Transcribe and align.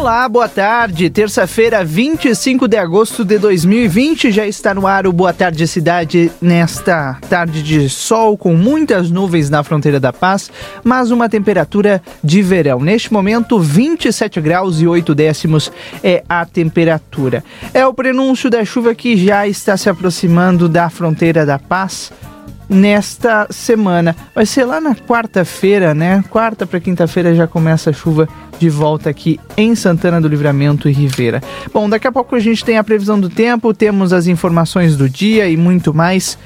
Olá, 0.00 0.26
boa 0.30 0.48
tarde. 0.48 1.10
Terça-feira, 1.10 1.84
25 1.84 2.66
de 2.66 2.78
agosto 2.78 3.22
de 3.22 3.36
2020, 3.36 4.32
já 4.32 4.46
está 4.46 4.72
no 4.72 4.86
ar 4.86 5.06
o 5.06 5.12
Boa 5.12 5.30
Tarde 5.30 5.68
Cidade 5.68 6.32
nesta 6.40 7.18
tarde 7.28 7.62
de 7.62 7.86
sol 7.90 8.34
com 8.34 8.54
muitas 8.56 9.10
nuvens 9.10 9.50
na 9.50 9.62
fronteira 9.62 10.00
da 10.00 10.10
paz, 10.10 10.50
mas 10.82 11.10
uma 11.10 11.28
temperatura 11.28 12.02
de 12.24 12.40
verão. 12.40 12.80
Neste 12.80 13.12
momento, 13.12 13.60
27 13.60 14.40
graus 14.40 14.80
e 14.80 14.86
8 14.86 15.14
décimos 15.14 15.70
é 16.02 16.24
a 16.26 16.46
temperatura. 16.46 17.44
É 17.74 17.86
o 17.86 17.92
prenúncio 17.92 18.48
da 18.48 18.64
chuva 18.64 18.94
que 18.94 19.18
já 19.18 19.46
está 19.46 19.76
se 19.76 19.90
aproximando 19.90 20.66
da 20.66 20.88
fronteira 20.88 21.44
da 21.44 21.58
paz 21.58 22.10
nesta 22.70 23.48
semana. 23.50 24.14
Vai 24.32 24.46
ser 24.46 24.64
lá 24.64 24.80
na 24.80 24.94
quarta-feira, 24.94 25.92
né? 25.92 26.22
Quarta 26.30 26.64
para 26.64 26.78
quinta-feira 26.78 27.34
já 27.34 27.48
começa 27.48 27.90
a 27.90 27.92
chuva 27.92 28.28
de 28.60 28.70
volta 28.70 29.10
aqui 29.10 29.40
em 29.56 29.74
Santana 29.74 30.20
do 30.20 30.28
Livramento 30.28 30.88
e 30.88 30.92
Ribeira. 30.92 31.42
Bom, 31.74 31.90
daqui 31.90 32.06
a 32.06 32.12
pouco 32.12 32.36
a 32.36 32.38
gente 32.38 32.64
tem 32.64 32.78
a 32.78 32.84
previsão 32.84 33.18
do 33.18 33.28
tempo, 33.28 33.74
temos 33.74 34.12
as 34.12 34.28
informações 34.28 34.96
do 34.96 35.08
dia 35.08 35.48
e 35.48 35.56
muito 35.56 35.92
mais. 35.92 36.38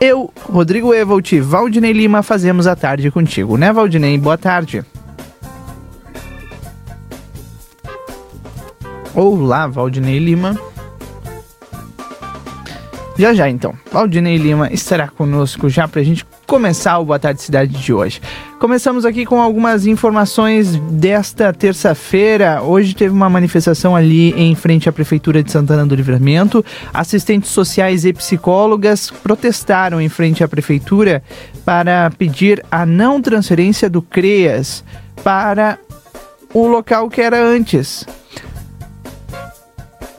Eu, 0.00 0.32
Rodrigo 0.44 0.94
Evolt, 0.94 1.32
Valdinei 1.40 1.92
Lima, 1.92 2.22
fazemos 2.22 2.66
a 2.66 2.76
tarde 2.76 3.10
contigo, 3.10 3.56
né, 3.56 3.72
Valdinei? 3.72 4.16
Boa 4.18 4.38
tarde. 4.38 4.84
Olá, 9.14 9.66
Valdinei 9.66 10.18
Lima. 10.18 10.71
Já 13.16 13.34
já 13.34 13.48
então, 13.48 13.74
Valdinei 13.92 14.38
Lima 14.38 14.72
estará 14.72 15.06
conosco 15.06 15.68
já 15.68 15.86
para 15.86 16.00
a 16.00 16.04
gente 16.04 16.24
começar 16.46 16.98
o 16.98 17.04
Boa 17.04 17.18
Tarde 17.18 17.42
Cidade 17.42 17.72
de 17.72 17.92
hoje. 17.92 18.22
Começamos 18.58 19.04
aqui 19.04 19.26
com 19.26 19.40
algumas 19.40 19.86
informações 19.86 20.76
desta 20.90 21.52
terça-feira. 21.52 22.62
Hoje 22.62 22.94
teve 22.94 23.12
uma 23.12 23.28
manifestação 23.28 23.94
ali 23.94 24.32
em 24.32 24.54
frente 24.54 24.88
à 24.88 24.92
Prefeitura 24.92 25.42
de 25.42 25.52
Santana 25.52 25.84
do 25.84 25.94
Livramento. 25.94 26.64
Assistentes 26.92 27.50
sociais 27.50 28.06
e 28.06 28.14
psicólogas 28.14 29.10
protestaram 29.10 30.00
em 30.00 30.08
frente 30.08 30.42
à 30.42 30.48
Prefeitura 30.48 31.22
para 31.66 32.10
pedir 32.16 32.64
a 32.70 32.86
não 32.86 33.20
transferência 33.20 33.90
do 33.90 34.00
CREAS 34.00 34.82
para 35.22 35.78
o 36.54 36.66
local 36.66 37.10
que 37.10 37.20
era 37.20 37.42
antes. 37.44 38.06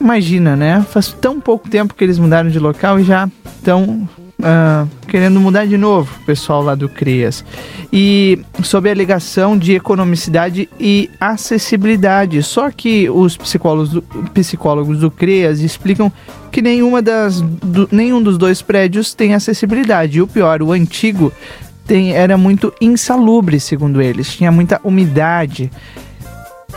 Imagina, 0.04 0.54
né? 0.54 0.84
Faz 0.90 1.16
tão 1.18 1.40
pouco 1.40 1.66
tempo 1.66 1.94
que 1.94 2.04
eles 2.04 2.18
mudaram 2.18 2.50
de 2.50 2.58
local 2.58 3.00
e 3.00 3.04
já 3.04 3.26
estão 3.56 4.06
uh, 4.38 4.86
querendo 5.08 5.40
mudar 5.40 5.66
de 5.66 5.78
novo, 5.78 6.14
o 6.20 6.26
pessoal 6.26 6.62
lá 6.62 6.74
do 6.74 6.90
CREAS. 6.90 7.42
E 7.90 8.38
sob 8.62 8.86
a 8.86 8.92
alegação 8.92 9.56
de 9.56 9.72
economicidade 9.72 10.68
e 10.78 11.08
acessibilidade. 11.18 12.42
Só 12.42 12.70
que 12.70 13.08
os 13.08 13.38
psicólogos 13.38 13.92
do, 13.92 14.02
psicólogos 14.34 14.98
do 14.98 15.10
CREAS 15.10 15.60
explicam 15.60 16.12
que 16.52 16.60
nenhuma 16.60 17.00
das, 17.00 17.40
do, 17.40 17.88
nenhum 17.90 18.22
dos 18.22 18.36
dois 18.36 18.60
prédios 18.60 19.14
tem 19.14 19.32
acessibilidade. 19.34 20.18
E 20.18 20.20
o 20.20 20.26
pior, 20.26 20.60
o 20.60 20.72
antigo 20.72 21.32
tem, 21.86 22.12
era 22.12 22.36
muito 22.36 22.74
insalubre, 22.78 23.58
segundo 23.58 24.02
eles. 24.02 24.36
Tinha 24.36 24.52
muita 24.52 24.78
umidade. 24.84 25.70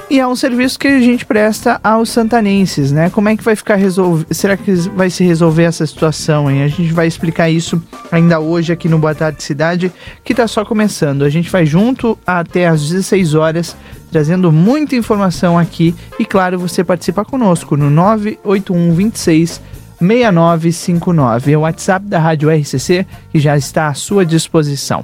E 0.09 0.21
é 0.21 0.25
um 0.27 0.37
serviço 0.37 0.79
que 0.79 0.87
a 0.87 1.01
gente 1.01 1.25
presta 1.25 1.81
aos 1.83 2.09
santanenses, 2.09 2.93
né? 2.93 3.09
Como 3.09 3.27
é 3.27 3.35
que 3.35 3.43
vai 3.43 3.57
ficar 3.57 3.75
resolvido? 3.75 4.33
Será 4.33 4.55
que 4.55 4.71
vai 4.71 5.09
se 5.09 5.21
resolver 5.21 5.63
essa 5.63 5.85
situação, 5.85 6.49
hein? 6.49 6.63
A 6.63 6.67
gente 6.69 6.93
vai 6.93 7.07
explicar 7.07 7.49
isso 7.49 7.81
ainda 8.09 8.39
hoje 8.39 8.71
aqui 8.71 8.87
no 8.87 8.97
Boa 8.97 9.13
Tarde 9.13 9.43
Cidade, 9.43 9.91
que 10.23 10.33
tá 10.33 10.47
só 10.47 10.63
começando. 10.63 11.23
A 11.23 11.29
gente 11.29 11.49
vai 11.49 11.65
junto 11.65 12.17
até 12.25 12.67
às 12.67 12.87
16 12.87 13.35
horas, 13.35 13.75
trazendo 14.09 14.49
muita 14.49 14.95
informação 14.95 15.59
aqui 15.59 15.93
e 16.17 16.23
claro, 16.23 16.57
você 16.57 16.85
participa 16.85 17.25
conosco 17.25 17.75
no 17.75 17.89
981 17.89 18.93
26 18.95 19.61
6959. 19.99 21.51
É 21.51 21.57
o 21.57 21.61
WhatsApp 21.61 22.05
da 22.05 22.17
Rádio 22.17 22.49
RCC 22.49 23.05
que 23.29 23.39
já 23.39 23.57
está 23.57 23.89
à 23.89 23.93
sua 23.93 24.25
disposição. 24.25 25.03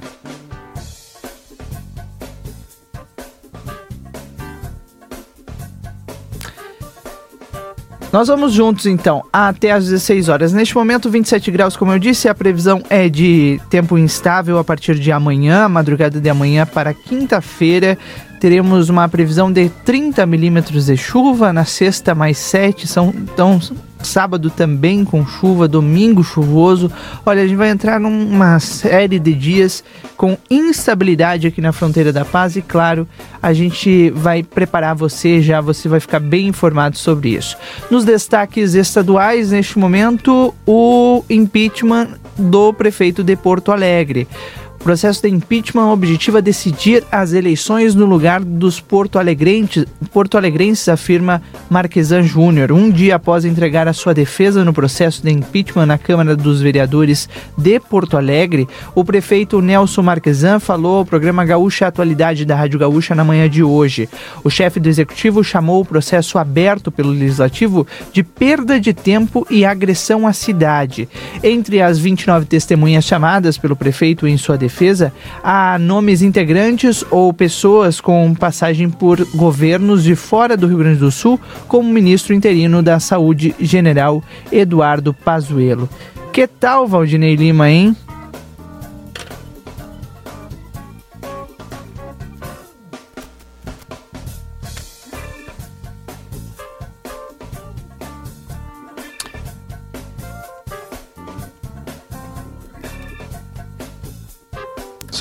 Nós 8.14 8.28
vamos 8.28 8.52
juntos 8.52 8.86
então 8.86 9.24
até 9.32 9.72
às 9.72 9.86
16 9.86 10.28
horas. 10.28 10.52
Neste 10.52 10.72
momento, 10.76 11.10
27 11.10 11.50
graus, 11.50 11.76
como 11.76 11.90
eu 11.90 11.98
disse, 11.98 12.28
a 12.28 12.34
previsão 12.34 12.80
é 12.88 13.08
de 13.08 13.60
tempo 13.68 13.98
instável 13.98 14.56
a 14.56 14.62
partir 14.62 14.94
de 15.00 15.10
amanhã, 15.10 15.68
madrugada 15.68 16.20
de 16.20 16.30
amanhã 16.30 16.64
para 16.64 16.94
quinta-feira. 16.94 17.98
Teremos 18.44 18.90
uma 18.90 19.08
previsão 19.08 19.50
de 19.50 19.70
30 19.86 20.26
milímetros 20.26 20.84
de 20.84 20.98
chuva, 20.98 21.50
na 21.50 21.64
sexta 21.64 22.14
mais 22.14 22.36
7, 22.36 22.86
são, 22.86 23.08
então 23.08 23.58
sábado 24.02 24.50
também 24.50 25.02
com 25.02 25.26
chuva, 25.26 25.66
domingo 25.66 26.22
chuvoso. 26.22 26.92
Olha, 27.24 27.40
a 27.40 27.46
gente 27.46 27.56
vai 27.56 27.70
entrar 27.70 27.98
numa 27.98 28.60
série 28.60 29.18
de 29.18 29.32
dias 29.32 29.82
com 30.14 30.36
instabilidade 30.50 31.46
aqui 31.46 31.62
na 31.62 31.72
fronteira 31.72 32.12
da 32.12 32.22
paz 32.22 32.54
e 32.54 32.60
claro, 32.60 33.08
a 33.42 33.54
gente 33.54 34.10
vai 34.10 34.42
preparar 34.42 34.94
você 34.94 35.40
já, 35.40 35.62
você 35.62 35.88
vai 35.88 35.98
ficar 35.98 36.20
bem 36.20 36.48
informado 36.48 36.98
sobre 36.98 37.30
isso. 37.30 37.56
Nos 37.90 38.04
destaques 38.04 38.74
estaduais, 38.74 39.52
neste 39.52 39.78
momento, 39.78 40.54
o 40.66 41.24
impeachment 41.30 42.08
do 42.36 42.74
prefeito 42.74 43.24
de 43.24 43.36
Porto 43.36 43.72
Alegre. 43.72 44.28
O 44.84 44.92
processo 44.94 45.22
de 45.22 45.30
impeachment 45.30 45.90
objetiva 45.90 46.42
decidir 46.42 47.02
as 47.10 47.32
eleições 47.32 47.94
no 47.94 48.04
lugar 48.04 48.44
dos 48.44 48.80
porto 48.80 49.18
alegrenses, 49.18 49.86
porto 50.12 50.36
afirma 50.92 51.40
Marquesan 51.70 52.22
Júnior, 52.22 52.70
um 52.70 52.90
dia 52.90 53.16
após 53.16 53.46
entregar 53.46 53.88
a 53.88 53.94
sua 53.94 54.12
defesa 54.12 54.62
no 54.62 54.74
processo 54.74 55.22
de 55.22 55.30
impeachment 55.32 55.86
na 55.86 55.96
Câmara 55.96 56.36
dos 56.36 56.60
Vereadores 56.60 57.30
de 57.56 57.80
Porto 57.80 58.18
Alegre. 58.18 58.68
O 58.94 59.02
prefeito 59.02 59.62
Nelson 59.62 60.02
Marquesan 60.02 60.60
falou 60.60 60.98
ao 60.98 61.06
programa 61.06 61.46
Gaúcha 61.46 61.86
Atualidade 61.86 62.44
da 62.44 62.54
Rádio 62.54 62.78
Gaúcha 62.78 63.14
na 63.14 63.24
manhã 63.24 63.48
de 63.48 63.62
hoje. 63.62 64.06
O 64.44 64.50
chefe 64.50 64.78
do 64.78 64.88
executivo 64.90 65.42
chamou 65.42 65.80
o 65.80 65.86
processo 65.86 66.36
aberto 66.36 66.92
pelo 66.92 67.08
legislativo 67.08 67.86
de 68.12 68.22
perda 68.22 68.78
de 68.78 68.92
tempo 68.92 69.46
e 69.48 69.64
agressão 69.64 70.26
à 70.26 70.34
cidade. 70.34 71.08
Entre 71.42 71.80
as 71.80 71.98
29 71.98 72.44
testemunhas 72.44 73.06
chamadas 73.06 73.56
pelo 73.56 73.74
prefeito 73.74 74.26
em 74.26 74.36
sua 74.36 74.58
defesa, 74.58 74.73
defesa 74.74 75.12
a 75.42 75.78
nomes 75.78 76.20
integrantes 76.20 77.04
ou 77.08 77.32
pessoas 77.32 78.00
com 78.00 78.34
passagem 78.34 78.90
por 78.90 79.24
governos 79.36 80.02
de 80.02 80.16
fora 80.16 80.56
do 80.56 80.66
Rio 80.66 80.78
Grande 80.78 80.98
do 80.98 81.12
Sul, 81.12 81.40
como 81.68 81.88
o 81.88 81.92
ministro 81.92 82.34
interino 82.34 82.82
da 82.82 82.98
Saúde, 82.98 83.54
general 83.60 84.22
Eduardo 84.50 85.14
Pazuello. 85.14 85.88
Que 86.32 86.48
tal, 86.48 86.88
Valdinei 86.88 87.36
Lima, 87.36 87.70
hein? 87.70 87.96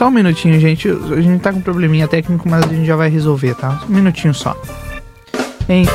Só 0.04 0.10
um 0.10 0.12
minutinho, 0.12 0.60
gente. 0.60 0.90
A 0.90 1.22
gente 1.22 1.42
tá 1.42 1.54
com 1.54 1.60
um 1.60 1.62
probleminha 1.62 2.10
técnico, 2.10 2.50
mas 2.50 2.66
a 2.66 2.68
gente 2.68 2.86
já 2.86 2.94
vai 2.94 3.08
resolver, 3.08 3.56
tá? 3.56 3.82
Um 3.90 3.94
minutinho 3.94 4.34
só. 4.34 4.54
Hein? 5.70 5.86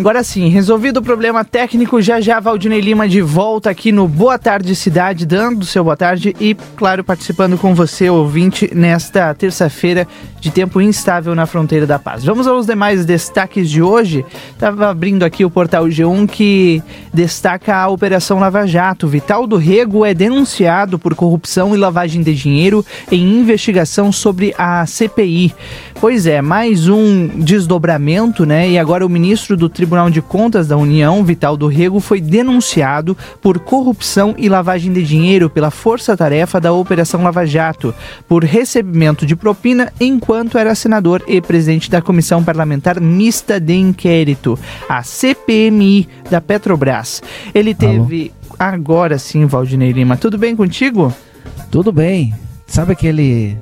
Agora 0.00 0.24
sim, 0.24 0.48
resolvido 0.48 0.96
o 0.96 1.02
problema 1.02 1.44
técnico, 1.44 2.00
já 2.00 2.22
já 2.22 2.40
Valdinei 2.40 2.80
Lima 2.80 3.06
de 3.06 3.20
volta 3.20 3.68
aqui 3.68 3.92
no 3.92 4.08
Boa 4.08 4.38
Tarde 4.38 4.74
Cidade, 4.74 5.26
dando 5.26 5.66
seu 5.66 5.84
boa 5.84 5.94
tarde 5.94 6.34
e, 6.40 6.56
claro, 6.74 7.04
participando 7.04 7.58
com 7.58 7.74
você, 7.74 8.08
ouvinte, 8.08 8.70
nesta 8.74 9.34
terça-feira 9.34 10.08
de 10.40 10.50
tempo 10.50 10.80
instável 10.80 11.34
na 11.34 11.44
fronteira 11.44 11.86
da 11.86 11.98
paz. 11.98 12.24
Vamos 12.24 12.46
aos 12.46 12.64
demais 12.64 13.04
destaques 13.04 13.68
de 13.68 13.82
hoje. 13.82 14.24
Estava 14.52 14.88
abrindo 14.88 15.22
aqui 15.22 15.44
o 15.44 15.50
portal 15.50 15.84
G1 15.84 16.26
que 16.26 16.82
destaca 17.12 17.76
a 17.76 17.88
Operação 17.88 18.38
Lava 18.38 18.66
Jato. 18.66 19.06
Vital 19.06 19.46
do 19.46 19.58
Rego 19.58 20.02
é 20.02 20.14
denunciado 20.14 20.98
por 20.98 21.14
corrupção 21.14 21.74
e 21.74 21.78
lavagem 21.78 22.22
de 22.22 22.34
dinheiro 22.34 22.82
em 23.12 23.22
investigação 23.22 24.10
sobre 24.10 24.54
a 24.56 24.86
CPI. 24.86 25.54
Pois 26.00 26.26
é, 26.26 26.40
mais 26.40 26.88
um 26.88 27.28
desdobramento, 27.28 28.46
né? 28.46 28.70
E 28.70 28.78
agora 28.78 29.04
o 29.04 29.10
ministro 29.10 29.58
do 29.58 29.68
Tribunal 29.68 29.89
Tribunal 29.90 30.08
de 30.08 30.22
Contas 30.22 30.68
da 30.68 30.76
União, 30.76 31.24
Vital 31.24 31.56
do 31.56 31.66
Rego, 31.66 31.98
foi 31.98 32.20
denunciado 32.20 33.18
por 33.42 33.58
corrupção 33.58 34.36
e 34.38 34.48
lavagem 34.48 34.92
de 34.92 35.02
dinheiro 35.02 35.50
pela 35.50 35.68
força-tarefa 35.68 36.60
da 36.60 36.72
Operação 36.72 37.24
Lava 37.24 37.44
Jato, 37.44 37.92
por 38.28 38.44
recebimento 38.44 39.26
de 39.26 39.34
propina 39.34 39.92
enquanto 40.00 40.56
era 40.56 40.76
senador 40.76 41.24
e 41.26 41.40
presidente 41.40 41.90
da 41.90 42.00
Comissão 42.00 42.44
Parlamentar 42.44 43.00
Mista 43.00 43.58
de 43.58 43.74
Inquérito, 43.74 44.56
a 44.88 45.02
CPMI 45.02 46.08
da 46.30 46.40
Petrobras. 46.40 47.20
Ele 47.52 47.74
teve. 47.74 48.30
Alô? 48.48 48.56
Agora 48.60 49.18
sim, 49.18 49.44
Valdinei 49.44 49.90
Lima. 49.90 50.16
Tudo 50.16 50.38
bem 50.38 50.54
contigo? 50.54 51.12
Tudo 51.68 51.90
bem. 51.90 52.32
Sabe 52.64 52.92
aquele 52.92 53.58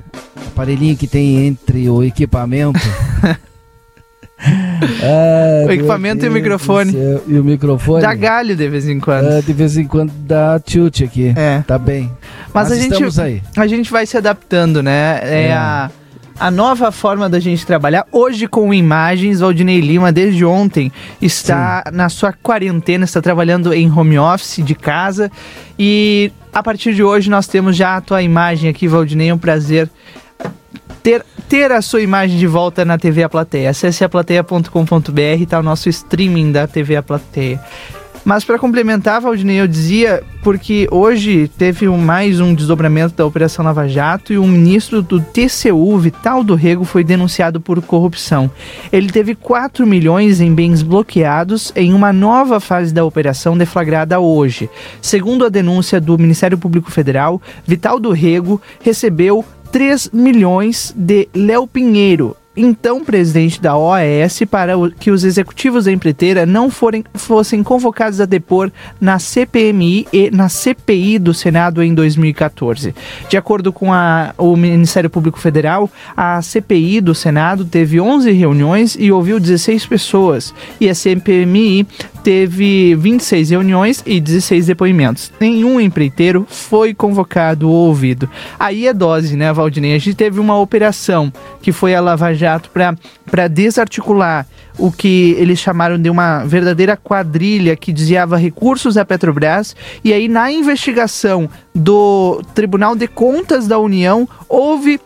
aparelhinho 0.49 0.95
que 0.95 1.07
tem 1.07 1.47
entre 1.47 1.89
o 1.89 2.03
equipamento? 2.03 2.79
ah, 5.03 5.67
o 5.67 5.71
equipamento 5.71 6.25
e 6.25 6.29
o 6.29 6.31
microfone. 6.31 6.93
E 7.27 7.37
o 7.37 7.43
microfone. 7.43 8.01
Dá 8.01 8.13
galho 8.13 8.55
de 8.55 8.67
vez 8.67 8.87
em 8.87 8.99
quando. 8.99 9.27
Ah, 9.27 9.41
de 9.41 9.53
vez 9.53 9.77
em 9.77 9.85
quando 9.85 10.11
dá 10.11 10.59
tilt 10.59 11.01
aqui. 11.01 11.33
É. 11.35 11.63
Tá 11.65 11.77
bem. 11.77 12.11
Mas, 12.53 12.69
Mas 12.69 12.71
a 12.71 12.81
gente, 12.81 13.21
aí. 13.21 13.41
a 13.55 13.67
gente 13.67 13.91
vai 13.91 14.05
se 14.05 14.17
adaptando, 14.17 14.81
né? 14.81 15.19
É, 15.23 15.47
é. 15.47 15.53
a 15.53 15.89
a 16.39 16.49
nova 16.49 16.91
forma 16.91 17.27
da 17.27 17.39
gente 17.39 17.65
trabalhar. 17.65 18.05
Hoje 18.11 18.47
com 18.47 18.73
imagens, 18.73 19.41
Valdinei 19.41 19.81
Lima, 19.81 20.11
desde 20.11 20.45
ontem, 20.45 20.91
está 21.21 21.83
Sim. 21.85 21.95
na 21.95 22.07
sua 22.07 22.31
quarentena, 22.31 23.03
está 23.03 23.21
trabalhando 23.21 23.73
em 23.73 23.91
home 23.91 24.17
office 24.17 24.63
de 24.63 24.73
casa. 24.73 25.29
E 25.77 26.31
a 26.53 26.63
partir 26.63 26.95
de 26.95 27.03
hoje 27.03 27.29
nós 27.29 27.45
temos 27.45 27.75
já 27.75 27.97
a 27.97 28.01
tua 28.01 28.21
imagem 28.21 28.69
aqui, 28.69 28.87
Valdinei. 28.87 29.29
É 29.29 29.33
um 29.33 29.37
prazer 29.37 29.89
ter, 31.03 31.25
ter 31.47 31.71
a 31.71 31.81
sua 31.81 32.01
imagem 32.01 32.37
de 32.37 32.47
volta 32.47 32.85
na 32.85 32.97
TV 32.97 33.23
A 33.23 33.29
Plateia. 33.29 33.69
Acesse 33.69 34.03
aplateia.com.br, 34.03 35.41
está 35.41 35.59
o 35.59 35.63
nosso 35.63 35.89
streaming 35.89 36.51
da 36.51 36.67
TV 36.67 36.95
A 36.95 37.03
Plateia. 37.03 37.59
Mas 38.25 38.43
para 38.43 38.59
complementar, 38.59 39.21
Valdinei, 39.21 39.61
eu 39.61 39.67
dizia, 39.67 40.21
porque 40.43 40.87
hoje 40.91 41.47
teve 41.57 41.87
um, 41.87 41.97
mais 41.97 42.39
um 42.39 42.53
desdobramento 42.53 43.15
da 43.15 43.25
Operação 43.25 43.63
Lava 43.63 43.87
Jato 43.87 44.33
e 44.33 44.37
o 44.37 44.45
ministro 44.45 45.01
do 45.01 45.19
TCU, 45.19 45.97
Vital 45.97 46.43
do 46.43 46.53
Rego, 46.53 46.83
foi 46.83 47.03
denunciado 47.03 47.61
por 47.61 47.81
corrupção. 47.81 48.51
Ele 48.91 49.09
teve 49.09 49.35
4 49.35 49.87
milhões 49.87 50.41
em 50.41 50.53
bens 50.53 50.81
bloqueados 50.81 51.71
em 51.75 51.93
uma 51.93 52.11
nova 52.11 52.59
fase 52.59 52.93
da 52.93 53.05
operação 53.05 53.57
deflagrada 53.57 54.19
hoje. 54.19 54.69
Segundo 55.01 55.45
a 55.45 55.49
denúncia 55.49 55.99
do 55.99 56.17
Ministério 56.17 56.57
Público 56.57 56.91
Federal, 56.91 57.41
Vital 57.65 57.99
do 57.99 58.11
Rego 58.11 58.61
recebeu 58.81 59.45
3 59.71 60.09
milhões 60.11 60.93
de 60.95 61.29
Léo 61.33 61.67
Pinheiro, 61.67 62.35
então 62.59 63.03
presidente 63.05 63.61
da 63.61 63.77
OAS, 63.77 64.41
para 64.51 64.73
que 64.99 65.11
os 65.11 65.23
executivos 65.23 65.85
da 65.85 65.91
empreiteira 65.93 66.45
não 66.45 66.69
forem, 66.69 67.05
fossem 67.13 67.63
convocados 67.63 68.19
a 68.19 68.25
depor 68.25 68.69
na 68.99 69.17
CPMI 69.17 70.05
e 70.11 70.29
na 70.29 70.49
CPI 70.49 71.19
do 71.19 71.33
Senado 71.33 71.81
em 71.81 71.93
2014. 71.93 72.93
De 73.29 73.37
acordo 73.37 73.71
com 73.71 73.93
a, 73.93 74.33
o 74.37 74.57
Ministério 74.57 75.09
Público 75.09 75.39
Federal, 75.39 75.89
a 76.17 76.41
CPI 76.41 76.99
do 76.99 77.15
Senado 77.15 77.63
teve 77.63 78.01
11 78.01 78.29
reuniões 78.31 78.97
e 78.99 79.09
ouviu 79.09 79.39
16 79.39 79.85
pessoas, 79.85 80.53
e 80.81 80.89
a 80.89 80.95
CPMI 80.95 81.87
teve 82.23 82.93
26 82.95 83.51
reuniões 83.51 84.03
e 84.05 84.19
16 84.19 84.67
depoimentos. 84.67 85.31
Nenhum 85.39 85.79
empreiteiro 85.79 86.45
foi 86.49 86.93
convocado 86.93 87.69
ou 87.69 87.87
ouvido. 87.87 88.29
Aí 88.59 88.85
é 88.85 88.93
dose, 88.93 89.37
né, 89.37 89.53
Valdinei? 89.53 89.95
A 89.95 89.97
gente 89.97 90.15
teve 90.15 90.39
uma 90.39 90.59
operação 90.59 91.31
que 91.61 91.71
foi 91.71 91.95
a 91.95 92.01
Lava 92.01 92.33
Jato 92.33 92.48
para 93.31 93.47
desarticular 93.47 94.47
o 94.77 94.91
que 94.91 95.35
eles 95.37 95.59
chamaram 95.59 95.99
de 95.99 96.09
uma 96.09 96.45
verdadeira 96.45 96.95
quadrilha 96.95 97.75
que 97.75 97.91
desviava 97.91 98.37
recursos 98.37 98.95
da 98.95 99.03
Petrobras. 99.03 99.75
E 100.03 100.13
aí, 100.13 100.27
na 100.27 100.51
investigação 100.51 101.49
do 101.75 102.41
Tribunal 102.55 102.95
de 102.95 103.07
Contas 103.07 103.67
da 103.67 103.77
União, 103.77 104.27
houve 104.47 104.99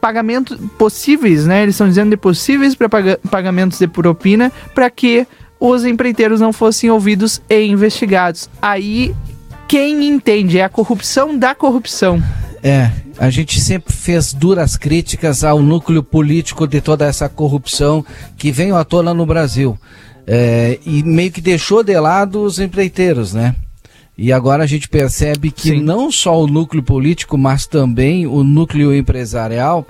pagamentos 0.00 0.56
possíveis, 0.78 1.46
né? 1.46 1.64
Eles 1.64 1.74
estão 1.74 1.88
dizendo 1.88 2.10
de 2.10 2.16
possíveis 2.16 2.76
para 2.76 2.88
pagamentos 3.28 3.78
de 3.78 3.88
propina 3.88 4.52
para 4.72 4.88
que 4.88 5.26
os 5.58 5.84
empreiteiros 5.84 6.40
não 6.40 6.52
fossem 6.52 6.90
ouvidos 6.90 7.42
e 7.50 7.60
investigados. 7.62 8.48
Aí 8.62 9.14
quem 9.66 10.06
entende 10.06 10.58
é 10.58 10.64
a 10.64 10.68
corrupção 10.68 11.36
da 11.36 11.54
corrupção. 11.54 12.22
É, 12.62 12.90
a 13.18 13.30
gente 13.30 13.60
sempre 13.60 13.92
fez 13.92 14.32
duras 14.32 14.76
críticas 14.76 15.44
ao 15.44 15.60
núcleo 15.60 16.02
político 16.02 16.66
de 16.66 16.80
toda 16.80 17.06
essa 17.06 17.28
corrupção 17.28 18.04
que 18.36 18.50
veio 18.50 18.76
à 18.76 18.84
tona 18.84 19.12
no 19.14 19.26
Brasil. 19.26 19.78
É, 20.26 20.78
e 20.84 21.02
meio 21.02 21.30
que 21.30 21.40
deixou 21.40 21.82
de 21.82 21.98
lado 21.98 22.42
os 22.42 22.58
empreiteiros, 22.58 23.32
né? 23.32 23.54
E 24.18 24.32
agora 24.32 24.64
a 24.64 24.66
gente 24.66 24.88
percebe 24.88 25.50
que 25.50 25.70
Sim. 25.70 25.82
não 25.82 26.10
só 26.10 26.40
o 26.42 26.46
núcleo 26.46 26.82
político, 26.82 27.36
mas 27.36 27.66
também 27.66 28.26
o 28.26 28.42
núcleo 28.42 28.94
empresarial. 28.94 29.86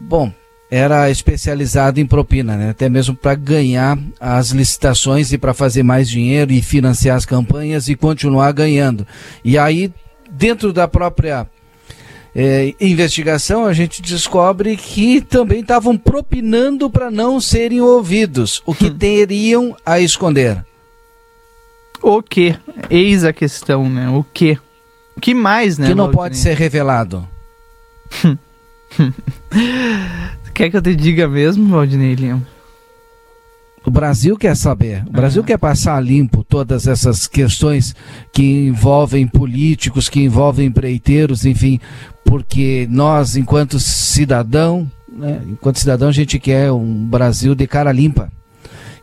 Bom, 0.00 0.32
era 0.70 1.08
especializado 1.10 2.00
em 2.00 2.06
propina, 2.06 2.56
né? 2.56 2.70
até 2.70 2.88
mesmo 2.88 3.14
para 3.14 3.36
ganhar 3.36 3.96
as 4.18 4.50
licitações 4.50 5.32
e 5.32 5.38
para 5.38 5.54
fazer 5.54 5.84
mais 5.84 6.08
dinheiro 6.08 6.52
e 6.52 6.60
financiar 6.60 7.16
as 7.16 7.24
campanhas 7.24 7.88
e 7.88 7.94
continuar 7.94 8.50
ganhando. 8.50 9.06
E 9.44 9.56
aí, 9.56 9.92
dentro 10.28 10.72
da 10.72 10.88
própria 10.88 11.46
é, 12.38 12.74
investigação, 12.78 13.64
a 13.64 13.72
gente 13.72 14.02
descobre 14.02 14.76
que 14.76 15.22
também 15.22 15.60
estavam 15.60 15.96
propinando 15.96 16.90
para 16.90 17.10
não 17.10 17.40
serem 17.40 17.80
ouvidos, 17.80 18.62
o 18.66 18.74
que 18.74 18.90
teriam 18.92 19.74
a 19.86 19.98
esconder. 20.00 20.62
O 22.02 22.22
que? 22.22 22.54
Eis 22.90 23.24
a 23.24 23.32
questão, 23.32 23.88
né? 23.88 24.10
O 24.10 24.22
que? 24.22 24.58
O 25.16 25.20
que 25.20 25.32
mais, 25.32 25.78
né? 25.78 25.88
Que 25.88 25.94
não 25.94 26.10
pode 26.10 26.36
ser 26.36 26.54
revelado. 26.54 27.26
Quer 30.52 30.68
que 30.68 30.76
eu 30.76 30.82
te 30.82 30.94
diga 30.94 31.26
mesmo, 31.26 31.68
Valdinei 31.68 32.14
Lima? 32.14 32.46
O 33.86 33.90
Brasil 33.90 34.36
quer 34.36 34.56
saber. 34.56 35.04
O 35.06 35.12
Brasil 35.12 35.44
quer 35.44 35.58
passar 35.58 36.02
limpo 36.02 36.42
todas 36.42 36.88
essas 36.88 37.28
questões 37.28 37.94
que 38.32 38.66
envolvem 38.66 39.28
políticos, 39.28 40.08
que 40.08 40.20
envolvem 40.20 40.66
empreiteiros, 40.66 41.46
enfim, 41.46 41.78
porque 42.24 42.88
nós, 42.90 43.36
enquanto 43.36 43.78
cidadão, 43.78 44.90
né, 45.08 45.40
enquanto 45.46 45.78
cidadão, 45.78 46.08
a 46.08 46.12
gente 46.12 46.36
quer 46.40 46.72
um 46.72 47.06
Brasil 47.06 47.54
de 47.54 47.64
cara 47.68 47.92
limpa, 47.92 48.30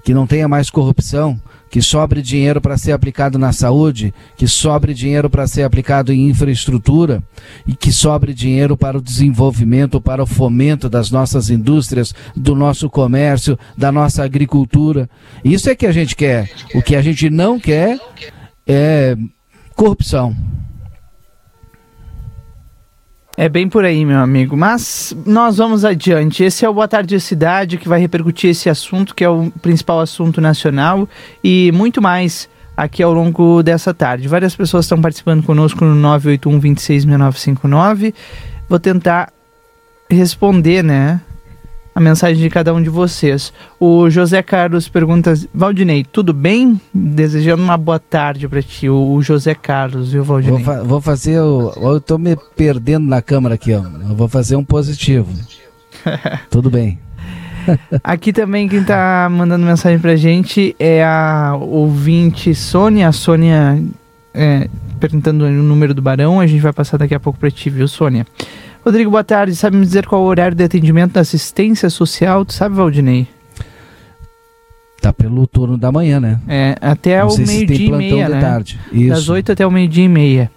que 0.03 0.13
não 0.13 0.27
tenha 0.27 0.49
mais 0.49 0.69
corrupção, 0.69 1.39
que 1.73 1.81
sobre 1.81 2.21
dinheiro 2.21 2.61
para 2.61 2.77
ser 2.77 2.91
aplicado 2.91 3.39
na 3.39 3.51
saúde, 3.51 4.13
que 4.37 4.47
sobre 4.47 4.93
dinheiro 4.93 5.27
para 5.27 5.47
ser 5.47 5.63
aplicado 5.63 6.13
em 6.13 6.29
infraestrutura 6.29 7.23
e 7.65 7.75
que 7.75 7.91
sobre 7.91 8.31
dinheiro 8.31 8.77
para 8.77 8.99
o 8.99 9.01
desenvolvimento, 9.01 9.99
para 9.99 10.21
o 10.21 10.27
fomento 10.27 10.87
das 10.87 11.09
nossas 11.09 11.49
indústrias, 11.49 12.13
do 12.35 12.53
nosso 12.53 12.91
comércio, 12.91 13.57
da 13.75 13.91
nossa 13.91 14.23
agricultura. 14.23 15.09
Isso 15.43 15.67
é 15.67 15.73
que 15.73 15.87
a 15.87 15.91
gente 15.91 16.15
quer. 16.15 16.47
O 16.75 16.81
que 16.83 16.95
a 16.95 17.01
gente 17.01 17.27
não 17.31 17.59
quer 17.59 17.99
é 18.67 19.17
corrupção. 19.75 20.35
É 23.35 23.49
bem 23.49 23.67
por 23.67 23.83
aí, 23.83 24.05
meu 24.05 24.19
amigo. 24.19 24.55
Mas 24.55 25.15
nós 25.25 25.57
vamos 25.57 25.83
adiante. 25.83 26.43
Esse 26.43 26.65
é 26.65 26.69
o 26.69 26.73
Boa 26.73 26.87
Tarde 26.87 27.19
Cidade 27.19 27.77
que 27.77 27.89
vai 27.89 27.99
repercutir 27.99 28.51
esse 28.51 28.69
assunto, 28.69 29.15
que 29.15 29.23
é 29.23 29.29
o 29.29 29.51
principal 29.61 29.99
assunto 29.99 30.39
nacional, 30.39 31.09
e 31.43 31.71
muito 31.73 32.01
mais 32.01 32.47
aqui 32.77 33.01
ao 33.01 33.11
longo 33.11 33.63
dessa 33.63 33.93
tarde. 33.93 34.27
Várias 34.27 34.55
pessoas 34.55 34.85
estão 34.85 35.01
participando 35.01 35.43
conosco 35.43 35.83
no 35.83 35.95
981 35.95 36.59
266959. 36.59 38.13
Vou 38.69 38.79
tentar 38.79 39.33
responder, 40.09 40.83
né? 40.83 41.19
A 41.95 41.99
mensagem 41.99 42.41
de 42.41 42.49
cada 42.49 42.73
um 42.73 42.81
de 42.81 42.89
vocês. 42.89 43.53
O 43.79 44.09
José 44.09 44.41
Carlos 44.41 44.87
pergunta: 44.87 45.33
Valdinei, 45.53 46.03
tudo 46.03 46.33
bem? 46.33 46.79
Desejando 46.93 47.63
uma 47.63 47.77
boa 47.77 47.99
tarde 47.99 48.47
para 48.47 48.61
ti. 48.61 48.89
O 48.89 49.21
José 49.21 49.53
Carlos, 49.53 50.11
viu, 50.11 50.23
Valdinei? 50.23 50.63
Vou, 50.63 50.75
fa 50.75 50.83
vou 50.83 51.01
fazer. 51.01 51.39
O, 51.39 51.71
eu 51.93 52.01
tô 52.01 52.17
me 52.17 52.35
perdendo 52.55 53.07
na 53.07 53.21
câmera 53.21 53.55
aqui, 53.55 53.73
ó. 53.73 53.83
Eu 54.09 54.15
vou 54.15 54.27
fazer 54.27 54.55
um 54.55 54.63
positivo. 54.63 55.29
tudo 56.49 56.69
bem. 56.69 56.99
Aqui 58.03 58.33
também 58.33 58.67
quem 58.67 58.83
tá 58.83 59.29
mandando 59.31 59.65
mensagem 59.65 59.97
pra 59.97 60.17
gente 60.17 60.75
é 60.77 61.03
a 61.03 61.55
ouvinte 61.59 62.53
Sônia. 62.53 63.07
A 63.07 63.11
Sônia 63.11 63.81
é, 64.33 64.67
perguntando 64.99 65.45
o 65.45 65.49
número 65.49 65.93
do 65.93 66.01
Barão. 66.01 66.39
A 66.39 66.47
gente 66.47 66.61
vai 66.61 66.73
passar 66.73 66.97
daqui 66.97 67.15
a 67.15 67.19
pouco 67.19 67.39
pra 67.39 67.51
ti, 67.51 67.69
viu, 67.69 67.87
Sônia? 67.87 68.25
Rodrigo, 68.85 69.09
boa 69.09 69.23
tarde. 69.23 69.55
Sabe 69.55 69.77
me 69.77 69.85
dizer 69.85 70.05
qual 70.05 70.21
é 70.21 70.25
o 70.25 70.27
horário 70.27 70.57
de 70.57 70.63
atendimento 70.63 71.13
da 71.13 71.21
assistência 71.21 71.89
social? 71.89 72.43
Tu 72.43 72.53
sabe, 72.53 72.75
Valdinei? 72.75 73.27
Tá 75.01 75.13
pelo 75.13 75.47
turno 75.47 75.77
da 75.77 75.89
manhã, 75.91 76.19
né? 76.19 76.39
É, 76.47 76.75
até 76.81 77.19
Não 77.19 77.29
o 77.29 77.37
meio-dia 77.37 77.87
e 77.87 77.91
meia, 77.91 78.29
né? 78.29 78.41
Tarde. 78.41 78.79
Isso. 78.91 79.09
Das 79.09 79.29
8 79.29 79.53
até 79.53 79.65
o 79.65 79.71
meio-dia 79.71 80.03
e 80.03 80.09
meia. 80.09 80.51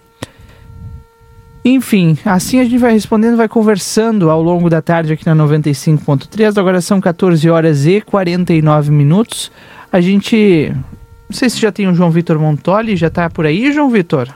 Enfim, 1.64 2.16
assim 2.25 2.61
a 2.61 2.64
gente 2.64 2.78
vai 2.78 2.92
respondendo, 2.92 3.37
vai 3.37 3.49
conversando 3.49 4.30
ao 4.30 4.40
longo 4.40 4.71
da 4.71 4.80
tarde 4.80 5.12
aqui 5.12 5.26
na 5.26 5.35
95.3. 5.35 6.59
Agora 6.59 6.80
são 6.80 7.00
14 7.00 7.49
horas 7.49 7.87
e 7.87 8.00
49 8.00 8.90
minutos. 8.90 9.52
A 9.92 10.00
gente. 10.00 10.73
Não 11.28 11.37
sei 11.37 11.50
se 11.50 11.61
já 11.61 11.71
tem 11.71 11.88
o 11.88 11.95
João 11.95 12.11
Vitor 12.11 12.38
Montoli, 12.38 12.97
já 12.97 13.11
tá 13.11 13.28
por 13.30 13.47
aí, 13.47 13.73
João 13.73 13.90
Vitor? 13.90 14.33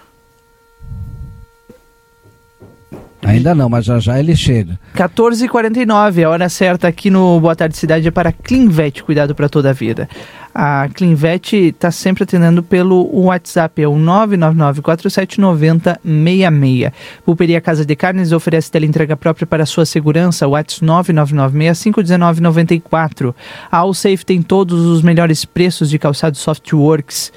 Ainda 3.30 3.54
não, 3.54 3.68
mas 3.68 3.84
já 3.84 4.00
já 4.00 4.18
ele 4.18 4.34
chega. 4.34 4.80
14h49, 4.96 6.24
a 6.24 6.30
hora 6.30 6.48
certa 6.48 6.88
aqui 6.88 7.10
no 7.10 7.38
Boa 7.38 7.54
Tarde 7.54 7.76
Cidade 7.76 8.08
é 8.08 8.10
para 8.10 8.32
Clinvet, 8.32 9.04
cuidado 9.04 9.34
para 9.34 9.46
toda 9.48 9.70
a 9.70 9.72
vida. 9.72 10.08
A 10.52 10.88
Clinvet 10.92 11.54
está 11.54 11.92
sempre 11.92 12.24
atendendo 12.24 12.60
pelo 12.60 13.08
WhatsApp, 13.12 13.82
é 13.82 13.86
o 13.86 13.94
999-479066. 13.94 16.92
Pulperia 17.24 17.60
Casa 17.60 17.84
de 17.84 17.94
Carnes 17.94 18.32
oferece 18.32 18.72
entrega 18.86 19.16
própria 19.16 19.46
para 19.46 19.64
sua 19.64 19.86
segurança, 19.86 20.48
WhatsApp 20.48 20.84
999-6519-94. 20.84 23.32
A 23.70 23.76
Allsafe 23.78 24.26
tem 24.26 24.42
todos 24.42 24.84
os 24.86 25.02
melhores 25.02 25.44
preços 25.44 25.88
de 25.88 26.00
calçado 26.00 26.36
Softworks 26.36 27.32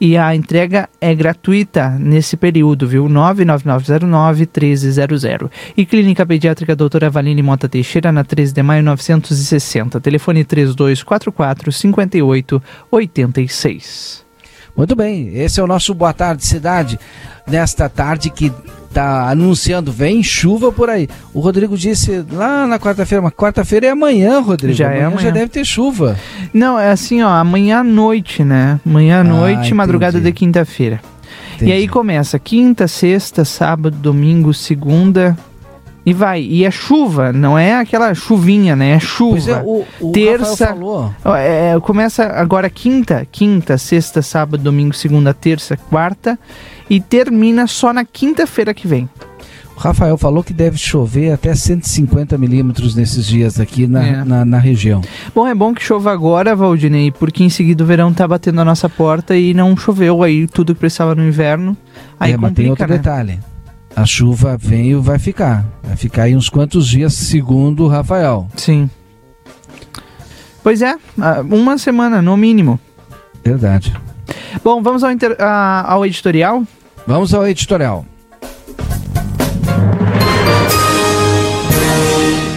e 0.00 0.16
a 0.16 0.32
entrega 0.34 0.88
é 1.00 1.14
gratuita 1.14 1.90
nesse 1.90 2.36
período, 2.36 2.86
viu? 2.86 3.06
99909-1300. 3.06 5.50
E 5.76 5.84
Clínica 5.84 6.24
Pediátrica 6.24 6.76
Doutora 6.76 7.10
Valine 7.10 7.42
Mota 7.42 7.68
Teixeira, 7.68 8.12
na 8.12 8.22
13 8.22 8.54
de 8.54 8.62
maio 8.62 8.80
960. 8.82 10.00
Telefone 10.00 10.44
3244 10.44 11.72
5886. 11.72 14.28
Muito 14.76 14.94
bem, 14.94 15.34
esse 15.34 15.58
é 15.58 15.62
o 15.62 15.66
nosso 15.66 15.92
Boa 15.92 16.12
Tarde 16.12 16.46
Cidade, 16.46 17.00
nesta 17.48 17.88
tarde 17.88 18.30
que 18.30 18.52
tá 18.92 19.28
anunciando, 19.30 19.92
vem 19.92 20.22
chuva 20.22 20.72
por 20.72 20.90
aí. 20.90 21.08
O 21.32 21.40
Rodrigo 21.40 21.76
disse 21.76 22.24
lá 22.32 22.66
na 22.66 22.78
quarta-feira, 22.78 23.22
mas 23.22 23.32
quarta-feira 23.32 23.86
é 23.86 23.90
amanhã, 23.90 24.40
Rodrigo. 24.40 24.74
Já 24.74 24.86
é 24.86 24.88
amanhã 24.88 25.02
é 25.02 25.06
amanhã. 25.06 25.22
Já 25.22 25.30
deve 25.30 25.48
ter 25.48 25.64
chuva. 25.64 26.16
Não, 26.52 26.78
é 26.78 26.90
assim, 26.90 27.22
ó, 27.22 27.28
amanhã 27.28 27.80
à 27.80 27.84
noite, 27.84 28.42
né? 28.44 28.80
Amanhã 28.84 29.18
à 29.18 29.20
ah, 29.20 29.24
noite, 29.24 29.74
madrugada 29.74 30.20
de 30.20 30.32
quinta-feira. 30.32 31.00
E 31.60 31.72
aí 31.72 31.88
começa 31.88 32.38
quinta, 32.38 32.86
sexta, 32.86 33.44
sábado, 33.44 33.96
domingo, 33.96 34.54
segunda, 34.54 35.36
e 36.08 36.14
vai. 36.14 36.42
E 36.42 36.64
é 36.64 36.70
chuva, 36.70 37.34
não 37.34 37.58
é 37.58 37.74
aquela 37.74 38.14
chuvinha, 38.14 38.74
né? 38.74 38.92
É 38.92 38.98
chuva. 38.98 39.32
Pois 39.32 39.48
é, 39.48 39.62
o, 39.62 39.84
o 40.00 40.12
Terça. 40.12 40.68
Falou. 40.68 41.12
É, 41.36 41.78
começa 41.82 42.24
agora 42.24 42.70
quinta, 42.70 43.26
quinta, 43.30 43.76
sexta, 43.76 44.22
sábado, 44.22 44.62
domingo, 44.62 44.94
segunda, 44.94 45.34
terça, 45.34 45.76
quarta. 45.76 46.38
E 46.88 46.98
termina 46.98 47.66
só 47.66 47.92
na 47.92 48.06
quinta-feira 48.06 48.72
que 48.72 48.88
vem. 48.88 49.06
O 49.76 49.80
Rafael 49.80 50.16
falou 50.16 50.42
que 50.42 50.54
deve 50.54 50.78
chover 50.78 51.30
até 51.30 51.54
150 51.54 52.38
milímetros 52.38 52.94
nesses 52.94 53.26
dias 53.26 53.60
aqui 53.60 53.86
na, 53.86 54.06
é. 54.06 54.24
na, 54.24 54.44
na, 54.46 54.58
região. 54.58 55.02
Bom, 55.34 55.46
é 55.46 55.54
bom 55.54 55.74
que 55.74 55.82
chova 55.84 56.10
agora, 56.10 56.56
Valdinei, 56.56 57.12
porque 57.12 57.44
em 57.44 57.50
seguida 57.50 57.84
o 57.84 57.86
verão 57.86 58.14
tá 58.14 58.26
batendo 58.26 58.62
a 58.62 58.64
nossa 58.64 58.88
porta 58.88 59.36
e 59.36 59.52
não 59.52 59.76
choveu 59.76 60.22
aí 60.22 60.48
tudo 60.48 60.74
que 60.74 60.80
precisava 60.80 61.14
no 61.14 61.24
inverno. 61.24 61.76
Aí 62.18 62.32
é, 62.32 62.34
complica, 62.34 62.48
mas 62.48 62.56
tem 62.56 62.70
outro 62.70 62.88
né? 62.88 62.96
detalhe 62.96 63.38
a 63.98 64.06
chuva 64.06 64.56
veio 64.56 65.02
vai 65.02 65.18
ficar. 65.18 65.64
Vai 65.82 65.96
ficar 65.96 66.22
aí 66.24 66.36
uns 66.36 66.48
quantos 66.48 66.86
dias, 66.86 67.14
segundo 67.14 67.84
o 67.84 67.88
Rafael. 67.88 68.46
Sim. 68.54 68.88
Pois 70.62 70.82
é, 70.82 70.96
uma 71.50 71.76
semana 71.78 72.22
no 72.22 72.36
mínimo. 72.36 72.78
Verdade. 73.44 73.92
Bom, 74.62 74.80
vamos 74.82 75.02
ao, 75.02 75.10
inter, 75.10 75.36
ao 75.40 76.06
editorial? 76.06 76.62
Vamos 77.06 77.34
ao 77.34 77.44
editorial. 77.48 78.06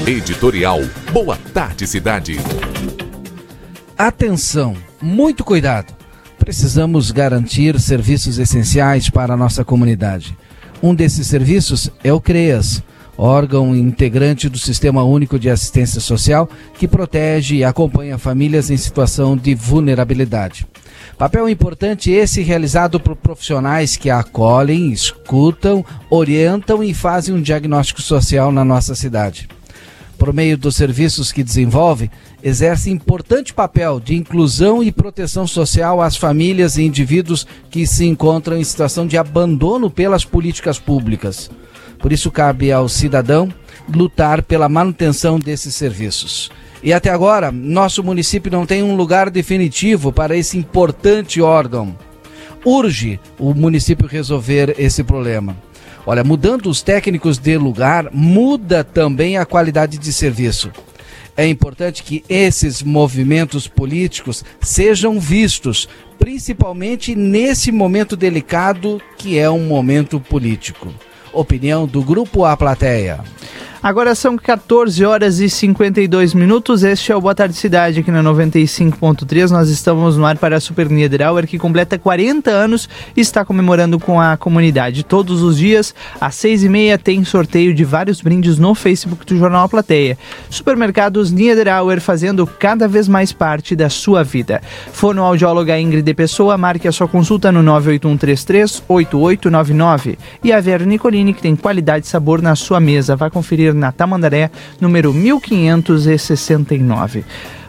Editorial. 0.05 0.79
Boa 1.11 1.37
tarde, 1.51 1.87
cidade. 1.87 2.37
Atenção, 3.97 4.75
muito 5.01 5.43
cuidado. 5.43 5.91
Precisamos 6.37 7.09
garantir 7.09 7.79
serviços 7.79 8.37
essenciais 8.37 9.09
para 9.09 9.33
a 9.33 9.37
nossa 9.37 9.65
comunidade. 9.65 10.37
Um 10.81 10.95
desses 10.95 11.27
serviços 11.27 11.91
é 12.03 12.11
o 12.11 12.19
CREAS, 12.19 12.81
órgão 13.15 13.75
integrante 13.75 14.49
do 14.49 14.57
Sistema 14.57 15.03
Único 15.03 15.37
de 15.37 15.47
Assistência 15.47 16.01
Social 16.01 16.49
que 16.73 16.87
protege 16.87 17.57
e 17.57 17.63
acompanha 17.63 18.17
famílias 18.17 18.71
em 18.71 18.77
situação 18.77 19.37
de 19.37 19.53
vulnerabilidade. 19.53 20.65
Papel 21.19 21.47
importante 21.47 22.09
esse 22.09 22.41
realizado 22.41 22.99
por 22.99 23.15
profissionais 23.15 23.95
que 23.95 24.09
acolhem, 24.09 24.91
escutam, 24.91 25.85
orientam 26.09 26.83
e 26.83 26.95
fazem 26.95 27.35
um 27.35 27.41
diagnóstico 27.41 28.01
social 28.01 28.51
na 28.51 28.65
nossa 28.65 28.95
cidade 28.95 29.47
por 30.21 30.31
meio 30.31 30.55
dos 30.55 30.75
serviços 30.75 31.31
que 31.31 31.43
desenvolve, 31.43 32.11
exerce 32.43 32.91
importante 32.91 33.55
papel 33.55 33.99
de 33.99 34.15
inclusão 34.15 34.83
e 34.83 34.91
proteção 34.91 35.47
social 35.47 35.99
às 35.99 36.15
famílias 36.15 36.77
e 36.77 36.83
indivíduos 36.83 37.47
que 37.71 37.87
se 37.87 38.05
encontram 38.05 38.55
em 38.55 38.63
situação 38.63 39.07
de 39.07 39.17
abandono 39.17 39.89
pelas 39.89 40.23
políticas 40.23 40.77
públicas. 40.77 41.49
Por 41.97 42.13
isso, 42.13 42.29
cabe 42.29 42.71
ao 42.71 42.87
cidadão 42.87 43.51
lutar 43.91 44.43
pela 44.43 44.69
manutenção 44.69 45.39
desses 45.39 45.73
serviços. 45.73 46.51
E 46.83 46.93
até 46.93 47.09
agora, 47.09 47.51
nosso 47.51 48.03
município 48.03 48.51
não 48.51 48.63
tem 48.63 48.83
um 48.83 48.95
lugar 48.95 49.27
definitivo 49.27 50.11
para 50.11 50.37
esse 50.37 50.55
importante 50.55 51.41
órgão. 51.41 51.95
Urge 52.63 53.19
o 53.39 53.55
município 53.55 54.05
resolver 54.07 54.75
esse 54.77 55.03
problema. 55.03 55.57
Olha, 56.05 56.23
mudando 56.23 56.67
os 56.67 56.81
técnicos 56.81 57.37
de 57.37 57.57
lugar, 57.57 58.09
muda 58.11 58.83
também 58.83 59.37
a 59.37 59.45
qualidade 59.45 59.97
de 59.97 60.11
serviço. 60.11 60.71
É 61.37 61.47
importante 61.47 62.03
que 62.03 62.23
esses 62.27 62.83
movimentos 62.83 63.67
políticos 63.67 64.43
sejam 64.59 65.19
vistos, 65.19 65.87
principalmente 66.19 67.15
nesse 67.15 67.71
momento 67.71 68.15
delicado 68.15 69.01
que 69.17 69.37
é 69.39 69.49
um 69.49 69.65
momento 69.67 70.19
político. 70.19 70.93
Opinião 71.31 71.87
do 71.87 72.03
Grupo 72.03 72.43
A 72.45 72.57
Plateia. 72.57 73.21
Agora 73.83 74.13
são 74.13 74.37
14 74.37 75.03
horas 75.03 75.39
e 75.39 75.49
52 75.49 76.35
minutos. 76.35 76.83
Este 76.83 77.11
é 77.11 77.15
o 77.15 77.21
Boa 77.21 77.33
Tarde 77.33 77.55
Cidade 77.55 78.01
aqui 78.01 78.11
na 78.11 78.21
95.3. 78.21 79.49
Nós 79.49 79.69
estamos 79.69 80.15
no 80.17 80.23
ar 80.23 80.37
para 80.37 80.57
a 80.57 80.59
Super 80.59 80.87
Niederauer, 80.87 81.47
que 81.47 81.57
completa 81.57 81.97
40 81.97 82.51
anos 82.51 82.87
e 83.17 83.21
está 83.21 83.43
comemorando 83.43 83.97
com 83.97 84.21
a 84.21 84.37
comunidade. 84.37 85.03
Todos 85.03 85.41
os 85.41 85.57
dias, 85.57 85.95
às 86.19 86.35
6h30, 86.35 86.99
tem 86.99 87.23
sorteio 87.23 87.73
de 87.73 87.83
vários 87.83 88.21
brindes 88.21 88.59
no 88.59 88.75
Facebook 88.75 89.25
do 89.25 89.35
Jornal 89.35 89.65
a 89.65 89.69
Plateia. 89.69 90.15
Supermercados 90.47 91.31
Niederauer 91.31 91.99
fazendo 91.99 92.45
cada 92.45 92.87
vez 92.87 93.07
mais 93.07 93.33
parte 93.33 93.75
da 93.75 93.89
sua 93.89 94.23
vida. 94.23 94.61
Fonoaudióloga 94.93 95.79
Ingrid 95.79 96.13
Pessoa, 96.13 96.55
marque 96.55 96.87
a 96.87 96.91
sua 96.91 97.07
consulta 97.07 97.51
no 97.51 97.63
98133 97.63 98.83
8899. 98.87 100.19
E 100.43 100.53
a 100.53 100.61
Vera 100.61 100.85
Nicolini, 100.85 101.33
que 101.33 101.41
tem 101.41 101.55
qualidade 101.55 102.05
e 102.05 102.09
sabor 102.09 102.43
na 102.43 102.55
sua 102.55 102.79
mesa. 102.79 103.15
Vai 103.15 103.31
conferir 103.31 103.70
na 103.73 103.91
Tamandaré, 103.91 104.51
número 104.79 105.11
1569. 105.13 107.25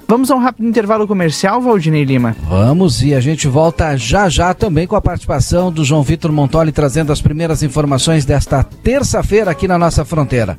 Vamos 0.06 0.30
a 0.30 0.34
um 0.34 0.40
rápido 0.40 0.68
intervalo 0.68 1.08
comercial, 1.08 1.62
Valdinei 1.62 2.04
Lima? 2.04 2.36
Vamos, 2.48 3.02
e 3.02 3.14
a 3.14 3.20
gente 3.20 3.48
volta 3.48 3.96
já 3.96 4.28
já 4.28 4.52
também 4.52 4.86
com 4.86 4.94
a 4.94 5.00
participação 5.00 5.72
do 5.72 5.82
João 5.84 6.02
Vitor 6.02 6.30
Montoli, 6.30 6.70
trazendo 6.70 7.10
as 7.12 7.22
primeiras 7.22 7.62
informações 7.62 8.26
desta 8.26 8.62
terça-feira 8.62 9.50
aqui 9.50 9.66
na 9.66 9.78
nossa 9.78 10.04
fronteira. 10.04 10.58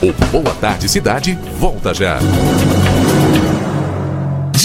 O 0.00 0.12
Boa 0.30 0.54
Tarde 0.60 0.88
Cidade 0.88 1.36
volta 1.58 1.92
já. 1.92 2.20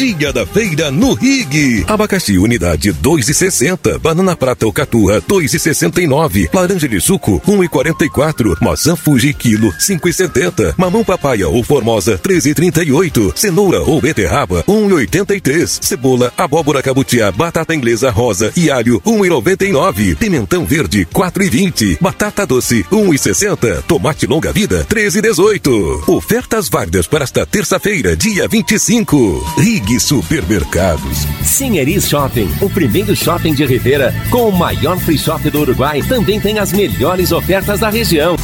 Dia 0.02 0.34
da 0.34 0.48
feira 0.48 0.90
no 0.90 1.14
Rig. 1.14 1.86
Abacaxi 1.88 2.36
unidade 2.40 2.92
2,60. 2.92 4.00
Banana 4.00 4.36
prata 4.36 4.66
ou 4.66 4.74
caturra 4.74 5.22
2,69. 5.22 6.50
Laranja 6.52 6.90
de 6.90 7.00
suco 7.00 7.40
1,44. 7.42 8.58
Maçã 8.60 8.96
Fuji 8.96 9.32
quilo 9.32 9.72
5,70. 9.74 10.74
Mamão 10.76 11.04
papaya 11.04 11.48
ou 11.48 11.64
formosa 11.64 12.18
13,38. 12.18 13.38
Cenoura 13.38 13.82
ou 13.82 14.02
beterraba 14.02 14.64
1,83. 14.64 15.68
Cebola, 15.84 16.34
abóbora 16.36 16.82
cabutiá, 16.82 17.32
batata 17.32 17.76
inglesa 17.76 18.10
rosa 18.10 18.52
e 18.58 18.72
alho 18.72 19.00
1,99. 19.02 20.16
Pimentão 20.16 20.66
verde 20.66 21.08
4,20. 21.14 22.00
Batata 22.02 22.44
doce 22.48 22.84
1,60. 22.92 23.84
Tomate 23.84 24.26
longa 24.26 24.52
vida 24.52 24.84
13,18. 24.90 26.10
Ofertas 26.10 26.70
válidas 26.70 27.06
para 27.06 27.24
esta 27.24 27.46
terça-feira, 27.46 28.18
dia 28.18 28.48
25. 28.48 29.54
Rig 29.60 29.91
Supermercados. 30.00 31.28
Sinheris 31.44 32.08
Shopping, 32.08 32.50
o 32.62 32.70
primeiro 32.70 33.16
shopping 33.16 33.54
de 33.54 33.66
Rivera 33.66 34.14
com 34.30 34.50
o 34.50 34.52
maior 34.52 34.98
free 35.00 35.18
shop 35.18 35.50
do 35.50 35.62
Uruguai, 35.62 36.02
também 36.02 36.40
tem 36.40 36.60
as 36.60 36.72
melhores 36.72 37.32
ofertas 37.32 37.80
da 37.80 37.90
região. 37.90 38.36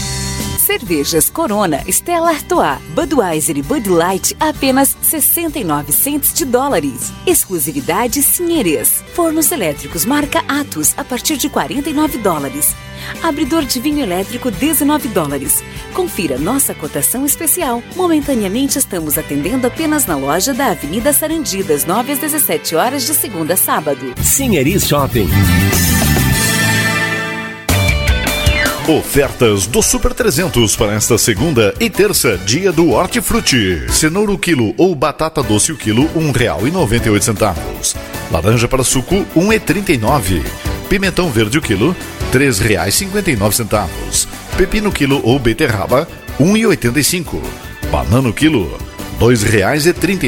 Cervejas 0.67 1.29
Corona, 1.29 1.81
Stella 1.87 2.31
Artois, 2.31 2.77
Budweiser 2.93 3.55
e 3.57 3.61
Bud 3.61 3.87
Light 3.87 4.35
apenas 4.37 4.97
69 5.01 5.93
centos 5.93 6.33
de 6.33 6.43
dólares. 6.43 7.13
Exclusividade 7.25 8.21
Sinheres. 8.21 9.01
Fornos 9.13 9.49
elétricos 9.53 10.03
marca 10.03 10.43
Atos 10.45 10.93
a 10.97 11.05
partir 11.05 11.37
de 11.37 11.47
49 11.47 12.17
dólares. 12.17 12.75
Abridor 13.23 13.63
de 13.63 13.79
vinho 13.79 14.03
elétrico 14.03 14.51
19 14.51 15.07
dólares. 15.07 15.63
Confira 15.93 16.37
nossa 16.37 16.75
cotação 16.75 17.25
especial. 17.25 17.81
Momentaneamente 17.95 18.77
estamos 18.77 19.17
atendendo 19.17 19.67
apenas 19.67 20.05
na 20.05 20.17
loja 20.17 20.53
da 20.53 20.71
Avenida 20.71 21.13
Sarandi, 21.13 21.63
das 21.63 21.85
9 21.85 22.11
às 22.11 22.19
17 22.19 22.75
horas 22.75 23.03
de 23.03 23.13
segunda 23.13 23.53
a 23.53 23.57
sábado. 23.57 24.13
Sinheris 24.21 24.85
Shopping. 24.85 25.29
Ofertas 28.87 29.67
do 29.67 29.81
Super 29.81 30.13
300 30.13 30.77
para 30.77 30.93
esta 30.93 31.17
segunda 31.17 31.73
e 31.77 31.89
terça, 31.89 32.37
dia 32.37 32.71
do 32.71 32.91
Hortifruti. 32.91 33.83
Cenoura 33.91 34.31
o 34.31 34.37
quilo 34.37 34.73
ou 34.77 34.95
batata 34.95 35.43
doce 35.43 35.73
o 35.73 35.75
quilo, 35.75 36.09
oito 37.09 37.25
centavos. 37.25 37.97
Laranja 38.31 38.65
para 38.65 38.85
suco, 38.85 39.25
e 39.91 39.97
nove. 39.97 40.41
Pimentão 40.87 41.29
verde 41.29 41.57
o 41.57 41.61
quilo, 41.61 41.93
nove 43.35 43.57
centavos. 43.57 44.25
Pepino 44.55 44.89
quilo 44.89 45.19
ou 45.21 45.37
beterraba, 45.37 46.07
e 46.97 47.03
cinco. 47.03 47.41
Banana 47.91 48.29
o 48.29 48.33
quilo, 48.33 48.71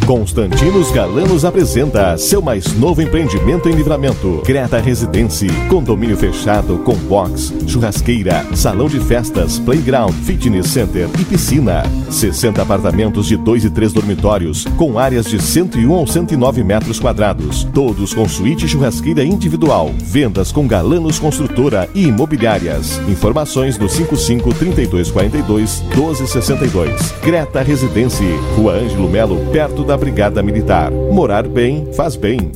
Constantinos 0.06 0.92
Galanos 0.92 1.46
apresenta 1.46 2.18
seu 2.18 2.42
mais 2.42 2.74
novo 2.74 3.02
empreendimento 3.02 3.70
em 3.70 3.72
livramento. 3.72 4.42
Creta 4.44 4.78
Residência, 4.78 5.50
condomínio 5.70 6.18
fechado 6.18 6.78
com 6.80 6.94
box, 6.94 7.54
churrasqueira, 7.66 8.46
salão 8.54 8.90
de 8.90 9.00
festas, 9.00 9.60
playground, 9.60 10.14
fitness 10.26 10.68
center 10.68 11.08
e 11.18 11.24
piscina. 11.24 11.84
60 12.10 12.62
apartamentos 12.62 13.28
de 13.28 13.38
2 13.38 13.64
e 13.64 13.70
3 13.70 13.94
dormitórios, 13.94 14.66
com 14.78 15.00
áreas 15.00 15.26
de 15.26 15.42
101 15.42 15.90
ou 15.90 16.06
109 16.06 16.66
metros 16.66 17.00
quadrados. 17.00 17.64
Todos 17.74 18.14
com 18.14 18.28
suíte 18.28 18.68
churrasqueira 18.68 19.24
individual. 19.24 19.90
Vendas 20.04 20.52
com 20.52 20.68
Galanos 20.68 21.18
Construtora 21.18 21.90
e 21.96 22.08
Imobiliárias. 22.08 23.00
Informações 23.08 23.78
no 23.78 23.88
55 23.88 24.54
3242 24.54 25.82
1262. 25.96 27.12
Creta 27.22 27.62
Residência, 27.62 28.28
Rua 28.58 28.74
Ângelo 28.74 29.10
Melo, 29.10 29.38
perto 29.52 29.84
da 29.84 29.93
Brigada 29.98 30.44
Militar. 30.44 30.92
Morar 30.92 31.48
bem 31.48 31.88
faz 31.94 32.16
bem. 32.16 32.52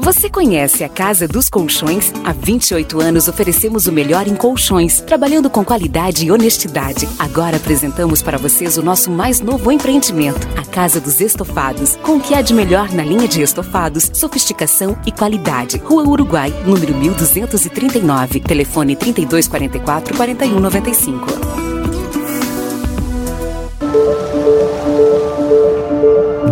Você 0.00 0.30
conhece 0.30 0.84
a 0.84 0.88
Casa 0.88 1.28
dos 1.28 1.50
Colchões? 1.50 2.12
Há 2.24 2.32
28 2.32 3.00
anos 3.00 3.28
oferecemos 3.28 3.86
o 3.86 3.92
melhor 3.92 4.26
em 4.26 4.34
colchões, 4.34 5.00
trabalhando 5.00 5.50
com 5.50 5.64
qualidade 5.64 6.24
e 6.24 6.30
honestidade. 6.30 7.06
Agora 7.18 7.56
apresentamos 7.56 8.22
para 8.22 8.38
vocês 8.38 8.78
o 8.78 8.82
nosso 8.82 9.10
mais 9.10 9.40
novo 9.40 9.70
empreendimento, 9.72 10.48
a 10.56 10.64
Casa 10.64 11.00
dos 11.00 11.20
Estofados, 11.20 11.96
com 11.96 12.16
o 12.16 12.20
que 12.20 12.32
há 12.32 12.40
de 12.40 12.54
melhor 12.54 12.90
na 12.92 13.04
linha 13.04 13.28
de 13.28 13.42
estofados, 13.42 14.10
sofisticação 14.14 14.96
e 15.04 15.12
qualidade. 15.12 15.78
Rua 15.78 16.08
Uruguai, 16.08 16.54
número 16.64 16.94
1239, 16.94 18.40
telefone 18.40 18.96
3244 18.96 20.16
4195. 20.16 21.77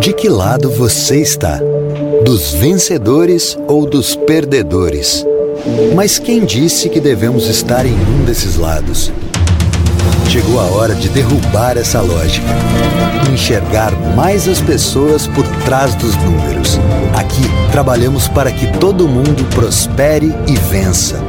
De 0.07 0.13
que 0.13 0.29
lado 0.29 0.71
você 0.71 1.19
está? 1.19 1.59
Dos 2.23 2.53
vencedores 2.53 3.57
ou 3.67 3.85
dos 3.85 4.15
perdedores? 4.15 5.25
Mas 5.97 6.17
quem 6.17 6.45
disse 6.45 6.87
que 6.87 7.01
devemos 7.01 7.45
estar 7.47 7.85
em 7.85 7.91
um 7.91 8.23
desses 8.23 8.55
lados? 8.55 9.11
Chegou 10.29 10.61
a 10.61 10.63
hora 10.63 10.95
de 10.95 11.09
derrubar 11.09 11.77
essa 11.77 11.99
lógica 11.99 12.47
enxergar 13.33 13.91
mais 14.15 14.47
as 14.47 14.61
pessoas 14.61 15.27
por 15.27 15.45
trás 15.65 15.93
dos 15.95 16.15
números. 16.15 16.79
Aqui 17.13 17.43
trabalhamos 17.73 18.29
para 18.29 18.49
que 18.49 18.65
todo 18.79 19.09
mundo 19.09 19.43
prospere 19.53 20.33
e 20.47 20.55
vença. 20.71 21.21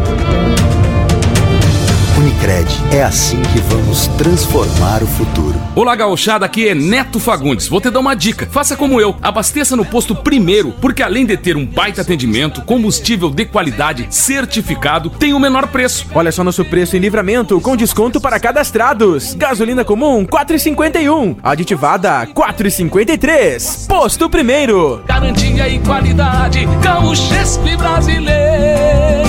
É 2.93 3.03
assim 3.03 3.43
que 3.43 3.59
vamos 3.63 4.07
transformar 4.17 5.03
o 5.03 5.07
futuro. 5.07 5.61
Olá, 5.75 5.95
gauchada, 5.95 6.47
aqui 6.47 6.69
é 6.69 6.75
Neto 6.75 7.19
Fagundes. 7.19 7.69
Vou 7.69 7.81
te 7.81 7.91
dar 7.91 7.99
uma 8.01 8.15
dica. 8.15 8.47
Faça 8.51 8.77
como 8.77 9.01
eu. 9.01 9.17
Abasteça 9.21 9.77
no 9.77 9.85
posto 9.85 10.15
primeiro, 10.15 10.73
porque 10.81 11.03
além 11.03 11.27
de 11.27 11.37
ter 11.37 11.57
um 11.57 11.67
baita 11.67 12.01
atendimento, 12.01 12.63
combustível 12.63 13.29
de 13.29 13.45
qualidade 13.45 14.07
certificado, 14.09 15.11
tem 15.11 15.35
o 15.35 15.41
menor 15.41 15.67
preço. 15.67 16.07
Olha 16.15 16.33
só 16.33 16.43
nosso 16.43 16.65
preço 16.65 16.97
em 16.97 17.01
livramento, 17.01 17.61
com 17.61 17.77
desconto 17.77 18.21
para 18.21 18.41
cadastrados. 18.41 19.35
Gasolina 19.35 19.85
comum, 19.85 20.25
4,51. 20.25 21.37
Aditivada, 21.43 22.27
4,53. 22.29 23.89
Posto 23.89 24.31
primeiro. 24.31 25.03
Garantia 25.07 25.69
e 25.69 25.79
qualidade, 25.81 26.67
Gaúchespe 26.83 27.77
brasileiro. 27.77 29.29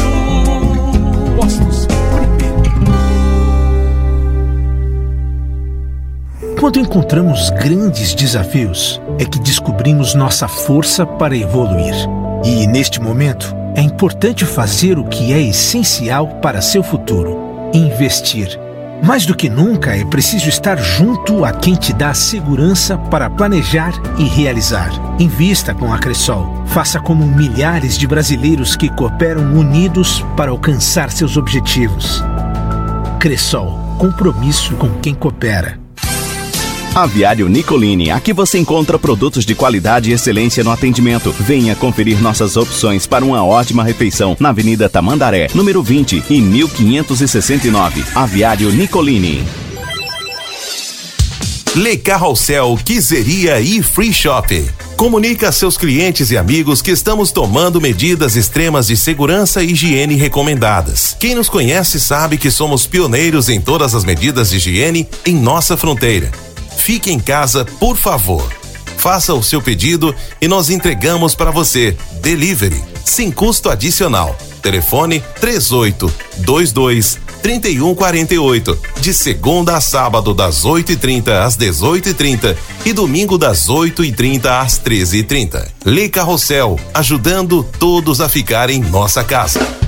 Postos 1.36 1.69
Quando 6.60 6.78
encontramos 6.78 7.50
grandes 7.52 8.14
desafios, 8.14 9.02
é 9.18 9.24
que 9.24 9.40
descobrimos 9.40 10.14
nossa 10.14 10.46
força 10.46 11.06
para 11.06 11.34
evoluir. 11.34 11.94
E 12.44 12.68
neste 12.68 13.00
momento, 13.00 13.56
é 13.76 13.82
importante 13.82 14.44
fazer 14.44 15.00
o 15.00 15.06
que 15.06 15.32
é 15.32 15.42
essencial 15.42 16.28
para 16.42 16.62
seu 16.62 16.84
futuro: 16.84 17.70
investir. 17.74 18.60
Mais 19.02 19.26
do 19.26 19.38
que 19.38 19.50
nunca, 19.50 19.96
é 19.96 20.04
preciso 20.04 20.50
estar 20.50 20.76
junto 20.76 21.46
a 21.46 21.54
quem 21.54 21.76
te 21.76 21.94
dá 21.94 22.14
segurança 22.14 22.98
para 22.98 23.30
planejar 23.30 23.94
e 24.18 24.26
realizar. 24.26 24.92
Invista 25.18 25.74
com 25.74 25.94
a 25.94 25.98
Cressol. 25.98 26.66
Faça 26.66 27.00
como 27.00 27.26
milhares 27.26 27.98
de 27.98 28.06
brasileiros 28.06 28.76
que 28.76 28.90
cooperam 28.90 29.54
unidos 29.54 30.26
para 30.36 30.52
alcançar 30.52 31.10
seus 31.10 31.38
objetivos. 31.38 32.22
Cressol 33.18 33.80
compromisso 33.98 34.76
com 34.76 34.90
quem 35.00 35.16
coopera. 35.16 35.79
Aviário 36.94 37.48
Nicolini, 37.48 38.10
aqui 38.10 38.34
você 38.34 38.58
encontra 38.58 38.98
produtos 38.98 39.46
de 39.46 39.54
qualidade 39.54 40.10
e 40.10 40.14
excelência 40.14 40.64
no 40.64 40.72
atendimento. 40.72 41.32
Venha 41.40 41.76
conferir 41.76 42.20
nossas 42.22 42.58
opções 42.58 43.06
para 43.06 43.24
uma 43.24 43.46
ótima 43.46 43.84
refeição 43.84 44.36
na 44.40 44.50
Avenida 44.50 44.90
Tamandaré, 44.90 45.48
número 45.54 45.84
20 45.84 46.24
e 46.30 46.42
1569. 46.42 48.04
Aviário 48.16 48.72
Nicolini. 48.72 49.44
Le 51.76 51.98
Carrossel, 51.98 52.78
Quiseria 52.84 53.62
e 53.62 53.82
Free 53.84 54.12
Shop. 54.12 54.66
Comunique 54.98 55.46
a 55.46 55.52
seus 55.52 55.78
clientes 55.78 56.32
e 56.32 56.38
amigos 56.38 56.82
que 56.82 56.92
estamos 56.92 57.32
tomando 57.32 57.80
medidas 57.80 58.36
extremas 58.36 58.88
de 58.88 58.98
segurança 58.98 59.64
e 59.64 59.72
higiene 59.72 60.16
recomendadas. 60.16 61.16
Quem 61.20 61.36
nos 61.36 61.48
conhece 61.48 62.00
sabe 62.00 62.38
que 62.38 62.52
somos 62.52 62.86
pioneiros 62.86 63.48
em 63.48 63.62
todas 63.62 63.94
as 63.96 64.04
medidas 64.04 64.50
de 64.50 64.58
higiene 64.58 65.08
em 65.26 65.36
nossa 65.36 65.78
fronteira. 65.78 66.32
Fique 66.80 67.12
em 67.12 67.20
casa, 67.20 67.66
por 67.80 67.96
favor. 67.96 68.52
Faça 68.98 69.34
o 69.34 69.44
seu 69.44 69.62
pedido 69.62 70.16
e 70.42 70.48
nós 70.48 70.70
entregamos 70.70 71.36
para 71.36 71.52
você. 71.52 71.96
Delivery, 72.22 72.84
sem 73.06 73.30
custo 73.32 73.70
adicional. 73.70 74.36
Telefone 74.62 75.24
3822 75.40 77.20
3148. 77.42 78.78
De 79.00 79.14
segunda 79.14 79.78
a 79.78 79.82
sábado, 79.82 80.34
das 80.34 80.66
8h30 80.66 81.30
às 81.30 81.56
18h30 81.56 82.58
e 82.86 82.94
domingo 82.94 83.38
das 83.38 83.68
8h30 83.68 84.46
às 84.46 84.80
13h30. 84.80 85.68
Lê 85.86 86.10
Carrossel, 86.10 86.78
ajudando 86.94 87.64
todos 87.78 88.20
a 88.20 88.28
ficar 88.28 88.70
em 88.70 88.82
nossa 88.82 89.24
casa. 89.24 89.79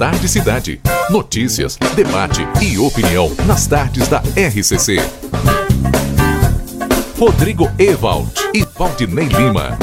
Tarde 0.00 0.30
Cidade. 0.30 0.80
Notícias, 1.10 1.76
debate 1.94 2.40
e 2.62 2.78
opinião 2.78 3.30
nas 3.46 3.66
tardes 3.66 4.08
da 4.08 4.22
RCC. 4.34 4.96
Rodrigo 7.18 7.70
Ewald 7.78 8.32
e 8.54 8.64
Valdinei 8.78 9.26
Lima. 9.26 9.76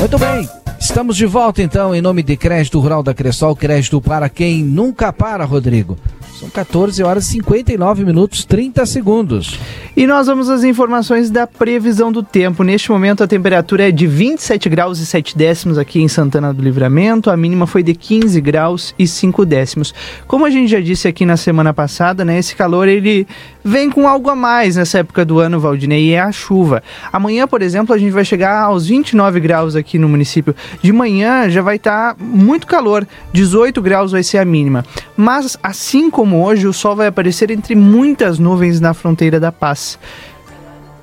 Muito 0.00 0.18
bem. 0.18 0.48
Estamos 0.80 1.16
de 1.16 1.26
volta 1.26 1.62
então 1.62 1.94
em 1.94 2.00
nome 2.00 2.24
de 2.24 2.36
Crédito 2.36 2.80
Rural 2.80 3.04
da 3.04 3.14
Cressol, 3.14 3.54
crédito 3.54 4.00
para 4.00 4.28
quem 4.28 4.64
nunca 4.64 5.12
para, 5.12 5.44
Rodrigo. 5.44 5.96
São 6.38 6.48
14 6.48 7.02
horas 7.02 7.24
e 7.24 7.32
59 7.32 8.04
minutos 8.04 8.44
30 8.44 8.86
segundos. 8.86 9.58
E 9.96 10.06
nós 10.06 10.28
vamos 10.28 10.48
às 10.48 10.62
informações 10.62 11.30
da 11.30 11.48
previsão 11.48 12.12
do 12.12 12.22
tempo. 12.22 12.62
Neste 12.62 12.92
momento 12.92 13.24
a 13.24 13.26
temperatura 13.26 13.88
é 13.88 13.90
de 13.90 14.06
27 14.06 14.68
graus 14.68 15.00
e 15.00 15.06
7 15.06 15.36
décimos 15.36 15.76
aqui 15.76 16.00
em 16.00 16.06
Santana 16.06 16.54
do 16.54 16.62
Livramento. 16.62 17.28
A 17.28 17.36
mínima 17.36 17.66
foi 17.66 17.82
de 17.82 17.92
15 17.92 18.40
graus 18.40 18.94
e 18.96 19.04
5 19.04 19.44
décimos. 19.44 19.92
Como 20.28 20.44
a 20.44 20.50
gente 20.50 20.70
já 20.70 20.78
disse 20.78 21.08
aqui 21.08 21.26
na 21.26 21.36
semana 21.36 21.74
passada, 21.74 22.24
né, 22.24 22.38
esse 22.38 22.54
calor 22.54 22.86
ele 22.86 23.26
vem 23.64 23.90
com 23.90 24.06
algo 24.06 24.30
a 24.30 24.36
mais 24.36 24.76
nessa 24.76 24.98
época 25.00 25.24
do 25.24 25.40
ano, 25.40 25.58
Valdinei, 25.58 26.04
e 26.04 26.12
é 26.12 26.20
a 26.20 26.30
chuva. 26.30 26.82
Amanhã, 27.12 27.48
por 27.48 27.60
exemplo, 27.60 27.92
a 27.94 27.98
gente 27.98 28.12
vai 28.12 28.24
chegar 28.24 28.62
aos 28.62 28.86
29 28.86 29.40
graus 29.40 29.74
aqui 29.74 29.98
no 29.98 30.08
município. 30.08 30.54
De 30.80 30.92
manhã 30.92 31.50
já 31.50 31.60
vai 31.60 31.76
estar 31.76 32.14
tá 32.14 32.24
muito 32.24 32.66
calor, 32.66 33.06
18 33.32 33.82
graus 33.82 34.12
vai 34.12 34.22
ser 34.22 34.38
a 34.38 34.44
mínima. 34.44 34.84
Mas 35.16 35.58
assim 35.62 36.08
como 36.08 36.27
hoje, 36.36 36.66
o 36.66 36.72
sol 36.72 36.96
vai 36.96 37.06
aparecer 37.06 37.50
entre 37.50 37.74
muitas 37.74 38.38
nuvens 38.38 38.80
na 38.80 38.94
fronteira 38.94 39.38
da 39.40 39.50
paz. 39.50 39.98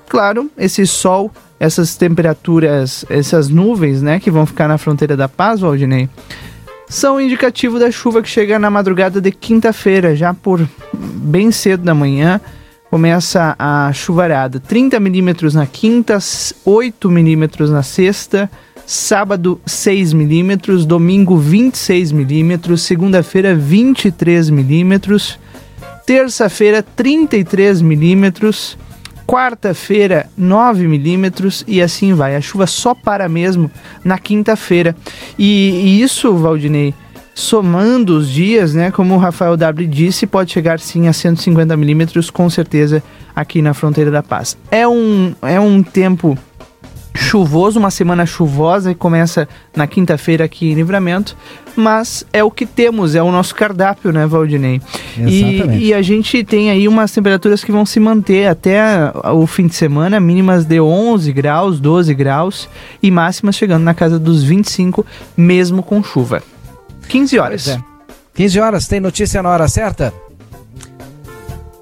Claro, 0.07 0.49
esse 0.57 0.85
sol, 0.85 1.31
essas 1.59 1.95
temperaturas, 1.95 3.05
essas 3.09 3.49
nuvens, 3.49 4.01
né, 4.01 4.19
que 4.19 4.29
vão 4.29 4.45
ficar 4.45 4.67
na 4.67 4.77
fronteira 4.77 5.17
da 5.17 5.27
paz, 5.27 5.59
Valdinei, 5.59 6.09
são 6.88 7.19
indicativo 7.19 7.79
da 7.79 7.91
chuva 7.91 8.21
que 8.21 8.29
chega 8.29 8.59
na 8.59 8.69
madrugada 8.69 9.19
de 9.19 9.31
quinta-feira, 9.31 10.15
já 10.15 10.33
por 10.33 10.67
bem 10.93 11.51
cedo 11.51 11.83
da 11.83 11.95
manhã. 11.95 12.39
Começa 12.89 13.55
a 13.57 13.91
chuvarada, 13.91 14.59
30 14.59 14.99
milímetros 14.99 15.53
na 15.53 15.65
quinta, 15.65 16.19
8 16.63 17.09
milímetros 17.09 17.69
na 17.69 17.83
sexta, 17.83 18.49
sábado 18.85 19.59
6 19.65 20.13
milímetros, 20.13 20.85
domingo 20.85 21.37
26 21.37 22.11
milímetros, 22.11 22.81
segunda-feira 22.83 23.55
23 23.55 24.49
milímetros, 24.49 25.39
terça-feira 26.05 26.83
33 26.83 27.81
milímetros, 27.81 28.77
quarta-feira 29.25 30.29
9 30.37 30.87
milímetros 30.87 31.63
e 31.67 31.81
assim 31.81 32.13
vai. 32.13 32.35
A 32.35 32.41
chuva 32.41 32.67
só 32.67 32.93
para 32.93 33.27
mesmo 33.27 33.71
na 34.03 34.19
quinta-feira. 34.19 34.95
E, 35.37 35.69
e, 35.69 36.01
isso, 36.01 36.35
Valdinei, 36.35 36.93
somando 37.33 38.17
os 38.17 38.29
dias, 38.29 38.73
né, 38.73 38.91
como 38.91 39.15
o 39.15 39.17
Rafael 39.17 39.57
W 39.57 39.87
disse, 39.87 40.27
pode 40.27 40.51
chegar 40.51 40.79
sim 40.79 41.07
a 41.07 41.13
150 41.13 41.75
milímetros 41.75 42.29
com 42.29 42.49
certeza 42.49 43.03
aqui 43.35 43.61
na 43.61 43.73
fronteira 43.73 44.11
da 44.11 44.21
paz. 44.21 44.57
É 44.69 44.87
um, 44.87 45.33
é 45.41 45.59
um 45.59 45.81
tempo 45.81 46.37
chuvoso, 47.15 47.80
uma 47.80 47.89
semana 47.89 48.25
chuvosa 48.25 48.93
que 48.93 48.99
começa 48.99 49.47
na 49.75 49.88
quinta-feira 49.88 50.45
aqui 50.45 50.71
em 50.71 50.75
Livramento, 50.75 51.36
mas 51.75 52.25
é 52.32 52.43
o 52.43 52.51
que 52.51 52.65
temos, 52.65 53.15
é 53.15 53.23
o 53.23 53.32
nosso 53.32 53.56
cardápio, 53.56 54.12
né, 54.12 54.28
Valdinei? 54.28 54.82
E, 55.17 55.88
e, 55.88 55.93
a 55.93 56.01
gente 56.01 56.43
tem 56.43 56.69
aí 56.69 56.88
umas 56.88 57.12
temperaturas 57.12 57.63
que 57.63 57.71
vão 57.71 57.86
se 57.86 57.99
manter 57.99 58.47
até 58.47 59.12
o 59.34 59.47
fim 59.47 59.67
de 59.67 59.75
semana, 59.75 60.19
mínimas 60.19 60.65
de 60.65 60.80
11 60.80 61.32
graus, 61.32 61.80
12 61.80 62.13
graus 62.13 62.69
e 63.01 63.10
máximas 63.10 63.56
chegando 63.56 63.84
na 63.84 63.93
casa 63.93 64.19
dos 64.19 64.43
25, 64.43 65.06
mesmo 65.36 65.82
com 65.82 66.04
chuva. 66.04 66.43
15 67.08 67.39
horas. 67.39 67.67
É. 67.69 67.80
15 68.36 68.60
horas, 68.60 68.88
tem 68.88 68.99
notícia 68.99 69.41
na 69.41 69.49
hora 69.49 69.67
certa? 69.67 70.13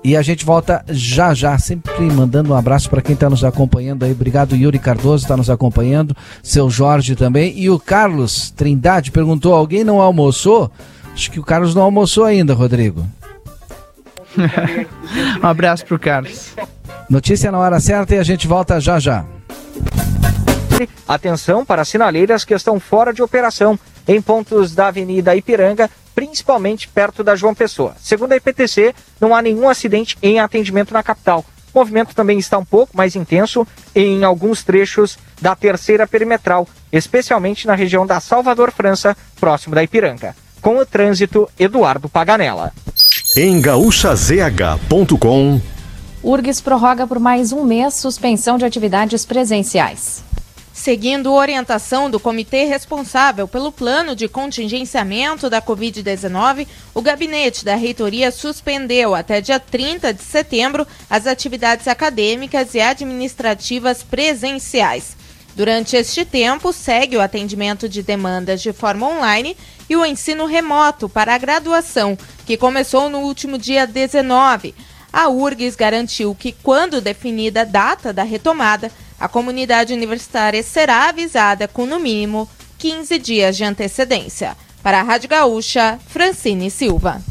E 0.03 0.17
a 0.17 0.21
gente 0.21 0.43
volta 0.43 0.83
já 0.89 1.33
já, 1.33 1.57
sempre 1.57 2.01
mandando 2.11 2.51
um 2.51 2.55
abraço 2.55 2.89
para 2.89 3.01
quem 3.01 3.13
está 3.13 3.29
nos 3.29 3.43
acompanhando 3.43 4.03
aí. 4.03 4.11
Obrigado, 4.11 4.53
Yuri 4.53 4.77
Cardoso, 4.77 5.23
está 5.23 5.37
nos 5.37 5.49
acompanhando. 5.49 6.15
Seu 6.41 6.69
Jorge 6.69 7.15
também. 7.15 7.57
E 7.57 7.69
o 7.69 7.79
Carlos 7.79 8.51
Trindade 8.51 9.11
perguntou: 9.11 9.53
alguém 9.53 9.83
não 9.83 10.01
almoçou? 10.01 10.69
Acho 11.13 11.31
que 11.31 11.39
o 11.39 11.43
Carlos 11.43 11.73
não 11.73 11.83
almoçou 11.83 12.25
ainda, 12.25 12.53
Rodrigo. 12.53 13.07
um 15.41 15.47
abraço 15.47 15.85
pro 15.85 15.97
Carlos. 15.97 16.53
Notícia 17.09 17.51
na 17.51 17.59
hora 17.59 17.79
certa 17.79 18.15
e 18.15 18.19
a 18.19 18.23
gente 18.23 18.45
volta 18.45 18.81
já 18.81 18.99
já. 18.99 19.23
Atenção 21.07 21.63
para 21.63 21.85
sinaleiras 21.85 22.43
que 22.43 22.53
estão 22.53 22.79
fora 22.79 23.13
de 23.13 23.21
operação 23.21 23.79
em 24.07 24.21
pontos 24.21 24.75
da 24.75 24.87
Avenida 24.87 25.35
Ipiranga 25.35 25.89
principalmente 26.15 26.87
perto 26.87 27.23
da 27.23 27.35
João 27.35 27.55
Pessoa. 27.55 27.95
Segundo 27.99 28.33
a 28.33 28.37
IPTC, 28.37 28.93
não 29.19 29.35
há 29.35 29.41
nenhum 29.41 29.67
acidente 29.67 30.17
em 30.21 30.39
atendimento 30.39 30.93
na 30.93 31.03
capital. 31.03 31.43
O 31.73 31.79
movimento 31.79 32.13
também 32.13 32.37
está 32.37 32.57
um 32.57 32.65
pouco 32.65 32.95
mais 32.95 33.15
intenso 33.15 33.65
em 33.95 34.23
alguns 34.23 34.63
trechos 34.63 35.17
da 35.41 35.55
terceira 35.55 36.05
perimetral, 36.05 36.67
especialmente 36.91 37.65
na 37.65 37.73
região 37.73 38.05
da 38.05 38.19
Salvador 38.19 38.71
França, 38.71 39.17
próximo 39.39 39.73
da 39.73 39.83
Ipiranga. 39.83 40.35
Com 40.61 40.77
o 40.77 40.85
trânsito, 40.85 41.49
Eduardo 41.59 42.07
Paganella. 42.07 42.71
Em 43.35 43.59
gaúchazh.com 43.59 45.59
URGS 46.21 46.61
prorroga 46.61 47.07
por 47.07 47.19
mais 47.19 47.51
um 47.51 47.65
mês 47.65 47.95
suspensão 47.95 48.57
de 48.57 48.63
atividades 48.63 49.25
presenciais. 49.25 50.23
Seguindo 50.73 51.31
orientação 51.31 52.09
do 52.09 52.19
comitê 52.19 52.63
responsável 52.63 53.47
pelo 53.47 53.71
plano 53.71 54.15
de 54.15 54.27
contingenciamento 54.27 55.47
da 55.47 55.61
Covid-19, 55.61 56.67
o 56.95 57.01
gabinete 57.01 57.63
da 57.63 57.75
reitoria 57.75 58.31
suspendeu 58.31 59.13
até 59.13 59.39
dia 59.39 59.59
30 59.59 60.11
de 60.11 60.23
setembro 60.23 60.87
as 61.07 61.27
atividades 61.27 61.87
acadêmicas 61.87 62.73
e 62.73 62.81
administrativas 62.81 64.01
presenciais. 64.01 65.15
Durante 65.55 65.95
este 65.95 66.25
tempo, 66.25 66.73
segue 66.73 67.15
o 67.15 67.21
atendimento 67.21 67.87
de 67.87 68.01
demandas 68.01 68.59
de 68.59 68.73
forma 68.73 69.07
online 69.07 69.55
e 69.87 69.95
o 69.95 70.03
ensino 70.03 70.47
remoto 70.47 71.07
para 71.07 71.35
a 71.35 71.37
graduação, 71.37 72.17
que 72.47 72.57
começou 72.57 73.11
no 73.11 73.19
último 73.19 73.59
dia 73.59 73.85
19. 73.85 74.73
A 75.13 75.29
URGS 75.29 75.75
garantiu 75.75 76.33
que, 76.33 76.51
quando 76.51 76.99
definida 76.99 77.61
a 77.61 77.65
data 77.65 78.11
da 78.11 78.23
retomada, 78.23 78.91
a 79.23 79.29
comunidade 79.29 79.93
universitária 79.93 80.61
será 80.61 81.07
avisada 81.07 81.65
com, 81.65 81.85
no 81.85 81.97
mínimo, 81.97 82.45
15 82.77 83.17
dias 83.17 83.55
de 83.55 83.63
antecedência. 83.63 84.57
Para 84.83 84.99
a 84.99 85.01
Rádio 85.01 85.29
Gaúcha, 85.29 85.97
Francine 86.09 86.69
Silva. 86.69 87.21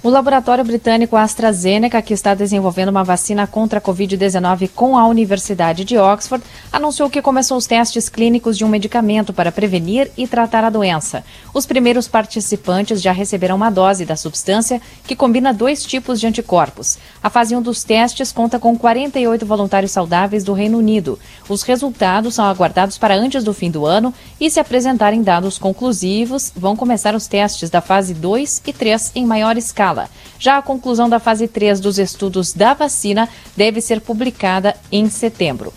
O 0.00 0.10
laboratório 0.10 0.64
britânico 0.64 1.16
AstraZeneca, 1.16 2.00
que 2.00 2.14
está 2.14 2.32
desenvolvendo 2.32 2.90
uma 2.90 3.02
vacina 3.02 3.48
contra 3.48 3.80
a 3.80 3.82
Covid-19 3.82 4.70
com 4.72 4.96
a 4.96 5.04
Universidade 5.04 5.84
de 5.84 5.98
Oxford, 5.98 6.44
anunciou 6.72 7.10
que 7.10 7.20
começou 7.20 7.56
os 7.56 7.66
testes 7.66 8.08
clínicos 8.08 8.56
de 8.56 8.64
um 8.64 8.68
medicamento 8.68 9.32
para 9.32 9.50
prevenir 9.50 10.08
e 10.16 10.28
tratar 10.28 10.62
a 10.62 10.70
doença. 10.70 11.24
Os 11.52 11.66
primeiros 11.66 12.06
participantes 12.06 13.02
já 13.02 13.10
receberam 13.10 13.56
uma 13.56 13.70
dose 13.70 14.04
da 14.04 14.14
substância 14.14 14.80
que 15.02 15.16
combina 15.16 15.52
dois 15.52 15.82
tipos 15.82 16.20
de 16.20 16.28
anticorpos. 16.28 16.96
A 17.20 17.28
fase 17.28 17.56
1 17.56 17.60
dos 17.60 17.82
testes 17.82 18.30
conta 18.30 18.56
com 18.60 18.78
48 18.78 19.44
voluntários 19.44 19.90
saudáveis 19.90 20.44
do 20.44 20.52
Reino 20.52 20.78
Unido. 20.78 21.18
Os 21.48 21.64
resultados 21.64 22.36
são 22.36 22.44
aguardados 22.44 22.96
para 22.96 23.16
antes 23.16 23.42
do 23.42 23.52
fim 23.52 23.68
do 23.68 23.84
ano 23.84 24.14
e, 24.40 24.48
se 24.48 24.60
apresentarem 24.60 25.24
dados 25.24 25.58
conclusivos, 25.58 26.52
vão 26.54 26.76
começar 26.76 27.16
os 27.16 27.26
testes 27.26 27.68
da 27.68 27.80
fase 27.80 28.14
2 28.14 28.62
e 28.64 28.72
3 28.72 29.12
em 29.16 29.26
maior 29.26 29.56
escala 29.56 29.87
escala. 29.88 30.08
Já 30.38 30.58
a 30.58 30.62
conclusão 30.62 31.08
da 31.08 31.18
fase 31.18 31.48
3 31.48 31.80
dos 31.80 31.98
estudos 31.98 32.52
da 32.52 32.74
vacina 32.74 33.28
deve 33.56 33.80
ser 33.80 34.00
publicada 34.00 34.76
em 34.92 35.08
setembro. 35.08 35.72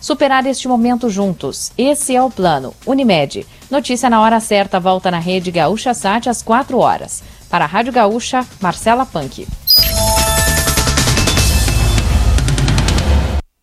Superar 0.00 0.44
este 0.46 0.68
momento 0.68 1.08
juntos. 1.08 1.72
Esse 1.78 2.14
é 2.14 2.22
o 2.22 2.30
plano. 2.30 2.74
Unimed. 2.86 3.46
Notícia 3.70 4.10
na 4.10 4.20
hora 4.20 4.38
certa 4.38 4.78
volta 4.78 5.10
na 5.10 5.18
rede 5.18 5.50
Gaúcha 5.50 5.94
Sat 5.94 6.28
às 6.28 6.42
4 6.42 6.78
horas. 6.78 7.22
Para 7.48 7.64
a 7.64 7.68
Rádio 7.68 7.92
Gaúcha, 7.92 8.46
Marcela 8.60 9.06
Punk. 9.06 9.46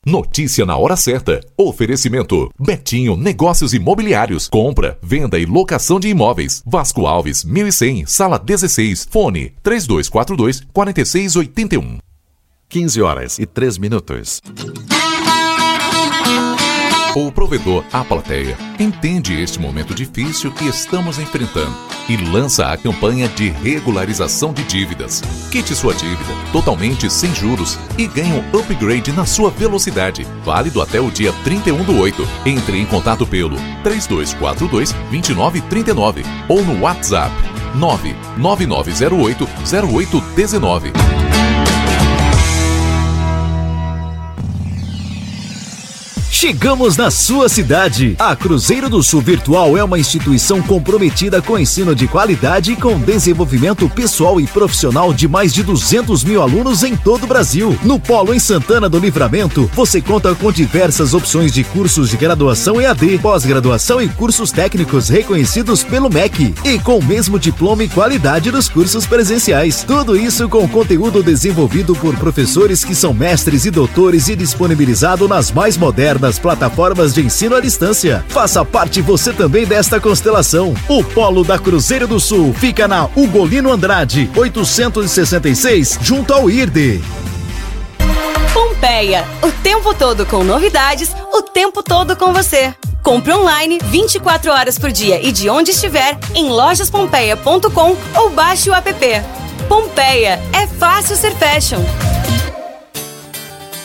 Notícia 0.03 0.65
na 0.65 0.75
hora 0.75 0.95
certa. 0.95 1.39
Oferecimento: 1.55 2.49
Betinho 2.59 3.15
Negócios 3.15 3.71
Imobiliários. 3.71 4.49
Compra, 4.49 4.97
venda 4.99 5.37
e 5.37 5.45
locação 5.45 5.99
de 5.99 6.07
imóveis. 6.07 6.63
Vasco 6.65 7.05
Alves, 7.05 7.43
1100, 7.43 8.07
sala 8.07 8.39
16. 8.39 9.07
Fone: 9.11 9.53
3242 9.61 10.63
4681. 10.73 11.99
15 12.67 13.01
horas 13.01 13.37
e 13.37 13.45
3 13.45 13.77
minutos. 13.77 14.41
O 17.13 17.29
provedor, 17.29 17.83
a 17.91 18.05
plateia, 18.05 18.57
entende 18.79 19.37
este 19.41 19.59
momento 19.59 19.93
difícil 19.93 20.49
que 20.49 20.65
estamos 20.65 21.19
enfrentando 21.19 21.75
e 22.07 22.15
lança 22.15 22.67
a 22.67 22.77
campanha 22.77 23.27
de 23.27 23.49
regularização 23.49 24.53
de 24.53 24.63
dívidas. 24.63 25.21
Quite 25.51 25.75
sua 25.75 25.93
dívida 25.93 26.33
totalmente 26.53 27.11
sem 27.11 27.35
juros 27.35 27.77
e 27.97 28.07
ganhe 28.07 28.31
um 28.31 28.57
upgrade 28.57 29.11
na 29.11 29.25
sua 29.25 29.51
velocidade, 29.51 30.25
válido 30.45 30.81
até 30.81 31.01
o 31.01 31.11
dia 31.11 31.33
31 31.43 31.83
do 31.83 31.99
8. 31.99 32.25
Entre 32.45 32.79
em 32.79 32.85
contato 32.85 33.27
pelo 33.27 33.57
3242 33.83 34.93
2939 35.11 36.23
ou 36.47 36.63
no 36.63 36.79
WhatsApp 36.81 37.35
99908 37.75 39.45
Chegamos 46.41 46.97
na 46.97 47.11
sua 47.11 47.47
cidade. 47.47 48.15
A 48.17 48.35
Cruzeiro 48.35 48.89
do 48.89 49.03
Sul 49.03 49.21
Virtual 49.21 49.77
é 49.77 49.83
uma 49.83 49.99
instituição 49.99 50.59
comprometida 50.59 51.39
com 51.39 51.55
ensino 51.55 51.93
de 51.93 52.07
qualidade 52.07 52.71
e 52.71 52.75
com 52.75 52.97
desenvolvimento 52.97 53.87
pessoal 53.87 54.41
e 54.41 54.47
profissional 54.47 55.13
de 55.13 55.27
mais 55.27 55.53
de 55.53 55.61
200 55.61 56.23
mil 56.23 56.41
alunos 56.41 56.81
em 56.81 56.97
todo 56.97 57.25
o 57.25 57.27
Brasil. 57.27 57.77
No 57.83 57.99
Polo 57.99 58.33
em 58.33 58.39
Santana 58.39 58.89
do 58.89 58.97
Livramento, 58.97 59.69
você 59.75 60.01
conta 60.01 60.33
com 60.33 60.51
diversas 60.51 61.13
opções 61.13 61.51
de 61.51 61.63
cursos 61.63 62.09
de 62.09 62.17
graduação 62.17 62.81
EAD, 62.81 63.19
pós-graduação 63.19 64.01
e 64.01 64.09
cursos 64.09 64.51
técnicos 64.51 65.09
reconhecidos 65.09 65.83
pelo 65.83 66.09
MEC 66.09 66.55
e 66.65 66.79
com 66.79 66.97
o 66.97 67.05
mesmo 67.05 67.37
diploma 67.37 67.83
e 67.83 67.87
qualidade 67.87 68.49
dos 68.49 68.67
cursos 68.67 69.05
presenciais. 69.05 69.83
Tudo 69.83 70.17
isso 70.17 70.49
com 70.49 70.67
conteúdo 70.67 71.21
desenvolvido 71.21 71.93
por 71.93 72.17
professores 72.17 72.83
que 72.83 72.95
são 72.95 73.13
mestres 73.13 73.65
e 73.65 73.69
doutores 73.69 74.27
e 74.27 74.35
disponibilizado 74.35 75.27
nas 75.27 75.51
mais 75.51 75.77
modernas 75.77 76.30
nas 76.31 76.39
plataformas 76.39 77.13
de 77.13 77.21
ensino 77.25 77.57
à 77.57 77.59
distância. 77.59 78.23
Faça 78.29 78.63
parte 78.63 79.01
você 79.01 79.33
também 79.33 79.65
desta 79.65 79.99
constelação. 79.99 80.73
O 80.87 81.03
Polo 81.03 81.43
da 81.43 81.59
Cruzeiro 81.59 82.07
do 82.07 82.21
Sul 82.21 82.53
fica 82.53 82.87
na 82.87 83.09
Ugolino 83.17 83.69
Andrade, 83.69 84.31
866, 84.33 85.99
junto 86.01 86.33
ao 86.33 86.49
IRDE. 86.49 87.03
Pompeia, 88.53 89.25
o 89.41 89.51
tempo 89.61 89.93
todo 89.93 90.25
com 90.25 90.41
novidades, 90.41 91.13
o 91.33 91.41
tempo 91.41 91.83
todo 91.83 92.15
com 92.15 92.31
você. 92.31 92.73
Compre 93.03 93.33
online 93.33 93.79
24 93.83 94.51
horas 94.51 94.79
por 94.79 94.89
dia 94.89 95.21
e 95.21 95.33
de 95.33 95.49
onde 95.49 95.71
estiver 95.71 96.17
em 96.33 96.47
lojaspompeia.com 96.47 97.97
ou 98.15 98.29
baixe 98.29 98.69
o 98.69 98.73
app. 98.73 98.93
Pompeia, 99.67 100.39
é 100.53 100.65
fácil 100.65 101.17
ser 101.17 101.35
fashion. 101.35 101.81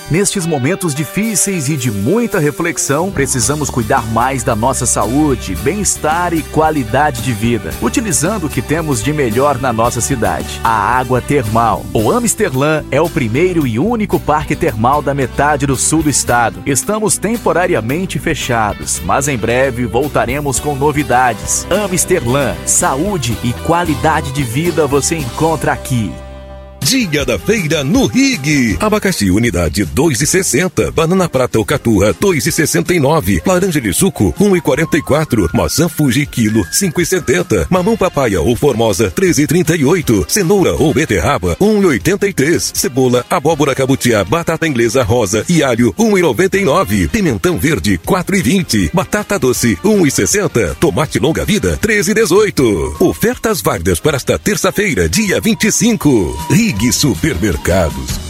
Nestes 0.09 0.47
momentos 0.47 0.95
difíceis 0.95 1.69
e 1.69 1.77
de 1.77 1.91
muita 1.91 2.39
reflexão, 2.39 3.11
precisamos 3.11 3.69
cuidar 3.69 4.07
mais 4.13 4.45
da 4.45 4.55
nossa 4.55 4.87
saúde, 4.87 5.57
bem-estar 5.57 6.33
e 6.33 6.45
qualidade 6.45 7.23
de 7.23 7.33
vida, 7.33 7.75
utilizando 7.83 8.47
o 8.47 8.49
que 8.49 8.63
temos 8.63 9.03
de 9.03 9.13
melhor 9.13 9.59
na 9.59 9.73
nossa 9.73 10.01
cidade: 10.01 10.61
a 10.63 10.71
água 10.71 11.21
termal. 11.21 11.85
O 11.93 12.13
Amsterlan 12.13 12.85
é 12.93 13.01
o 13.01 13.11
primeiro 13.11 13.67
e 13.67 13.81
único 13.81 14.21
parque 14.21 14.55
termal 14.55 15.03
da 15.03 15.13
metade 15.13 15.67
do 15.67 15.75
sul 15.75 16.05
do 16.05 16.11
estado. 16.11 16.63
Estamos 16.65 17.19
temporariamente 17.19 18.21
fechados, 18.21 19.03
mas 19.05 19.27
em 19.27 19.37
breve 19.37 19.87
voltaremos 19.87 20.61
com 20.61 20.77
novidades. 20.77 21.67
Amsterlan, 21.69 22.55
saúde 22.65 23.37
e 23.43 23.53
qualidade 23.65 24.31
de 24.31 24.45
vida 24.45 24.87
você 24.87 25.17
encontra 25.17 25.73
aqui. 25.73 26.13
Dia 26.87 27.25
da 27.25 27.37
feira 27.37 27.83
no 27.83 28.07
Rig. 28.07 28.77
Abacaxi 28.79 29.29
unidade 29.29 29.85
2,60. 29.85 30.93
Banana 30.93 31.29
prata 31.29 31.59
ou 31.59 31.65
caturra 31.65 32.15
2,69. 32.15 33.43
Laranja 33.45 33.81
de 33.81 33.93
suco 33.93 34.33
1,44. 34.39 35.51
Maçã 35.53 35.89
Fuji 35.89 36.25
quilo 36.27 36.65
5,70. 36.67 37.67
Mamão 37.69 37.97
papaya 37.97 38.41
ou 38.41 38.55
formosa 38.55 39.11
13,38. 39.11 40.27
Cenoura 40.29 40.75
ou 40.75 40.95
beterraba 40.95 41.57
1,83. 41.57 42.71
Cebola, 42.73 43.27
abóbora 43.29 43.75
cabutiá, 43.75 44.23
batata 44.23 44.69
inglesa 44.69 45.03
rosa 45.03 45.45
e 45.49 45.65
alho 45.65 45.93
1,99. 45.95 47.09
Pimentão 47.09 47.59
verde 47.59 47.99
4,20. 47.99 48.91
Batata 48.95 49.41
doce 49.41 49.77
1,60. 49.85 50.77
Tomate 50.77 51.19
longa 51.19 51.45
vida 51.45 51.77
13,18. 51.83 53.01
Ofertas 53.01 53.61
válidas 53.61 53.99
para 53.99 54.17
esta 54.17 54.39
terça-feira, 54.39 55.09
dia 55.09 55.41
25. 55.41 56.47
Rig 56.49 56.76
Supermercados. 56.93 58.27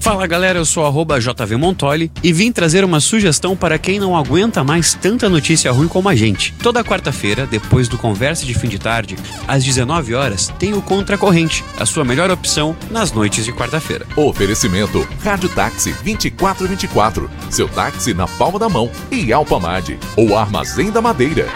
Fala 0.00 0.26
galera, 0.26 0.58
eu 0.58 0.64
sou 0.64 0.84
arroba 0.84 1.20
JV 1.20 1.56
Montoli 1.56 2.10
e 2.22 2.32
vim 2.32 2.50
trazer 2.50 2.84
uma 2.84 3.00
sugestão 3.00 3.56
para 3.56 3.78
quem 3.78 3.98
não 3.98 4.16
aguenta 4.16 4.64
mais 4.64 4.92
tanta 4.94 5.28
notícia 5.28 5.70
ruim 5.70 5.88
como 5.88 6.08
a 6.08 6.14
gente. 6.14 6.52
Toda 6.62 6.82
quarta-feira, 6.82 7.46
depois 7.46 7.86
do 7.86 7.96
Conversa 7.96 8.44
de 8.44 8.54
Fim 8.54 8.68
de 8.68 8.78
Tarde, 8.78 9.16
às 9.46 9.62
19 9.62 10.14
horas, 10.14 10.52
tem 10.58 10.74
o 10.74 10.82
Contra 10.82 11.16
Corrente, 11.16 11.64
a 11.78 11.86
sua 11.86 12.04
melhor 12.04 12.30
opção 12.30 12.74
nas 12.90 13.12
noites 13.12 13.44
de 13.44 13.52
quarta-feira. 13.52 14.06
Oferecimento 14.16 15.06
Rádio 15.22 15.48
Táxi 15.50 15.92
2424, 16.02 17.30
seu 17.50 17.68
táxi 17.68 18.12
na 18.12 18.26
palma 18.26 18.58
da 18.58 18.68
mão 18.68 18.90
e 19.10 19.32
Alpamade, 19.32 19.98
o 20.16 20.36
Armazém 20.36 20.90
da 20.90 21.00
Madeira. 21.00 21.46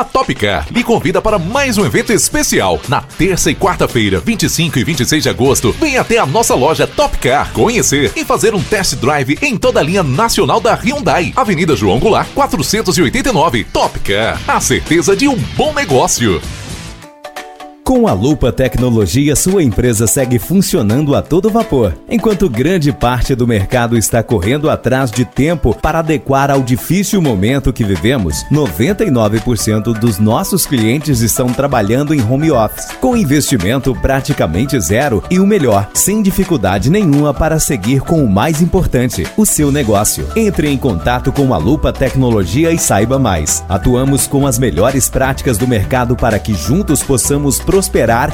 A 0.00 0.04
Topcar 0.04 0.66
lhe 0.70 0.82
convida 0.82 1.20
para 1.20 1.38
mais 1.38 1.76
um 1.76 1.84
evento 1.84 2.10
especial. 2.10 2.80
Na 2.88 3.02
terça 3.02 3.50
e 3.50 3.54
quarta-feira, 3.54 4.18
25 4.18 4.78
e 4.78 4.82
26 4.84 5.24
de 5.24 5.28
agosto, 5.28 5.72
vem 5.78 5.98
até 5.98 6.16
a 6.16 6.24
nossa 6.24 6.54
loja 6.54 6.86
Topcar 6.86 7.52
conhecer 7.52 8.10
e 8.16 8.24
fazer 8.24 8.54
um 8.54 8.62
test 8.62 8.94
drive 8.94 9.36
em 9.42 9.58
toda 9.58 9.78
a 9.78 9.82
linha 9.82 10.02
nacional 10.02 10.58
da 10.58 10.72
Hyundai. 10.74 11.34
Avenida 11.36 11.76
João 11.76 11.98
Goulart, 11.98 12.28
489. 12.34 13.64
Topcar, 13.64 14.40
a 14.48 14.58
certeza 14.58 15.14
de 15.14 15.28
um 15.28 15.36
bom 15.54 15.74
negócio. 15.74 16.40
Com 17.90 18.06
a 18.06 18.12
Lupa 18.12 18.52
Tecnologia, 18.52 19.34
sua 19.34 19.64
empresa 19.64 20.06
segue 20.06 20.38
funcionando 20.38 21.12
a 21.12 21.20
todo 21.20 21.50
vapor, 21.50 21.92
enquanto 22.08 22.48
grande 22.48 22.92
parte 22.92 23.34
do 23.34 23.48
mercado 23.48 23.98
está 23.98 24.22
correndo 24.22 24.70
atrás 24.70 25.10
de 25.10 25.24
tempo 25.24 25.74
para 25.74 25.98
adequar 25.98 26.52
ao 26.52 26.62
difícil 26.62 27.20
momento 27.20 27.72
que 27.72 27.82
vivemos. 27.82 28.44
99% 28.48 29.92
dos 29.98 30.20
nossos 30.20 30.66
clientes 30.66 31.20
estão 31.20 31.48
trabalhando 31.48 32.14
em 32.14 32.22
home 32.22 32.52
office, 32.52 32.92
com 33.00 33.16
investimento 33.16 33.92
praticamente 33.96 34.78
zero 34.78 35.20
e 35.28 35.40
o 35.40 35.46
melhor, 35.46 35.90
sem 35.92 36.22
dificuldade 36.22 36.90
nenhuma 36.90 37.34
para 37.34 37.58
seguir 37.58 38.02
com 38.02 38.24
o 38.24 38.30
mais 38.30 38.62
importante, 38.62 39.26
o 39.36 39.44
seu 39.44 39.72
negócio. 39.72 40.28
Entre 40.36 40.70
em 40.70 40.78
contato 40.78 41.32
com 41.32 41.52
a 41.52 41.58
Lupa 41.58 41.92
Tecnologia 41.92 42.70
e 42.70 42.78
saiba 42.78 43.18
mais. 43.18 43.64
Atuamos 43.68 44.28
com 44.28 44.46
as 44.46 44.60
melhores 44.60 45.08
práticas 45.08 45.58
do 45.58 45.66
mercado 45.66 46.14
para 46.14 46.38
que 46.38 46.54
juntos 46.54 47.02
possamos 47.02 47.58
prosperar 47.58 47.79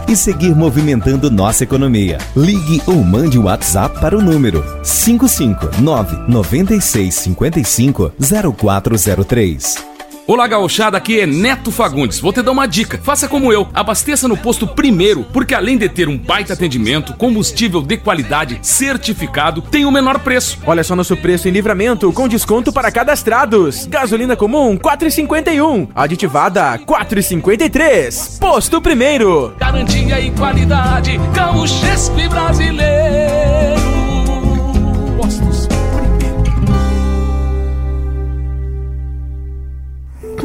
e 0.08 0.16
seguir 0.16 0.54
movimentando 0.54 1.30
nossa 1.30 1.64
economia. 1.64 2.18
Ligue 2.36 2.82
ou 2.86 3.02
mande 3.04 3.38
um 3.38 3.44
WhatsApp 3.44 4.00
para 4.00 4.16
o 4.16 4.22
número 4.22 4.62
559 4.82 6.28
9655 6.28 8.12
0403. 8.18 9.95
Olá, 10.28 10.48
gauchada, 10.48 10.96
aqui 10.96 11.20
é 11.20 11.26
Neto 11.26 11.70
Fagundes. 11.70 12.18
Vou 12.18 12.32
te 12.32 12.42
dar 12.42 12.50
uma 12.50 12.66
dica. 12.66 12.98
Faça 13.00 13.28
como 13.28 13.52
eu. 13.52 13.68
Abasteça 13.72 14.26
no 14.26 14.36
posto 14.36 14.66
primeiro, 14.66 15.24
porque 15.32 15.54
além 15.54 15.78
de 15.78 15.88
ter 15.88 16.08
um 16.08 16.18
baita 16.18 16.52
atendimento, 16.52 17.14
combustível 17.14 17.80
de 17.80 17.96
qualidade 17.96 18.58
certificado, 18.60 19.62
tem 19.62 19.84
o 19.84 19.92
menor 19.92 20.18
preço. 20.18 20.58
Olha 20.66 20.82
só 20.82 20.96
nosso 20.96 21.16
preço 21.16 21.46
em 21.46 21.52
livramento 21.52 22.12
com 22.12 22.26
desconto 22.26 22.72
para 22.72 22.90
cadastrados. 22.90 23.86
Gasolina 23.86 24.34
comum 24.34 24.76
4,51. 24.76 25.90
Aditivada 25.94 26.76
4,53. 26.80 28.40
Posto 28.40 28.82
primeiro. 28.82 29.54
Garantia 29.60 30.18
e 30.18 30.32
qualidade. 30.32 31.20
Gaúchespe 31.32 32.28
brasileiro. 32.28 33.25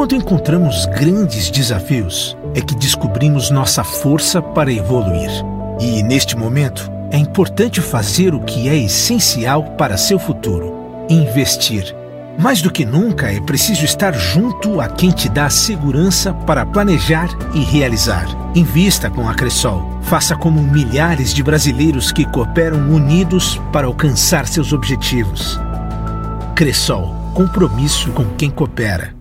Quando 0.02 0.16
encontramos 0.16 0.88
grandes 0.88 1.52
desafios, 1.52 2.36
é 2.56 2.60
que 2.60 2.74
descobrimos 2.74 3.52
nossa 3.52 3.84
força 3.84 4.42
para 4.42 4.74
evoluir. 4.74 5.30
E 5.80 6.02
neste 6.02 6.36
momento, 6.36 6.92
é 7.12 7.18
importante 7.18 7.80
fazer 7.80 8.34
o 8.34 8.40
que 8.40 8.68
é 8.68 8.76
essencial 8.76 9.64
para 9.78 9.98
seu 9.98 10.18
futuro: 10.18 11.06
investir. 11.08 11.96
Mais 12.40 12.64
do 12.64 12.72
que 12.72 12.84
nunca, 12.84 13.32
é 13.32 13.40
preciso 13.42 13.86
estar 13.86 14.12
junto 14.14 14.82
a 14.82 14.88
quem 14.88 15.12
te 15.12 15.30
dá 15.30 15.52
segurança 15.52 16.34
para 16.34 16.66
planejar 16.66 17.30
e 17.54 17.60
realizar. 17.60 18.26
Invista 18.56 19.08
com 19.08 19.30
a 19.30 19.36
Cressol. 19.36 20.00
Faça 20.02 20.36
como 20.36 20.64
milhares 20.64 21.32
de 21.32 21.44
brasileiros 21.44 22.12
que 22.12 22.26
cooperam 22.26 22.90
unidos 22.90 23.62
para 23.72 23.86
alcançar 23.86 24.48
seus 24.48 24.74
objetivos. 24.74 25.60
Cressol 26.56 27.16
compromisso 27.36 28.12
com 28.14 28.26
quem 28.36 28.50
coopera. 28.50 29.21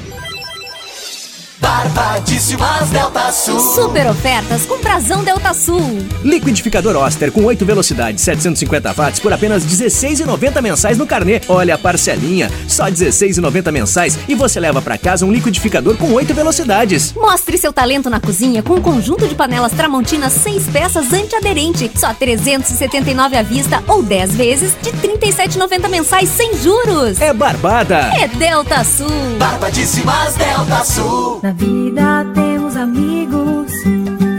Barbadíssimas 1.61 2.89
Delta 2.89 3.31
Sul. 3.31 3.59
Super 3.59 4.07
ofertas 4.07 4.65
com 4.65 4.79
Brasão 4.79 5.23
Delta 5.23 5.53
Sul. 5.53 5.79
Liquidificador 6.23 6.95
Oster 6.95 7.31
com 7.31 7.45
8 7.45 7.63
velocidades, 7.63 8.23
750 8.23 8.91
watts 8.93 9.19
por 9.19 9.31
apenas 9.31 9.63
R$16,90 9.63 10.59
mensais 10.59 10.97
no 10.97 11.05
carnê. 11.05 11.39
Olha 11.47 11.75
a 11.75 11.77
parcelinha, 11.77 12.51
só 12.67 12.85
R$16,90 12.85 13.71
mensais 13.71 14.17
e 14.27 14.33
você 14.33 14.59
leva 14.59 14.81
para 14.81 14.97
casa 14.97 15.23
um 15.23 15.31
liquidificador 15.31 15.95
com 15.97 16.11
8 16.11 16.33
velocidades. 16.33 17.13
Mostre 17.13 17.57
seu 17.59 17.71
talento 17.71 18.09
na 18.09 18.19
cozinha 18.19 18.63
com 18.63 18.73
um 18.73 18.81
conjunto 18.81 19.27
de 19.27 19.35
panelas 19.35 19.71
Tramontina 19.71 20.29
6 20.29 20.67
peças 20.67 21.13
antiaderente, 21.13 21.91
só 21.95 22.11
379 22.13 23.37
à 23.37 23.43
vista 23.43 23.83
ou 23.87 24.01
10 24.01 24.35
vezes 24.35 24.75
de 24.81 24.89
37,90 24.91 25.89
mensais 25.89 26.27
sem 26.29 26.57
juros. 26.57 27.21
É 27.21 27.31
barbada. 27.31 28.09
É 28.19 28.27
Delta 28.27 28.83
Sul. 28.83 29.37
Barbadíssimas 29.37 30.35
Delta 30.35 30.83
Sul. 30.83 31.39
Na 31.43 31.50
vida 31.53 32.25
temos 32.33 32.75
amigos 32.75 33.71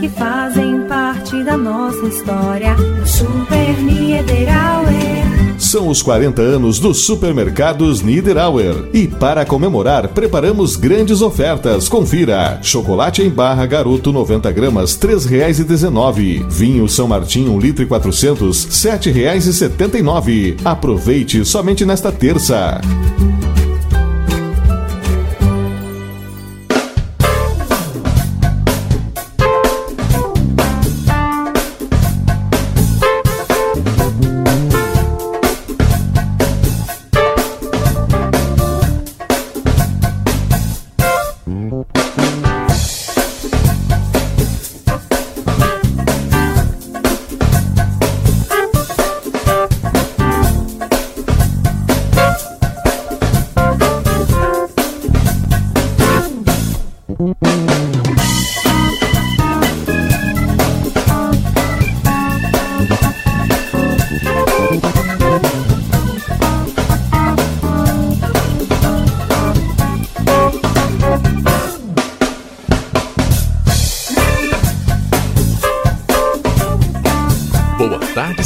que 0.00 0.08
fazem 0.08 0.86
parte 0.88 1.42
da 1.44 1.56
nossa 1.56 2.06
história. 2.06 2.76
Super 3.04 3.78
Niederauer. 3.82 5.22
São 5.58 5.88
os 5.88 6.02
40 6.02 6.42
anos 6.42 6.78
dos 6.78 7.06
supermercados 7.06 8.02
Niederauer. 8.02 8.88
E 8.92 9.06
para 9.06 9.44
comemorar, 9.44 10.08
preparamos 10.08 10.76
grandes 10.76 11.22
ofertas. 11.22 11.88
Confira: 11.88 12.58
chocolate 12.62 13.22
em 13.22 13.30
barra 13.30 13.64
garoto 13.64 14.12
90 14.12 14.50
gramas, 14.50 14.94
R$ 14.94 15.08
3,19. 15.08 16.48
Vinho 16.48 16.88
São 16.88 17.06
Martinho 17.06 17.52
1 17.52 17.60
litro 17.60 17.84
e 17.84 17.86
400, 17.86 18.64
R$ 18.64 18.70
7,79. 18.98 20.56
Aproveite 20.64 21.44
somente 21.44 21.84
nesta 21.84 22.10
terça. 22.10 22.80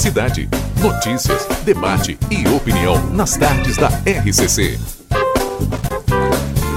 Cidade. 0.07 0.49
Notícias, 0.81 1.49
debate 1.65 2.17
e 2.31 2.47
opinião 2.47 3.11
nas 3.11 3.37
tardes 3.37 3.77
da 3.77 3.89
RCC. 3.89 4.79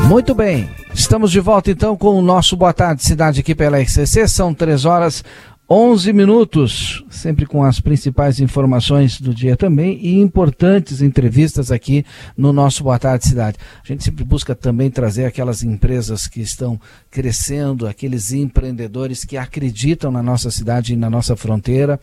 Muito 0.08 0.34
bem, 0.34 0.68
estamos 0.96 1.30
de 1.30 1.40
volta 1.40 1.70
então 1.70 1.96
com 1.96 2.18
o 2.18 2.24
nosso 2.24 2.58
Boa 2.58 2.74
Tarde 2.74 3.04
Cidade 3.04 3.42
aqui 3.42 3.54
pela 3.54 3.80
RCC. 3.80 4.28
São 4.28 4.52
3 4.52 4.84
horas 4.84 5.24
11 5.72 6.12
minutos, 6.14 7.06
sempre 7.12 7.46
com 7.46 7.64
as 7.64 7.80
principais 7.80 8.40
informações 8.40 9.22
do 9.22 9.36
dia 9.36 9.56
também 9.56 10.00
e 10.02 10.20
importantes 10.20 11.00
entrevistas 11.00 11.72
aqui 11.72 12.04
no 12.36 12.52
nosso 12.52 12.84
Boa 12.84 12.98
Tarde 12.98 13.28
Cidade. 13.28 13.60
A 13.84 13.88
gente 13.88 14.04
sempre 14.04 14.24
busca 14.24 14.56
também 14.56 14.90
trazer 14.90 15.26
aquelas 15.26 15.62
empresas 15.62 16.26
que 16.26 16.42
estão 16.42 16.82
crescendo, 17.12 17.86
aqueles 17.86 18.32
empreendedores 18.32 19.24
que 19.24 19.38
acreditam 19.38 20.12
na 20.12 20.24
nossa 20.24 20.50
cidade 20.50 20.94
e 20.94 20.96
na 20.96 21.08
nossa 21.08 21.36
fronteira 21.36 22.00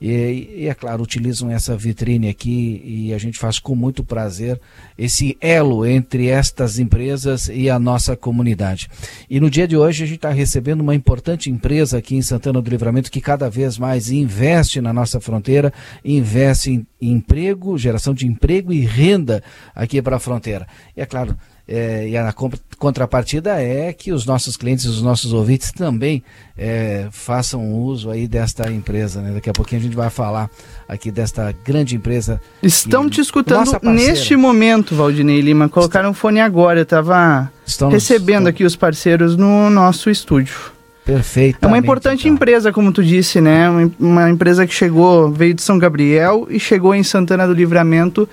e, 0.00 0.50
e 0.56 0.66
é 0.66 0.74
claro, 0.74 1.00
utilizam 1.00 1.48
essa 1.48 1.76
vitrine 1.76 2.28
aqui 2.28 2.82
e 2.84 3.14
a 3.14 3.18
gente 3.18 3.38
faz 3.38 3.60
com 3.60 3.76
muito 3.76 4.02
prazer 4.02 4.60
esse 4.98 5.38
elo 5.40 5.86
entre 5.86 6.26
estas 6.26 6.80
empresas 6.80 7.48
e 7.48 7.70
a 7.70 7.78
nossa 7.78 8.16
comunidade. 8.16 8.88
E 9.30 9.38
no 9.38 9.48
dia 9.48 9.68
de 9.68 9.76
hoje 9.76 10.02
a 10.02 10.06
gente 10.06 10.16
está 10.16 10.30
recebendo 10.30 10.80
uma 10.80 10.96
importante 10.96 11.48
empresa 11.48 11.98
aqui 11.98 12.16
em 12.16 12.22
Santana 12.22 12.60
do 12.60 12.68
Livramento 12.68 13.03
que 13.10 13.20
cada 13.20 13.48
vez 13.48 13.78
mais 13.78 14.10
investe 14.10 14.80
na 14.80 14.92
nossa 14.92 15.20
fronteira, 15.20 15.72
investe 16.04 16.70
em 16.70 16.86
emprego, 17.00 17.76
geração 17.78 18.14
de 18.14 18.26
emprego 18.26 18.72
e 18.72 18.80
renda 18.80 19.42
aqui 19.74 20.00
para 20.00 20.16
a 20.16 20.20
fronteira. 20.20 20.66
E 20.96 21.00
é 21.00 21.06
claro, 21.06 21.36
é, 21.66 22.08
e 22.08 22.16
a 22.16 22.34
contrapartida 22.78 23.60
é 23.60 23.90
que 23.92 24.12
os 24.12 24.26
nossos 24.26 24.54
clientes, 24.54 24.84
os 24.84 25.00
nossos 25.00 25.32
ouvintes 25.32 25.72
também 25.72 26.22
é, 26.58 27.08
façam 27.10 27.72
uso 27.72 28.10
aí 28.10 28.28
desta 28.28 28.70
empresa. 28.70 29.22
Né? 29.22 29.32
Daqui 29.32 29.48
a 29.48 29.52
pouquinho 29.52 29.80
a 29.80 29.84
gente 29.84 29.96
vai 29.96 30.10
falar 30.10 30.50
aqui 30.86 31.10
desta 31.10 31.54
grande 31.64 31.96
empresa. 31.96 32.38
Estão 32.62 33.08
te 33.08 33.20
escutando 33.20 33.80
neste 33.82 34.36
momento, 34.36 34.94
Valdinei 34.94 35.40
Lima. 35.40 35.68
Colocaram 35.68 36.10
o 36.10 36.14
fone 36.14 36.40
agora. 36.40 36.80
Eu 36.80 36.84
estava 36.84 37.50
recebendo 37.90 38.46
aqui 38.46 38.64
os 38.64 38.76
parceiros 38.76 39.34
no 39.34 39.70
nosso 39.70 40.10
estúdio. 40.10 40.73
Perfeito. 41.04 41.58
É 41.62 41.66
uma 41.66 41.78
importante 41.78 42.22
então. 42.22 42.34
empresa, 42.34 42.72
como 42.72 42.90
tu 42.90 43.04
disse, 43.04 43.40
né? 43.40 43.68
Uma, 43.68 43.92
uma 44.00 44.30
empresa 44.30 44.66
que 44.66 44.72
chegou, 44.72 45.30
veio 45.30 45.52
de 45.52 45.60
São 45.60 45.78
Gabriel 45.78 46.46
e 46.48 46.58
chegou 46.58 46.94
em 46.94 47.02
Santana 47.02 47.46
do 47.46 47.52
Livramento 47.52 48.28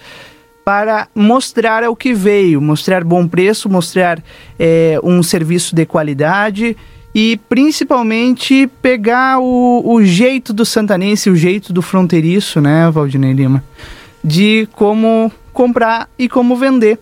para 0.64 1.08
mostrar 1.14 1.90
o 1.90 1.96
que 1.96 2.14
veio, 2.14 2.62
mostrar 2.62 3.04
bom 3.04 3.28
preço, 3.28 3.68
mostrar 3.68 4.24
é, 4.58 4.98
um 5.04 5.22
serviço 5.22 5.76
de 5.76 5.86
qualidade 5.86 6.78
e 7.14 7.38
principalmente 7.50 8.70
pegar 8.82 9.40
o, 9.40 9.84
o 9.86 10.04
jeito 10.04 10.54
do 10.54 10.64
santanense, 10.64 11.30
o 11.30 11.36
jeito 11.36 11.74
do 11.74 11.82
fronteiriço, 11.82 12.62
né, 12.62 12.90
Valdinei 12.90 13.34
Lima, 13.34 13.64
de 14.24 14.68
como 14.74 15.32
comprar 15.52 16.08
e 16.18 16.30
como 16.30 16.56
vender 16.56 17.00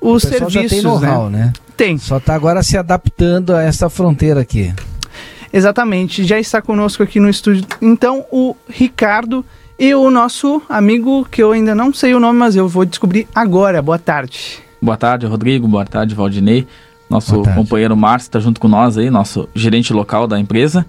os 0.00 0.24
o 0.24 0.28
serviços. 0.28 0.52
Já 0.52 0.68
tem 0.68 0.82
know-how, 0.82 1.30
né? 1.30 1.38
né? 1.38 1.52
Tem. 1.74 1.96
Só 1.96 2.18
está 2.18 2.34
agora 2.34 2.62
se 2.62 2.76
adaptando 2.76 3.54
a 3.54 3.62
essa 3.62 3.88
fronteira 3.88 4.40
aqui. 4.40 4.74
Exatamente, 5.56 6.22
já 6.22 6.38
está 6.38 6.60
conosco 6.60 7.02
aqui 7.02 7.18
no 7.18 7.30
estúdio. 7.30 7.64
Então, 7.80 8.26
o 8.30 8.54
Ricardo 8.68 9.42
e 9.78 9.94
o 9.94 10.10
nosso 10.10 10.60
amigo, 10.68 11.26
que 11.30 11.42
eu 11.42 11.52
ainda 11.52 11.74
não 11.74 11.94
sei 11.94 12.14
o 12.14 12.20
nome, 12.20 12.38
mas 12.38 12.56
eu 12.56 12.68
vou 12.68 12.84
descobrir 12.84 13.26
agora. 13.34 13.80
Boa 13.80 13.98
tarde. 13.98 14.58
Boa 14.82 14.98
tarde, 14.98 15.24
Rodrigo. 15.24 15.66
Boa 15.66 15.86
tarde, 15.86 16.14
Valdinei. 16.14 16.66
Nosso 17.08 17.42
companheiro 17.54 17.96
Márcio 17.96 18.26
está 18.26 18.38
junto 18.38 18.60
com 18.60 18.68
nós 18.68 18.98
aí, 18.98 19.08
nosso 19.08 19.48
gerente 19.54 19.94
local 19.94 20.26
da 20.26 20.38
empresa. 20.38 20.84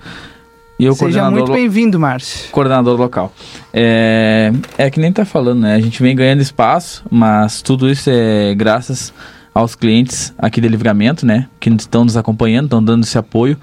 E 0.77 0.83
eu 0.83 0.93
Seja 0.93 1.31
muito 1.31 1.53
bem-vindo, 1.53 1.97
Márcio. 1.97 2.51
Coordenador 2.51 2.99
local. 2.99 3.31
É, 3.73 4.51
é 4.77 4.89
que 4.89 4.99
nem 4.99 5.13
tá 5.13 5.23
falando, 5.23 5.61
né? 5.61 5.75
A 5.75 5.79
gente 5.79 6.03
vem 6.03 6.13
ganhando 6.13 6.41
espaço, 6.41 7.05
mas 7.09 7.61
tudo 7.61 7.89
isso 7.89 8.09
é 8.11 8.53
graças 8.53 9.13
aos 9.53 9.75
clientes 9.75 10.33
aqui 10.37 10.59
de 10.59 10.67
Livramento, 10.67 11.25
né? 11.25 11.47
Que 11.57 11.69
estão 11.69 12.03
nos 12.03 12.17
acompanhando, 12.17 12.65
estão 12.65 12.83
dando 12.83 13.05
esse 13.05 13.17
apoio 13.17 13.57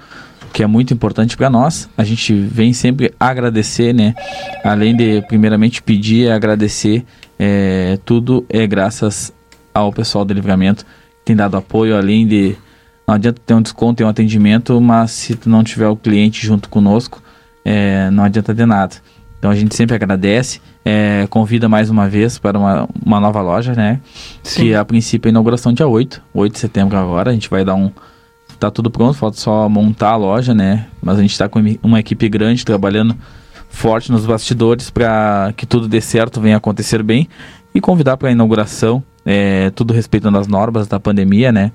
que 0.55 0.63
é 0.63 0.67
muito 0.67 0.93
importante 0.93 1.35
para 1.35 1.49
nós. 1.49 1.89
A 1.97 2.03
gente 2.05 2.33
vem 2.33 2.71
sempre 2.71 3.13
agradecer, 3.19 3.93
né? 3.93 4.15
Além 4.63 4.95
de, 4.95 5.21
primeiramente, 5.23 5.83
pedir 5.83 6.27
e 6.27 6.31
agradecer, 6.31 7.03
é, 7.37 7.99
tudo 8.05 8.45
é 8.47 8.65
graças 8.65 9.33
ao 9.73 9.91
pessoal 9.91 10.23
do 10.23 10.33
livramento 10.33 10.85
que 10.85 11.25
tem 11.25 11.35
dado 11.35 11.57
apoio, 11.57 11.97
além 11.97 12.25
de. 12.25 12.55
Não 13.05 13.15
adianta 13.15 13.41
ter 13.45 13.53
um 13.53 13.61
desconto 13.61 14.01
e 14.01 14.05
um 14.05 14.07
atendimento, 14.07 14.79
mas 14.79 15.11
se 15.11 15.35
tu 15.35 15.49
não 15.49 15.61
tiver 15.61 15.89
o 15.89 15.97
cliente 15.97 16.47
junto 16.47 16.69
conosco, 16.69 17.21
é, 17.65 18.09
não 18.09 18.23
adianta 18.23 18.53
de 18.53 18.65
nada. 18.65 18.95
Então 19.37 19.51
a 19.51 19.55
gente 19.55 19.75
sempre 19.75 19.93
agradece, 19.93 20.61
é, 20.85 21.27
convida 21.29 21.67
mais 21.67 21.89
uma 21.89 22.07
vez 22.07 22.39
para 22.39 22.57
uma, 22.57 22.87
uma 23.05 23.19
nova 23.19 23.41
loja, 23.41 23.73
né? 23.73 23.99
Sim. 24.41 24.61
Que 24.61 24.73
a 24.73 24.85
princípio 24.85 25.27
é 25.27 25.29
a 25.29 25.31
inauguração 25.31 25.73
dia 25.73 25.85
8, 25.85 26.23
8 26.33 26.53
de 26.53 26.59
setembro 26.59 26.97
agora. 26.97 27.31
A 27.31 27.33
gente 27.33 27.49
vai 27.49 27.65
dar 27.65 27.75
um, 27.75 27.91
tá 28.57 28.71
tudo 28.71 28.89
pronto, 28.89 29.13
falta 29.13 29.37
só 29.37 29.67
montar 29.69 30.11
a 30.11 30.15
loja, 30.15 30.53
né? 30.53 30.87
Mas 31.01 31.17
a 31.17 31.21
gente 31.21 31.31
está 31.31 31.47
com 31.47 31.61
uma 31.83 31.99
equipe 31.99 32.27
grande 32.29 32.65
trabalhando 32.65 33.15
forte 33.69 34.11
nos 34.11 34.25
bastidores 34.25 34.89
para 34.89 35.53
que 35.55 35.65
tudo 35.65 35.87
dê 35.87 35.99
certo, 35.99 36.39
venha 36.39 36.57
acontecer 36.57 37.03
bem 37.03 37.27
e 37.73 37.81
convidar 37.81 38.15
para 38.15 38.29
a 38.29 38.31
inauguração, 38.31 39.03
é, 39.25 39.69
tudo 39.71 39.93
respeitando 39.93 40.37
as 40.37 40.47
normas 40.47 40.87
da 40.87 40.99
pandemia, 40.99 41.51
né? 41.51 41.71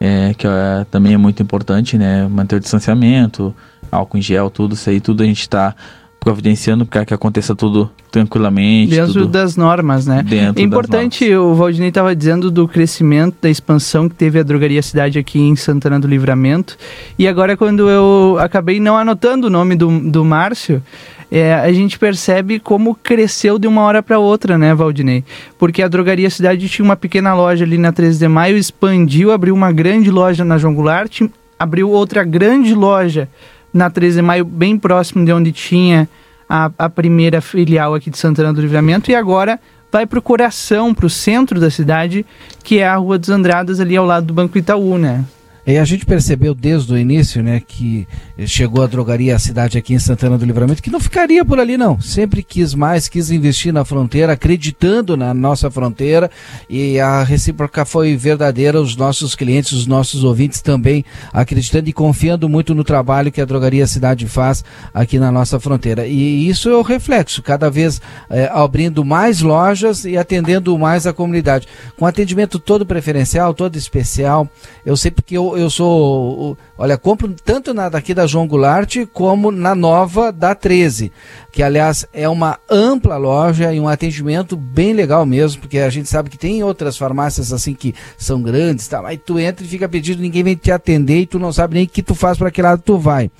É, 0.00 0.34
que 0.34 0.46
é, 0.46 0.86
também 0.90 1.14
é 1.14 1.16
muito 1.16 1.42
importante, 1.42 1.98
né? 1.98 2.26
Manter 2.28 2.56
o 2.56 2.60
distanciamento, 2.60 3.54
álcool 3.90 4.18
em 4.18 4.22
gel, 4.22 4.50
tudo 4.50 4.74
isso 4.74 4.88
aí, 4.88 5.00
tudo 5.00 5.22
a 5.22 5.26
gente 5.26 5.40
está 5.40 5.74
providenciando 6.22 6.86
para 6.86 7.04
que 7.04 7.12
aconteça 7.12 7.54
tudo 7.54 7.90
tranquilamente. 8.10 8.94
Dentro 8.94 9.12
tudo 9.12 9.26
das 9.26 9.56
normas, 9.56 10.06
né? 10.06 10.22
Dentro 10.22 10.62
é 10.62 10.64
importante, 10.64 11.34
o 11.34 11.54
Valdinei 11.54 11.88
estava 11.88 12.14
dizendo 12.14 12.50
do 12.50 12.68
crescimento, 12.68 13.36
da 13.42 13.50
expansão 13.50 14.08
que 14.08 14.14
teve 14.14 14.38
a 14.38 14.42
Drogaria 14.44 14.82
Cidade 14.82 15.18
aqui 15.18 15.40
em 15.40 15.56
Santana 15.56 15.98
do 15.98 16.06
Livramento. 16.06 16.78
E 17.18 17.26
agora, 17.26 17.56
quando 17.56 17.90
eu 17.90 18.36
acabei 18.38 18.78
não 18.78 18.96
anotando 18.96 19.48
o 19.48 19.50
nome 19.50 19.74
do, 19.74 19.98
do 19.98 20.24
Márcio, 20.24 20.80
é, 21.28 21.54
a 21.54 21.72
gente 21.72 21.98
percebe 21.98 22.60
como 22.60 22.94
cresceu 22.94 23.58
de 23.58 23.66
uma 23.66 23.82
hora 23.82 24.00
para 24.00 24.18
outra, 24.20 24.56
né, 24.56 24.72
Valdinei? 24.74 25.24
Porque 25.58 25.82
a 25.82 25.88
Drogaria 25.88 26.30
Cidade 26.30 26.68
tinha 26.68 26.84
uma 26.84 26.94
pequena 26.94 27.34
loja 27.34 27.64
ali 27.64 27.78
na 27.78 27.90
13 27.90 28.20
de 28.20 28.28
maio, 28.28 28.56
expandiu, 28.56 29.32
abriu 29.32 29.54
uma 29.54 29.72
grande 29.72 30.10
loja 30.10 30.44
na 30.44 30.56
João 30.56 30.74
Goulart, 30.74 31.22
abriu 31.58 31.90
outra 31.90 32.22
grande 32.22 32.74
loja 32.74 33.28
na 33.72 33.90
13 33.90 34.16
de 34.16 34.22
maio, 34.22 34.44
bem 34.44 34.78
próximo 34.78 35.24
de 35.24 35.32
onde 35.32 35.52
tinha 35.52 36.08
a, 36.48 36.70
a 36.78 36.88
primeira 36.88 37.40
filial 37.40 37.94
aqui 37.94 38.10
de 38.10 38.18
Santana 38.18 38.52
do 38.52 38.60
Livramento, 38.60 39.10
e 39.10 39.14
agora 39.14 39.58
vai 39.90 40.06
para 40.06 40.18
o 40.18 40.22
coração, 40.22 40.94
para 40.94 41.06
o 41.06 41.10
centro 41.10 41.60
da 41.60 41.70
cidade, 41.70 42.24
que 42.62 42.78
é 42.78 42.86
a 42.86 42.96
Rua 42.96 43.18
dos 43.18 43.28
Andradas, 43.28 43.80
ali 43.80 43.96
ao 43.96 44.06
lado 44.06 44.26
do 44.26 44.34
Banco 44.34 44.56
Itaú, 44.56 44.98
né? 44.98 45.24
E 45.64 45.78
a 45.78 45.84
gente 45.84 46.04
percebeu 46.04 46.54
desde 46.54 46.92
o 46.92 46.98
início, 46.98 47.40
né, 47.40 47.62
que 47.64 48.06
chegou 48.46 48.82
a 48.82 48.86
drogaria 48.86 49.36
a 49.36 49.38
cidade 49.38 49.78
aqui 49.78 49.94
em 49.94 49.98
Santana 49.98 50.36
do 50.36 50.44
Livramento, 50.44 50.82
que 50.82 50.90
não 50.90 50.98
ficaria 50.98 51.44
por 51.44 51.60
ali 51.60 51.76
não. 51.76 52.00
Sempre 52.00 52.42
quis 52.42 52.74
mais, 52.74 53.08
quis 53.08 53.30
investir 53.30 53.72
na 53.72 53.84
fronteira, 53.84 54.32
acreditando 54.32 55.16
na 55.16 55.32
nossa 55.32 55.70
fronteira 55.70 56.28
e 56.68 56.98
a 56.98 57.22
recíproca 57.22 57.84
foi 57.84 58.16
verdadeira. 58.16 58.80
Os 58.80 58.96
nossos 58.96 59.36
clientes, 59.36 59.72
os 59.72 59.86
nossos 59.86 60.24
ouvintes 60.24 60.60
também 60.60 61.04
acreditando 61.32 61.88
e 61.88 61.92
confiando 61.92 62.48
muito 62.48 62.74
no 62.74 62.82
trabalho 62.82 63.30
que 63.30 63.40
a 63.40 63.44
drogaria 63.44 63.86
cidade 63.86 64.26
faz 64.26 64.64
aqui 64.92 65.18
na 65.18 65.30
nossa 65.30 65.60
fronteira. 65.60 66.06
E 66.08 66.48
isso 66.48 66.68
é 66.68 66.76
o 66.76 66.82
reflexo, 66.82 67.40
cada 67.40 67.70
vez 67.70 68.00
é, 68.28 68.50
abrindo 68.52 69.04
mais 69.04 69.40
lojas 69.40 70.04
e 70.04 70.16
atendendo 70.16 70.76
mais 70.76 71.06
a 71.06 71.12
comunidade. 71.12 71.68
Com 71.96 72.04
atendimento 72.04 72.58
todo 72.58 72.84
preferencial, 72.84 73.54
todo 73.54 73.76
especial. 73.76 74.48
Eu 74.84 74.96
sei 74.96 75.10
porque 75.12 75.36
eu 75.36 75.51
eu, 75.56 75.70
sou. 75.70 76.56
Olha, 76.76 76.96
compro 76.98 77.34
tanto 77.44 77.72
na 77.72 77.88
daqui 77.88 78.12
da 78.12 78.26
João 78.26 78.46
Goulart 78.46 78.96
como 79.12 79.50
na 79.50 79.74
nova 79.74 80.32
da 80.32 80.54
13, 80.54 81.12
que 81.52 81.62
aliás 81.62 82.06
é 82.12 82.28
uma 82.28 82.58
ampla 82.68 83.16
loja 83.16 83.72
e 83.72 83.78
um 83.78 83.88
atendimento 83.88 84.56
bem 84.56 84.92
legal 84.92 85.24
mesmo, 85.24 85.60
porque 85.60 85.78
a 85.78 85.90
gente 85.90 86.08
sabe 86.08 86.30
que 86.30 86.38
tem 86.38 86.62
outras 86.64 86.96
farmácias 86.96 87.52
assim 87.52 87.74
que 87.74 87.94
são 88.16 88.42
grandes, 88.42 88.88
tá? 88.88 89.06
Aí 89.06 89.16
tu 89.16 89.38
entra 89.38 89.64
e 89.64 89.68
fica 89.68 89.88
pedido, 89.88 90.20
ninguém 90.22 90.42
vem 90.42 90.56
te 90.56 90.72
atender 90.72 91.20
e 91.20 91.26
tu 91.26 91.38
não 91.38 91.52
sabe 91.52 91.74
nem 91.74 91.84
o 91.84 91.88
que 91.88 92.02
tu 92.02 92.14
faz 92.14 92.38
para 92.38 92.50
que 92.50 92.62
lado 92.62 92.82
tu 92.84 92.98
vai. 92.98 93.30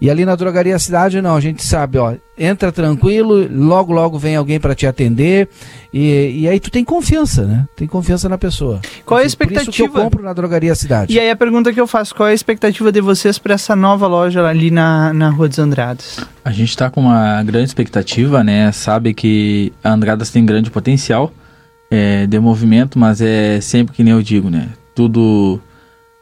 E 0.00 0.10
ali 0.10 0.24
na 0.24 0.36
drogaria 0.36 0.78
cidade 0.78 1.22
não, 1.22 1.36
a 1.36 1.40
gente 1.40 1.64
sabe, 1.64 1.98
ó, 1.98 2.14
entra 2.38 2.70
tranquilo, 2.70 3.46
logo 3.50 3.92
logo 3.92 4.18
vem 4.18 4.36
alguém 4.36 4.60
para 4.60 4.74
te 4.74 4.86
atender 4.86 5.48
e, 5.92 6.42
e 6.42 6.48
aí 6.48 6.60
tu 6.60 6.70
tem 6.70 6.84
confiança, 6.84 7.44
né? 7.44 7.66
Tem 7.74 7.86
confiança 7.86 8.28
na 8.28 8.38
pessoa. 8.38 8.80
Qual 9.04 9.18
é 9.18 9.24
a 9.24 9.26
expectativa? 9.26 9.64
Por 9.64 9.70
isso 9.70 9.90
que 9.92 9.98
eu 9.98 10.02
compro 10.02 10.22
na 10.22 10.32
drogaria 10.32 10.74
cidade. 10.74 11.12
E 11.12 11.18
aí 11.18 11.30
a 11.30 11.36
pergunta 11.36 11.72
que 11.72 11.80
eu 11.80 11.86
faço, 11.86 12.14
qual 12.14 12.28
é 12.28 12.32
a 12.32 12.34
expectativa 12.34 12.92
de 12.92 13.00
vocês 13.00 13.38
para 13.38 13.54
essa 13.54 13.74
nova 13.74 14.06
loja 14.06 14.46
ali 14.46 14.70
na, 14.70 15.12
na 15.12 15.30
Rua 15.30 15.48
dos 15.48 15.58
Andradas? 15.58 16.20
A 16.44 16.50
gente 16.50 16.70
está 16.70 16.90
com 16.90 17.00
uma 17.00 17.42
grande 17.42 17.68
expectativa, 17.68 18.44
né? 18.44 18.70
Sabe 18.72 19.12
que 19.14 19.72
a 19.82 19.92
Andradas 19.92 20.30
tem 20.30 20.44
grande 20.46 20.70
potencial 20.70 21.32
é, 21.90 22.26
de 22.26 22.38
movimento, 22.38 22.98
mas 22.98 23.20
é 23.20 23.60
sempre 23.60 23.94
que 23.94 24.04
nem 24.04 24.12
eu 24.12 24.22
digo, 24.22 24.50
né? 24.50 24.68
Tudo 24.94 25.60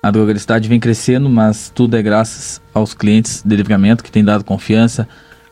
a 0.03 0.11
drogaria 0.11 0.39
cidade 0.39 0.69
vem 0.69 0.79
crescendo, 0.79 1.29
mas 1.29 1.71
tudo 1.75 1.97
é 1.97 2.03
graças 2.03 2.62
aos 2.73 2.95
clientes 2.95 3.43
de 3.45 3.57
livramento 3.57 4.05
que 4.05 4.11
têm 4.11 4.25
dado 4.25 4.45
confiança, 4.45 5.09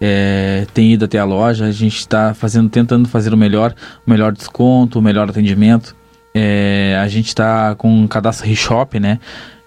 é, 0.06 0.66
tem 0.74 0.92
ido 0.92 1.06
até 1.06 1.18
a 1.18 1.24
loja, 1.24 1.64
a 1.64 1.72
gente 1.72 1.96
está 1.96 2.34
fazendo, 2.34 2.68
tentando 2.68 3.08
fazer 3.08 3.32
o 3.32 3.38
melhor, 3.38 3.74
o 4.06 4.10
melhor 4.10 4.32
desconto, 4.32 4.98
o 4.98 5.02
melhor 5.02 5.30
atendimento. 5.30 5.96
É, 6.34 7.00
a 7.02 7.08
gente 7.08 7.28
está 7.28 7.74
com 7.74 7.90
um 7.90 8.06
cadastro 8.06 8.46
ReShop, 8.46 9.00
né? 9.00 9.18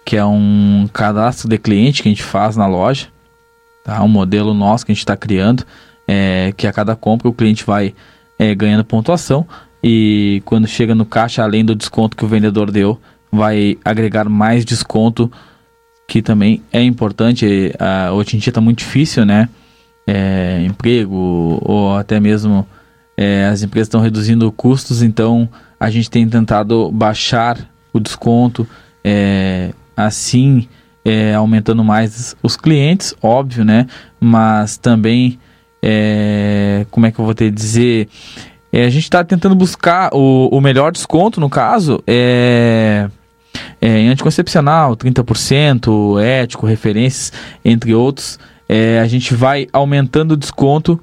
Que 0.06 0.16
é 0.16 0.24
um 0.24 0.88
cadastro 0.94 1.50
de 1.50 1.58
cliente 1.58 2.04
que 2.04 2.10
a 2.10 2.12
gente 2.12 2.22
faz 2.22 2.56
na 2.56 2.68
loja. 2.68 3.08
Tá? 3.84 4.04
Um 4.04 4.08
modelo 4.08 4.54
nosso 4.54 4.86
que 4.86 4.92
a 4.92 4.94
gente 4.94 5.02
está 5.02 5.18
criando. 5.18 5.66
É, 6.08 6.54
que 6.56 6.68
a 6.68 6.72
cada 6.72 6.96
compra 6.96 7.28
o 7.28 7.34
cliente 7.34 7.66
vai 7.66 7.96
é, 8.38 8.54
ganhando 8.54 8.86
pontuação. 8.86 9.44
E 9.84 10.44
quando 10.46 10.68
chega 10.68 10.94
no 10.94 11.04
caixa, 11.04 11.42
além 11.42 11.66
do 11.66 11.74
desconto 11.74 12.16
que 12.16 12.24
o 12.24 12.28
vendedor 12.28 12.70
deu, 12.70 13.02
vai 13.32 13.76
agregar 13.84 14.30
mais 14.30 14.64
desconto, 14.64 15.32
que 16.08 16.22
também 16.22 16.62
é 16.72 16.84
importante. 16.84 17.74
Hoje 18.14 18.38
em 18.38 18.40
dia 18.40 18.52
está 18.52 18.62
muito 18.62 18.80
difícil, 18.80 19.26
né? 19.26 19.50
É, 20.08 20.64
emprego 20.64 21.60
ou 21.62 21.98
até 21.98 22.20
mesmo 22.20 22.66
é, 23.18 23.46
as 23.46 23.62
empresas 23.62 23.88
estão 23.88 24.00
reduzindo 24.00 24.50
custos, 24.52 25.02
então 25.02 25.50
a 25.78 25.90
gente 25.90 26.10
tem 26.10 26.28
tentado 26.28 26.90
baixar 26.92 27.58
o 27.92 28.00
desconto, 28.00 28.66
é, 29.04 29.74
assim 29.96 30.68
é, 31.04 31.34
aumentando 31.34 31.84
mais 31.84 32.36
os 32.44 32.58
clientes, 32.58 33.16
óbvio, 33.22 33.64
né? 33.64 33.88
Mas 34.20 34.78
também, 34.78 35.40
é, 35.82 36.86
como 36.92 37.06
é 37.06 37.12
que 37.12 37.20
eu 37.20 37.26
vou 37.26 37.34
ter 37.34 37.50
dizer? 37.50 38.10
É, 38.72 38.84
a 38.86 38.90
gente 38.90 39.04
está 39.04 39.24
tentando 39.24 39.56
buscar 39.56 40.10
o, 40.14 40.50
o 40.52 40.60
melhor 40.60 40.92
desconto, 40.92 41.40
no 41.40 41.50
caso, 41.50 42.04
é, 42.06 43.10
é, 43.82 44.00
em 44.00 44.10
anticoncepcional, 44.10 44.98
30%, 44.98 46.22
ético, 46.22 46.66
referências, 46.66 47.32
entre 47.64 47.94
outros 47.94 48.38
é, 48.68 49.00
a 49.00 49.08
gente 49.08 49.34
vai 49.34 49.68
aumentando 49.74 50.34
o 50.34 50.38
desconto 50.38 51.00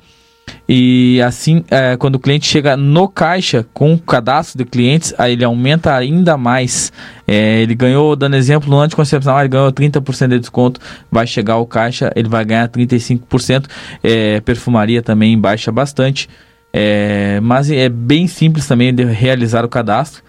e 0.69 1.21
assim, 1.23 1.63
é, 1.71 1.97
quando 1.97 2.15
o 2.15 2.19
cliente 2.19 2.47
chega 2.47 2.77
no 2.77 3.07
caixa 3.07 3.67
com 3.75 3.95
o 3.95 3.99
cadastro 3.99 4.57
de 4.57 4.65
clientes, 4.65 5.13
aí 5.19 5.33
ele 5.33 5.45
aumenta 5.45 5.95
ainda 5.95 6.37
mais. 6.37 6.93
É, 7.29 7.61
ele 7.61 7.75
ganhou, 7.75 8.17
dando 8.17 8.37
exemplo, 8.37 8.71
no 8.71 8.81
anticoncepcional, 8.81 9.41
ele 9.41 9.49
ganhou 9.49 9.71
30% 9.71 10.29
de 10.29 10.39
desconto. 10.39 10.81
Vai 11.11 11.27
chegar 11.27 11.55
ao 11.55 11.67
caixa, 11.67 12.11
ele 12.17 12.29
vai 12.29 12.45
ganhar 12.45 12.69
35%. 12.69 13.67
É, 14.03 14.41
perfumaria 14.41 15.03
também 15.03 15.39
baixa 15.39 15.71
bastante. 15.71 16.29
É, 16.73 17.41
mas 17.41 17.71
é 17.71 17.89
bem 17.89 18.27
simples 18.27 18.67
também 18.67 18.93
de 18.93 19.05
realizar 19.05 19.65
o 19.65 19.69
cadastro 19.69 20.24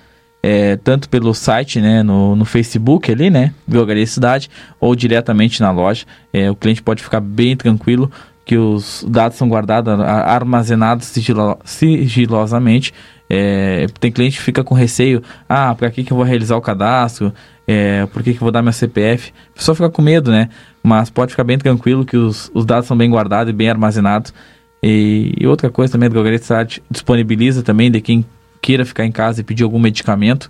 é, 0.48 0.76
tanto 0.76 1.10
pelo 1.10 1.34
site, 1.34 1.82
né, 1.82 2.04
no, 2.04 2.36
no 2.36 2.46
Facebook 2.46 3.12
ali, 3.12 3.32
né, 3.32 3.52
Drogaria 3.68 4.06
Cidade, 4.06 4.48
ou 4.80 4.96
diretamente 4.96 5.60
na 5.60 5.72
loja. 5.72 6.06
É, 6.32 6.52
o 6.52 6.56
cliente 6.56 6.84
pode 6.84 7.02
ficar 7.02 7.20
bem 7.20 7.58
tranquilo 7.58 8.12
que 8.46 8.56
os 8.56 9.04
dados 9.10 9.40
são 9.40 9.50
guardados, 9.50 9.92
armazenados 10.00 11.08
sigilo, 11.08 11.58
sigilosamente. 11.66 12.94
É, 13.28 13.88
tem 14.00 14.12
cliente 14.12 14.38
que 14.38 14.44
fica 14.44 14.64
com 14.64 14.76
receio, 14.76 15.24
ah, 15.50 15.74
para 15.74 15.90
que, 15.90 16.04
que 16.04 16.14
eu 16.14 16.18
vou 16.18 16.24
realizar 16.24 16.56
o 16.56 16.62
cadastro? 16.62 17.34
É, 17.68 18.06
por 18.14 18.22
que, 18.22 18.34
que 18.34 18.38
eu 18.38 18.42
vou 18.42 18.52
dar 18.52 18.62
meu 18.62 18.72
CPF? 18.72 19.34
A 19.52 19.58
pessoa 19.58 19.74
fica 19.74 19.90
com 19.90 20.04
medo, 20.04 20.30
né? 20.30 20.50
Mas 20.84 21.10
pode 21.10 21.32
ficar 21.32 21.44
bem 21.44 21.58
tranquilo 21.58 22.06
que 22.06 22.18
os, 22.18 22.52
os 22.54 22.68
dados 22.68 22.86
são 22.86 22.96
bem 22.96 23.10
guardados 23.10 23.50
e 23.52 23.56
bem 23.56 23.68
armazenados. 23.68 24.32
E, 24.84 25.34
e 25.40 25.48
outra 25.48 25.72
coisa 25.72 25.94
também, 25.94 26.06
a 26.06 26.12
Drogaria 26.12 26.38
Cidade 26.38 26.84
disponibiliza 26.92 27.64
também 27.64 27.90
de 27.90 28.00
quem 28.00 28.24
queira 28.66 28.84
ficar 28.84 29.06
em 29.06 29.12
casa 29.12 29.42
e 29.42 29.44
pedir 29.44 29.64
algum 29.64 29.78
medicamento, 29.78 30.50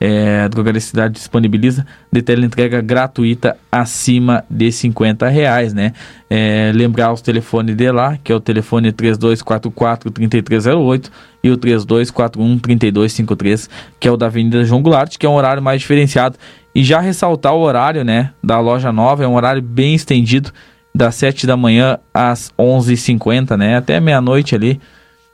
é, 0.00 0.40
a 0.40 0.48
Drogaria 0.48 0.80
Cidade 0.80 1.14
disponibiliza 1.14 1.86
de 2.10 2.18
entrega 2.44 2.80
gratuita 2.80 3.56
acima 3.70 4.44
de 4.50 4.72
50 4.72 5.28
reais, 5.28 5.72
né? 5.72 5.92
É, 6.28 6.72
lembrar 6.74 7.12
os 7.12 7.22
telefones 7.22 7.76
de 7.76 7.92
lá, 7.92 8.18
que 8.22 8.32
é 8.32 8.34
o 8.34 8.40
telefone 8.40 8.92
3244-3308 8.92 11.10
e 11.44 11.50
o 11.50 11.58
3241-3253, 11.58 13.68
que 14.00 14.08
é 14.08 14.10
o 14.10 14.16
da 14.16 14.26
Avenida 14.26 14.64
João 14.64 14.82
Goulart, 14.82 15.16
que 15.16 15.24
é 15.24 15.28
um 15.28 15.34
horário 15.34 15.62
mais 15.62 15.80
diferenciado. 15.80 16.36
E 16.74 16.82
já 16.82 16.98
ressaltar 16.98 17.54
o 17.54 17.60
horário, 17.60 18.04
né, 18.04 18.32
da 18.42 18.58
loja 18.58 18.90
nova, 18.90 19.22
é 19.22 19.28
um 19.28 19.36
horário 19.36 19.62
bem 19.62 19.94
estendido, 19.94 20.52
das 20.92 21.14
7 21.14 21.46
da 21.46 21.56
manhã 21.56 22.00
às 22.12 22.52
11h50, 22.58 23.56
né? 23.56 23.76
Até 23.76 24.00
meia-noite 24.00 24.56
ali, 24.56 24.80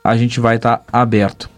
a 0.02 0.14
gente 0.16 0.38
vai 0.38 0.56
estar 0.56 0.76
tá 0.78 1.00
aberto. 1.00 1.53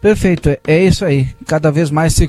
Perfeito, 0.00 0.48
é, 0.66 0.84
isso 0.84 1.04
aí. 1.04 1.28
Cada 1.46 1.70
vez 1.70 1.90
mais 1.90 2.14
se 2.14 2.28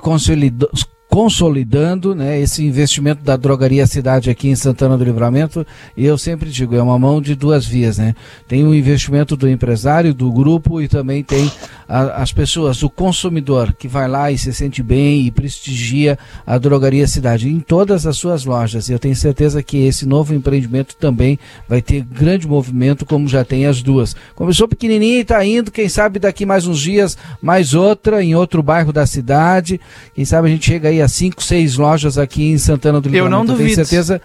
consolidando 1.10 2.16
né, 2.16 2.40
esse 2.40 2.64
investimento 2.66 3.24
da 3.24 3.36
drogaria 3.36 3.86
cidade 3.86 4.30
aqui 4.30 4.48
em 4.48 4.56
Santana 4.56 4.98
do 4.98 5.04
Livramento 5.04 5.66
e 5.98 6.06
eu 6.06 6.18
sempre 6.18 6.50
digo 6.50 6.76
é 6.76 6.82
uma 6.82 7.00
mão 7.00 7.20
de 7.20 7.34
duas 7.34 7.66
vias 7.66 7.98
né 7.98 8.14
tem 8.48 8.64
o 8.64 8.76
investimento 8.76 9.36
do 9.36 9.50
empresário 9.50 10.14
do 10.14 10.32
grupo 10.32 10.80
e 10.80 10.88
também 10.88 11.24
tem 11.24 11.52
a- 11.90 12.22
as 12.22 12.32
pessoas, 12.32 12.84
o 12.84 12.90
consumidor 12.90 13.74
que 13.74 13.88
vai 13.88 14.08
lá 14.08 14.32
e 14.32 14.38
se 14.38 14.54
sente 14.54 14.84
bem 14.84 15.26
e 15.26 15.32
prestigia 15.32 16.18
a 16.46 16.58
Drogaria 16.60 17.08
Cidade 17.08 17.50
em 17.50 17.60
todas 17.60 18.06
as 18.06 18.16
suas 18.16 18.46
lojas. 18.46 18.88
E 18.88 18.94
eu 18.94 19.00
tenho 19.00 19.16
certeza 19.16 19.64
que 19.64 19.78
esse 19.88 20.06
novo 20.06 20.34
empreendimento 20.36 20.96
também 20.96 21.40
vai 21.68 21.82
ter 21.82 22.04
grande 22.04 22.48
movimento, 22.48 23.06
como 23.08 23.28
já 23.28 23.44
tem 23.44 23.66
as 23.66 23.82
duas. 23.82 24.16
Começou 24.36 24.68
pequenininha 24.68 25.18
e 25.18 25.22
está 25.22 25.44
indo, 25.44 25.72
quem 25.72 25.90
sabe 25.90 26.20
daqui 26.20 26.46
mais 26.46 26.68
uns 26.68 26.80
dias, 26.80 27.18
mais 27.42 27.74
outra 27.74 28.24
em 28.24 28.36
outro 28.36 28.62
bairro 28.62 28.94
da 28.94 29.08
cidade. 29.08 29.82
Quem 30.14 30.26
sabe 30.26 30.48
a 30.48 30.52
gente 30.52 30.66
chega 30.68 30.90
aí 30.90 31.02
a 31.02 31.08
cinco, 31.08 31.42
seis 31.44 31.76
lojas 31.76 32.18
aqui 32.20 32.44
em 32.52 32.58
Santana 32.60 33.02
do 33.02 33.08
Eu 33.10 33.28
não 33.28 33.42
Livramento. 33.42 33.52
duvido. 33.54 33.76
tenho 33.76 33.86
certeza 33.88 34.22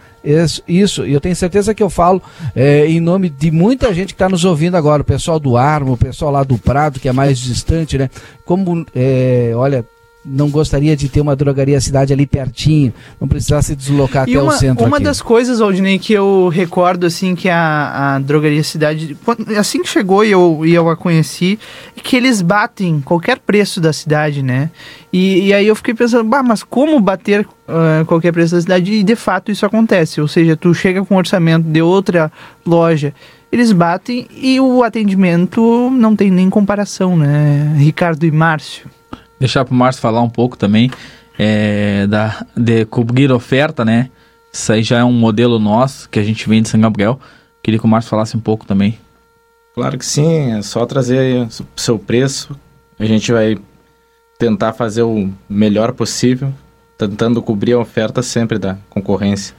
isso, 0.66 1.06
e 1.06 1.12
eu 1.12 1.20
tenho 1.20 1.36
certeza 1.36 1.74
que 1.74 1.82
eu 1.82 1.90
falo 1.90 2.22
é, 2.54 2.86
em 2.86 3.00
nome 3.00 3.28
de 3.28 3.50
muita 3.50 3.92
gente 3.92 4.08
que 4.08 4.14
está 4.14 4.28
nos 4.28 4.44
ouvindo 4.44 4.76
agora, 4.76 5.02
o 5.02 5.04
pessoal 5.04 5.38
do 5.38 5.56
Armo, 5.56 5.92
o 5.92 5.98
pessoal 5.98 6.30
lá 6.30 6.42
do 6.42 6.56
Prado, 6.56 6.98
que 6.98 7.08
é 7.08 7.12
mais 7.12 7.38
distante, 7.38 7.98
né? 7.98 8.08
Como, 8.44 8.86
é, 8.94 9.52
olha, 9.54 9.84
não 10.24 10.48
gostaria 10.48 10.96
de 10.96 11.08
ter 11.08 11.20
uma 11.20 11.36
drogaria 11.36 11.80
cidade 11.80 12.12
ali 12.12 12.26
pertinho, 12.26 12.92
não 13.20 13.28
precisasse 13.28 13.76
deslocar 13.76 14.28
E 14.28 14.32
até 14.32 14.42
uma, 14.42 14.54
o 14.54 14.56
centro 14.56 14.86
uma 14.86 14.96
aqui. 14.96 15.04
das 15.04 15.20
coisas, 15.20 15.60
Aldinei, 15.60 15.98
que 15.98 16.12
eu 16.12 16.48
recordo, 16.48 17.04
assim, 17.04 17.34
que 17.34 17.48
a, 17.48 18.14
a 18.14 18.18
Drogaria 18.18 18.62
Cidade, 18.64 19.16
assim 19.58 19.82
que 19.82 19.88
chegou 19.88 20.24
e 20.24 20.30
eu, 20.30 20.62
e 20.64 20.72
eu 20.72 20.88
a 20.88 20.96
conheci, 20.96 21.58
é 21.96 22.00
que 22.00 22.16
eles 22.16 22.40
batem 22.40 23.00
qualquer 23.00 23.38
preço 23.38 23.80
da 23.80 23.92
cidade, 23.92 24.42
né? 24.42 24.70
E, 25.12 25.46
e 25.46 25.54
aí 25.54 25.66
eu 25.66 25.76
fiquei 25.76 25.94
pensando, 25.94 26.24
bah, 26.24 26.42
mas 26.42 26.62
como 26.62 26.98
bater 27.00 27.46
ah, 27.68 28.04
qualquer 28.06 28.32
preço 28.32 28.54
da 28.54 28.60
cidade? 28.60 28.92
E 28.92 29.02
de 29.02 29.16
fato 29.16 29.50
isso 29.50 29.66
acontece, 29.66 30.20
ou 30.20 30.28
seja, 30.28 30.56
tu 30.56 30.72
chega 30.74 31.04
com 31.04 31.14
um 31.14 31.18
orçamento 31.18 31.66
de 31.66 31.82
outra 31.82 32.32
loja, 32.64 33.12
eles 33.52 33.72
batem 33.72 34.26
e 34.34 34.58
o 34.58 34.82
atendimento 34.82 35.88
não 35.90 36.16
tem 36.16 36.30
nem 36.30 36.50
comparação, 36.50 37.16
né? 37.16 37.74
Ricardo 37.76 38.24
e 38.24 38.30
Márcio. 38.30 38.90
Deixar 39.44 39.62
pro 39.62 39.74
Márcio 39.74 40.00
falar 40.00 40.22
um 40.22 40.30
pouco 40.30 40.56
também 40.56 40.90
é, 41.38 42.06
da, 42.06 42.46
de 42.56 42.86
cobrir 42.86 43.30
oferta, 43.30 43.84
né? 43.84 44.08
Isso 44.50 44.72
aí 44.72 44.82
já 44.82 45.00
é 45.00 45.04
um 45.04 45.12
modelo 45.12 45.58
nosso 45.58 46.08
que 46.08 46.18
a 46.18 46.22
gente 46.22 46.48
vem 46.48 46.62
de 46.62 46.70
São 46.70 46.80
Gabriel. 46.80 47.20
Queria 47.62 47.78
que 47.78 47.84
o 47.84 47.88
Márcio 47.88 48.08
falasse 48.08 48.34
um 48.38 48.40
pouco 48.40 48.64
também. 48.64 48.98
Claro 49.74 49.98
que 49.98 50.06
sim, 50.06 50.52
é 50.52 50.62
só 50.62 50.86
trazer 50.86 51.46
o 51.46 51.50
seu 51.76 51.98
preço. 51.98 52.58
A 52.98 53.04
gente 53.04 53.30
vai 53.30 53.58
tentar 54.38 54.72
fazer 54.72 55.02
o 55.02 55.30
melhor 55.46 55.92
possível, 55.92 56.50
tentando 56.96 57.42
cobrir 57.42 57.74
a 57.74 57.78
oferta 57.78 58.22
sempre 58.22 58.58
da 58.58 58.78
concorrência. 58.88 59.54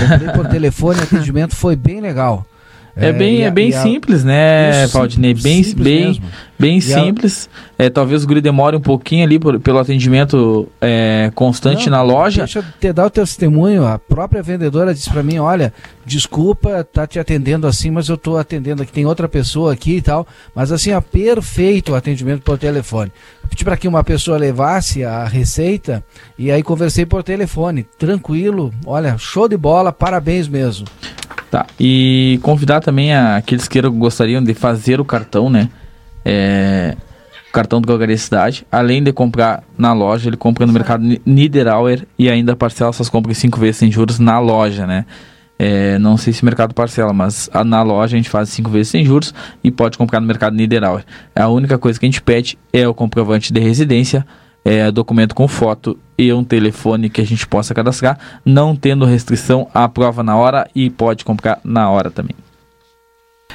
Comprei 0.09 0.29
por 0.33 0.47
telefone, 0.47 0.99
o 0.99 1.03
atendimento 1.03 1.55
foi 1.55 1.75
bem 1.75 1.99
legal. 2.01 2.45
É, 2.95 3.11
bem, 3.11 3.37
e 3.37 3.41
é 3.41 3.47
a- 3.47 3.51
bem 3.51 3.69
e 3.71 3.73
a- 3.75 3.81
simples, 3.81 4.23
né, 4.23 4.83
Isso, 4.85 4.93
Valdinei? 4.93 5.33
Bem, 5.33 5.63
simples 5.63 5.83
bem, 5.83 6.05
mesmo. 6.09 6.25
Bem 6.57 6.77
E 6.77 6.81
simples. 6.81 7.49
É, 7.77 7.89
talvez 7.89 8.23
o 8.23 8.27
guri 8.27 8.39
demore 8.41 8.75
um 8.77 8.81
pouquinho 8.81 9.25
ali 9.25 9.37
por- 9.39 9.59
pelo 9.59 9.79
atendimento 9.79 10.67
é, 10.79 11.31
constante 11.35 11.89
Não, 11.89 11.97
na 11.97 12.03
loja. 12.03 12.43
Deixa 12.43 12.59
eu 12.59 12.63
te 12.79 12.93
dar 12.93 13.05
o 13.05 13.09
teu 13.09 13.23
testemunho. 13.25 13.85
A 13.85 13.97
própria 13.99 14.41
vendedora 14.43 14.93
disse 14.93 15.09
pra 15.09 15.23
mim: 15.23 15.39
olha, 15.39 15.73
desculpa 16.05 16.83
tá 16.83 17.05
te 17.07 17.19
atendendo 17.19 17.67
assim, 17.67 17.89
mas 17.91 18.07
eu 18.09 18.17
tô 18.17 18.37
atendendo 18.37 18.81
aqui. 18.83 18.91
Tem 18.91 19.05
outra 19.05 19.27
pessoa 19.27 19.73
aqui 19.73 19.97
e 19.97 20.01
tal. 20.01 20.25
Mas 20.55 20.71
assim, 20.71 20.91
ó, 20.93 21.01
perfeito 21.01 21.91
o 21.91 21.95
atendimento 21.95 22.41
por 22.43 22.57
telefone. 22.57 23.11
Eu 23.43 23.49
pedi 23.49 23.63
para 23.63 23.75
que 23.77 23.87
uma 23.87 24.03
pessoa 24.03 24.37
levasse 24.37 25.03
a 25.03 25.25
receita 25.25 26.03
e 26.37 26.51
aí 26.51 26.61
conversei 26.63 27.05
por 27.05 27.23
telefone. 27.23 27.85
Tranquilo, 27.97 28.71
olha, 28.85 29.17
show 29.17 29.47
de 29.49 29.57
bola, 29.57 29.91
parabéns 29.91 30.47
mesmo. 30.47 30.85
Tá. 31.51 31.65
E 31.79 32.39
convidar 32.41 32.79
também 32.79 33.13
a- 33.13 33.35
aqueles 33.37 33.67
que 33.67 33.79
gostariam 33.81 34.43
de 34.43 34.53
fazer 34.53 34.99
o 34.99 35.05
cartão, 35.05 35.49
né? 35.49 35.69
É, 36.25 36.95
cartão 37.51 37.79
do 37.79 37.85
Drogaria 37.85 38.17
Cidade. 38.17 38.65
Além 38.71 39.03
de 39.03 39.11
comprar 39.13 39.63
na 39.77 39.93
loja, 39.93 40.29
ele 40.29 40.37
compra 40.37 40.65
no 40.65 40.73
mercado 40.73 41.03
Ni- 41.03 41.21
Niederauer 41.25 42.05
e 42.17 42.29
ainda 42.29 42.55
parcela 42.55 42.91
suas 42.93 43.09
compras 43.09 43.37
cinco 43.37 43.59
vezes 43.59 43.77
sem 43.77 43.91
juros 43.91 44.19
na 44.19 44.39
loja, 44.39 44.87
né? 44.87 45.05
É, 45.59 45.99
não 45.99 46.17
sei 46.17 46.33
se 46.33 46.41
o 46.41 46.45
mercado 46.45 46.73
parcela, 46.73 47.13
mas 47.13 47.49
a- 47.53 47.63
na 47.63 47.83
loja 47.83 48.15
a 48.15 48.17
gente 48.17 48.29
faz 48.29 48.49
cinco 48.49 48.69
vezes 48.71 48.87
sem 48.89 49.05
juros 49.05 49.33
e 49.63 49.69
pode 49.69 49.97
comprar 49.97 50.19
no 50.19 50.25
mercado 50.25 50.55
Niederauer. 50.55 51.05
A 51.35 51.47
única 51.47 51.77
coisa 51.77 51.99
que 51.99 52.05
a 52.05 52.09
gente 52.09 52.21
pede 52.21 52.57
é 52.73 52.87
o 52.87 52.93
comprovante 52.93 53.53
de 53.53 53.59
residência, 53.59 54.25
é, 54.65 54.89
documento 54.91 55.35
com 55.35 55.47
foto 55.47 55.97
e 56.17 56.33
um 56.33 56.43
telefone 56.43 57.09
que 57.09 57.21
a 57.21 57.25
gente 57.25 57.45
possa 57.45 57.73
cadastrar, 57.73 58.17
não 58.43 58.75
tendo 58.75 59.05
restrição 59.05 59.67
à 59.73 59.87
prova 59.87 60.23
na 60.23 60.35
hora 60.35 60.67
e 60.73 60.89
pode 60.89 61.23
comprar 61.23 61.59
na 61.63 61.89
hora 61.89 62.09
também. 62.09 62.35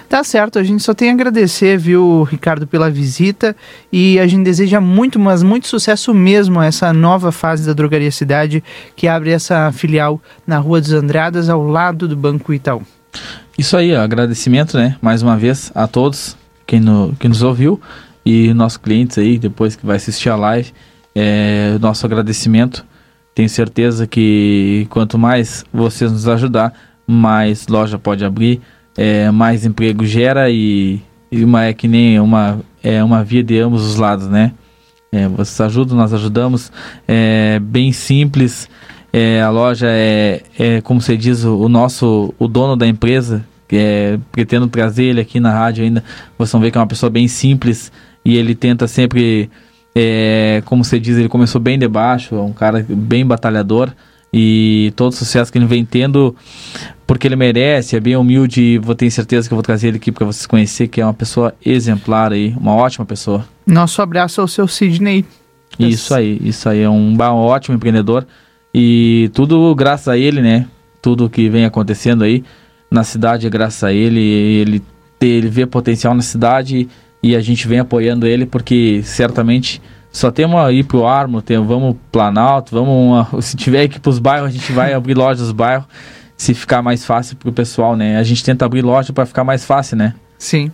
Tá 0.09 0.25
certo, 0.25 0.59
a 0.59 0.63
gente 0.63 0.83
só 0.83 0.95
tem 0.95 1.11
a 1.11 1.13
agradecer, 1.13 1.77
viu, 1.77 2.23
Ricardo, 2.23 2.67
pela 2.67 2.91
visita 2.91 3.55
e 3.93 4.19
a 4.19 4.27
gente 4.27 4.43
deseja 4.43 4.81
muito, 4.81 5.19
mas 5.19 5.43
muito 5.43 5.69
sucesso 5.69 6.15
mesmo 6.15 6.59
a 6.59 6.65
essa 6.65 6.95
nova 6.95 7.31
fase 7.31 7.67
da 7.67 7.75
Drogaria 7.75 8.11
Cidade 8.11 8.65
que 8.97 9.07
abre 9.07 9.33
essa 9.33 9.71
filial 9.71 10.19
na 10.47 10.59
Rua 10.59 10.81
dos 10.81 10.93
Andradas, 10.95 11.51
ao 11.51 11.63
lado 11.63 12.09
do 12.09 12.17
Banco 12.17 12.55
Itaú. 12.55 12.83
Isso 13.59 13.77
aí, 13.77 13.95
ó, 13.95 14.01
agradecimento, 14.01 14.79
né, 14.79 14.97
mais 15.03 15.21
uma 15.21 15.37
vez 15.37 15.71
a 15.75 15.87
todos 15.87 16.39
quem, 16.67 16.81
no, 16.81 17.15
quem 17.21 17.29
nos 17.29 17.43
ouviu 17.43 17.79
e 18.25 18.55
nossos 18.55 18.79
clientes 18.79 19.19
aí, 19.19 19.39
depois 19.39 19.77
que 19.77 19.85
vai 19.85 19.97
assistir 19.97 20.31
a 20.31 20.37
live, 20.37 20.73
é, 21.15 21.77
nosso 21.81 22.07
agradecimento. 22.07 22.85
Tenho 23.35 23.49
certeza 23.49 24.07
que 24.07 24.87
quanto 24.89 25.19
mais 25.19 25.67
vocês 25.71 26.11
nos 26.11 26.27
ajudar, 26.27 26.73
mais 27.07 27.67
loja 27.69 27.99
pode 27.99 28.25
abrir, 28.25 28.63
é, 28.99 29.31
mais 29.31 29.65
emprego 29.65 30.05
gera 30.05 30.51
e, 30.51 31.01
e 31.31 31.45
uma, 31.45 31.67
é 31.67 31.73
que 31.73 31.87
nem 31.87 32.19
uma, 32.19 32.59
é 32.83 33.03
uma 33.03 33.23
via 33.23 33.45
de 33.45 33.57
ambos 33.61 33.87
os 33.87 33.95
lados, 33.95 34.27
né? 34.27 34.53
É, 35.13 35.29
vocês 35.29 35.61
ajudam, 35.61 35.97
nós 35.97 36.13
ajudamos. 36.13 36.73
É 37.07 37.61
bem 37.61 37.93
simples. 37.93 38.69
É, 39.13 39.41
a 39.41 39.51
loja 39.51 39.87
é, 39.89 40.43
é, 40.59 40.81
como 40.81 41.01
você 41.01 41.17
diz, 41.17 41.45
o, 41.45 41.57
o 41.61 41.69
nosso, 41.69 42.35
o 42.41 42.49
dono 42.49 42.77
da 42.77 42.89
empresa 42.89 43.47
é, 43.71 44.19
pretendo 44.33 44.67
trazer 44.67 45.05
ele 45.05 45.21
aqui 45.21 45.39
na 45.39 45.53
rádio 45.53 45.85
ainda. 45.85 46.03
Vocês 46.37 46.51
vão 46.51 46.61
ver 46.61 46.73
que 46.73 46.77
é 46.77 46.81
uma 46.81 46.87
pessoa 46.87 47.09
bem 47.09 47.29
simples 47.29 47.93
e 48.25 48.37
ele 48.37 48.53
tenta 48.53 48.89
sempre, 48.89 49.49
é, 49.95 50.61
como 50.65 50.83
você 50.83 50.99
diz, 50.99 51.17
ele 51.17 51.29
começou 51.29 51.61
bem 51.61 51.79
de 51.79 51.87
baixo, 51.87 52.35
é 52.35 52.41
um 52.41 52.53
cara 52.53 52.85
bem 52.89 53.25
batalhador 53.25 53.93
e 54.33 54.93
todo 54.97 55.13
o 55.13 55.15
sucesso 55.15 55.51
que 55.51 55.59
ele 55.59 55.67
vem 55.67 55.85
tendo, 55.85 56.35
porque 57.07 57.27
ele 57.27 57.37
merece, 57.37 57.97
é 57.97 58.01
bem 58.01 58.17
humilde 58.17 58.61
e 58.61 58.79
vou 58.79 58.95
ter 58.95 59.11
certeza 59.11 59.49
que 59.49 59.53
eu 59.53 59.57
vou 59.57 59.63
trazer 59.63 59.89
ele 59.89 59.97
aqui 59.97 60.13
para 60.13 60.27
vocês 60.27 60.47
conhecer 60.47 60.89
que 60.89 61.01
é 61.01 61.05
uma 61.05 61.15
pessoa 61.15 61.55
exemplar 61.65 62.33
aí, 62.33 62.55
uma 62.59 62.75
ótima 62.75 63.07
pessoa. 63.07 63.47
Nosso 63.67 64.03
abraço 64.03 64.41
ao 64.41 64.49
seu 64.49 64.69
Sidney. 64.69 65.25
Isso 65.79 66.15
aí, 66.15 66.41
isso 66.43 66.69
aí, 66.69 66.81
é 66.81 66.91
um, 66.91 67.15
um 67.17 67.21
ótimo 67.21 67.77
empreendedor 67.77 68.27
e 68.75 69.31
tudo 69.33 69.75
graças 69.75 70.09
a 70.09 70.19
ele, 70.19 70.43
né? 70.43 70.67
Tudo 71.01 71.31
que 71.31 71.49
vem 71.49 71.65
acontecendo 71.65 72.25
aí 72.25 72.43
na 72.91 73.05
cidade 73.05 73.47
é 73.47 73.51
graças 73.51 73.85
a 73.85 73.93
ele, 73.93 74.21
ele, 74.21 74.83
ele 75.21 75.49
vê 75.49 75.67
potencial 75.67 76.15
na 76.15 76.23
cidade 76.23 76.89
e 77.23 77.37
a 77.37 77.41
gente 77.41 77.69
vem 77.69 77.79
apoiando 77.79 78.27
ele 78.27 78.45
porque 78.47 79.03
certamente 79.05 79.81
só 80.11 80.31
temos 80.31 80.59
a 80.61 80.73
ir 80.73 80.85
pro 80.85 81.07
Armo, 81.07 81.41
tem, 81.43 81.59
vamos 81.65 81.97
Planalto, 82.11 82.75
vamos 82.75 83.29
uma- 83.33 83.43
se 83.43 83.57
tiver 83.57 83.89
que 83.89 83.97
ir 83.97 84.01
pros 84.01 84.19
bairros, 84.19 84.49
a 84.49 84.53
gente 84.53 84.73
vai 84.73 84.93
abrir 84.93 85.15
lojas 85.15 85.41
nos 85.43 85.53
bairros, 85.53 85.87
se 86.37 86.55
ficar 86.55 86.83
mais 86.83 87.05
fácil 87.05 87.37
pro 87.37 87.53
pessoal, 87.53 87.97
né? 87.97 88.17
A 88.17 88.23
gente 88.23 88.43
tenta 88.45 88.65
abrir 88.65 88.83
loja 88.83 89.13
para 89.13 89.27
ficar 89.27 89.45
mais 89.45 89.65
fácil, 89.65 89.97
né? 89.97 90.15
Sim. 90.39 90.71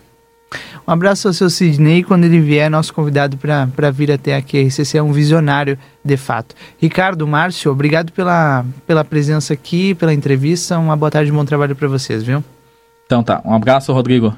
Um 0.87 0.93
abraço 0.93 1.26
ao 1.26 1.35
seu 1.35 1.49
Sidney. 1.51 2.05
Quando 2.05 2.24
ele 2.24 2.39
vier, 2.39 2.70
nosso 2.70 2.93
convidado 2.95 3.37
para 3.39 3.91
vir 3.91 4.12
até 4.12 4.37
aqui. 4.37 4.59
A 4.59 4.62
RCC 4.66 4.99
é 4.99 5.03
um 5.03 5.11
visionário, 5.12 5.76
de 6.05 6.16
fato. 6.16 6.55
Ricardo, 6.78 7.26
Márcio, 7.26 7.72
obrigado 7.72 8.12
pela, 8.12 8.64
pela 8.87 9.03
presença 9.05 9.55
aqui, 9.55 9.95
pela 9.95 10.12
entrevista. 10.14 10.78
Uma 10.78 10.97
boa 10.97 11.11
tarde 11.11 11.30
e 11.30 11.32
bom 11.32 11.45
trabalho 11.45 11.74
para 11.74 11.89
vocês, 11.89 12.22
viu? 12.22 12.45
Então 13.07 13.22
tá, 13.22 13.41
um 13.45 13.55
abraço, 13.55 13.93
Rodrigo. 13.93 14.35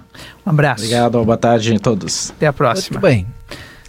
Um 0.46 0.50
abraço. 0.50 0.84
Obrigado, 0.84 1.22
boa 1.24 1.36
tarde 1.36 1.74
a 1.74 1.78
todos. 1.78 2.30
Até 2.30 2.46
a 2.46 2.52
próxima. 2.52 2.98
Muito 3.00 3.12
bem. 3.12 3.26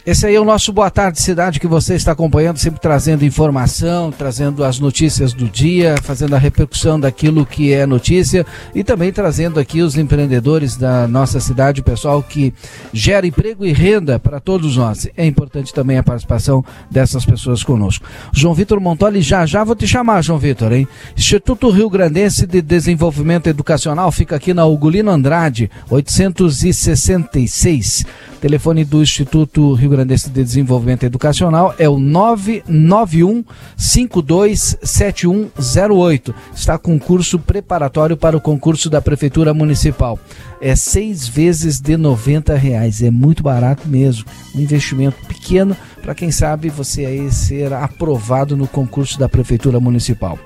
Esse 0.07 0.25
aí 0.25 0.35
é 0.35 0.39
o 0.39 0.45
nosso 0.45 0.71
Boa 0.71 0.89
Tarde 0.89 1.19
Cidade 1.19 1.59
que 1.59 1.67
você 1.67 1.93
está 1.93 2.13
acompanhando, 2.13 2.57
sempre 2.59 2.79
trazendo 2.79 3.25
informação, 3.25 4.09
trazendo 4.09 4.63
as 4.63 4.79
notícias 4.79 5.33
do 5.33 5.49
dia, 5.49 5.97
fazendo 6.01 6.33
a 6.33 6.39
repercussão 6.39 6.97
daquilo 6.97 7.45
que 7.45 7.73
é 7.73 7.85
notícia 7.85 8.45
e 8.73 8.85
também 8.85 9.11
trazendo 9.11 9.59
aqui 9.59 9.81
os 9.81 9.97
empreendedores 9.97 10.77
da 10.77 11.09
nossa 11.09 11.41
cidade, 11.41 11.81
o 11.81 11.83
pessoal 11.83 12.23
que 12.23 12.53
gera 12.93 13.27
emprego 13.27 13.65
e 13.65 13.73
renda 13.73 14.17
para 14.17 14.39
todos 14.39 14.77
nós. 14.77 15.09
É 15.17 15.25
importante 15.25 15.73
também 15.73 15.97
a 15.97 16.03
participação 16.03 16.63
dessas 16.89 17.25
pessoas 17.25 17.61
conosco. 17.61 18.05
João 18.31 18.53
Vitor 18.53 18.79
Montoli, 18.79 19.21
já 19.21 19.45
já 19.45 19.61
vou 19.65 19.75
te 19.75 19.85
chamar, 19.85 20.23
João 20.23 20.39
Vitor, 20.39 20.71
hein? 20.71 20.87
Instituto 21.17 21.69
Rio 21.69 21.89
Grandense 21.89 22.47
de 22.47 22.61
Desenvolvimento 22.61 23.47
Educacional 23.47 24.09
fica 24.13 24.37
aqui 24.37 24.53
na 24.53 24.65
Ugolino 24.65 25.11
Andrade, 25.11 25.69
866. 25.89 28.05
Telefone 28.39 28.85
do 28.85 29.01
Instituto 29.01 29.73
Rio 29.73 29.89
Grandense 29.89 30.29
de 30.29 30.43
Desenvolvimento 30.43 31.03
Educacional 31.03 31.73
é 31.79 31.89
o 31.89 31.97
991 31.97 33.43
527108. 33.75 36.35
Está 36.53 36.77
com 36.77 36.99
curso 36.99 37.39
preparatório 37.39 38.15
para 38.15 38.37
o 38.37 38.41
concurso 38.41 38.87
da 38.89 39.01
Prefeitura 39.01 39.53
Municipal. 39.53 40.19
É 40.61 40.75
seis 40.75 41.27
vezes 41.27 41.79
de 41.79 41.97
90 41.97 42.55
reais. 42.55 43.01
É 43.01 43.09
muito 43.09 43.41
barato 43.41 43.87
mesmo. 43.87 44.25
Um 44.55 44.59
investimento 44.59 45.17
pequeno 45.27 45.75
para 46.01 46.13
quem 46.13 46.31
sabe 46.31 46.69
você 46.69 47.05
aí 47.05 47.31
ser 47.31 47.73
aprovado 47.73 48.55
no 48.55 48.67
concurso 48.67 49.19
da 49.19 49.27
Prefeitura 49.27 49.79
Municipal. 49.79 50.37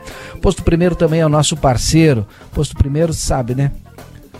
Posto 0.41 0.63
Primeiro 0.63 0.95
também 0.95 1.19
é 1.19 1.25
o 1.25 1.29
nosso 1.29 1.57
parceiro. 1.57 2.25
Posto 2.53 2.75
Primeiro 2.75 3.13
sabe, 3.13 3.53
né? 3.53 3.71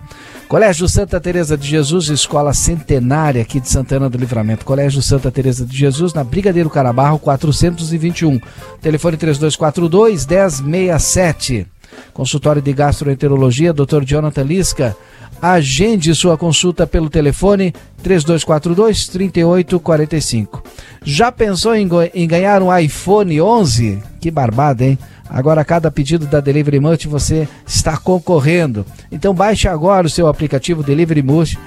Colégio 0.47 0.89
Santa 0.89 1.21
Teresa 1.21 1.57
de 1.57 1.65
Jesus, 1.65 2.09
escola 2.09 2.53
centenária 2.53 3.41
aqui 3.41 3.59
de 3.59 3.69
Santana 3.69 4.09
do 4.09 4.17
Livramento. 4.17 4.65
Colégio 4.65 5.01
Santa 5.01 5.31
Teresa 5.31 5.65
de 5.65 5.77
Jesus, 5.77 6.13
na 6.13 6.25
Brigadeiro 6.25 6.69
Carabarro 6.69 7.17
421. 7.19 8.37
Telefone 8.81 9.15
3242 9.15 10.27
1067. 10.61 11.70
Consultório 12.13 12.61
de 12.61 12.73
Gastroenterologia, 12.73 13.73
Dr. 13.73 14.03
Jonathan 14.03 14.43
Lisca. 14.43 14.95
Agende 15.41 16.13
sua 16.13 16.37
consulta 16.37 16.85
pelo 16.85 17.09
telefone 17.09 17.73
3242 18.03 19.07
3845. 19.07 20.63
Já 21.03 21.31
pensou 21.31 21.73
em, 21.73 21.89
em 22.13 22.27
ganhar 22.27 22.61
um 22.61 22.77
iPhone 22.77 23.41
11? 23.41 24.03
Que 24.19 24.29
barbada, 24.29 24.85
hein? 24.85 24.99
Agora, 25.27 25.61
a 25.61 25.65
cada 25.65 25.89
pedido 25.89 26.27
da 26.27 26.39
Delivery 26.39 26.79
Munch 26.79 27.07
você 27.07 27.47
está 27.65 27.97
concorrendo. 27.97 28.85
Então, 29.11 29.33
baixe 29.33 29.67
agora 29.67 30.05
o 30.05 30.09
seu 30.09 30.27
aplicativo 30.27 30.83
Delivery 30.83 31.23
Munch 31.23 31.57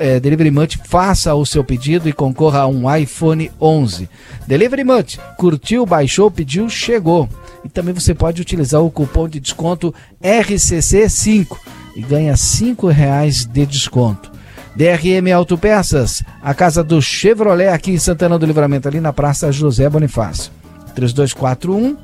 é, 0.00 0.18
Delivery 0.18 0.50
Munch, 0.50 0.78
faça 0.84 1.34
o 1.34 1.44
seu 1.44 1.62
pedido 1.62 2.08
e 2.08 2.12
concorra 2.12 2.60
a 2.60 2.66
um 2.66 2.92
iPhone 2.96 3.50
11. 3.60 4.08
Delivery 4.46 4.82
Munch, 4.82 5.20
curtiu, 5.36 5.84
baixou, 5.84 6.30
pediu, 6.30 6.70
chegou. 6.70 7.28
E 7.64 7.68
também 7.68 7.94
você 7.94 8.14
pode 8.14 8.40
utilizar 8.40 8.82
o 8.82 8.90
cupom 8.90 9.28
de 9.28 9.40
desconto 9.40 9.94
RCC5 10.22 11.56
e 11.96 12.02
ganha 12.02 12.36
5 12.36 12.88
reais 12.88 13.44
de 13.44 13.66
desconto. 13.66 14.30
DRM 14.74 15.32
Autopeças, 15.34 16.22
a 16.40 16.54
casa 16.54 16.82
do 16.82 17.02
Chevrolet 17.02 17.68
aqui 17.68 17.90
em 17.90 17.98
Santana 17.98 18.38
do 18.38 18.46
Livramento, 18.46 18.88
ali 18.88 19.00
na 19.00 19.12
Praça 19.12 19.50
José 19.50 19.88
Bonifácio. 19.88 20.52
3241 20.94 21.96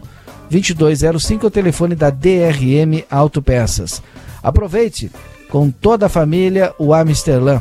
2205 0.51 1.45
é 1.45 1.49
o 1.49 1.51
telefone 1.51 1.95
da 1.95 2.11
DRM 2.11 3.05
Autopeças. 3.11 4.03
Aproveite 4.43 5.11
com 5.49 5.71
toda 5.71 6.07
a 6.07 6.11
família 6.11 6.75
o 6.79 6.93
Amsterdã. 6.93 7.61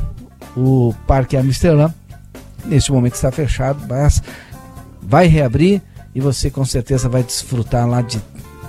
O 0.56 0.94
Parque 1.08 1.36
Amsterdã, 1.36 1.90
neste 2.66 2.92
momento 2.92 3.16
está 3.16 3.32
fechado, 3.32 3.80
mas 3.88 4.22
vai 5.02 5.28
reabrir 5.28 5.82
e 6.16 6.22
você 6.22 6.50
com 6.50 6.64
certeza 6.64 7.08
vai 7.10 7.22
desfrutar 7.22 7.86
lá 7.88 8.02
de 8.02 8.20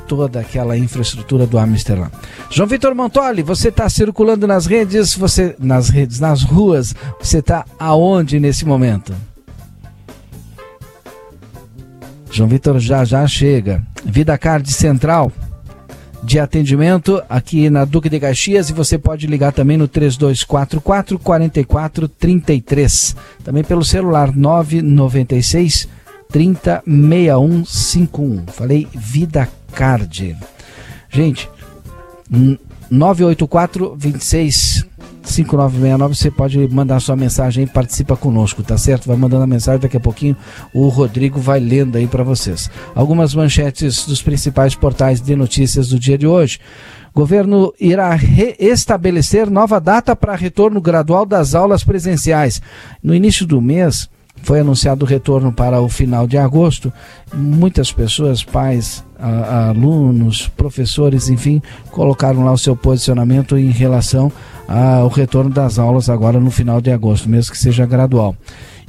toda 0.08 0.40
aquela 0.40 0.76
infraestrutura 0.76 1.46
do 1.46 1.56
Amsterdã. 1.58 2.10
João 2.50 2.68
Vitor 2.68 2.94
Montoli, 2.94 3.42
você 3.42 3.68
está 3.68 3.88
circulando 3.88 4.46
nas 4.46 4.66
redes, 4.66 5.14
você 5.14 5.56
nas 5.58 5.88
redes, 5.88 6.20
nas 6.20 6.42
ruas, 6.42 6.94
você 7.20 7.38
está 7.38 7.64
aonde 7.78 8.38
nesse 8.40 8.66
momento? 8.66 9.14
João 12.30 12.48
Vitor 12.48 12.78
já 12.78 13.04
já 13.04 13.26
chega. 13.26 13.82
Vida 14.04 14.36
Card 14.36 14.70
Central 14.72 15.32
de 16.22 16.38
atendimento 16.40 17.22
aqui 17.28 17.70
na 17.70 17.84
Duque 17.84 18.08
de 18.08 18.18
Caxias 18.18 18.68
e 18.68 18.72
você 18.72 18.98
pode 18.98 19.28
ligar 19.28 19.52
também 19.52 19.76
no 19.76 19.86
3244 19.86 20.80
4433. 21.18 23.16
Também 23.44 23.62
pelo 23.62 23.84
celular 23.84 24.34
996 24.34 25.88
306151. 26.30 28.44
Falei 28.48 28.86
Vida 28.94 29.48
Card. 29.72 30.36
Gente, 31.08 31.48
hum, 32.30 32.58
984 32.90 33.96
26 33.96 34.84
5969, 35.26 36.14
você 36.14 36.30
pode 36.30 36.68
mandar 36.68 37.00
sua 37.00 37.16
mensagem 37.16 37.66
participa 37.66 38.16
conosco, 38.16 38.62
tá 38.62 38.78
certo? 38.78 39.08
Vai 39.08 39.16
mandando 39.16 39.42
a 39.42 39.46
mensagem, 39.46 39.80
daqui 39.80 39.96
a 39.96 40.00
pouquinho 40.00 40.36
o 40.72 40.88
Rodrigo 40.88 41.40
vai 41.40 41.58
lendo 41.58 41.96
aí 41.96 42.06
para 42.06 42.22
vocês. 42.22 42.70
Algumas 42.94 43.34
manchetes 43.34 44.06
dos 44.06 44.22
principais 44.22 44.74
portais 44.74 45.20
de 45.20 45.34
notícias 45.34 45.88
do 45.88 45.98
dia 45.98 46.16
de 46.16 46.26
hoje. 46.26 46.60
Governo 47.12 47.72
irá 47.80 48.14
reestabelecer 48.14 49.50
nova 49.50 49.80
data 49.80 50.14
para 50.14 50.36
retorno 50.36 50.80
gradual 50.80 51.26
das 51.26 51.54
aulas 51.54 51.82
presenciais. 51.82 52.62
No 53.02 53.14
início 53.14 53.46
do 53.46 53.60
mês, 53.60 54.08
foi 54.42 54.60
anunciado 54.60 55.04
o 55.04 55.08
retorno 55.08 55.52
para 55.52 55.80
o 55.80 55.88
final 55.88 56.26
de 56.26 56.38
agosto. 56.38 56.92
Muitas 57.34 57.92
pessoas, 57.92 58.44
pais, 58.44 59.04
alunos, 59.18 60.48
professores, 60.56 61.28
enfim, 61.28 61.60
colocaram 61.90 62.44
lá 62.44 62.52
o 62.52 62.58
seu 62.58 62.76
posicionamento 62.76 63.56
em 63.56 63.70
relação 63.70 64.30
ao 64.68 65.08
retorno 65.08 65.50
das 65.50 65.78
aulas 65.78 66.10
agora 66.10 66.38
no 66.38 66.50
final 66.50 66.80
de 66.80 66.90
agosto, 66.90 67.28
mesmo 67.28 67.52
que 67.52 67.58
seja 67.58 67.86
gradual. 67.86 68.36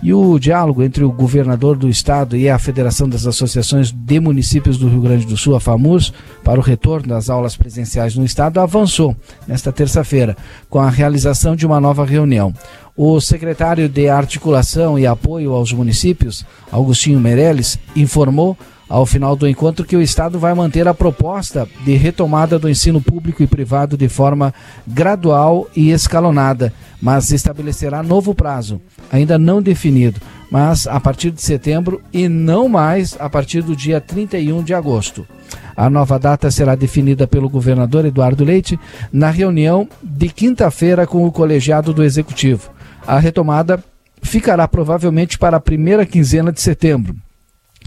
E 0.02 0.14
o 0.14 0.38
diálogo 0.38 0.84
entre 0.84 1.04
o 1.04 1.12
governador 1.12 1.76
do 1.76 1.90
estado 1.90 2.38
e 2.38 2.48
a 2.48 2.60
Federação 2.60 3.10
das 3.10 3.26
Associações 3.26 3.92
de 3.92 4.20
Municípios 4.20 4.78
do 4.78 4.88
Rio 4.88 5.02
Grande 5.02 5.26
do 5.26 5.36
Sul, 5.36 5.56
a 5.56 5.60
FAMUS, 5.60 6.14
para 6.44 6.60
o 6.60 6.64
retorno 6.64 7.08
das 7.08 7.30
aulas 7.30 7.58
presenciais 7.58 8.16
no 8.16 8.24
estado 8.24 8.60
avançou 8.60 9.16
nesta 9.48 9.72
terça-feira, 9.72 10.38
com 10.70 10.80
a 10.80 10.90
realização 10.90 11.56
de 11.56 11.66
uma 11.66 11.80
nova 11.80 12.06
reunião. 12.06 12.54
O 12.96 13.20
secretário 13.20 13.90
de 13.90 14.08
Articulação 14.08 15.00
e 15.00 15.08
Apoio 15.08 15.54
aos 15.54 15.74
Municípios, 15.74 16.46
Augustinho 16.72 17.20
Meirelles, 17.20 17.80
informou 17.96 18.56
ao 18.90 19.06
final 19.06 19.36
do 19.36 19.48
encontro 19.48 19.86
que 19.86 19.96
o 19.96 20.02
Estado 20.02 20.40
vai 20.40 20.54
manter 20.54 20.88
a 20.88 20.94
proposta 20.94 21.68
de 21.84 21.96
retomada 21.96 22.58
do 22.58 22.70
ensino 22.70 23.02
público 23.02 23.44
e 23.44 23.48
privado 23.48 23.98
de 23.98 24.08
forma 24.08 24.54
gradual 24.88 25.68
e 25.76 25.92
escalonada, 25.92 26.74
mas 27.02 27.32
estabelecerá 27.32 28.02
novo 28.02 28.34
prazo, 28.34 28.82
ainda 29.12 29.38
não 29.38 29.62
definido, 29.62 30.22
mas 30.50 30.88
a 30.88 31.00
partir 31.00 31.32
de 31.32 31.42
setembro 31.42 32.02
e 32.14 32.30
não 32.30 32.70
mais 32.70 33.16
a 33.20 33.30
partir 33.30 33.62
do 33.62 33.76
dia 33.76 34.00
31 34.00 34.64
de 34.64 34.74
agosto. 34.74 35.28
A 35.76 35.90
nova 35.90 36.18
data 36.18 36.50
será 36.50 36.74
definida 36.74 37.28
pelo 37.28 37.50
governador 37.50 38.06
Eduardo 38.06 38.44
Leite 38.44 38.80
na 39.12 39.30
reunião 39.30 39.88
de 40.02 40.30
quinta-feira 40.30 41.06
com 41.06 41.26
o 41.26 41.32
colegiado 41.32 41.94
do 41.94 42.04
Executivo. 42.04 42.72
A 43.06 43.20
retomada 43.20 43.84
ficará 44.24 44.68
provavelmente 44.68 45.38
para 45.38 45.58
a 45.58 45.62
primeira 45.62 46.06
quinzena 46.06 46.52
de 46.52 46.62
setembro 46.62 47.16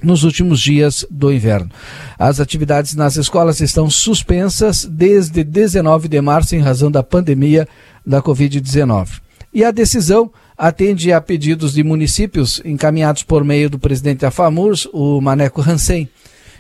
nos 0.02 0.24
últimos 0.24 0.60
dias 0.60 1.04
do 1.10 1.32
inverno. 1.32 1.70
As 2.18 2.40
atividades 2.40 2.94
nas 2.94 3.16
escolas 3.16 3.60
estão 3.60 3.88
suspensas 3.90 4.84
desde 4.84 5.44
19 5.44 6.08
de 6.08 6.20
março 6.20 6.54
em 6.54 6.60
razão 6.60 6.90
da 6.90 7.02
pandemia 7.02 7.66
da 8.04 8.22
Covid-19. 8.22 9.20
E 9.52 9.64
a 9.64 9.70
decisão 9.70 10.30
atende 10.56 11.12
a 11.12 11.20
pedidos 11.20 11.72
de 11.72 11.82
municípios 11.82 12.60
encaminhados 12.64 13.22
por 13.22 13.42
meio 13.42 13.70
do 13.70 13.78
presidente 13.78 14.20
da 14.20 14.30
FAMURS, 14.30 14.86
o 14.92 15.20
Maneco 15.20 15.62
Hansen. 15.62 16.08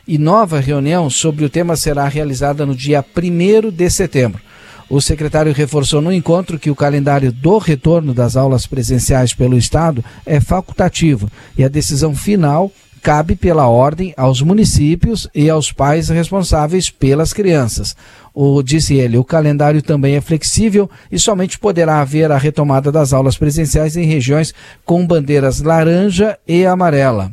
E 0.08 0.18
nova 0.18 0.58
reunião 0.58 1.08
sobre 1.08 1.44
o 1.44 1.50
tema 1.50 1.76
será 1.76 2.08
realizada 2.08 2.64
no 2.66 2.74
dia 2.74 3.04
1 3.04 3.70
de 3.70 3.90
setembro. 3.90 4.40
O 4.88 5.00
secretário 5.00 5.52
reforçou 5.52 6.00
no 6.02 6.12
encontro 6.12 6.58
que 6.58 6.68
o 6.68 6.74
calendário 6.74 7.30
do 7.30 7.58
retorno 7.58 8.12
das 8.12 8.36
aulas 8.36 8.66
presenciais 8.66 9.32
pelo 9.32 9.56
Estado 9.56 10.04
é 10.26 10.40
facultativo 10.40 11.30
e 11.56 11.62
a 11.62 11.68
decisão 11.68 12.12
final 12.12 12.72
cabe 13.02 13.34
pela 13.34 13.66
ordem 13.68 14.12
aos 14.16 14.42
municípios 14.42 15.28
e 15.34 15.48
aos 15.48 15.72
pais 15.72 16.08
responsáveis 16.08 16.90
pelas 16.90 17.32
crianças. 17.32 17.96
O, 18.32 18.62
disse 18.62 18.94
ele, 18.94 19.18
o 19.18 19.24
calendário 19.24 19.82
também 19.82 20.14
é 20.14 20.20
flexível 20.20 20.88
e 21.10 21.18
somente 21.18 21.58
poderá 21.58 22.00
haver 22.00 22.30
a 22.30 22.38
retomada 22.38 22.92
das 22.92 23.12
aulas 23.12 23.36
presenciais 23.36 23.96
em 23.96 24.04
regiões 24.04 24.54
com 24.84 25.06
bandeiras 25.06 25.60
laranja 25.60 26.38
e 26.46 26.64
amarela. 26.64 27.30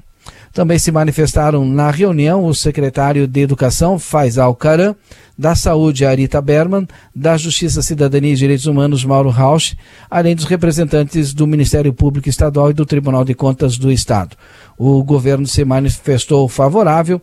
Também 0.54 0.80
se 0.80 0.91
manifestaram 0.91 1.66
na 1.66 1.91
reunião 1.91 2.45
o 2.45 2.54
secretário 2.54 3.28
de 3.28 3.41
Educação, 3.41 4.00
Faisal 4.00 4.56
Karam, 4.56 4.95
da 5.38 5.54
Saúde, 5.54 6.06
Arita 6.06 6.41
Berman, 6.41 6.88
da 7.16 7.38
Justiça, 7.38 7.82
Cidadania 7.82 8.34
e 8.34 8.36
Direitos 8.36 8.66
Humanos, 8.66 9.06
Mauro 9.06 9.30
Rausch, 9.30 9.76
além 10.10 10.36
dos 10.36 10.45
representantes 10.45 11.34
do 11.34 11.45
Ministério 11.45 11.93
Público 11.93 12.28
Estadual 12.28 12.72
e 12.72 12.74
do 12.74 12.86
Tribunal 12.86 13.24
de 13.24 13.36
Contas 13.36 13.78
do 13.78 13.91
Estado. 13.91 14.36
O 14.78 15.04
governo 15.04 15.45
se 15.45 15.64
manifestou 15.64 16.48
favorável 16.48 17.22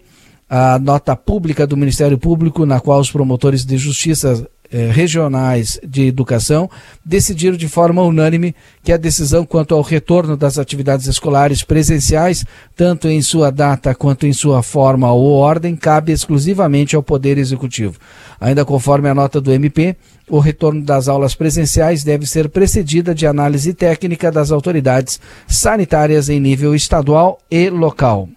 à 0.48 0.78
nota 0.78 1.16
pública 1.16 1.66
do 1.66 1.76
Ministério 1.76 2.18
Público, 2.18 2.64
na 2.64 2.78
qual 2.78 3.00
os 3.00 3.10
promotores 3.10 3.64
de 3.64 3.76
justiça 3.76 4.46
eh, 4.76 4.90
regionais 4.90 5.78
de 5.86 6.08
educação 6.08 6.68
decidiram 7.04 7.56
de 7.56 7.68
forma 7.68 8.02
unânime 8.02 8.56
que 8.82 8.90
a 8.90 8.96
decisão 8.96 9.46
quanto 9.46 9.72
ao 9.72 9.82
retorno 9.82 10.36
das 10.36 10.58
atividades 10.58 11.06
escolares 11.06 11.62
presenciais, 11.62 12.44
tanto 12.74 13.06
em 13.06 13.22
sua 13.22 13.52
data 13.52 13.94
quanto 13.94 14.26
em 14.26 14.32
sua 14.32 14.64
forma 14.64 15.12
ou 15.12 15.30
ordem, 15.34 15.76
cabe 15.76 16.10
exclusivamente 16.10 16.96
ao 16.96 17.04
Poder 17.04 17.38
Executivo. 17.38 18.00
Ainda 18.40 18.64
conforme 18.64 19.08
a 19.08 19.14
nota 19.14 19.40
do 19.40 19.52
MP, 19.52 19.94
o 20.28 20.40
retorno 20.40 20.82
das 20.82 21.06
aulas 21.06 21.36
presenciais 21.36 22.02
deve 22.02 22.26
ser 22.26 22.48
precedida 22.48 23.14
de 23.14 23.28
análise 23.28 23.72
técnica 23.74 24.32
das 24.32 24.50
autoridades 24.50 25.20
sanitárias 25.46 26.28
em 26.28 26.40
nível 26.40 26.74
estadual 26.74 27.38
e 27.48 27.70
local. 27.70 28.28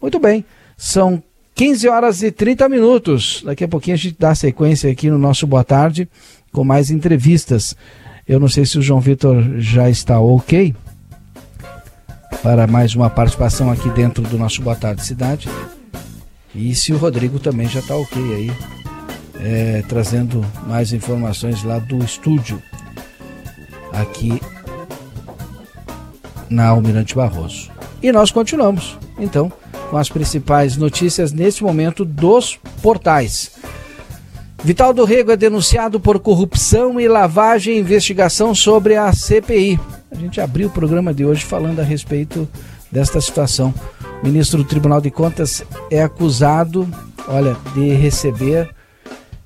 Muito 0.00 0.20
bem, 0.20 0.44
são 0.76 1.20
15 1.60 1.88
horas 1.90 2.22
e 2.22 2.32
30 2.32 2.70
minutos. 2.70 3.42
Daqui 3.44 3.64
a 3.64 3.68
pouquinho 3.68 3.92
a 3.94 3.98
gente 3.98 4.16
dá 4.18 4.34
sequência 4.34 4.90
aqui 4.90 5.10
no 5.10 5.18
nosso 5.18 5.46
Boa 5.46 5.62
Tarde 5.62 6.08
com 6.50 6.64
mais 6.64 6.90
entrevistas. 6.90 7.76
Eu 8.26 8.40
não 8.40 8.48
sei 8.48 8.64
se 8.64 8.78
o 8.78 8.82
João 8.82 8.98
Vitor 8.98 9.44
já 9.58 9.90
está 9.90 10.18
ok 10.18 10.74
para 12.42 12.66
mais 12.66 12.94
uma 12.94 13.10
participação 13.10 13.70
aqui 13.70 13.90
dentro 13.90 14.22
do 14.22 14.38
nosso 14.38 14.62
Boa 14.62 14.74
Tarde 14.74 15.04
Cidade. 15.04 15.50
E 16.54 16.74
se 16.74 16.94
o 16.94 16.96
Rodrigo 16.96 17.38
também 17.38 17.68
já 17.68 17.80
está 17.80 17.94
ok 17.94 18.22
aí, 18.34 18.50
é, 19.38 19.84
trazendo 19.86 20.42
mais 20.66 20.94
informações 20.94 21.62
lá 21.62 21.78
do 21.78 22.02
estúdio 22.02 22.62
aqui 23.92 24.40
na 26.48 26.68
Almirante 26.68 27.14
Barroso. 27.14 27.70
E 28.02 28.10
nós 28.10 28.30
continuamos, 28.30 28.98
então, 29.18 29.52
com 29.90 29.96
as 29.96 30.08
principais 30.08 30.76
notícias 30.76 31.32
neste 31.32 31.64
momento 31.64 32.04
dos 32.04 32.58
portais. 32.80 33.50
Vital 34.62 34.94
do 34.94 35.04
Rego 35.04 35.32
é 35.32 35.36
denunciado 35.36 35.98
por 35.98 36.20
corrupção 36.20 37.00
e 37.00 37.08
lavagem 37.08 37.78
investigação 37.78 38.54
sobre 38.54 38.94
a 38.94 39.12
CPI. 39.12 39.80
A 40.10 40.14
gente 40.14 40.40
abriu 40.40 40.68
o 40.68 40.70
programa 40.70 41.12
de 41.12 41.24
hoje 41.24 41.44
falando 41.44 41.80
a 41.80 41.84
respeito 41.84 42.48
desta 42.92 43.20
situação. 43.20 43.74
O 44.22 44.26
ministro 44.26 44.58
do 44.58 44.68
Tribunal 44.68 45.00
de 45.00 45.10
Contas 45.10 45.64
é 45.90 46.02
acusado, 46.02 46.88
olha, 47.26 47.56
de 47.74 47.94
receber 47.94 48.70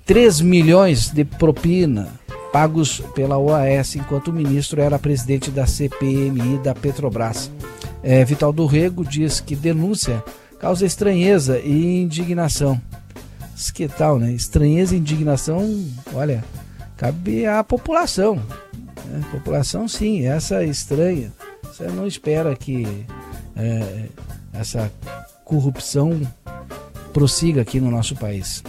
3 0.05 0.41
milhões 0.41 1.11
de 1.11 1.25
propina 1.25 2.09
pagos 2.53 3.01
pela 3.17 3.37
OAS, 3.37 3.97
enquanto 3.97 4.29
o 4.29 4.33
ministro 4.33 4.81
era 4.81 4.97
presidente 4.97 5.51
da 5.51 5.67
CPMI 5.67 6.59
da 6.59 6.73
Petrobras. 6.73 7.51
É, 8.05 8.23
Vital 8.23 8.53
do 8.53 8.67
Rego 8.67 9.03
diz 9.03 9.41
que 9.41 9.57
denúncia 9.57 10.23
causa 10.61 10.85
estranheza 10.85 11.59
e 11.59 12.03
indignação. 12.03 12.81
Que 13.73 13.89
tal, 13.89 14.19
né? 14.19 14.33
Estranheza 14.33 14.95
e 14.95 14.99
indignação, 14.99 15.85
olha, 16.13 16.45
cabe 16.99 17.47
à 17.47 17.65
população. 17.65 18.37
Né? 19.07 19.25
População, 19.31 19.89
sim, 19.89 20.27
essa 20.27 20.63
é 20.63 20.67
estranha. 20.67 21.33
Você 21.63 21.85
não 21.85 22.07
espera 22.07 22.55
que 22.55 22.87
é, 23.57 24.05
essa 24.53 24.93
corrupção 25.45 26.21
prossiga 27.13 27.63
aqui 27.63 27.81
no 27.81 27.91
nosso 27.91 28.15
país. 28.17 28.63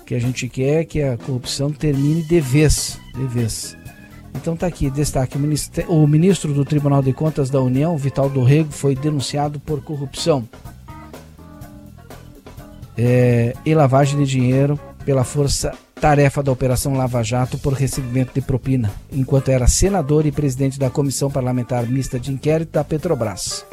O 0.00 0.04
que 0.04 0.14
a 0.16 0.20
gente 0.20 0.48
quer 0.48 0.80
é 0.80 0.84
que 0.84 1.00
a 1.00 1.16
corrupção 1.16 1.70
termine 1.70 2.22
de 2.24 2.40
vez, 2.40 2.98
de 3.14 3.26
vez. 3.28 3.79
Então 4.34 4.56
tá 4.56 4.66
aqui, 4.66 4.90
destaque, 4.90 5.36
o 5.88 6.06
ministro 6.06 6.54
do 6.54 6.64
Tribunal 6.64 7.02
de 7.02 7.12
Contas 7.12 7.50
da 7.50 7.60
União, 7.60 7.96
Vital 7.96 8.30
do 8.30 8.42
Rego, 8.42 8.72
foi 8.72 8.94
denunciado 8.94 9.60
por 9.60 9.82
corrupção 9.82 10.48
é, 12.96 13.54
e 13.64 13.74
lavagem 13.74 14.18
de 14.18 14.26
dinheiro 14.26 14.78
pela 15.04 15.24
força 15.24 15.72
tarefa 16.00 16.42
da 16.42 16.52
Operação 16.52 16.94
Lava 16.94 17.22
Jato 17.22 17.58
por 17.58 17.72
recebimento 17.74 18.32
de 18.34 18.40
propina, 18.40 18.90
enquanto 19.12 19.50
era 19.50 19.66
senador 19.66 20.24
e 20.26 20.32
presidente 20.32 20.78
da 20.78 20.88
Comissão 20.88 21.30
Parlamentar 21.30 21.86
Mista 21.86 22.18
de 22.18 22.32
Inquérito 22.32 22.72
da 22.72 22.84
Petrobras. 22.84 23.64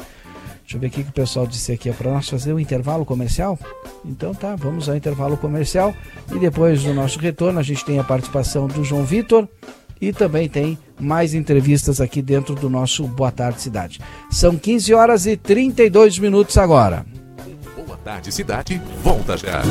Deixa 0.62 0.76
eu 0.76 0.80
ver 0.80 0.88
o 0.88 0.90
que 0.90 1.00
o 1.00 1.12
pessoal 1.12 1.46
disse 1.46 1.72
aqui. 1.72 1.88
É 1.88 1.92
para 1.94 2.10
nós 2.10 2.28
fazer 2.28 2.52
o 2.52 2.56
um 2.56 2.60
intervalo 2.60 3.02
comercial? 3.06 3.58
Então 4.04 4.34
tá, 4.34 4.54
vamos 4.54 4.86
ao 4.86 4.94
intervalo 4.94 5.34
comercial. 5.38 5.94
E 6.30 6.38
depois 6.38 6.84
do 6.84 6.92
nosso 6.92 7.18
retorno, 7.18 7.58
a 7.58 7.62
gente 7.62 7.82
tem 7.86 7.98
a 7.98 8.04
participação 8.04 8.66
do 8.66 8.84
João 8.84 9.02
Vitor 9.02 9.48
e 10.00 10.12
também 10.12 10.48
tem 10.48 10.78
mais 10.98 11.34
entrevistas 11.34 12.00
aqui 12.00 12.20
dentro 12.22 12.54
do 12.54 12.68
nosso 12.68 13.06
Boa 13.06 13.30
Tarde 13.30 13.60
Cidade. 13.60 14.00
São 14.30 14.56
15 14.56 14.94
horas 14.94 15.26
e 15.26 15.36
32 15.36 16.18
minutos 16.18 16.56
agora. 16.56 17.04
Boa 17.76 17.98
Tarde 17.98 18.32
Cidade, 18.32 18.80
volta 19.02 19.36
já. 19.36 19.62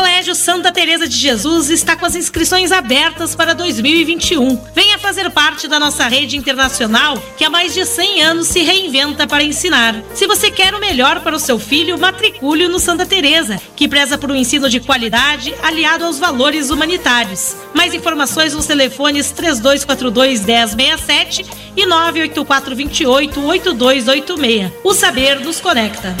Colégio 0.00 0.34
Santa 0.34 0.72
Teresa 0.72 1.06
de 1.06 1.14
Jesus 1.14 1.68
está 1.68 1.94
com 1.94 2.06
as 2.06 2.14
inscrições 2.14 2.72
abertas 2.72 3.34
para 3.34 3.52
2021. 3.52 4.58
Venha 4.74 4.98
fazer 4.98 5.28
parte 5.30 5.68
da 5.68 5.78
nossa 5.78 6.08
rede 6.08 6.38
internacional 6.38 7.22
que 7.36 7.44
há 7.44 7.50
mais 7.50 7.74
de 7.74 7.84
100 7.84 8.22
anos 8.22 8.48
se 8.48 8.62
reinventa 8.62 9.26
para 9.26 9.42
ensinar. 9.42 9.94
Se 10.14 10.26
você 10.26 10.50
quer 10.50 10.74
o 10.74 10.80
melhor 10.80 11.20
para 11.20 11.36
o 11.36 11.38
seu 11.38 11.58
filho, 11.58 11.98
matricule 11.98 12.66
no 12.66 12.78
Santa 12.78 13.04
Teresa, 13.04 13.60
que 13.76 13.86
preza 13.86 14.16
por 14.16 14.30
um 14.30 14.34
ensino 14.34 14.70
de 14.70 14.80
qualidade 14.80 15.54
aliado 15.62 16.06
aos 16.06 16.18
valores 16.18 16.70
humanitários. 16.70 17.54
Mais 17.74 17.92
informações 17.92 18.54
nos 18.54 18.64
telefones 18.64 19.30
3242 19.32 20.46
1067 20.46 21.44
e 21.76 21.84
98428 21.84 23.38
8286. 23.38 24.72
O 24.82 24.94
saber 24.94 25.40
nos 25.40 25.60
conecta. 25.60 26.16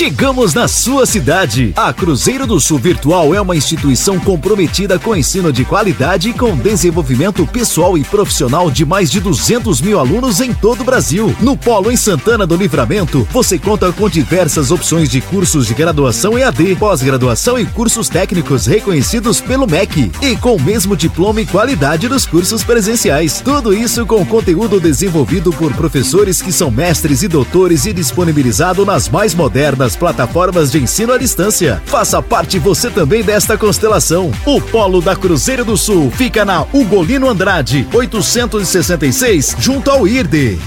Chegamos 0.00 0.54
na 0.54 0.66
sua 0.66 1.04
cidade. 1.04 1.74
A 1.76 1.92
Cruzeiro 1.92 2.46
do 2.46 2.58
Sul 2.58 2.78
Virtual 2.78 3.34
é 3.34 3.40
uma 3.40 3.54
instituição 3.54 4.18
comprometida 4.18 4.98
com 4.98 5.14
ensino 5.14 5.52
de 5.52 5.62
qualidade 5.62 6.30
e 6.30 6.32
com 6.32 6.56
desenvolvimento 6.56 7.46
pessoal 7.46 7.98
e 7.98 8.02
profissional 8.02 8.70
de 8.70 8.86
mais 8.86 9.10
de 9.10 9.20
200 9.20 9.82
mil 9.82 9.98
alunos 9.98 10.40
em 10.40 10.54
todo 10.54 10.80
o 10.80 10.84
Brasil. 10.84 11.36
No 11.38 11.54
Polo 11.54 11.92
em 11.92 11.98
Santana 11.98 12.46
do 12.46 12.56
Livramento, 12.56 13.28
você 13.30 13.58
conta 13.58 13.92
com 13.92 14.08
diversas 14.08 14.70
opções 14.70 15.10
de 15.10 15.20
cursos 15.20 15.66
de 15.66 15.74
graduação 15.74 16.38
EAD, 16.38 16.76
pós-graduação 16.76 17.58
e 17.58 17.66
cursos 17.66 18.08
técnicos 18.08 18.64
reconhecidos 18.64 19.38
pelo 19.42 19.66
MEC 19.66 20.10
e 20.22 20.34
com 20.34 20.56
o 20.56 20.62
mesmo 20.62 20.96
diploma 20.96 21.42
e 21.42 21.46
qualidade 21.46 22.08
dos 22.08 22.24
cursos 22.24 22.64
presenciais. 22.64 23.42
Tudo 23.44 23.74
isso 23.74 24.06
com 24.06 24.24
conteúdo 24.24 24.80
desenvolvido 24.80 25.52
por 25.52 25.74
professores 25.74 26.40
que 26.40 26.50
são 26.50 26.70
mestres 26.70 27.22
e 27.22 27.28
doutores 27.28 27.84
e 27.84 27.92
disponibilizado 27.92 28.86
nas 28.86 29.06
mais 29.06 29.34
modernas 29.34 29.89
plataformas 29.96 30.70
de 30.70 30.78
ensino 30.78 31.12
à 31.12 31.18
distância. 31.18 31.82
Faça 31.86 32.22
parte 32.22 32.58
você 32.58 32.90
também 32.90 33.22
desta 33.22 33.56
constelação. 33.56 34.30
O 34.44 34.60
Polo 34.60 35.00
da 35.00 35.14
Cruzeiro 35.14 35.64
do 35.64 35.76
Sul 35.76 36.10
fica 36.10 36.44
na 36.44 36.62
Ugolino 36.72 37.28
Andrade, 37.28 37.86
866, 37.92 39.56
junto 39.58 39.90
ao 39.90 40.06
IRDE. 40.06 40.58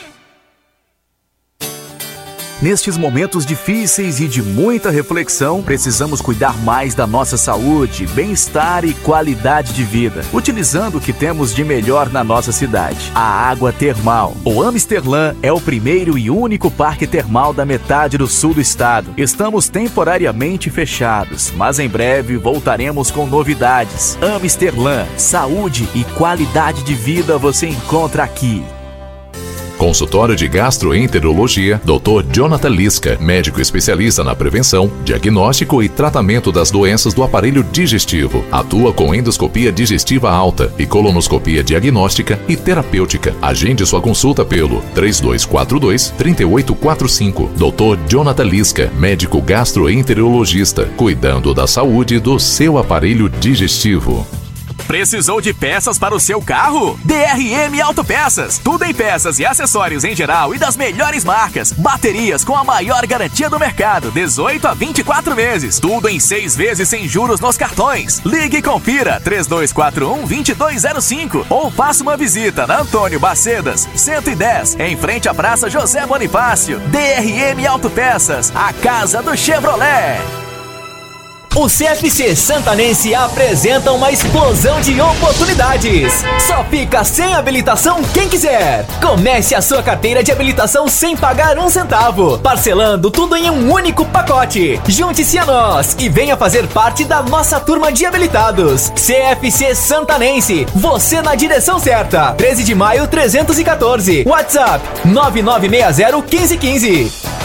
Nestes 2.61 2.95
momentos 2.95 3.43
difíceis 3.43 4.19
e 4.19 4.27
de 4.27 4.39
muita 4.39 4.91
reflexão, 4.91 5.63
precisamos 5.63 6.21
cuidar 6.21 6.55
mais 6.59 6.93
da 6.93 7.07
nossa 7.07 7.35
saúde, 7.35 8.05
bem-estar 8.05 8.85
e 8.85 8.93
qualidade 8.93 9.73
de 9.73 9.83
vida, 9.83 10.23
utilizando 10.31 10.99
o 10.99 11.01
que 11.01 11.11
temos 11.11 11.55
de 11.55 11.63
melhor 11.63 12.11
na 12.11 12.23
nossa 12.23 12.51
cidade: 12.51 13.11
a 13.15 13.49
água 13.49 13.73
termal. 13.73 14.37
O 14.45 14.61
Amsterlan 14.61 15.35
é 15.41 15.51
o 15.51 15.59
primeiro 15.59 16.19
e 16.19 16.29
único 16.29 16.69
parque 16.69 17.07
termal 17.07 17.51
da 17.51 17.65
metade 17.65 18.15
do 18.15 18.27
sul 18.27 18.53
do 18.53 18.61
estado. 18.61 19.11
Estamos 19.17 19.67
temporariamente 19.67 20.69
fechados, 20.69 21.51
mas 21.57 21.79
em 21.79 21.89
breve 21.89 22.37
voltaremos 22.37 23.09
com 23.09 23.25
novidades. 23.25 24.19
Amsterlan, 24.21 25.07
saúde 25.17 25.89
e 25.95 26.03
qualidade 26.03 26.83
de 26.83 26.93
vida 26.93 27.39
você 27.39 27.67
encontra 27.67 28.23
aqui. 28.23 28.63
Consultório 29.81 30.35
de 30.35 30.47
Gastroenterologia, 30.47 31.81
Dr. 31.83 32.23
Jonathan 32.31 32.69
Lisca, 32.69 33.17
médico 33.19 33.59
especialista 33.59 34.23
na 34.23 34.35
prevenção, 34.35 34.91
diagnóstico 35.03 35.81
e 35.81 35.89
tratamento 35.89 36.51
das 36.51 36.69
doenças 36.69 37.15
do 37.15 37.23
aparelho 37.23 37.63
digestivo. 37.63 38.45
Atua 38.51 38.93
com 38.93 39.15
endoscopia 39.15 39.71
digestiva 39.71 40.29
alta 40.29 40.71
e 40.77 40.85
colonoscopia 40.85 41.63
diagnóstica 41.63 42.39
e 42.47 42.55
terapêutica. 42.55 43.35
Agende 43.41 43.83
sua 43.83 43.99
consulta 43.99 44.45
pelo 44.45 44.81
3242 44.93 46.11
3845. 46.11 47.49
Dr. 47.55 48.07
Jonathan 48.07 48.43
Lisca, 48.43 48.91
médico 48.95 49.41
gastroenterologista, 49.41 50.85
cuidando 50.95 51.55
da 51.55 51.65
saúde 51.65 52.19
do 52.19 52.37
seu 52.39 52.77
aparelho 52.77 53.27
digestivo. 53.27 54.40
Precisou 54.91 55.39
de 55.39 55.53
peças 55.53 55.97
para 55.97 56.13
o 56.13 56.19
seu 56.19 56.41
carro? 56.41 56.99
DRM 57.05 57.79
Autopeças. 57.81 58.57
Tudo 58.57 58.83
em 58.83 58.93
peças 58.93 59.39
e 59.39 59.45
acessórios 59.45 60.03
em 60.03 60.13
geral 60.13 60.53
e 60.53 60.59
das 60.59 60.75
melhores 60.75 61.23
marcas. 61.23 61.71
Baterias 61.71 62.43
com 62.43 62.57
a 62.57 62.63
maior 62.65 63.07
garantia 63.07 63.49
do 63.49 63.57
mercado, 63.57 64.11
18 64.11 64.67
a 64.67 64.73
24 64.73 65.33
meses. 65.33 65.79
Tudo 65.79 66.09
em 66.09 66.19
seis 66.19 66.57
vezes 66.57 66.89
sem 66.89 67.07
juros 67.07 67.39
nos 67.39 67.55
cartões. 67.55 68.19
Ligue 68.25 68.57
e 68.57 68.61
confira 68.61 69.17
3241 69.21 70.27
2205 70.27 71.45
ou 71.49 71.71
faça 71.71 72.03
uma 72.03 72.17
visita 72.17 72.67
na 72.67 72.81
Antônio 72.81 73.17
Bacedas, 73.17 73.87
110, 73.95 74.75
em 74.77 74.97
frente 74.97 75.29
à 75.29 75.33
Praça 75.33 75.69
José 75.69 76.05
Bonifácio. 76.05 76.81
DRM 76.89 77.65
Autopeças, 77.65 78.51
a 78.53 78.73
casa 78.73 79.23
do 79.23 79.37
Chevrolet. 79.37 80.50
O 81.53 81.67
CFC 81.67 82.33
Santanense 82.33 83.13
apresenta 83.13 83.91
uma 83.91 84.09
explosão 84.09 84.79
de 84.79 85.01
oportunidades. 85.01 86.23
Só 86.47 86.63
fica 86.63 87.03
sem 87.03 87.33
habilitação 87.33 88.01
quem 88.13 88.29
quiser. 88.29 88.85
Comece 89.01 89.53
a 89.53 89.61
sua 89.61 89.83
carteira 89.83 90.23
de 90.23 90.31
habilitação 90.31 90.87
sem 90.87 91.15
pagar 91.17 91.59
um 91.59 91.69
centavo, 91.69 92.39
parcelando 92.39 93.11
tudo 93.11 93.35
em 93.35 93.49
um 93.49 93.69
único 93.69 94.05
pacote. 94.05 94.79
Junte-se 94.87 95.37
a 95.37 95.45
nós 95.45 95.93
e 95.99 96.07
venha 96.07 96.37
fazer 96.37 96.65
parte 96.67 97.03
da 97.03 97.21
nossa 97.21 97.59
turma 97.59 97.91
de 97.91 98.05
habilitados. 98.05 98.89
CFC 98.95 99.75
Santanense, 99.75 100.65
você 100.73 101.21
na 101.21 101.35
direção 101.35 101.79
certa. 101.79 102.31
13 102.31 102.63
de 102.63 102.73
maio 102.73 103.07
314. 103.07 104.23
WhatsApp 104.25 104.85
9960 105.03 106.17
1515. 106.17 107.40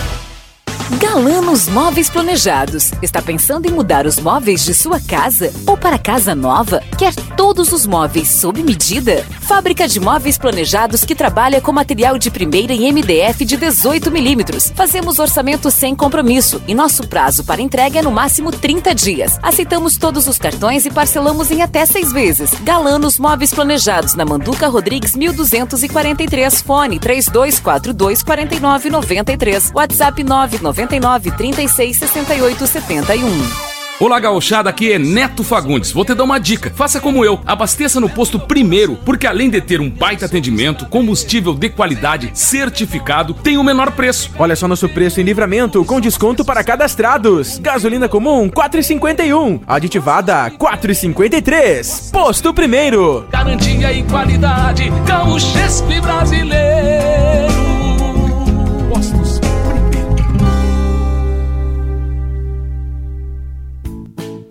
Galanos 0.90 1.68
Móveis 1.68 2.08
Planejados. 2.08 2.92
Está 3.02 3.20
pensando 3.20 3.66
em 3.66 3.72
mudar 3.72 4.06
os 4.06 4.20
móveis 4.20 4.64
de 4.64 4.72
sua 4.72 5.00
casa 5.00 5.52
ou 5.66 5.76
para 5.76 5.98
casa 5.98 6.32
nova? 6.32 6.80
Quer 6.96 7.12
todos 7.36 7.70
os 7.72 7.86
móveis 7.86 8.30
sob 8.30 8.62
medida? 8.62 9.24
Fábrica 9.42 9.86
de 9.86 10.00
móveis 10.00 10.38
planejados 10.38 11.04
que 11.04 11.14
trabalha 11.14 11.60
com 11.60 11.70
material 11.70 12.18
de 12.18 12.30
primeira 12.30 12.72
em 12.72 12.90
MDF 12.90 13.44
de 13.44 13.56
18 13.56 14.10
milímetros. 14.10 14.72
Fazemos 14.74 15.18
orçamento 15.18 15.70
sem 15.70 15.94
compromisso 15.94 16.62
e 16.66 16.74
nosso 16.74 17.06
prazo 17.06 17.44
para 17.44 17.60
entrega 17.60 17.98
é 17.98 18.02
no 18.02 18.10
máximo 18.10 18.50
30 18.50 18.94
dias. 18.94 19.38
Aceitamos 19.42 19.98
todos 19.98 20.26
os 20.26 20.38
cartões 20.38 20.86
e 20.86 20.90
parcelamos 20.90 21.50
em 21.50 21.60
até 21.60 21.84
seis 21.84 22.10
vezes. 22.10 22.50
Galanos 22.62 23.18
Móveis 23.18 23.52
Planejados 23.52 24.14
na 24.14 24.24
Manduca 24.24 24.66
Rodrigues 24.68 25.14
1243. 25.14 26.62
Fone 26.62 26.98
3242 26.98 28.22
4993. 28.22 29.72
WhatsApp 29.74 30.24
999 30.24 31.30
36 31.32 31.98
68 31.98 32.66
71. 32.66 33.75
Olá, 33.98 34.20
gauchada, 34.20 34.68
aqui 34.68 34.92
é 34.92 34.98
Neto 34.98 35.42
Fagundes. 35.42 35.90
Vou 35.90 36.04
te 36.04 36.14
dar 36.14 36.24
uma 36.24 36.38
dica. 36.38 36.70
Faça 36.76 37.00
como 37.00 37.24
eu. 37.24 37.40
Abasteça 37.46 37.98
no 37.98 38.10
posto 38.10 38.38
primeiro, 38.38 38.94
porque 39.06 39.26
além 39.26 39.48
de 39.48 39.58
ter 39.58 39.80
um 39.80 39.88
baita 39.88 40.26
atendimento, 40.26 40.84
combustível 40.84 41.54
de 41.54 41.70
qualidade 41.70 42.30
certificado, 42.34 43.32
tem 43.32 43.56
o 43.56 43.64
menor 43.64 43.92
preço. 43.92 44.30
Olha 44.38 44.54
só 44.54 44.68
nosso 44.68 44.86
preço 44.86 45.18
em 45.18 45.24
livramento 45.24 45.82
com 45.82 45.98
desconto 45.98 46.44
para 46.44 46.62
cadastrados. 46.62 47.58
Gasolina 47.58 48.06
comum 48.06 48.50
4,51. 48.50 49.62
Aditivada 49.66 50.50
4,53. 50.50 52.10
Posto 52.12 52.52
primeiro. 52.52 53.26
Garantia 53.30 53.94
e 53.94 54.02
qualidade, 54.02 54.92
Gaúchespe 55.06 56.02
brasileiro. 56.02 57.65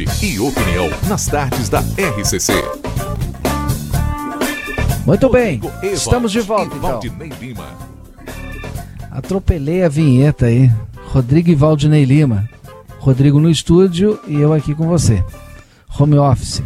Debate 0.00 0.26
e 0.26 0.40
opinião 0.40 0.88
nas 1.08 1.26
tardes 1.26 1.68
da 1.68 1.80
RCC. 1.80 2.52
Muito 5.04 5.28
bem, 5.28 5.60
estamos 5.82 6.32
de 6.32 6.40
volta 6.40 6.74
então. 6.76 7.00
Atropelei 9.10 9.82
a 9.84 9.88
vinheta 9.88 10.46
aí. 10.46 10.70
Rodrigo 11.08 11.50
e 11.50 11.54
Valdinei 11.54 12.04
Lima. 12.04 12.48
Rodrigo 12.98 13.40
no 13.40 13.50
estúdio 13.50 14.20
e 14.26 14.40
eu 14.40 14.52
aqui 14.52 14.74
com 14.74 14.86
você. 14.86 15.22
Home 15.98 16.16
office. 16.16 16.62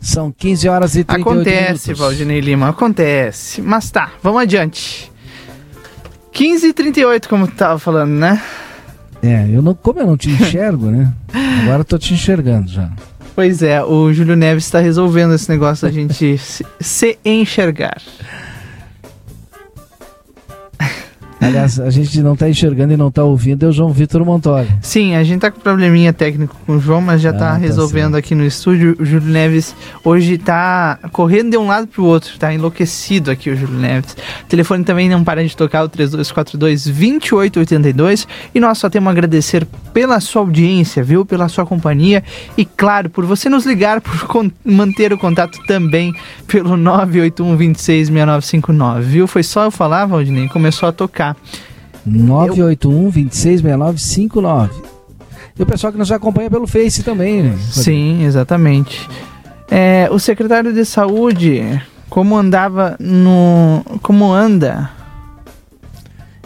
São 0.00 0.30
15 0.30 0.68
horas 0.68 0.94
e 0.96 1.02
38 1.02 1.28
Acontece, 1.28 1.88
minutos. 1.88 1.98
Valdinei 1.98 2.40
Lima, 2.40 2.68
acontece. 2.68 3.62
Mas 3.62 3.90
tá, 3.90 4.12
vamos 4.22 4.42
adiante. 4.42 5.10
15 6.32 6.66
e 6.66 6.72
38, 6.72 7.28
como 7.28 7.48
tu 7.48 7.54
tava 7.54 7.78
falando, 7.78 8.12
né? 8.12 8.42
É, 9.24 9.48
eu 9.50 9.62
não, 9.62 9.74
como 9.74 10.00
eu 10.00 10.06
não 10.06 10.18
te 10.18 10.28
enxergo, 10.28 10.90
né? 10.90 11.10
Agora 11.62 11.80
eu 11.80 11.84
tô 11.84 11.96
te 11.96 12.12
enxergando 12.12 12.68
já. 12.68 12.90
Pois 13.34 13.62
é, 13.62 13.82
o 13.82 14.12
Júlio 14.12 14.36
Neves 14.36 14.64
está 14.64 14.80
resolvendo 14.80 15.34
esse 15.34 15.48
negócio 15.48 15.88
da 15.88 15.92
gente 15.92 16.36
se, 16.36 16.66
se 16.78 17.18
enxergar. 17.24 18.02
Aliás, 21.46 21.80
a 21.80 21.90
gente 21.90 22.20
não 22.22 22.34
tá 22.34 22.48
enxergando 22.48 22.92
e 22.92 22.96
não 22.96 23.10
tá 23.10 23.22
ouvindo 23.24 23.64
é 23.64 23.68
o 23.68 23.72
João 23.72 23.92
Vitor 23.92 24.24
Montori. 24.24 24.68
Sim, 24.80 25.14
a 25.14 25.22
gente 25.22 25.40
tá 25.40 25.50
com 25.50 25.60
probleminha 25.60 26.12
técnico 26.12 26.56
com 26.66 26.76
o 26.76 26.80
João, 26.80 27.00
mas 27.00 27.20
já 27.20 27.30
Ah, 27.30 27.32
tá 27.32 27.38
tá 27.38 27.56
resolvendo 27.56 28.16
aqui 28.16 28.34
no 28.34 28.44
estúdio. 28.44 28.96
O 28.98 29.04
Júlio 29.04 29.28
Neves 29.28 29.74
hoje 30.02 30.38
tá 30.38 30.98
correndo 31.12 31.50
de 31.50 31.58
um 31.58 31.66
lado 31.66 31.86
pro 31.86 32.04
outro, 32.04 32.38
tá 32.38 32.52
enlouquecido 32.52 33.30
aqui 33.30 33.50
o 33.50 33.56
Júlio 33.56 33.78
Neves. 33.78 34.16
O 34.42 34.46
telefone 34.48 34.84
também 34.84 35.08
não 35.08 35.22
para 35.22 35.46
de 35.46 35.56
tocar, 35.56 35.84
o 35.84 35.88
3242-2882. 35.88 38.26
E 38.54 38.60
nós 38.60 38.78
só 38.78 38.88
temos 38.88 39.08
a 39.08 39.10
agradecer 39.10 39.66
pela 39.92 40.18
sua 40.20 40.42
audiência, 40.42 41.02
viu? 41.02 41.24
Pela 41.24 41.48
sua 41.48 41.66
companhia. 41.66 42.22
E 42.56 42.64
claro, 42.64 43.10
por 43.10 43.24
você 43.24 43.48
nos 43.48 43.66
ligar, 43.66 44.00
por 44.00 44.14
manter 44.64 45.12
o 45.12 45.18
contato 45.18 45.58
também 45.66 46.12
pelo 46.46 46.76
981-266959, 46.76 49.00
viu? 49.00 49.26
Foi 49.26 49.42
só 49.42 49.64
eu 49.64 49.70
falar, 49.70 50.06
Valdinei, 50.06 50.48
começou 50.48 50.88
a 50.88 50.92
tocar. 50.92 51.33
981 52.06 53.10
266959. 53.10 54.82
E 55.58 55.62
o 55.62 55.66
pessoal 55.66 55.92
que 55.92 55.98
nos 55.98 56.10
acompanha 56.10 56.50
pelo 56.50 56.66
Face 56.66 57.02
também, 57.02 57.42
né? 57.42 57.56
Sim, 57.70 58.24
exatamente. 58.24 59.08
É, 59.70 60.08
o 60.10 60.18
secretário 60.18 60.72
de 60.72 60.84
saúde, 60.84 61.80
como 62.10 62.36
andava 62.36 62.96
no. 62.98 63.82
Como 64.02 64.32
anda? 64.32 64.90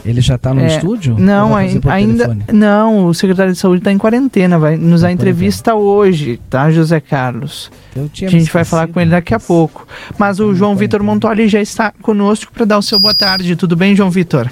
Ele 0.05 0.21
já 0.21 0.39
tá 0.39 0.55
no 0.55 0.61
É, 0.61 0.69
estúdio? 0.69 1.17
Não, 1.19 1.55
ainda. 1.57 1.81
telefone? 2.29 2.45
Não, 2.53 3.07
o 3.07 3.15
secretário 3.15 3.53
de 3.53 3.59
saúde 3.59 3.81
está 3.81 3.91
em 3.93 3.99
quarentena, 3.99 4.59
vai 4.59 4.77
nos 4.77 5.01
dar 5.03 5.11
entrevista 5.11 5.75
hoje, 5.75 6.41
tá, 6.49 6.71
José 6.71 7.01
Carlos? 7.01 7.71
Eu 7.97 8.09
tinha 8.09 8.29
a 8.29 8.31
gente 8.31 8.51
vai 8.51 8.65
falar 8.65 8.87
com 8.89 9.01
ele 9.01 9.11
daqui 9.11 9.35
a 9.35 9.41
pouco. 9.41 9.87
Mas 10.17 10.39
o 10.39 10.55
João 10.55 10.77
Vitor 10.77 11.03
Montoli 11.03 11.49
já 11.49 11.61
está 11.61 11.93
conosco 12.01 12.53
para 12.53 12.65
dar 12.65 12.79
o 12.79 12.83
seu 12.83 13.01
boa 13.01 13.15
tarde. 13.15 13.57
Tudo 13.57 13.75
bem, 13.75 13.97
João 13.97 14.11
Vitor? 14.11 14.49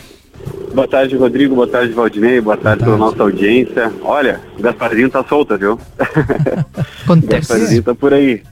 Boa 0.76 0.86
tarde, 0.86 1.16
Rodrigo. 1.16 1.54
Boa 1.54 1.66
tarde, 1.66 1.94
Valdinei. 1.94 2.38
Boa 2.38 2.54
tarde 2.58 2.84
pela 2.84 2.98
nossa 2.98 3.22
audiência. 3.22 3.90
Olha, 4.02 4.42
o 4.58 4.62
Gasparzinho 4.62 5.08
tá 5.08 5.24
solta, 5.24 5.56
viu? 5.56 5.80
O 7.08 7.16
Gasparzinho 7.16 7.82
tá 7.82 7.94
por 7.94 8.12
aí. 8.12 8.42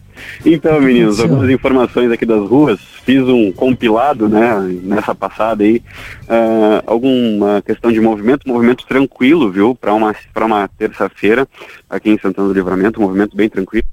Então, 0.47 0.81
meninos, 0.81 1.21
algumas 1.21 1.51
informações 1.51 2.11
aqui 2.11 2.25
das 2.25 2.41
ruas. 2.49 2.81
Fiz 3.05 3.21
um 3.29 3.53
compilado, 3.53 4.27
né, 4.27 4.57
nessa 4.83 5.15
passada 5.15 5.65
aí. 5.65 5.83
ah, 6.27 6.83
alguma 6.87 7.61
questão 7.61 7.93
de 7.93 8.01
movimento, 8.01 8.49
movimento 8.49 8.87
tranquilo, 8.87 9.53
viu? 9.53 9.75
Para 9.75 9.93
uma, 9.93 10.17
pra 10.33 10.47
uma 10.47 10.67
terça-feira 10.67 11.47
aqui 11.91 12.09
em 12.09 12.19
Santana 12.19 12.49
do 12.49 12.55
Livramento, 12.55 13.01
um 13.01 13.03
movimento 13.03 13.37
bem 13.37 13.51
tranquilo. 13.51 13.85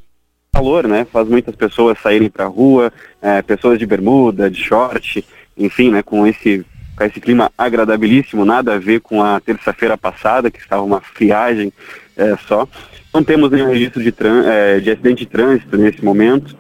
Calor, 0.54 0.88
né? 0.88 1.06
Faz 1.12 1.28
muitas 1.28 1.54
pessoas 1.54 1.98
saírem 2.02 2.30
pra 2.30 2.46
rua, 2.46 2.94
eh, 3.22 3.42
pessoas 3.42 3.78
de 3.78 3.86
bermuda, 3.86 4.50
de 4.50 4.64
short, 4.64 5.26
enfim, 5.58 5.92
né, 5.92 6.02
com 6.02 6.26
esse 6.26 6.66
com 7.02 7.06
esse 7.06 7.20
clima 7.20 7.52
agradabilíssimo, 7.58 8.46
nada 8.46 8.76
a 8.76 8.78
ver 8.78 9.02
com 9.02 9.24
a 9.24 9.40
terça-feira 9.40 9.98
passada, 9.98 10.52
que 10.52 10.60
estava 10.60 10.84
uma 10.84 11.02
friagem 11.02 11.74
eh, 12.16 12.36
só. 12.48 12.68
Não 13.12 13.24
temos 13.24 13.50
nenhum 13.50 13.70
registro 13.70 14.04
de, 14.04 14.14
eh, 14.46 14.80
de 14.80 14.92
acidente 14.92 15.26
de 15.26 15.26
trânsito 15.26 15.78
nesse 15.78 16.06
momento. 16.06 16.56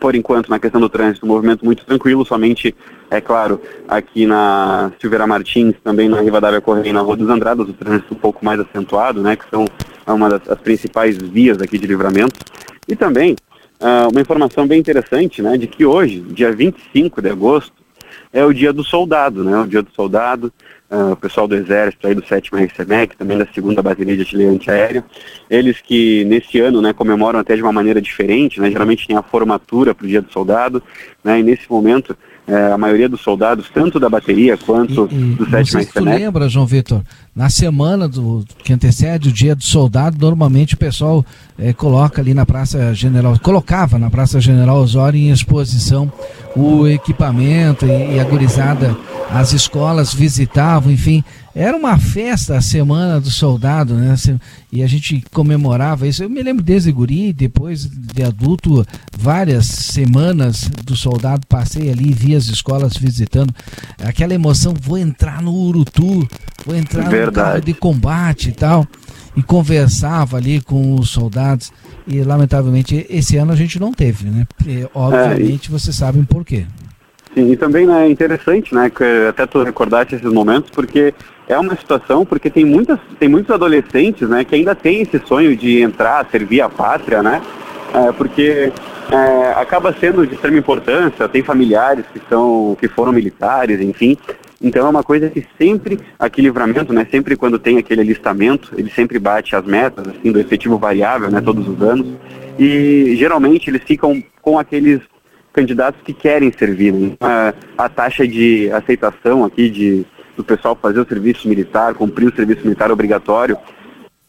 Por 0.00 0.14
enquanto, 0.14 0.48
na 0.48 0.58
questão 0.58 0.80
do 0.80 0.88
trânsito, 0.88 1.26
um 1.26 1.28
movimento 1.28 1.62
muito 1.62 1.84
tranquilo, 1.84 2.24
somente, 2.24 2.74
é 3.10 3.20
claro, 3.20 3.60
aqui 3.86 4.24
na 4.24 4.92
Silveira 4.98 5.26
Martins, 5.26 5.74
também 5.84 6.08
na 6.08 6.22
Rivadavia 6.22 6.62
Correia 6.62 6.90
na 6.94 7.02
Rua 7.02 7.18
dos 7.18 7.28
Andradas, 7.28 7.68
o 7.68 7.74
trânsito 7.74 8.14
um 8.14 8.16
pouco 8.16 8.42
mais 8.42 8.58
acentuado, 8.58 9.20
né, 9.20 9.36
que 9.36 9.44
são 9.50 9.66
uma 10.06 10.30
das 10.30 10.48
as 10.48 10.58
principais 10.58 11.18
vias 11.18 11.60
aqui 11.60 11.78
de 11.78 11.86
livramento. 11.86 12.40
E 12.88 12.96
também, 12.96 13.36
ah, 13.78 14.08
uma 14.10 14.22
informação 14.22 14.66
bem 14.66 14.80
interessante, 14.80 15.42
né, 15.42 15.58
de 15.58 15.66
que 15.66 15.84
hoje, 15.84 16.20
dia 16.20 16.50
25 16.50 17.20
de 17.20 17.28
agosto, 17.28 17.79
é 18.32 18.44
o 18.44 18.52
dia 18.52 18.72
do 18.72 18.84
soldado, 18.84 19.44
né? 19.44 19.58
O 19.58 19.66
dia 19.66 19.82
do 19.82 19.90
soldado, 19.90 20.52
ah, 20.88 21.12
o 21.12 21.16
pessoal 21.16 21.48
do 21.48 21.56
Exército 21.56 22.06
aí 22.06 22.14
do 22.14 22.24
7 22.24 22.50
RCMEC, 22.54 23.16
também 23.16 23.38
da 23.38 23.46
segunda 23.46 23.82
Bateria 23.82 24.14
de 24.14 24.22
Artilharia 24.22 24.52
Antiaérea, 24.52 25.04
eles 25.48 25.80
que 25.80 26.24
nesse 26.24 26.60
ano, 26.60 26.80
né, 26.80 26.92
comemoram 26.92 27.38
até 27.38 27.56
de 27.56 27.62
uma 27.62 27.72
maneira 27.72 28.00
diferente, 28.00 28.60
né? 28.60 28.70
Geralmente 28.70 29.06
tem 29.06 29.16
a 29.16 29.22
formatura 29.22 29.94
para 29.94 30.04
o 30.04 30.08
dia 30.08 30.22
do 30.22 30.32
soldado, 30.32 30.82
né? 31.22 31.40
E 31.40 31.42
nesse 31.42 31.70
momento, 31.70 32.16
eh, 32.46 32.72
a 32.72 32.78
maioria 32.78 33.08
dos 33.08 33.20
soldados, 33.20 33.66
tanto 33.72 34.00
da 34.00 34.08
bateria 34.08 34.56
quanto 34.56 35.06
do 35.06 35.44
7 35.44 35.52
Não 35.52 35.64
sei 35.64 35.82
se 35.84 35.92
tu 35.92 36.04
lembra, 36.04 36.48
João 36.48 36.66
Vitor, 36.66 37.02
na 37.34 37.48
semana 37.48 38.08
do, 38.08 38.44
que 38.64 38.72
antecede 38.72 39.28
o 39.28 39.32
dia 39.32 39.54
do 39.54 39.62
soldado, 39.62 40.16
normalmente 40.18 40.74
o 40.74 40.78
pessoal 40.78 41.24
eh, 41.58 41.72
coloca 41.72 42.20
ali 42.20 42.34
na 42.34 42.44
Praça 42.44 42.92
General, 42.92 43.38
colocava 43.38 43.98
na 43.98 44.10
Praça 44.10 44.40
General 44.40 44.76
Osório 44.76 45.18
em 45.18 45.30
exposição 45.30 46.12
o 46.56 46.86
equipamento 46.86 47.86
e, 47.86 48.16
e 48.16 48.20
a 48.20 48.24
gurizada, 48.24 48.96
as 49.30 49.52
escolas 49.52 50.12
visitavam, 50.12 50.90
enfim, 50.90 51.22
era 51.60 51.76
uma 51.76 51.98
festa 51.98 52.56
a 52.56 52.60
semana 52.62 53.20
do 53.20 53.30
soldado, 53.30 53.92
né? 53.92 54.14
E 54.72 54.82
a 54.82 54.86
gente 54.86 55.22
comemorava 55.30 56.06
isso. 56.06 56.22
Eu 56.22 56.30
me 56.30 56.42
lembro 56.42 56.64
desde 56.64 56.90
guri, 56.90 57.34
depois 57.34 57.84
de 57.84 58.22
adulto, 58.22 58.82
várias 59.14 59.66
semanas 59.66 60.70
do 60.86 60.96
soldado 60.96 61.46
passei 61.46 61.90
ali, 61.90 62.14
vi 62.14 62.34
as 62.34 62.46
escolas 62.46 62.96
visitando. 62.96 63.54
Aquela 64.02 64.32
emoção, 64.32 64.72
vou 64.80 64.96
entrar 64.96 65.42
no 65.42 65.52
Urutu, 65.52 66.26
vou 66.64 66.74
entrar 66.74 67.04
no 67.04 67.10
Verdade. 67.10 67.34
carro 67.34 67.60
de 67.60 67.74
combate 67.74 68.48
e 68.48 68.52
tal. 68.52 68.86
E 69.36 69.42
conversava 69.42 70.38
ali 70.38 70.62
com 70.62 70.94
os 70.94 71.10
soldados. 71.10 71.70
E 72.06 72.22
lamentavelmente 72.22 73.06
esse 73.10 73.36
ano 73.36 73.52
a 73.52 73.56
gente 73.56 73.78
não 73.78 73.92
teve, 73.92 74.30
né? 74.30 74.46
Porque, 74.56 74.88
obviamente 74.94 75.70
vocês 75.70 75.94
sabem 75.94 76.24
por 76.24 76.42
quê. 76.42 76.64
Sim, 77.34 77.52
e 77.52 77.56
também 77.56 77.86
né, 77.86 78.06
é 78.06 78.10
interessante, 78.10 78.74
né, 78.74 78.90
que 78.90 79.04
até 79.28 79.46
tu 79.46 79.62
recordaste 79.62 80.16
esses 80.16 80.32
momentos, 80.32 80.70
porque 80.70 81.14
é 81.50 81.58
uma 81.58 81.74
situação, 81.74 82.24
porque 82.24 82.48
tem 82.48 82.64
muitas, 82.64 82.98
tem 83.18 83.28
muitos 83.28 83.52
adolescentes, 83.52 84.28
né, 84.28 84.44
que 84.44 84.54
ainda 84.54 84.72
têm 84.72 85.02
esse 85.02 85.18
sonho 85.26 85.56
de 85.56 85.82
entrar, 85.82 86.24
servir 86.30 86.60
a 86.60 86.68
pátria, 86.68 87.22
né, 87.24 87.42
é, 87.92 88.12
porque 88.12 88.72
é, 89.10 89.52
acaba 89.56 89.92
sendo 89.92 90.24
de 90.24 90.34
extrema 90.34 90.58
importância, 90.58 91.28
tem 91.28 91.42
familiares 91.42 92.04
que 92.12 92.20
são, 92.28 92.76
que 92.80 92.86
foram 92.86 93.12
militares, 93.12 93.80
enfim, 93.80 94.16
então 94.62 94.86
é 94.86 94.90
uma 94.90 95.02
coisa 95.02 95.28
que 95.28 95.44
sempre, 95.58 95.98
aqui 96.18 96.40
livramento, 96.40 96.92
né, 96.92 97.04
sempre 97.10 97.34
quando 97.34 97.58
tem 97.58 97.78
aquele 97.78 98.02
alistamento, 98.02 98.72
ele 98.78 98.90
sempre 98.90 99.18
bate 99.18 99.56
as 99.56 99.64
metas, 99.64 100.06
assim, 100.06 100.30
do 100.30 100.38
efetivo 100.38 100.78
variável, 100.78 101.32
né, 101.32 101.40
todos 101.40 101.66
os 101.66 101.82
anos, 101.82 102.06
e 102.56 103.16
geralmente 103.16 103.68
eles 103.68 103.82
ficam 103.82 104.22
com 104.40 104.56
aqueles 104.56 105.00
candidatos 105.52 106.00
que 106.04 106.12
querem 106.12 106.52
servir. 106.52 106.92
né? 106.92 107.16
A, 107.20 107.52
a 107.76 107.88
taxa 107.88 108.24
de 108.24 108.70
aceitação 108.70 109.44
aqui 109.44 109.68
de, 109.68 110.06
do 110.40 110.44
pessoal 110.44 110.76
fazer 110.80 111.00
o 111.00 111.06
serviço 111.06 111.48
militar, 111.48 111.94
cumprir 111.94 112.28
o 112.28 112.34
serviço 112.34 112.62
militar 112.62 112.90
obrigatório, 112.90 113.56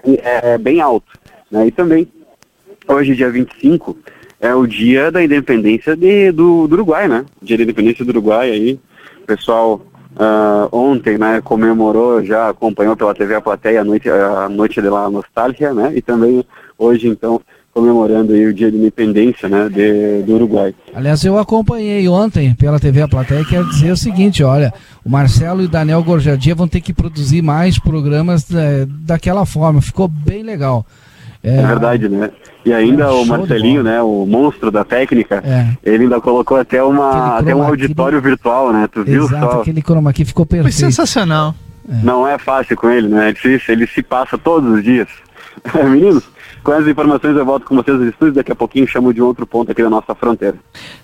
é 0.04 0.58
bem 0.58 0.82
alto. 0.82 1.12
Né? 1.50 1.68
E 1.68 1.72
também, 1.72 2.08
hoje, 2.88 3.16
dia 3.16 3.30
25, 3.30 3.98
é 4.40 4.54
o 4.54 4.66
dia 4.66 5.12
da 5.12 5.24
independência 5.24 5.96
de, 5.96 6.32
do, 6.32 6.68
do 6.68 6.74
Uruguai, 6.74 7.08
né? 7.08 7.26
Dia 7.42 7.58
da 7.58 7.64
independência 7.64 8.04
do 8.04 8.10
Uruguai 8.10 8.50
aí. 8.50 8.80
O 9.22 9.26
pessoal 9.28 9.82
ah, 10.18 10.68
ontem, 10.72 11.18
né, 11.18 11.42
comemorou, 11.42 12.24
já 12.24 12.50
acompanhou 12.50 12.98
pela 12.98 13.14
TV 13.14 13.36
a 13.36 13.42
plateia 13.42 13.82
a 13.82 13.84
noite, 13.84 14.10
a 14.10 14.50
noite 14.50 14.82
de 14.82 14.90
la 14.90 15.10
nostalgia, 15.10 15.74
né? 15.74 15.94
E 15.96 16.02
também 16.02 16.44
hoje, 16.78 17.08
então, 17.08 17.40
comemorando 17.74 18.34
aí 18.34 18.46
o 18.46 18.54
dia 18.54 18.70
de 18.70 18.78
independência, 18.78 19.48
né, 19.48 19.70
de, 19.70 20.24
do 20.24 20.36
Uruguai. 20.36 20.76
Aliás, 20.94 21.24
eu 21.24 21.38
acompanhei 21.38 22.08
ontem 22.08 22.54
pela 22.56 22.80
TV 22.80 23.02
A 23.02 23.08
Plateia 23.08 23.46
quero 23.46 23.70
dizer 23.70 23.92
o 23.92 23.98
seguinte, 23.98 24.44
olha, 24.44 24.74
o 25.04 25.10
Marcelo 25.10 25.62
e 25.62 25.66
o 25.66 25.70
Daniel 25.70 26.04
Gorjadia 26.04 26.54
vão 26.56 26.68
ter 26.68 26.82
que 26.82 26.94
produzir 26.94 27.42
mais 27.42 27.80
programas 27.80 28.46
é, 28.54 28.86
daquela 28.88 29.46
forma, 29.46 29.82
ficou 29.82 30.08
bem 30.08 30.44
legal. 30.44 30.86
É, 31.44 31.58
é 31.58 31.66
verdade, 31.66 32.08
né? 32.08 32.30
E 32.64 32.72
ainda 32.72 33.06
é 33.06 33.10
o 33.10 33.26
Marcelinho, 33.26 33.82
né, 33.82 34.00
o 34.04 34.28
monstro 34.28 34.70
da 34.70 34.84
técnica, 34.86 35.42
É. 35.44 35.76
ele 35.84 36.04
ainda 36.04 36.22
colocou 36.22 36.58
até 36.58 36.84
uma 36.84 37.40
até 37.40 37.56
um 37.56 37.64
auditório 37.64 38.22
virtual, 38.22 38.72
né? 38.72 38.88
Tu 38.92 39.04
viu 39.04 39.24
Exato, 39.24 39.52
só? 39.54 39.62
aquele 39.62 39.82
chroma 39.82 40.12
aqui 40.12 40.24
ficou 40.24 40.46
perfeito. 40.46 40.76
sensacional. 40.76 41.56
Não 42.04 42.28
é 42.28 42.38
fácil 42.38 42.78
com 42.78 42.90
ele, 42.90 43.08
né? 43.08 43.30
É 43.30 43.34
difícil, 43.34 43.74
ele 43.74 43.88
se 43.88 44.04
passa 44.04 44.38
todos 44.38 44.72
os 44.72 44.84
dias. 44.84 45.08
Meninos, 45.74 46.24
com 46.64 46.72
as 46.72 46.88
informações 46.88 47.36
eu 47.36 47.46
volto 47.46 47.66
com 47.66 47.76
vocês 47.76 47.98
nos 47.98 48.10
estúdios, 48.10 48.36
daqui 48.36 48.52
a 48.52 48.56
pouquinho 48.56 48.88
chamo 48.88 49.14
de 49.14 49.22
outro 49.22 49.46
ponto 49.46 49.72
aqui 49.72 49.82
da 49.82 49.90
nossa 49.90 50.14
fronteira. 50.16 50.58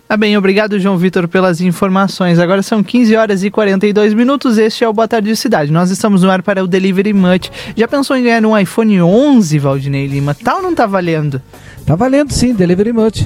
Tá 0.07 0.15
bem, 0.15 0.37
obrigado 0.37 0.79
João 0.79 0.97
Vitor 0.97 1.27
pelas 1.27 1.59
informações. 1.59 2.39
Agora 2.39 2.61
são 2.61 2.81
15 2.81 3.15
horas 3.15 3.43
e 3.43 3.51
42 3.51 4.13
minutos. 4.13 4.57
Este 4.57 4.83
é 4.83 4.87
o 4.87 4.93
Boa 4.93 5.07
Tarde 5.07 5.35
Cidade. 5.35 5.71
Nós 5.71 5.89
estamos 5.89 6.23
no 6.23 6.31
ar 6.31 6.41
para 6.41 6.63
o 6.63 6.67
Delivery 6.67 7.13
Much. 7.13 7.49
Já 7.75 7.87
pensou 7.87 8.15
em 8.15 8.23
ganhar 8.23 8.45
um 8.45 8.57
iPhone 8.57 9.01
11, 9.01 9.59
Valdinei 9.59 10.07
Lima? 10.07 10.33
Tal 10.33 10.61
não 10.61 10.73
tá 10.73 10.85
valendo? 10.85 11.41
Tá 11.85 11.95
valendo 11.95 12.31
sim, 12.31 12.53
Delivery 12.53 12.93
Much. 12.93 13.25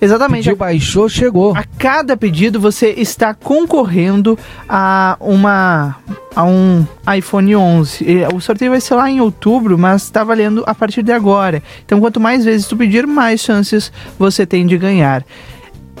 Exatamente. 0.00 0.44
Pediu, 0.44 0.56
baixou, 0.56 1.08
chegou. 1.08 1.54
A 1.56 1.64
cada 1.78 2.16
pedido 2.16 2.60
você 2.60 2.90
está 2.96 3.34
concorrendo 3.34 4.38
a 4.68 5.16
uma 5.20 5.96
a 6.34 6.44
um 6.44 6.86
iPhone 7.16 7.56
11. 7.56 8.04
E 8.04 8.34
O 8.34 8.40
sorteio 8.40 8.70
vai 8.72 8.80
ser 8.80 8.94
lá 8.94 9.10
em 9.10 9.20
outubro, 9.20 9.78
mas 9.78 10.02
está 10.02 10.22
valendo 10.22 10.62
a 10.66 10.74
partir 10.74 11.02
de 11.02 11.12
agora. 11.12 11.62
Então, 11.84 11.98
quanto 11.98 12.20
mais 12.20 12.44
vezes 12.44 12.66
tu 12.66 12.76
pedir, 12.76 13.06
mais 13.06 13.40
chances 13.40 13.90
você 14.18 14.44
tem 14.44 14.66
de 14.66 14.76
ganhar. 14.76 15.24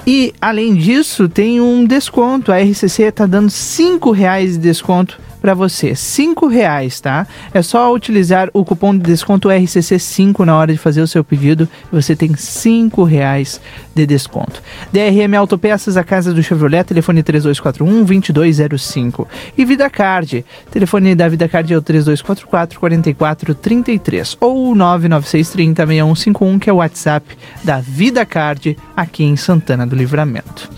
E 0.06 0.32
além 0.40 0.74
disso, 0.74 1.28
tem 1.28 1.60
um 1.60 1.84
desconto. 1.84 2.52
A 2.52 2.58
RCC 2.58 3.04
está 3.04 3.26
dando 3.26 3.50
5 3.50 4.10
reais 4.12 4.52
de 4.52 4.58
desconto 4.58 5.18
para 5.46 5.54
você. 5.54 5.94
5 5.94 6.48
reais, 6.48 6.98
tá? 6.98 7.24
É 7.54 7.62
só 7.62 7.94
utilizar 7.94 8.50
o 8.52 8.64
cupom 8.64 8.98
de 8.98 9.04
desconto 9.04 9.48
RCC5 9.48 10.44
na 10.44 10.56
hora 10.56 10.72
de 10.72 10.78
fazer 10.78 11.00
o 11.00 11.06
seu 11.06 11.22
pedido 11.22 11.68
você 11.92 12.16
tem 12.16 12.34
5 12.34 13.04
reais 13.04 13.60
de 13.94 14.04
desconto. 14.04 14.60
DRM 14.92 15.36
Autopeças, 15.38 15.96
a 15.96 16.02
casa 16.02 16.34
do 16.34 16.42
Chevrolet, 16.42 16.82
telefone 16.82 17.22
3241-2205. 17.22 19.24
E 19.56 19.64
Vida 19.64 19.88
Card, 19.88 20.44
telefone 20.68 21.14
da 21.14 21.28
Vida 21.28 21.48
Card 21.48 21.72
é 21.72 21.78
o 21.78 21.82
3244-4433 21.82 24.36
ou 24.40 24.74
99630-6151, 24.74 26.58
que 26.58 26.68
é 26.68 26.72
o 26.72 26.78
WhatsApp 26.78 27.38
da 27.62 27.80
Vida 27.80 28.26
Card 28.26 28.76
aqui 28.96 29.22
em 29.22 29.36
Santana 29.36 29.86
do 29.86 29.94
Livramento. 29.94 30.68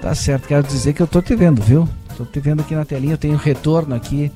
Tá 0.00 0.14
certo, 0.14 0.48
quero 0.48 0.62
dizer 0.62 0.94
que 0.94 1.02
eu 1.02 1.06
tô 1.06 1.20
te 1.20 1.36
vendo, 1.36 1.62
viu? 1.62 1.86
Tô 2.16 2.24
te 2.24 2.40
vendo 2.40 2.60
aqui 2.60 2.74
na 2.74 2.84
telinha, 2.84 3.14
eu 3.14 3.18
tenho 3.18 3.36
retorno 3.36 3.94
aqui. 3.94 4.30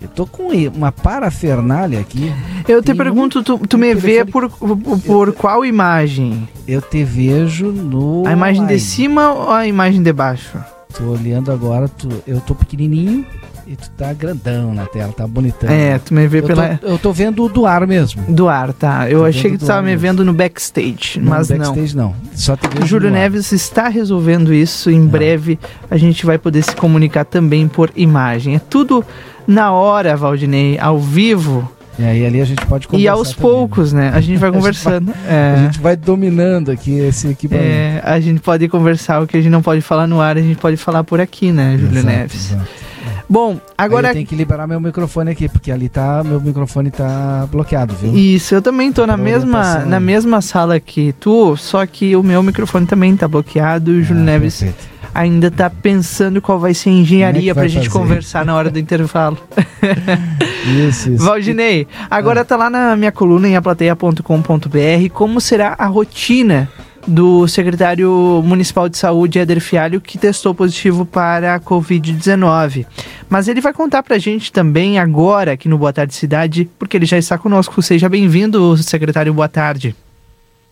Eu 0.00 0.08
tô 0.08 0.26
com 0.26 0.48
uma 0.74 0.92
parafernália 0.92 2.00
aqui. 2.00 2.30
Eu 2.68 2.82
te 2.82 2.94
pergunto, 2.94 3.42
tu, 3.42 3.58
tu 3.58 3.78
me 3.78 3.94
vê 3.94 4.24
por, 4.24 4.50
por, 4.50 5.00
por 5.00 5.32
qual 5.32 5.64
imagem? 5.64 6.46
Eu 6.68 6.82
te 6.82 7.02
vejo 7.02 7.72
no. 7.72 8.26
A 8.26 8.32
imagem 8.32 8.66
de 8.66 8.78
cima 8.78 9.32
ou 9.32 9.50
a 9.50 9.66
imagem 9.66 10.02
de 10.02 10.12
baixo? 10.12 10.58
Tô 10.96 11.04
olhando 11.04 11.50
agora, 11.50 11.88
tu, 11.88 12.08
eu 12.26 12.40
tô 12.40 12.54
pequenininho 12.54 13.26
e 13.66 13.74
tu 13.76 13.90
tá 13.90 14.12
grandão 14.12 14.72
na 14.74 14.86
tela, 14.86 15.12
tá 15.12 15.26
bonitão. 15.26 15.68
É, 15.68 15.98
tu 15.98 16.14
me 16.14 16.26
vê 16.28 16.38
eu 16.38 16.42
pela- 16.44 16.76
Tô, 16.76 16.86
eu 16.86 16.98
tô 16.98 17.12
vendo 17.12 17.42
o 17.44 17.48
do 17.48 17.66
ar 17.66 17.86
mesmo. 17.86 18.22
Do 18.28 18.48
ar, 18.48 18.72
tá. 18.72 19.10
Eu 19.10 19.24
achei 19.24 19.50
que 19.50 19.58
tu 19.58 19.70
ar 19.70 19.82
me 19.82 19.88
mesmo. 19.90 20.00
vendo 20.02 20.24
no 20.24 20.32
backstage, 20.32 21.18
Não, 21.20 21.30
mas 21.30 21.48
backstage 21.48 21.96
não. 21.96 22.14
Só 22.34 22.56
te 22.56 22.64
não. 22.64 22.70
vejo 22.74 22.86
Júlio. 22.86 23.10
Neves 23.10 23.50
está 23.52 23.88
resolvendo 23.88 24.54
isso. 24.54 24.90
Em 24.90 25.04
breve 25.06 25.58
a 25.90 25.96
gente 25.96 26.24
vai 26.24 26.38
poder 26.38 26.62
se 26.62 26.76
comunicar 26.76 27.24
também 27.24 27.66
por 27.66 27.90
imagem. 27.96 28.54
É 28.54 28.58
tudo 28.58 29.04
na 29.46 29.72
hora, 29.72 30.16
Valdinei, 30.16 30.78
ao 30.78 30.98
vivo. 30.98 31.70
E 31.98 32.04
aí 32.04 32.26
ali 32.26 32.42
a 32.42 32.44
gente 32.44 32.64
pode 32.66 32.84
E 32.84 32.88
conversar 32.88 33.12
aos 33.12 33.30
também, 33.30 33.40
poucos, 33.50 33.92
né? 33.92 34.10
A 34.14 34.20
gente 34.20 34.38
vai 34.38 34.52
conversando. 34.52 35.06
vai- 35.06 35.16
É. 35.34 35.54
A 35.54 35.62
gente 35.64 35.80
vai 35.80 35.96
dominando 35.96 36.70
aqui 36.70 36.98
esse 36.98 37.26
equipamento. 37.28 37.66
É, 37.66 38.02
a 38.04 38.20
gente 38.20 38.38
pode 38.40 38.68
conversar 38.68 39.22
o 39.22 39.26
que 39.26 39.36
a 39.36 39.40
gente 39.40 39.50
não 39.50 39.62
pode 39.62 39.80
falar 39.80 40.06
no 40.06 40.20
ar, 40.20 40.36
a 40.36 40.42
gente 40.42 40.58
pode 40.58 40.76
falar 40.76 41.02
por 41.04 41.20
aqui, 41.22 41.50
né, 41.50 41.76
Júlio 41.78 41.98
Exato, 41.98 42.06
Neves? 42.06 42.50
exato. 42.52 42.85
Bom, 43.28 43.58
agora 43.76 44.08
Aí 44.08 44.10
eu 44.12 44.14
tenho 44.16 44.26
que 44.26 44.36
liberar 44.36 44.66
meu 44.66 44.80
microfone 44.80 45.30
aqui, 45.32 45.48
porque 45.48 45.72
ali 45.72 45.88
tá, 45.88 46.22
meu 46.24 46.40
microfone 46.40 46.90
tá 46.90 47.46
bloqueado, 47.50 47.94
viu? 47.94 48.14
Isso, 48.16 48.54
eu 48.54 48.62
também 48.62 48.92
tô 48.92 49.04
na 49.06 49.14
Pra 49.14 49.24
mesma, 49.24 49.78
na 49.80 49.98
mesma 49.98 50.40
sala 50.40 50.78
que 50.78 51.12
tu, 51.18 51.56
só 51.56 51.84
que 51.86 52.14
o 52.14 52.22
meu 52.22 52.42
microfone 52.42 52.86
também 52.86 53.16
tá 53.16 53.26
bloqueado 53.26 53.92
e 53.92 53.98
o 53.98 54.00
Ah, 54.00 54.04
Júlio 54.04 54.22
Neves 54.22 54.64
ainda 55.12 55.50
tá 55.50 55.70
pensando 55.70 56.42
qual 56.42 56.58
vai 56.58 56.74
ser 56.74 56.90
a 56.90 56.92
engenharia 56.92 57.50
é 57.50 57.54
pra 57.54 57.62
vai 57.62 57.68
gente 57.70 57.88
fazer? 57.88 57.98
conversar 57.98 58.44
na 58.44 58.54
hora 58.54 58.70
do 58.70 58.78
intervalo. 58.78 59.38
Isso, 60.88 61.10
isso. 61.12 61.24
Valdinei, 61.24 61.86
agora 62.10 62.44
tá 62.44 62.56
lá 62.56 62.68
na 62.68 62.96
minha 62.96 63.12
coluna 63.12 63.48
em 63.48 63.56
aplateia.com.br 63.56 65.10
como 65.12 65.40
será 65.40 65.74
a 65.78 65.86
rotina 65.86 66.68
do 67.06 67.46
secretário 67.46 68.42
municipal 68.44 68.88
de 68.88 68.98
saúde, 68.98 69.38
Éder 69.38 69.60
Fialho, 69.60 70.00
que 70.00 70.18
testou 70.18 70.54
positivo 70.54 71.06
para 71.06 71.54
a 71.54 71.60
Covid-19. 71.60 72.86
Mas 73.28 73.48
ele 73.48 73.60
vai 73.60 73.72
contar 73.72 74.02
pra 74.02 74.18
gente 74.18 74.52
também 74.52 74.98
agora 74.98 75.52
aqui 75.52 75.68
no 75.68 75.78
Boa 75.78 75.92
Tarde 75.92 76.14
Cidade, 76.14 76.68
porque 76.78 76.96
ele 76.96 77.06
já 77.06 77.18
está 77.18 77.38
conosco. 77.38 77.80
Seja 77.80 78.08
bem-vindo, 78.08 78.76
secretário, 78.78 79.32
boa 79.32 79.48
tarde. 79.48 79.94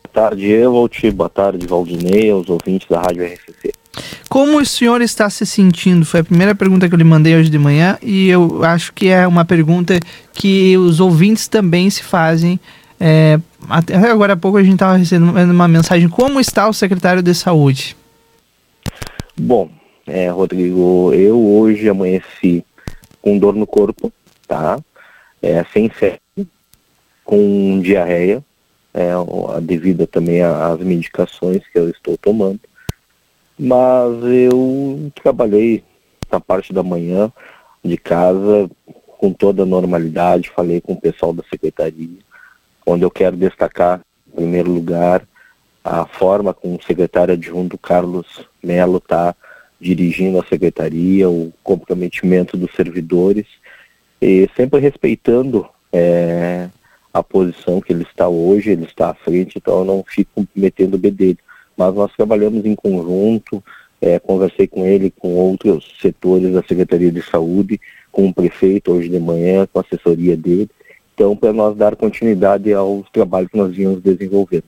Boa 0.02 0.28
tarde, 0.28 0.46
Evald. 0.46 1.10
Boa 1.12 1.28
tarde, 1.28 1.66
Valdinei, 1.66 2.30
aos 2.30 2.48
ouvintes 2.48 2.88
da 2.88 3.00
Rádio 3.00 3.24
RCC. 3.24 3.72
Como 4.28 4.58
o 4.58 4.66
senhor 4.66 5.00
está 5.00 5.30
se 5.30 5.46
sentindo? 5.46 6.04
Foi 6.04 6.20
a 6.20 6.24
primeira 6.24 6.54
pergunta 6.54 6.88
que 6.88 6.94
eu 6.94 6.98
lhe 6.98 7.04
mandei 7.04 7.36
hoje 7.36 7.50
de 7.50 7.58
manhã 7.58 7.96
e 8.02 8.28
eu 8.28 8.64
acho 8.64 8.92
que 8.92 9.08
é 9.08 9.26
uma 9.26 9.44
pergunta 9.44 9.98
que 10.32 10.76
os 10.76 11.00
ouvintes 11.00 11.46
também 11.46 11.88
se 11.90 12.02
fazem. 12.02 12.58
É, 12.98 13.38
até 13.68 13.96
agora 14.10 14.32
há 14.34 14.36
pouco 14.36 14.58
a 14.58 14.62
gente 14.62 14.74
estava 14.74 14.96
recebendo 14.96 15.30
uma 15.50 15.68
mensagem. 15.68 16.08
Como 16.08 16.40
está 16.40 16.68
o 16.68 16.72
secretário 16.72 17.22
de 17.22 17.34
saúde? 17.34 17.96
Bom, 19.36 19.68
é, 20.06 20.28
Rodrigo, 20.28 21.12
eu 21.12 21.38
hoje 21.40 21.88
amanheci 21.88 22.64
com 23.20 23.38
dor 23.38 23.54
no 23.54 23.66
corpo, 23.66 24.12
tá? 24.46 24.78
É, 25.42 25.64
sem 25.72 25.88
febre, 25.88 26.20
com 27.24 27.80
diarreia, 27.82 28.42
é, 28.92 29.16
o- 29.16 29.50
a 29.50 29.60
devida 29.60 30.06
também 30.06 30.42
às 30.42 30.78
medicações 30.80 31.62
que 31.72 31.78
eu 31.78 31.88
estou 31.90 32.16
tomando. 32.16 32.60
Mas 33.58 34.12
eu 34.24 35.12
trabalhei 35.22 35.82
na 36.30 36.40
parte 36.40 36.72
da 36.72 36.82
manhã 36.82 37.30
de 37.84 37.96
casa 37.96 38.70
com 39.18 39.32
toda 39.32 39.62
a 39.62 39.66
normalidade, 39.66 40.50
falei 40.54 40.80
com 40.80 40.92
o 40.94 41.00
pessoal 41.00 41.32
da 41.32 41.42
secretaria, 41.50 42.18
onde 42.86 43.04
eu 43.04 43.10
quero 43.10 43.36
destacar, 43.36 44.00
em 44.28 44.36
primeiro 44.36 44.70
lugar, 44.70 45.26
a 45.82 46.06
forma 46.06 46.54
como 46.54 46.76
o 46.76 46.82
secretário 46.82 47.34
adjunto 47.34 47.76
Carlos 47.76 48.46
Melo 48.62 48.98
está 48.98 49.34
dirigindo 49.80 50.38
a 50.38 50.44
secretaria, 50.44 51.28
o 51.28 51.52
comprometimento 51.62 52.56
dos 52.56 52.72
servidores, 52.74 53.46
e 54.20 54.48
sempre 54.56 54.80
respeitando 54.80 55.68
eh, 55.92 56.68
a 57.12 57.22
posição 57.22 57.80
que 57.80 57.92
ele 57.92 58.04
está 58.04 58.28
hoje, 58.28 58.70
ele 58.70 58.84
está 58.84 59.10
à 59.10 59.14
frente, 59.14 59.58
então 59.58 59.80
eu 59.80 59.84
não 59.84 60.04
fico 60.06 60.46
metendo 60.56 60.96
o 60.96 60.98
bedelho. 60.98 61.38
Mas 61.76 61.94
nós 61.94 62.10
trabalhamos 62.16 62.64
em 62.64 62.74
conjunto, 62.74 63.62
eh, 64.00 64.18
conversei 64.18 64.66
com 64.66 64.86
ele, 64.86 65.10
com 65.10 65.34
outros 65.34 65.96
setores 66.00 66.52
da 66.52 66.62
Secretaria 66.62 67.12
de 67.12 67.20
Saúde, 67.22 67.80
com 68.10 68.28
o 68.28 68.34
prefeito 68.34 68.92
hoje 68.92 69.08
de 69.08 69.18
manhã, 69.20 69.68
com 69.70 69.78
a 69.78 69.82
assessoria 69.82 70.36
dele, 70.36 70.70
então 71.14 71.36
para 71.36 71.52
nós 71.52 71.76
dar 71.76 71.96
continuidade 71.96 72.72
ao 72.72 73.04
trabalho 73.12 73.48
que 73.48 73.56
nós 73.56 73.74
vínhamos 73.74 74.02
desenvolvendo. 74.02 74.64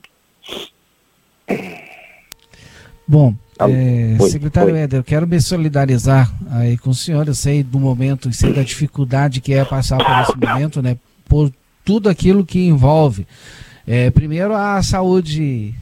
Bom, 3.07 3.33
Alô? 3.59 3.73
é, 3.73 4.17
Oi, 4.19 4.29
secretário 4.29 4.73
oi. 4.73 4.79
Éder, 4.81 4.99
eu 4.99 5.03
quero 5.03 5.27
me 5.27 5.39
solidarizar 5.39 6.33
aí 6.51 6.77
com 6.77 6.89
o 6.89 6.95
senhor. 6.95 7.27
Eu 7.27 7.35
sei 7.35 7.63
do 7.63 7.79
momento, 7.79 8.31
sei 8.33 8.53
da 8.53 8.63
dificuldade 8.63 9.41
que 9.41 9.53
é 9.53 9.63
passar 9.63 9.97
por 9.97 10.21
esse 10.21 10.37
momento, 10.37 10.81
né? 10.81 10.97
Por 11.27 11.51
tudo 11.85 12.09
aquilo 12.09 12.45
que 12.45 12.67
envolve. 12.67 13.25
É, 13.85 14.11
primeiro 14.11 14.53
a 14.53 14.83
saúde, 14.83 15.73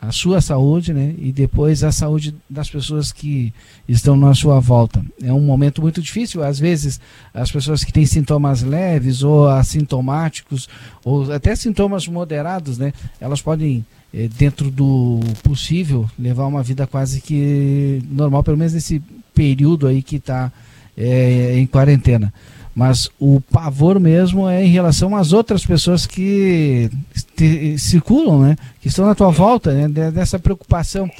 a 0.00 0.12
sua 0.12 0.40
saúde, 0.40 0.92
né? 0.92 1.14
E 1.18 1.32
depois 1.32 1.82
a 1.82 1.90
saúde 1.90 2.34
das 2.48 2.68
pessoas 2.68 3.12
que 3.12 3.52
estão 3.88 4.16
na 4.16 4.34
sua 4.34 4.60
volta. 4.60 5.04
É 5.22 5.32
um 5.32 5.40
momento 5.40 5.80
muito 5.80 6.02
difícil. 6.02 6.42
Às 6.42 6.58
vezes, 6.58 7.00
as 7.32 7.50
pessoas 7.50 7.82
que 7.82 7.92
têm 7.92 8.04
sintomas 8.04 8.62
leves 8.62 9.22
ou 9.22 9.48
assintomáticos, 9.48 10.68
ou 11.04 11.32
até 11.32 11.56
sintomas 11.56 12.06
moderados, 12.06 12.78
né? 12.78 12.92
Elas 13.20 13.40
podem, 13.40 13.84
eh, 14.12 14.28
dentro 14.36 14.70
do 14.70 15.20
possível, 15.42 16.08
levar 16.18 16.46
uma 16.46 16.62
vida 16.62 16.86
quase 16.86 17.20
que 17.20 18.02
normal, 18.10 18.42
pelo 18.42 18.58
menos 18.58 18.74
nesse 18.74 19.02
período 19.34 19.86
aí 19.86 20.02
que 20.02 20.16
está 20.16 20.52
em 20.98 21.66
quarentena. 21.66 22.32
Mas 22.76 23.08
o 23.18 23.40
pavor 23.40 23.98
mesmo 23.98 24.46
é 24.46 24.62
em 24.62 24.68
relação 24.68 25.16
às 25.16 25.32
outras 25.32 25.64
pessoas 25.64 26.04
que 26.06 26.90
te, 27.34 27.78
circulam, 27.78 28.42
né? 28.42 28.56
Que 28.82 28.88
estão 28.88 29.06
na 29.06 29.14
tua 29.14 29.30
volta, 29.30 29.72
né? 29.72 30.10
Dessa 30.10 30.38
preocupação. 30.38 31.10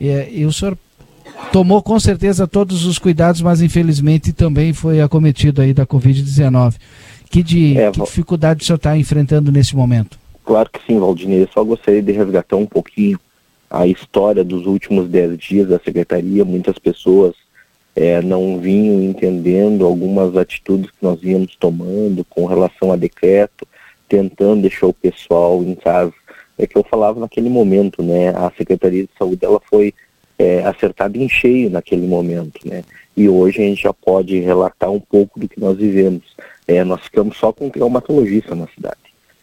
E, 0.00 0.40
e 0.40 0.44
o 0.44 0.52
senhor 0.52 0.76
tomou 1.52 1.80
com 1.80 2.00
certeza 2.00 2.48
todos 2.48 2.84
os 2.84 2.98
cuidados, 2.98 3.40
mas 3.40 3.62
infelizmente 3.62 4.32
também 4.32 4.72
foi 4.72 5.00
acometido 5.00 5.62
aí 5.62 5.72
da 5.72 5.86
Covid-19. 5.86 6.74
Que, 7.30 7.44
de, 7.44 7.78
é, 7.78 7.92
que 7.92 8.00
dificuldade 8.00 8.64
o 8.64 8.66
senhor 8.66 8.76
está 8.76 8.96
enfrentando 8.98 9.52
nesse 9.52 9.76
momento? 9.76 10.18
Claro 10.44 10.68
que 10.68 10.80
sim, 10.84 10.98
Valdinei. 10.98 11.44
Eu 11.44 11.48
só 11.54 11.62
gostaria 11.62 12.02
de 12.02 12.10
resgatar 12.10 12.56
um 12.56 12.66
pouquinho 12.66 13.20
a 13.70 13.86
história 13.86 14.42
dos 14.42 14.66
últimos 14.66 15.08
dez 15.08 15.38
dias 15.38 15.68
da 15.68 15.78
secretaria. 15.78 16.44
Muitas 16.44 16.76
pessoas 16.76 17.36
é, 17.96 18.20
não 18.20 18.58
vinham 18.58 19.02
entendendo 19.02 19.84
algumas 19.84 20.36
atitudes 20.36 20.90
que 20.90 20.96
nós 21.02 21.22
íamos 21.22 21.54
tomando 21.56 22.24
com 22.24 22.44
relação 22.46 22.92
a 22.92 22.96
decreto, 22.96 23.66
tentando 24.08 24.62
deixar 24.62 24.86
o 24.86 24.92
pessoal 24.92 25.62
em 25.62 25.74
casa. 25.74 26.12
É 26.58 26.66
que 26.66 26.76
eu 26.76 26.84
falava 26.84 27.20
naquele 27.20 27.48
momento, 27.48 28.02
né? 28.02 28.30
A 28.30 28.52
Secretaria 28.56 29.04
de 29.04 29.10
Saúde 29.18 29.44
ela 29.44 29.60
foi 29.68 29.92
é, 30.38 30.64
acertada 30.64 31.16
em 31.18 31.28
cheio 31.28 31.70
naquele 31.70 32.06
momento, 32.06 32.60
né? 32.66 32.82
E 33.16 33.28
hoje 33.28 33.60
a 33.60 33.64
gente 33.64 33.82
já 33.82 33.92
pode 33.92 34.38
relatar 34.40 34.90
um 34.90 35.00
pouco 35.00 35.38
do 35.38 35.48
que 35.48 35.60
nós 35.60 35.76
vivemos. 35.76 36.22
É, 36.66 36.82
nós 36.82 37.02
ficamos 37.02 37.36
só 37.36 37.52
com 37.52 37.70
traumatologista 37.70 38.54
na 38.54 38.66
cidade. 38.68 38.98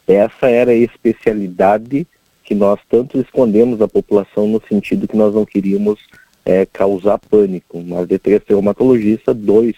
Essa 0.07 0.49
era 0.49 0.71
a 0.71 0.75
especialidade 0.75 2.05
que 2.43 2.53
nós 2.53 2.79
tanto 2.89 3.17
escondemos 3.19 3.79
da 3.79 3.87
população 3.87 4.47
no 4.47 4.61
sentido 4.67 5.07
que 5.07 5.15
nós 5.15 5.33
não 5.33 5.45
queríamos 5.45 5.99
é, 6.45 6.65
causar 6.65 7.17
pânico. 7.17 7.81
Mas 7.81 8.07
de 8.07 8.17
três 8.17 8.43
traumatologistas, 8.43 9.35
dois 9.35 9.75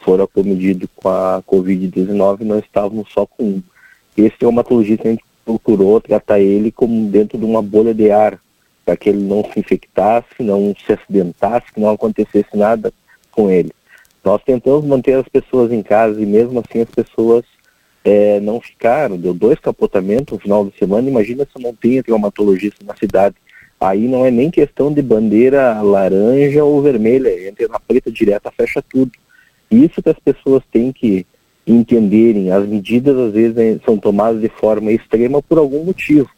foram 0.00 0.24
acometidos 0.24 0.88
com 0.94 1.08
a 1.08 1.42
Covid-19 1.42 2.42
nós 2.42 2.64
estávamos 2.64 3.08
só 3.12 3.26
com 3.26 3.44
um. 3.44 3.62
Esse 4.16 4.38
traumatologista 4.38 5.08
a 5.08 5.10
gente 5.10 5.24
procurou 5.44 6.00
tratar 6.00 6.40
ele 6.40 6.70
como 6.70 7.10
dentro 7.10 7.36
de 7.36 7.44
uma 7.44 7.60
bolha 7.60 7.92
de 7.92 8.10
ar, 8.10 8.40
para 8.84 8.96
que 8.96 9.08
ele 9.08 9.22
não 9.22 9.44
se 9.44 9.58
infectasse, 9.58 10.28
não 10.40 10.74
se 10.74 10.92
acidentasse, 10.92 11.72
que 11.72 11.80
não 11.80 11.90
acontecesse 11.90 12.56
nada 12.56 12.92
com 13.32 13.50
ele. 13.50 13.72
Nós 14.24 14.42
tentamos 14.42 14.84
manter 14.84 15.14
as 15.14 15.28
pessoas 15.28 15.72
em 15.72 15.82
casa 15.82 16.20
e 16.20 16.26
mesmo 16.26 16.60
assim 16.60 16.80
as 16.80 16.90
pessoas 16.90 17.44
é, 18.04 18.40
não 18.40 18.60
ficaram. 18.60 19.16
Deu 19.16 19.34
dois 19.34 19.58
capotamentos 19.58 20.34
no 20.34 20.40
final 20.40 20.64
de 20.64 20.76
semana. 20.78 21.08
Imagina 21.08 21.44
se 21.44 21.62
não 21.62 21.74
tem 21.74 22.02
traumatologista 22.02 22.84
na 22.84 22.94
cidade. 22.94 23.34
Aí 23.80 24.08
não 24.08 24.24
é 24.24 24.30
nem 24.30 24.50
questão 24.50 24.92
de 24.92 25.02
bandeira 25.02 25.80
laranja 25.82 26.64
ou 26.64 26.80
vermelha, 26.80 27.48
entra 27.48 27.68
na 27.68 27.78
preta 27.78 28.10
direta, 28.10 28.50
fecha 28.50 28.82
tudo. 28.82 29.12
Isso 29.70 30.02
que 30.02 30.08
as 30.08 30.18
pessoas 30.18 30.62
têm 30.72 30.92
que 30.92 31.26
entenderem. 31.66 32.50
As 32.50 32.66
medidas 32.66 33.16
às 33.16 33.32
vezes 33.32 33.54
né, 33.54 33.78
são 33.84 33.98
tomadas 33.98 34.40
de 34.40 34.48
forma 34.48 34.92
extrema 34.92 35.42
por 35.42 35.58
algum 35.58 35.84
motivo. 35.84 36.28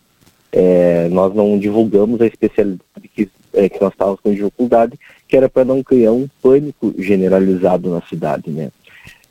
É, 0.51 1.09
nós 1.11 1.35
não 1.35 1.59
divulgamos 1.59 2.21
a 2.21 2.27
especialidade 2.27 3.09
que, 3.15 3.29
é, 3.53 3.69
que 3.69 3.81
nós 3.81 3.93
estávamos 3.93 4.21
com 4.21 4.33
dificuldade, 4.33 4.99
que 5.29 5.37
era 5.37 5.49
para 5.49 5.65
não 5.65 5.83
criar 5.83 6.13
um 6.13 6.27
pânico 6.43 6.95
generalizado 6.99 7.91
na 7.91 8.01
cidade, 8.03 8.51
né? 8.51 8.71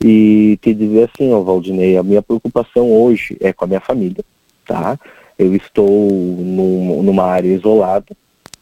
E 0.02 0.56
te 0.62 0.72
dizer 0.72 1.10
assim, 1.12 1.32
ó, 1.32 1.40
Valdinei, 1.40 1.96
a 1.96 2.04
minha 2.04 2.22
preocupação 2.22 2.90
hoje 2.90 3.36
é 3.40 3.52
com 3.52 3.64
a 3.64 3.68
minha 3.68 3.80
família, 3.80 4.24
tá? 4.64 4.98
Eu 5.38 5.54
estou 5.54 5.88
num, 5.88 7.02
numa 7.02 7.24
área 7.24 7.48
isolada 7.48 8.16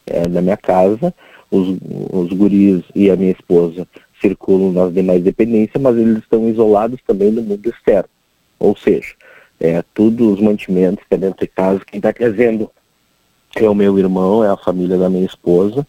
é, 0.06 0.28
da 0.28 0.42
minha 0.42 0.56
casa, 0.56 1.14
os, 1.50 1.76
os 2.12 2.32
guris 2.32 2.82
e 2.94 3.10
a 3.10 3.16
minha 3.16 3.32
esposa 3.32 3.86
circulam 4.20 4.72
nas 4.72 4.92
demais 4.92 5.22
dependências, 5.22 5.82
mas 5.82 5.96
eles 5.96 6.18
estão 6.18 6.48
isolados 6.48 7.00
também 7.06 7.32
do 7.32 7.42
mundo 7.42 7.68
externo. 7.68 8.08
Ou 8.58 8.76
seja, 8.76 9.14
é, 9.60 9.82
tudo 9.94 10.32
os 10.32 10.40
mantimentos 10.40 11.04
que 11.08 11.14
é 11.14 11.18
dentro 11.18 11.40
de 11.40 11.46
casa, 11.46 11.80
quem 11.86 11.98
está 11.98 12.12
trazendo 12.12 12.70
é 13.54 13.68
o 13.68 13.74
meu 13.74 13.98
irmão, 13.98 14.44
é 14.44 14.48
a 14.48 14.56
família 14.56 14.98
da 14.98 15.08
minha 15.08 15.24
esposa, 15.24 15.86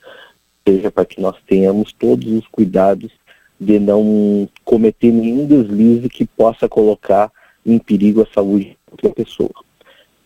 seja 0.65 0.89
para 0.89 1.05
que 1.05 1.19
nós 1.19 1.35
tenhamos 1.47 1.91
todos 1.93 2.27
os 2.31 2.47
cuidados 2.47 3.11
de 3.59 3.79
não 3.79 4.47
cometer 4.63 5.11
nenhum 5.11 5.45
deslize 5.45 6.07
que 6.09 6.25
possa 6.25 6.69
colocar 6.69 7.31
em 7.65 7.77
perigo 7.77 8.21
a 8.21 8.33
saúde 8.33 8.65
de 8.65 8.77
outra 8.91 9.09
pessoa. 9.09 9.66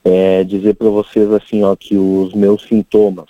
É, 0.03 0.43
dizer 0.43 0.73
para 0.75 0.89
vocês 0.89 1.31
assim, 1.31 1.63
ó, 1.63 1.75
que 1.75 1.95
os 1.95 2.33
meus 2.33 2.63
sintomas 2.63 3.29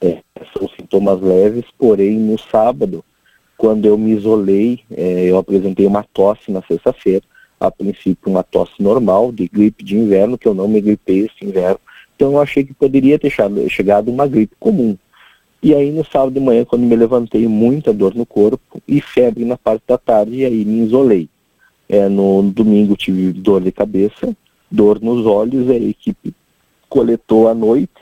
é, 0.00 0.18
são 0.56 0.68
sintomas 0.68 1.20
leves, 1.20 1.64
porém 1.78 2.18
no 2.18 2.38
sábado, 2.38 3.04
quando 3.56 3.86
eu 3.86 3.96
me 3.96 4.10
isolei, 4.10 4.80
é, 4.90 5.24
eu 5.24 5.38
apresentei 5.38 5.86
uma 5.86 6.02
tosse 6.02 6.50
na 6.50 6.60
sexta-feira, 6.62 7.22
a 7.60 7.70
princípio 7.70 8.30
uma 8.30 8.42
tosse 8.42 8.82
normal, 8.82 9.30
de 9.30 9.46
gripe 9.46 9.84
de 9.84 9.96
inverno, 9.96 10.36
que 10.36 10.48
eu 10.48 10.54
não 10.54 10.66
me 10.66 10.80
gripei 10.80 11.20
esse 11.20 11.44
inverno, 11.44 11.78
então 12.14 12.32
eu 12.32 12.40
achei 12.40 12.64
que 12.64 12.74
poderia 12.74 13.18
ter 13.18 13.32
chegado 13.68 14.10
uma 14.10 14.26
gripe 14.26 14.56
comum. 14.58 14.98
E 15.62 15.72
aí 15.74 15.92
no 15.92 16.04
sábado 16.04 16.32
de 16.32 16.40
manhã, 16.40 16.64
quando 16.64 16.82
me 16.82 16.96
levantei, 16.96 17.46
muita 17.46 17.92
dor 17.92 18.14
no 18.16 18.26
corpo 18.26 18.82
e 18.86 19.00
febre 19.00 19.44
na 19.44 19.56
parte 19.56 19.84
da 19.86 19.96
tarde, 19.96 20.38
e 20.38 20.44
aí 20.44 20.64
me 20.64 20.84
isolei. 20.84 21.28
É, 21.88 22.08
no 22.08 22.42
domingo 22.42 22.96
tive 22.96 23.32
dor 23.32 23.60
de 23.60 23.70
cabeça, 23.70 24.36
dor 24.72 25.00
nos 25.00 25.26
olhos, 25.26 25.68
a 25.70 25.74
equipe 25.74 26.34
coletou 26.88 27.48
à 27.48 27.54
noite, 27.54 27.92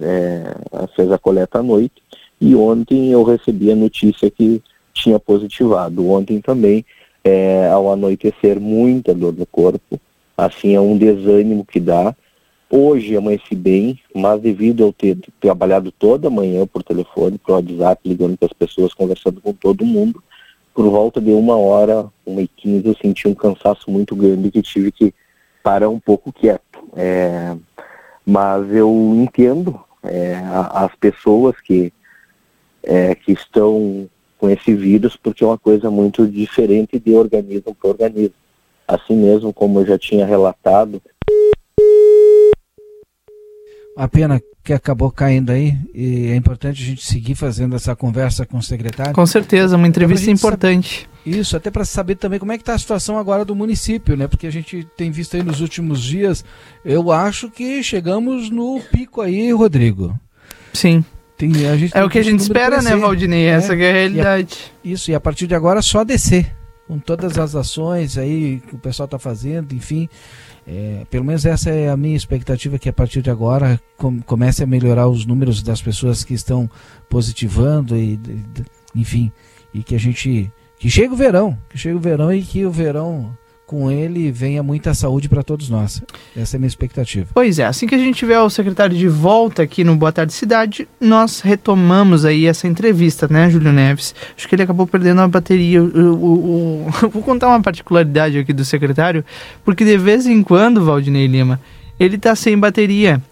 é, 0.00 0.54
fez 0.96 1.10
a 1.12 1.18
coleta 1.18 1.58
à 1.58 1.62
noite, 1.62 2.02
e 2.40 2.54
ontem 2.54 3.10
eu 3.10 3.22
recebi 3.22 3.70
a 3.70 3.76
notícia 3.76 4.30
que 4.30 4.62
tinha 4.94 5.18
positivado. 5.18 6.08
Ontem 6.08 6.40
também, 6.40 6.84
é, 7.22 7.68
ao 7.68 7.92
anoitecer, 7.92 8.60
muita 8.60 9.14
dor 9.14 9.34
no 9.34 9.44
corpo, 9.44 10.00
assim 10.36 10.74
é 10.74 10.80
um 10.80 10.96
desânimo 10.96 11.64
que 11.64 11.78
dá, 11.78 12.14
Hoje 12.72 13.16
amanheci 13.16 13.56
bem, 13.56 13.98
mas 14.14 14.40
devido 14.40 14.84
eu 14.84 14.92
ter 14.92 15.18
trabalhado 15.40 15.90
toda 15.90 16.30
manhã 16.30 16.64
por 16.64 16.84
telefone, 16.84 17.36
por 17.36 17.54
WhatsApp, 17.54 18.08
ligando 18.08 18.38
para 18.38 18.46
as 18.46 18.52
pessoas, 18.52 18.94
conversando 18.94 19.40
com 19.40 19.52
todo 19.52 19.84
mundo, 19.84 20.22
por 20.72 20.88
volta 20.88 21.20
de 21.20 21.32
uma 21.32 21.56
hora, 21.56 22.06
uma 22.24 22.42
e 22.42 22.46
quinze, 22.46 22.86
eu 22.86 22.94
senti 23.02 23.26
um 23.26 23.34
cansaço 23.34 23.90
muito 23.90 24.14
grande 24.14 24.52
que 24.52 24.62
tive 24.62 24.92
que 24.92 25.12
parar 25.62 25.88
um 25.88 26.00
pouco 26.00 26.32
quieto. 26.32 26.80
É, 26.96 27.56
mas 28.24 28.72
eu 28.72 28.90
entendo 29.16 29.80
é, 30.02 30.40
as 30.72 30.94
pessoas 30.96 31.60
que, 31.60 31.92
é, 32.82 33.14
que 33.14 33.32
estão 33.32 34.08
com 34.38 34.48
esse 34.48 34.74
vírus, 34.74 35.16
porque 35.16 35.44
é 35.44 35.46
uma 35.46 35.58
coisa 35.58 35.90
muito 35.90 36.26
diferente 36.26 36.98
de 36.98 37.14
organismo 37.14 37.74
para 37.74 37.90
organismo. 37.90 38.34
Assim 38.88 39.14
mesmo 39.14 39.52
como 39.52 39.80
eu 39.80 39.86
já 39.86 39.98
tinha 39.98 40.26
relatado, 40.26 41.00
a 44.00 44.08
pena 44.08 44.40
que 44.64 44.72
acabou 44.72 45.10
caindo 45.10 45.52
aí 45.52 45.76
e 45.94 46.28
é 46.28 46.34
importante 46.34 46.82
a 46.82 46.86
gente 46.86 47.04
seguir 47.04 47.34
fazendo 47.34 47.76
essa 47.76 47.94
conversa 47.94 48.46
com 48.46 48.56
o 48.56 48.62
secretário. 48.62 49.12
Com 49.12 49.26
certeza, 49.26 49.76
uma 49.76 49.86
entrevista 49.86 50.30
importante. 50.30 51.06
Saber, 51.22 51.38
isso, 51.38 51.54
até 51.54 51.70
para 51.70 51.84
saber 51.84 52.14
também 52.14 52.38
como 52.38 52.50
é 52.50 52.56
que 52.56 52.62
está 52.62 52.72
a 52.72 52.78
situação 52.78 53.18
agora 53.18 53.44
do 53.44 53.54
município, 53.54 54.16
né? 54.16 54.26
Porque 54.26 54.46
a 54.46 54.50
gente 54.50 54.88
tem 54.96 55.10
visto 55.10 55.36
aí 55.36 55.42
nos 55.42 55.60
últimos 55.60 56.02
dias, 56.02 56.42
eu 56.82 57.12
acho 57.12 57.50
que 57.50 57.82
chegamos 57.82 58.48
no 58.48 58.80
pico 58.90 59.20
aí, 59.20 59.52
Rodrigo. 59.52 60.18
Sim. 60.72 61.04
Tem, 61.36 61.52
é 61.92 62.02
o 62.02 62.08
que 62.08 62.18
a 62.18 62.24
gente 62.24 62.40
espera, 62.40 62.80
né, 62.80 62.96
Valdinei? 62.96 63.48
É, 63.48 63.50
Essa 63.50 63.74
é 63.74 63.90
a 63.90 63.92
realidade. 63.92 64.72
E 64.82 64.88
a, 64.88 64.92
isso, 64.94 65.10
e 65.10 65.14
a 65.14 65.20
partir 65.20 65.46
de 65.46 65.54
agora 65.54 65.82
só 65.82 66.04
descer 66.04 66.54
com 66.90 66.98
todas 66.98 67.38
as 67.38 67.54
ações 67.54 68.18
aí 68.18 68.60
que 68.66 68.74
o 68.74 68.78
pessoal 68.78 69.04
está 69.04 69.18
fazendo, 69.18 69.74
enfim. 69.74 70.08
É, 70.72 71.04
pelo 71.10 71.24
menos 71.24 71.44
essa 71.44 71.68
é 71.68 71.90
a 71.90 71.96
minha 71.96 72.16
expectativa 72.16 72.78
que 72.78 72.88
a 72.88 72.92
partir 72.92 73.22
de 73.22 73.28
agora 73.28 73.80
com, 73.96 74.20
comece 74.20 74.62
a 74.62 74.66
melhorar 74.68 75.08
os 75.08 75.26
números 75.26 75.64
das 75.64 75.82
pessoas 75.82 76.22
que 76.22 76.32
estão 76.32 76.70
positivando 77.08 77.96
e, 77.96 78.20
enfim, 78.94 79.32
e 79.74 79.82
que 79.82 79.96
a 79.96 79.98
gente 79.98 80.48
que 80.78 80.88
chegue 80.88 81.12
o 81.12 81.16
verão, 81.16 81.58
que 81.68 81.76
chegue 81.76 81.96
o 81.96 82.00
verão 82.00 82.32
e 82.32 82.40
que 82.40 82.64
o 82.64 82.70
verão 82.70 83.36
com 83.70 83.88
ele 83.88 84.32
venha 84.32 84.64
muita 84.64 84.92
saúde 84.94 85.28
para 85.28 85.44
todos 85.44 85.70
nós. 85.70 86.02
Essa 86.36 86.56
é 86.56 86.58
a 86.58 86.60
minha 86.60 86.66
expectativa. 86.66 87.28
Pois 87.32 87.56
é, 87.60 87.64
assim 87.64 87.86
que 87.86 87.94
a 87.94 87.98
gente 87.98 88.16
tiver 88.16 88.40
o 88.40 88.50
secretário 88.50 88.98
de 88.98 89.06
volta 89.06 89.62
aqui 89.62 89.84
no 89.84 89.94
Boa 89.94 90.10
Tarde 90.10 90.32
Cidade, 90.32 90.88
nós 91.00 91.40
retomamos 91.40 92.24
aí 92.24 92.46
essa 92.46 92.66
entrevista, 92.66 93.28
né, 93.30 93.48
Júlio 93.48 93.72
Neves? 93.72 94.12
Acho 94.36 94.48
que 94.48 94.56
ele 94.56 94.64
acabou 94.64 94.88
perdendo 94.88 95.20
a 95.20 95.28
bateria. 95.28 95.80
O, 95.80 96.84
vou 97.12 97.22
contar 97.22 97.46
uma 97.46 97.62
particularidade 97.62 98.38
aqui 98.38 98.52
do 98.52 98.64
secretário, 98.64 99.24
porque 99.64 99.84
de 99.84 99.96
vez 99.96 100.26
em 100.26 100.42
quando, 100.42 100.84
Valdinei 100.84 101.28
Lima, 101.28 101.60
ele 102.00 102.18
tá 102.18 102.34
sem 102.34 102.58
bateria. 102.58 103.22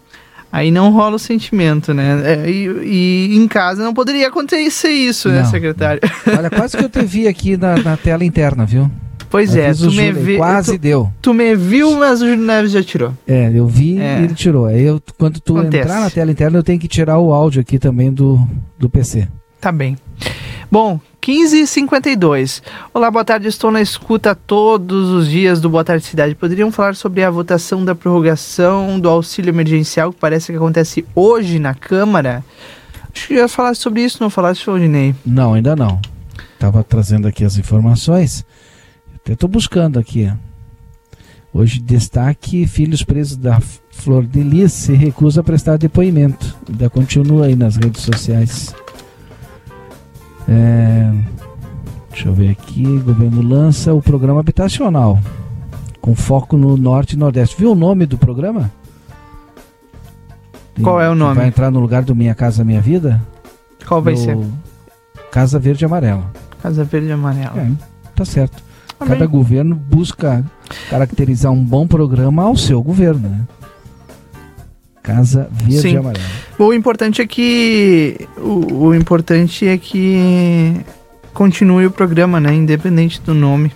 Aí 0.49 0.71
não 0.71 0.89
rola 0.89 1.17
o 1.17 1.19
sentimento, 1.19 1.93
né? 1.93 2.21
É, 2.23 2.49
e, 2.49 3.33
e, 3.33 3.35
em 3.35 3.45
casa 3.45 3.83
não 3.83 3.93
poderia 3.93 4.29
acontecer 4.29 4.89
isso, 4.89 5.27
né, 5.27 5.39
não, 5.39 5.43
né, 5.43 5.49
secretário? 5.49 6.01
Olha, 6.25 6.49
quase 6.49 6.77
que 6.77 6.85
eu 6.85 6.89
te 6.89 7.03
vi 7.03 7.27
aqui 7.27 7.57
na, 7.57 7.75
na 7.75 7.97
tela 7.97 8.23
interna, 8.23 8.65
viu? 8.65 8.89
Pois 9.29 9.55
é, 9.55 9.73
tu 9.73 9.91
me 9.91 10.11
viu. 10.11 10.37
Quase 10.37 10.77
tu, 10.77 10.81
deu. 10.81 11.13
Tu 11.21 11.33
me 11.33 11.55
viu, 11.55 11.95
mas 11.97 12.21
o 12.21 12.25
Neves 12.35 12.71
já 12.71 12.83
tirou. 12.83 13.13
É, 13.27 13.51
eu 13.53 13.67
vi 13.67 13.99
é. 13.99 14.21
e 14.21 14.23
ele 14.23 14.33
tirou. 14.33 14.65
Aí 14.65 14.83
eu, 14.83 15.01
quando 15.17 15.39
tu 15.39 15.57
Acontece. 15.57 15.83
entrar 15.83 16.01
na 16.01 16.09
tela 16.09 16.31
interna, 16.31 16.57
eu 16.57 16.63
tenho 16.63 16.79
que 16.79 16.87
tirar 16.87 17.19
o 17.19 17.31
áudio 17.31 17.61
aqui 17.61 17.77
também 17.77 18.11
do, 18.11 18.39
do 18.77 18.89
PC. 18.89 19.27
Tá 19.61 19.71
bem. 19.71 19.97
Bom, 20.71 20.99
15h52. 21.21 22.61
Olá, 22.93 23.11
boa 23.11 23.25
tarde. 23.25 23.47
Estou 23.47 23.69
na 23.71 23.81
escuta 23.81 24.33
todos 24.33 25.09
os 25.09 25.27
dias 25.27 25.59
do 25.61 25.69
Boa 25.69 25.83
Tarde 25.83 26.05
Cidade. 26.05 26.33
Poderiam 26.33 26.71
falar 26.71 26.95
sobre 26.95 27.23
a 27.23 27.29
votação 27.29 27.83
da 27.85 27.93
prorrogação 27.93 28.99
do 28.99 29.09
auxílio 29.09 29.49
emergencial, 29.49 30.11
que 30.11 30.19
parece 30.19 30.51
que 30.51 30.57
acontece 30.57 31.05
hoje 31.13 31.59
na 31.59 31.73
Câmara? 31.75 32.43
Acho 33.13 33.27
que 33.27 33.33
ia 33.35 33.47
falar 33.47 33.75
sobre 33.75 34.03
isso, 34.03 34.17
não 34.21 34.29
falasse, 34.29 34.69
Ney? 34.69 35.13
Não, 35.25 35.53
ainda 35.53 35.75
não. 35.75 35.99
Estava 36.53 36.83
trazendo 36.83 37.27
aqui 37.27 37.43
as 37.43 37.57
informações. 37.57 38.45
Até 39.29 39.35
estou 39.35 39.47
buscando 39.47 39.99
aqui. 39.99 40.27
Hoje, 41.53 41.79
destaque: 41.79 42.65
filhos 42.65 43.03
presos 43.03 43.37
da 43.37 43.59
Flor 43.91 44.25
de 44.25 44.41
Lis 44.41 44.71
se 44.71 44.93
recusa 44.93 45.41
a 45.41 45.43
prestar 45.43 45.77
depoimento. 45.77 46.57
Ainda 46.67 46.89
continua 46.89 47.45
aí 47.45 47.55
nas 47.55 47.75
redes 47.75 48.01
sociais. 48.01 48.73
É, 50.47 51.13
deixa 52.09 52.27
eu 52.27 52.33
ver 52.33 52.49
aqui. 52.49 52.87
O 52.87 53.03
governo 53.03 53.43
lança 53.43 53.93
o 53.93 54.01
programa 54.01 54.39
habitacional 54.39 55.19
com 56.01 56.15
foco 56.15 56.57
no 56.57 56.75
norte 56.75 57.13
e 57.13 57.19
nordeste. 57.19 57.55
Viu 57.55 57.73
o 57.73 57.75
nome 57.75 58.07
do 58.07 58.17
programa? 58.17 58.71
Qual 60.81 60.99
é 60.99 61.07
o 61.07 61.13
nome? 61.13 61.35
Vai 61.35 61.49
entrar 61.49 61.69
no 61.69 61.79
lugar 61.79 62.01
do 62.01 62.15
Minha 62.15 62.33
Casa 62.33 62.63
Minha 62.63 62.81
Vida? 62.81 63.21
Qual 63.87 64.01
vai 64.01 64.15
ser? 64.15 64.35
Casa 65.31 65.59
Verde 65.59 65.83
e 65.83 65.85
Amarela. 65.85 66.31
Casa 66.63 66.83
Verde 66.83 67.09
e 67.09 67.11
Amarela. 67.11 67.59
É, 67.59 67.71
tá 68.15 68.25
certo. 68.25 68.68
Cada 69.05 69.25
governo 69.25 69.75
busca 69.75 70.43
caracterizar 70.89 71.51
um 71.51 71.63
bom 71.63 71.87
programa 71.87 72.43
ao 72.43 72.55
seu 72.55 72.81
governo, 72.81 73.29
né? 73.29 73.41
Casa 75.01 75.49
Verde 75.51 75.81
Sim. 75.81 75.93
e 75.93 75.97
Amarela. 75.97 76.25
O 76.57 76.73
importante 76.73 77.21
é 77.21 77.25
que 77.27 78.27
o, 78.37 78.87
o 78.87 78.95
importante 78.95 79.67
é 79.67 79.77
que 79.77 80.75
continue 81.33 81.85
o 81.85 81.91
programa, 81.91 82.39
né? 82.39 82.53
Independente 82.53 83.21
do 83.21 83.33
nome. 83.33 83.71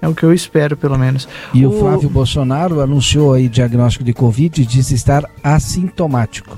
É 0.00 0.08
o 0.08 0.14
que 0.14 0.22
eu 0.22 0.32
espero, 0.32 0.76
pelo 0.76 0.98
menos. 0.98 1.26
E 1.52 1.66
o, 1.66 1.72
Flávio 1.72 2.10
Bolsonaro 2.10 2.80
anunciou 2.80 3.32
aí 3.32 3.48
diagnóstico 3.48 4.04
de 4.04 4.12
Covid 4.12 4.60
e 4.60 4.66
disse 4.66 4.94
estar 4.94 5.24
assintomático. 5.42 6.56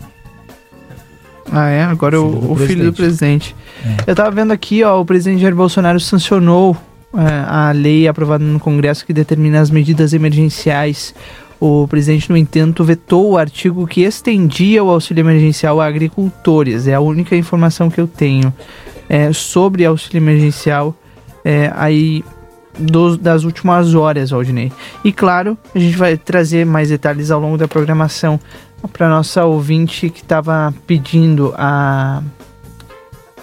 Ah, 1.50 1.68
é? 1.68 1.84
Agora 1.84 2.16
Filho 2.16 2.28
o, 2.28 2.40
do 2.40 2.52
o 2.52 2.56
filho 2.56 2.84
do 2.86 2.92
presidente. 2.92 3.54
É. 3.84 4.10
Eu 4.10 4.16
tava 4.16 4.30
vendo 4.32 4.52
aqui, 4.52 4.82
ó, 4.82 5.00
o 5.00 5.04
presidente 5.04 5.40
Jair 5.40 5.54
Bolsonaro 5.54 6.00
sancionou 6.00 6.76
é, 6.76 6.80
a 7.18 7.72
lei 7.72 8.06
aprovada 8.06 8.44
no 8.44 8.60
Congresso 8.60 9.06
que 9.06 9.12
determina 9.12 9.60
as 9.60 9.70
medidas 9.70 10.12
emergenciais. 10.12 11.14
O 11.58 11.88
presidente, 11.88 12.28
no 12.28 12.36
entanto, 12.36 12.84
vetou 12.84 13.30
o 13.30 13.38
artigo 13.38 13.86
que 13.86 14.02
estendia 14.02 14.84
o 14.84 14.90
auxílio 14.90 15.22
emergencial 15.22 15.80
a 15.80 15.86
agricultores. 15.86 16.86
É 16.86 16.94
a 16.94 17.00
única 17.00 17.34
informação 17.34 17.88
que 17.88 17.98
eu 18.00 18.06
tenho 18.06 18.52
é, 19.08 19.32
sobre 19.32 19.84
auxílio 19.86 20.18
emergencial 20.18 20.94
é, 21.44 21.72
aí 21.74 22.22
dos- 22.78 23.16
das 23.16 23.44
últimas 23.44 23.94
horas, 23.94 24.32
Aldinei. 24.32 24.70
E 25.02 25.10
claro, 25.12 25.56
a 25.74 25.78
gente 25.78 25.96
vai 25.96 26.18
trazer 26.18 26.66
mais 26.66 26.90
detalhes 26.90 27.30
ao 27.30 27.40
longo 27.40 27.56
da 27.56 27.66
programação 27.66 28.38
para 28.92 29.08
nossa 29.08 29.44
ouvinte 29.46 30.10
que 30.10 30.20
estava 30.20 30.74
pedindo 30.86 31.54
a, 31.56 32.22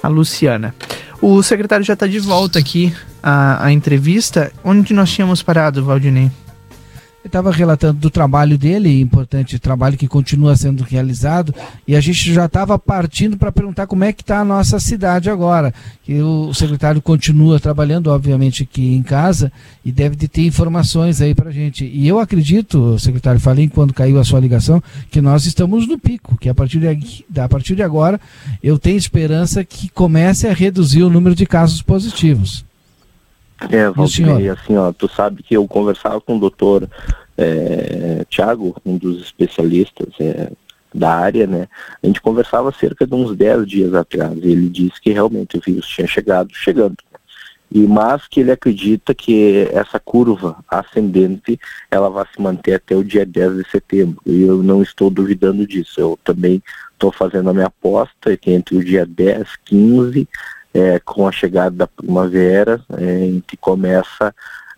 a 0.03 0.07
Luciana. 0.07 0.75
O 1.25 1.41
secretário 1.41 1.85
já 1.85 1.93
está 1.93 2.05
de 2.05 2.19
volta 2.19 2.59
aqui 2.59 2.93
à, 3.23 3.67
à 3.67 3.71
entrevista. 3.71 4.51
Onde 4.61 4.93
nós 4.93 5.09
tínhamos 5.09 5.41
parado, 5.41 5.81
Valdinei? 5.85 6.29
Ele 7.23 7.29
estava 7.29 7.51
relatando 7.53 8.01
do 8.01 8.09
trabalho 8.09 8.57
dele, 8.57 8.99
importante 8.99 9.57
trabalho 9.57 9.97
que 9.97 10.09
continua 10.09 10.57
sendo 10.57 10.83
realizado, 10.83 11.55
e 11.87 11.95
a 11.95 12.01
gente 12.01 12.33
já 12.33 12.47
estava 12.47 12.77
partindo 12.77 13.37
para 13.37 13.49
perguntar 13.49 13.87
como 13.87 14.03
é 14.03 14.11
que 14.11 14.21
está 14.21 14.39
a 14.39 14.43
nossa 14.43 14.77
cidade 14.77 15.29
agora. 15.29 15.73
Que 16.03 16.21
o 16.21 16.53
secretário 16.53 17.01
continua 17.01 17.61
trabalhando, 17.61 18.07
obviamente, 18.07 18.63
aqui 18.63 18.93
em 18.93 19.01
casa, 19.01 19.49
e 19.85 19.91
deve 19.91 20.17
de 20.17 20.27
ter 20.27 20.45
informações 20.45 21.21
aí 21.21 21.33
para 21.33 21.49
a 21.49 21.53
gente. 21.53 21.85
E 21.85 22.05
eu 22.05 22.19
acredito, 22.19 22.99
secretário, 22.99 23.39
falei 23.39 23.69
quando 23.69 23.93
caiu 23.93 24.19
a 24.19 24.25
sua 24.25 24.41
ligação, 24.41 24.83
que 25.09 25.21
nós 25.21 25.45
estamos 25.45 25.87
no 25.87 25.97
pico, 25.97 26.37
que 26.37 26.49
a 26.49 26.53
partir 26.53 26.79
de, 26.79 27.39
a 27.39 27.47
partir 27.47 27.73
de 27.73 27.83
agora 27.83 28.19
eu 28.61 28.77
tenho 28.77 28.97
esperança 28.97 29.63
que 29.63 29.87
comece 29.87 30.45
a 30.45 30.53
reduzir 30.53 31.03
o 31.03 31.09
número 31.09 31.35
de 31.35 31.45
casos 31.45 31.81
positivos. 31.81 32.65
É? 33.69 33.89
Valdinei, 33.89 34.49
assim, 34.49 34.75
ó, 34.77 34.91
tu 34.91 35.07
sabe 35.07 35.43
que 35.43 35.55
eu 35.55 35.67
conversava 35.67 36.19
com 36.21 36.37
o 36.37 36.39
doutor 36.39 36.89
é, 37.37 38.25
Tiago, 38.29 38.75
um 38.85 38.97
dos 38.97 39.21
especialistas 39.21 40.09
é, 40.19 40.51
da 40.93 41.13
área, 41.13 41.47
né? 41.47 41.67
A 42.01 42.07
gente 42.07 42.21
conversava 42.21 42.71
cerca 42.71 43.07
de 43.07 43.13
uns 43.15 43.35
10 43.35 43.67
dias 43.67 43.93
atrás. 43.93 44.37
E 44.37 44.51
ele 44.51 44.69
disse 44.69 45.01
que 45.01 45.11
realmente 45.11 45.57
o 45.57 45.61
vírus 45.61 45.87
tinha 45.87 46.07
chegado, 46.07 46.53
chegando. 46.53 46.95
E 47.71 47.87
mas 47.87 48.27
que 48.27 48.41
ele 48.41 48.51
acredita 48.51 49.15
que 49.15 49.67
essa 49.73 49.99
curva 49.99 50.63
ascendente 50.69 51.59
ela 51.89 52.07
vai 52.07 52.23
se 52.31 52.39
manter 52.39 52.75
até 52.75 52.95
o 52.95 53.03
dia 53.03 53.25
10 53.25 53.57
de 53.57 53.69
setembro. 53.71 54.21
E 54.25 54.43
eu 54.43 54.61
não 54.61 54.83
estou 54.83 55.09
duvidando 55.09 55.65
disso. 55.65 55.99
Eu 55.99 56.19
também 56.23 56.61
estou 56.91 57.11
fazendo 57.11 57.49
a 57.49 57.53
minha 57.53 57.65
aposta 57.65 58.37
que 58.37 58.51
entre 58.51 58.77
o 58.77 58.85
dia 58.85 59.05
10, 59.07 59.47
15 59.65 60.27
é, 60.73 60.99
com 60.99 61.27
a 61.27 61.31
chegada 61.31 61.75
da 61.75 61.87
primavera, 61.87 62.81
é, 62.97 63.25
em 63.25 63.41
que 63.41 63.55
começa, 63.55 64.33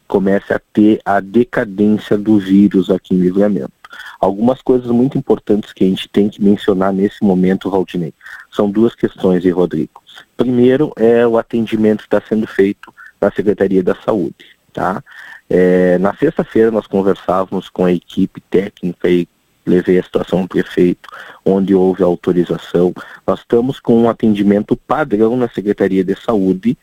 começa 0.07 0.55
a 0.55 0.61
ter 0.73 0.99
a 1.05 1.19
decadência 1.19 2.17
do 2.17 2.37
vírus 2.37 2.89
aqui 2.89 3.15
em 3.15 3.19
Livramento. 3.19 3.71
Algumas 4.19 4.61
coisas 4.61 4.89
muito 4.89 5.17
importantes 5.17 5.71
que 5.71 5.83
a 5.83 5.87
gente 5.87 6.09
tem 6.09 6.29
que 6.29 6.43
mencionar 6.43 6.91
nesse 6.91 7.23
momento, 7.23 7.69
Valdinei, 7.69 8.13
são 8.51 8.69
duas 8.69 8.93
questões, 8.93 9.45
e 9.45 9.49
Rodrigo. 9.49 10.01
Primeiro 10.35 10.91
é 10.97 11.25
o 11.25 11.37
atendimento 11.37 11.99
que 11.99 12.07
está 12.07 12.21
sendo 12.27 12.47
feito 12.47 12.93
na 13.21 13.31
Secretaria 13.31 13.83
da 13.83 13.95
Saúde, 13.95 14.57
tá? 14.73 15.03
É, 15.49 15.97
na 15.99 16.13
sexta-feira 16.15 16.71
nós 16.71 16.87
conversávamos 16.87 17.69
com 17.69 17.85
a 17.85 17.91
equipe 17.91 18.41
técnica 18.41 19.07
e 19.07 19.27
levei 19.65 19.99
a 19.99 20.03
situação 20.03 20.39
ao 20.39 20.47
prefeito, 20.47 21.09
onde 21.43 21.73
houve 21.73 22.03
autorização. 22.03 22.93
Nós 23.25 23.39
estamos 23.39 23.79
com 23.79 24.01
um 24.01 24.09
atendimento 24.09 24.75
padrão 24.75 25.35
na 25.35 25.49
Secretaria 25.49 26.03
de 26.03 26.15
Saúde 26.15 26.77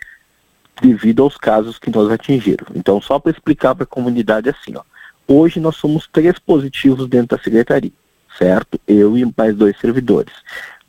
devido 0.81 1.23
aos 1.23 1.37
casos 1.37 1.79
que 1.79 1.91
nós 1.91 2.11
atingiram. 2.11 2.67
Então, 2.75 3.01
só 3.01 3.19
para 3.19 3.33
explicar 3.33 3.75
para 3.75 3.85
a 3.85 3.87
comunidade 3.87 4.49
assim, 4.49 4.75
ó. 4.77 4.83
Hoje 5.27 5.61
nós 5.61 5.77
somos 5.77 6.09
três 6.13 6.39
positivos 6.39 7.09
dentro 7.09 7.37
da 7.37 7.43
secretaria, 7.43 7.93
certo? 8.37 8.79
Eu 8.87 9.17
e 9.17 9.33
mais 9.37 9.55
dois 9.55 9.79
servidores. 9.79 10.35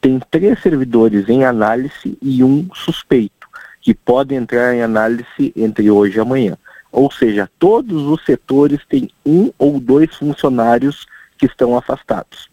Tem 0.02 0.20
três 0.32 0.60
servidores 0.62 1.30
em 1.30 1.46
análise 1.46 2.18
e 2.22 2.44
um 2.44 2.68
suspeito, 2.74 3.48
que 3.80 3.94
pode 3.94 4.34
entrar 4.34 4.76
em 4.76 4.82
análise 4.82 5.54
entre 5.56 5.90
hoje 5.90 6.18
e 6.18 6.20
amanhã. 6.20 6.58
Ou 6.92 7.12
seja, 7.12 7.50
todos 7.58 8.04
os 8.04 8.24
setores 8.26 8.80
têm 8.90 9.10
um 9.26 9.52
ou 9.58 9.80
dois 9.80 10.14
funcionários 10.16 11.06
que 11.44 11.48
estão 11.48 11.78
afastados. 11.78 12.50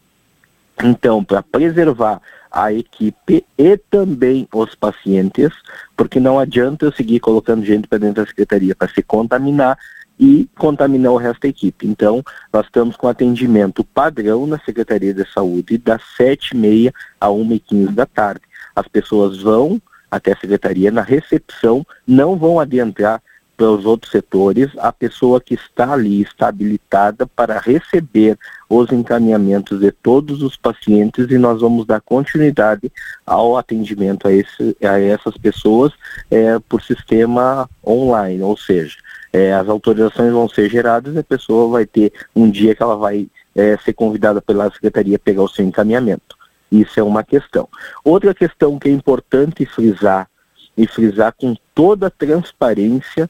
Então, 0.82 1.22
para 1.22 1.44
preservar 1.44 2.20
a 2.50 2.72
equipe 2.72 3.46
e 3.56 3.76
também 3.76 4.48
os 4.52 4.74
pacientes, 4.74 5.52
porque 5.96 6.18
não 6.18 6.40
adianta 6.40 6.86
eu 6.86 6.92
seguir 6.92 7.20
colocando 7.20 7.64
gente 7.64 7.86
para 7.86 7.98
dentro 7.98 8.24
da 8.24 8.26
secretaria 8.26 8.74
para 8.74 8.88
se 8.88 9.00
contaminar 9.00 9.78
e 10.18 10.48
contaminar 10.58 11.12
o 11.12 11.16
resto 11.16 11.42
da 11.42 11.48
equipe. 11.48 11.86
Então, 11.86 12.20
nós 12.52 12.66
estamos 12.66 12.96
com 12.96 13.06
atendimento 13.06 13.84
padrão 13.84 14.44
na 14.44 14.58
Secretaria 14.58 15.14
de 15.14 15.24
Saúde 15.32 15.78
das 15.78 16.02
7h30 16.18 16.92
a 17.20 17.28
1h15 17.28 17.94
da 17.94 18.06
tarde. 18.06 18.42
As 18.74 18.88
pessoas 18.88 19.40
vão 19.40 19.80
até 20.10 20.32
a 20.32 20.36
secretaria 20.36 20.90
na 20.90 21.02
recepção, 21.02 21.86
não 22.04 22.36
vão 22.36 22.58
adentrar 22.58 23.22
para 23.60 23.72
os 23.72 23.84
outros 23.84 24.10
setores, 24.10 24.70
a 24.78 24.90
pessoa 24.90 25.38
que 25.38 25.52
está 25.52 25.92
ali 25.92 26.22
está 26.22 26.48
habilitada 26.48 27.26
para 27.26 27.60
receber 27.60 28.38
os 28.70 28.90
encaminhamentos 28.90 29.80
de 29.80 29.92
todos 29.92 30.42
os 30.42 30.56
pacientes 30.56 31.30
e 31.30 31.36
nós 31.36 31.60
vamos 31.60 31.84
dar 31.84 32.00
continuidade 32.00 32.90
ao 33.26 33.58
atendimento 33.58 34.26
a, 34.26 34.32
esse, 34.32 34.74
a 34.82 34.98
essas 34.98 35.36
pessoas 35.36 35.92
é, 36.30 36.58
por 36.58 36.80
sistema 36.80 37.68
online, 37.86 38.42
ou 38.42 38.56
seja, 38.56 38.96
é, 39.30 39.52
as 39.52 39.68
autorizações 39.68 40.32
vão 40.32 40.48
ser 40.48 40.70
geradas 40.70 41.14
e 41.14 41.18
a 41.18 41.22
pessoa 41.22 41.68
vai 41.68 41.84
ter 41.84 42.14
um 42.34 42.50
dia 42.50 42.74
que 42.74 42.82
ela 42.82 42.96
vai 42.96 43.28
é, 43.54 43.76
ser 43.76 43.92
convidada 43.92 44.40
pela 44.40 44.70
secretaria 44.70 45.16
a 45.16 45.18
pegar 45.18 45.42
o 45.42 45.48
seu 45.48 45.66
encaminhamento. 45.66 46.34
Isso 46.72 46.98
é 46.98 47.02
uma 47.02 47.22
questão. 47.22 47.68
Outra 48.02 48.32
questão 48.32 48.78
que 48.78 48.88
é 48.88 48.92
importante 48.92 49.66
frisar 49.66 50.30
e 50.78 50.86
frisar 50.86 51.34
com 51.36 51.54
toda 51.74 52.06
a 52.06 52.10
transparência 52.10 53.28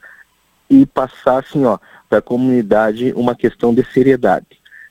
e 0.70 0.86
passar 0.86 1.40
assim, 1.40 1.64
ó, 1.64 1.78
para 2.08 2.20
a 2.20 2.22
comunidade 2.22 3.12
uma 3.16 3.34
questão 3.34 3.74
de 3.74 3.84
seriedade. 3.92 4.46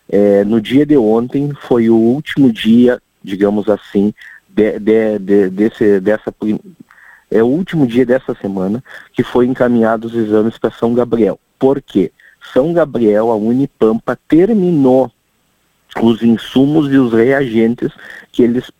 É, 0.09 0.43
no 0.43 0.59
dia 0.59 0.85
de 0.85 0.97
ontem 0.97 1.53
foi 1.61 1.89
o 1.89 1.95
último 1.95 2.51
dia, 2.51 3.01
digamos 3.23 3.69
assim, 3.69 4.13
de, 4.49 4.77
de, 4.79 5.19
de, 5.19 5.49
desse, 5.49 5.99
dessa 5.99 6.33
é 7.31 7.43
o 7.43 7.47
último 7.47 7.85
dia 7.85 8.05
dessa 8.05 8.35
semana 8.35 8.83
que 9.13 9.23
foi 9.23 9.45
encaminhados 9.45 10.13
os 10.13 10.27
exames 10.27 10.57
para 10.57 10.71
São 10.71 10.93
Gabriel. 10.93 11.39
Por 11.57 11.81
quê? 11.81 12.11
São 12.53 12.73
Gabriel, 12.73 13.29
a 13.31 13.35
Unipampa, 13.35 14.17
terminou 14.27 15.11
os 16.01 16.23
insumos 16.23 16.91
e 16.91 16.97
os 16.97 17.13
reagentes 17.13 17.91
que 18.31 18.41
eles 18.41 18.71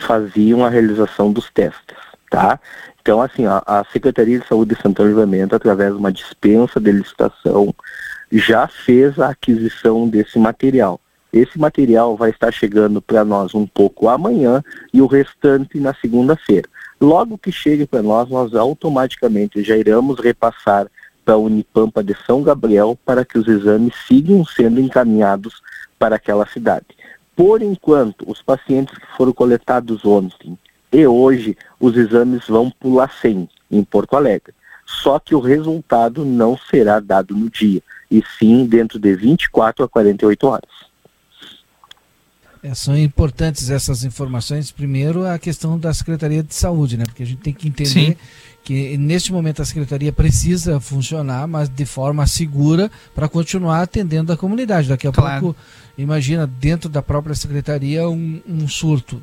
faziam 0.00 0.64
a 0.64 0.70
realização 0.70 1.32
dos 1.32 1.50
testes, 1.50 1.96
tá? 2.30 2.58
Então, 3.10 3.20
assim, 3.20 3.44
a, 3.44 3.84
Secretaria 3.92 4.38
de 4.38 4.46
Saúde 4.46 4.72
de 4.72 4.80
Santana 4.80 5.08
Livramento, 5.08 5.56
através 5.56 5.92
de 5.92 5.98
uma 5.98 6.12
dispensa 6.12 6.78
de 6.78 6.92
licitação, 6.92 7.74
já 8.30 8.68
fez 8.68 9.18
a 9.18 9.30
aquisição 9.30 10.08
desse 10.08 10.38
material. 10.38 11.00
Esse 11.32 11.58
material 11.58 12.16
vai 12.16 12.30
estar 12.30 12.52
chegando 12.52 13.02
para 13.02 13.24
nós 13.24 13.52
um 13.52 13.66
pouco 13.66 14.08
amanhã 14.08 14.62
e 14.94 15.02
o 15.02 15.08
restante 15.08 15.80
na 15.80 15.92
segunda-feira. 15.92 16.68
Logo 17.00 17.36
que 17.36 17.50
chegue 17.50 17.84
para 17.84 18.00
nós, 18.00 18.30
nós 18.30 18.54
automaticamente 18.54 19.64
já 19.64 19.76
iremos 19.76 20.20
repassar 20.20 20.86
para 21.24 21.34
a 21.34 21.38
Unipampa 21.38 22.04
de 22.04 22.14
São 22.24 22.44
Gabriel 22.44 22.96
para 23.04 23.24
que 23.24 23.40
os 23.40 23.48
exames 23.48 23.92
sigam 24.06 24.44
sendo 24.44 24.80
encaminhados 24.80 25.60
para 25.98 26.14
aquela 26.14 26.46
cidade. 26.46 26.86
Por 27.34 27.60
enquanto, 27.60 28.24
os 28.30 28.40
pacientes 28.40 28.96
que 28.96 29.16
foram 29.16 29.32
coletados 29.32 30.04
ontem 30.04 30.56
e 30.92 31.06
hoje, 31.06 31.56
os 31.78 31.96
exames 31.96 32.46
vão 32.48 32.72
o 32.82 32.94
LACEN, 32.94 33.48
em 33.70 33.84
Porto 33.84 34.16
Alegre. 34.16 34.52
Só 34.84 35.18
que 35.18 35.34
o 35.34 35.40
resultado 35.40 36.24
não 36.24 36.58
será 36.58 36.98
dado 36.98 37.34
no 37.34 37.48
dia, 37.48 37.80
e 38.10 38.22
sim 38.38 38.66
dentro 38.66 38.98
de 38.98 39.14
24 39.14 39.84
a 39.84 39.88
48 39.88 40.46
horas. 40.46 40.90
É, 42.62 42.74
são 42.74 42.96
importantes 42.96 43.70
essas 43.70 44.04
informações. 44.04 44.70
Primeiro, 44.70 45.26
a 45.26 45.38
questão 45.38 45.78
da 45.78 45.94
Secretaria 45.94 46.42
de 46.42 46.54
Saúde, 46.54 46.98
né? 46.98 47.04
Porque 47.06 47.22
a 47.22 47.26
gente 47.26 47.40
tem 47.40 47.54
que 47.54 47.66
entender 47.66 47.88
Sim. 47.88 48.16
que 48.62 48.98
neste 48.98 49.32
momento 49.32 49.62
a 49.62 49.64
Secretaria 49.64 50.12
precisa 50.12 50.78
funcionar, 50.78 51.48
mas 51.48 51.70
de 51.70 51.86
forma 51.86 52.26
segura 52.26 52.90
para 53.14 53.28
continuar 53.30 53.80
atendendo 53.80 54.30
a 54.30 54.36
comunidade. 54.36 54.88
Daqui 54.88 55.06
a 55.06 55.12
claro. 55.12 55.40
pouco, 55.40 55.60
imagina, 55.96 56.46
dentro 56.46 56.90
da 56.90 57.00
própria 57.00 57.34
Secretaria, 57.34 58.06
um, 58.06 58.42
um 58.46 58.68
surto. 58.68 59.22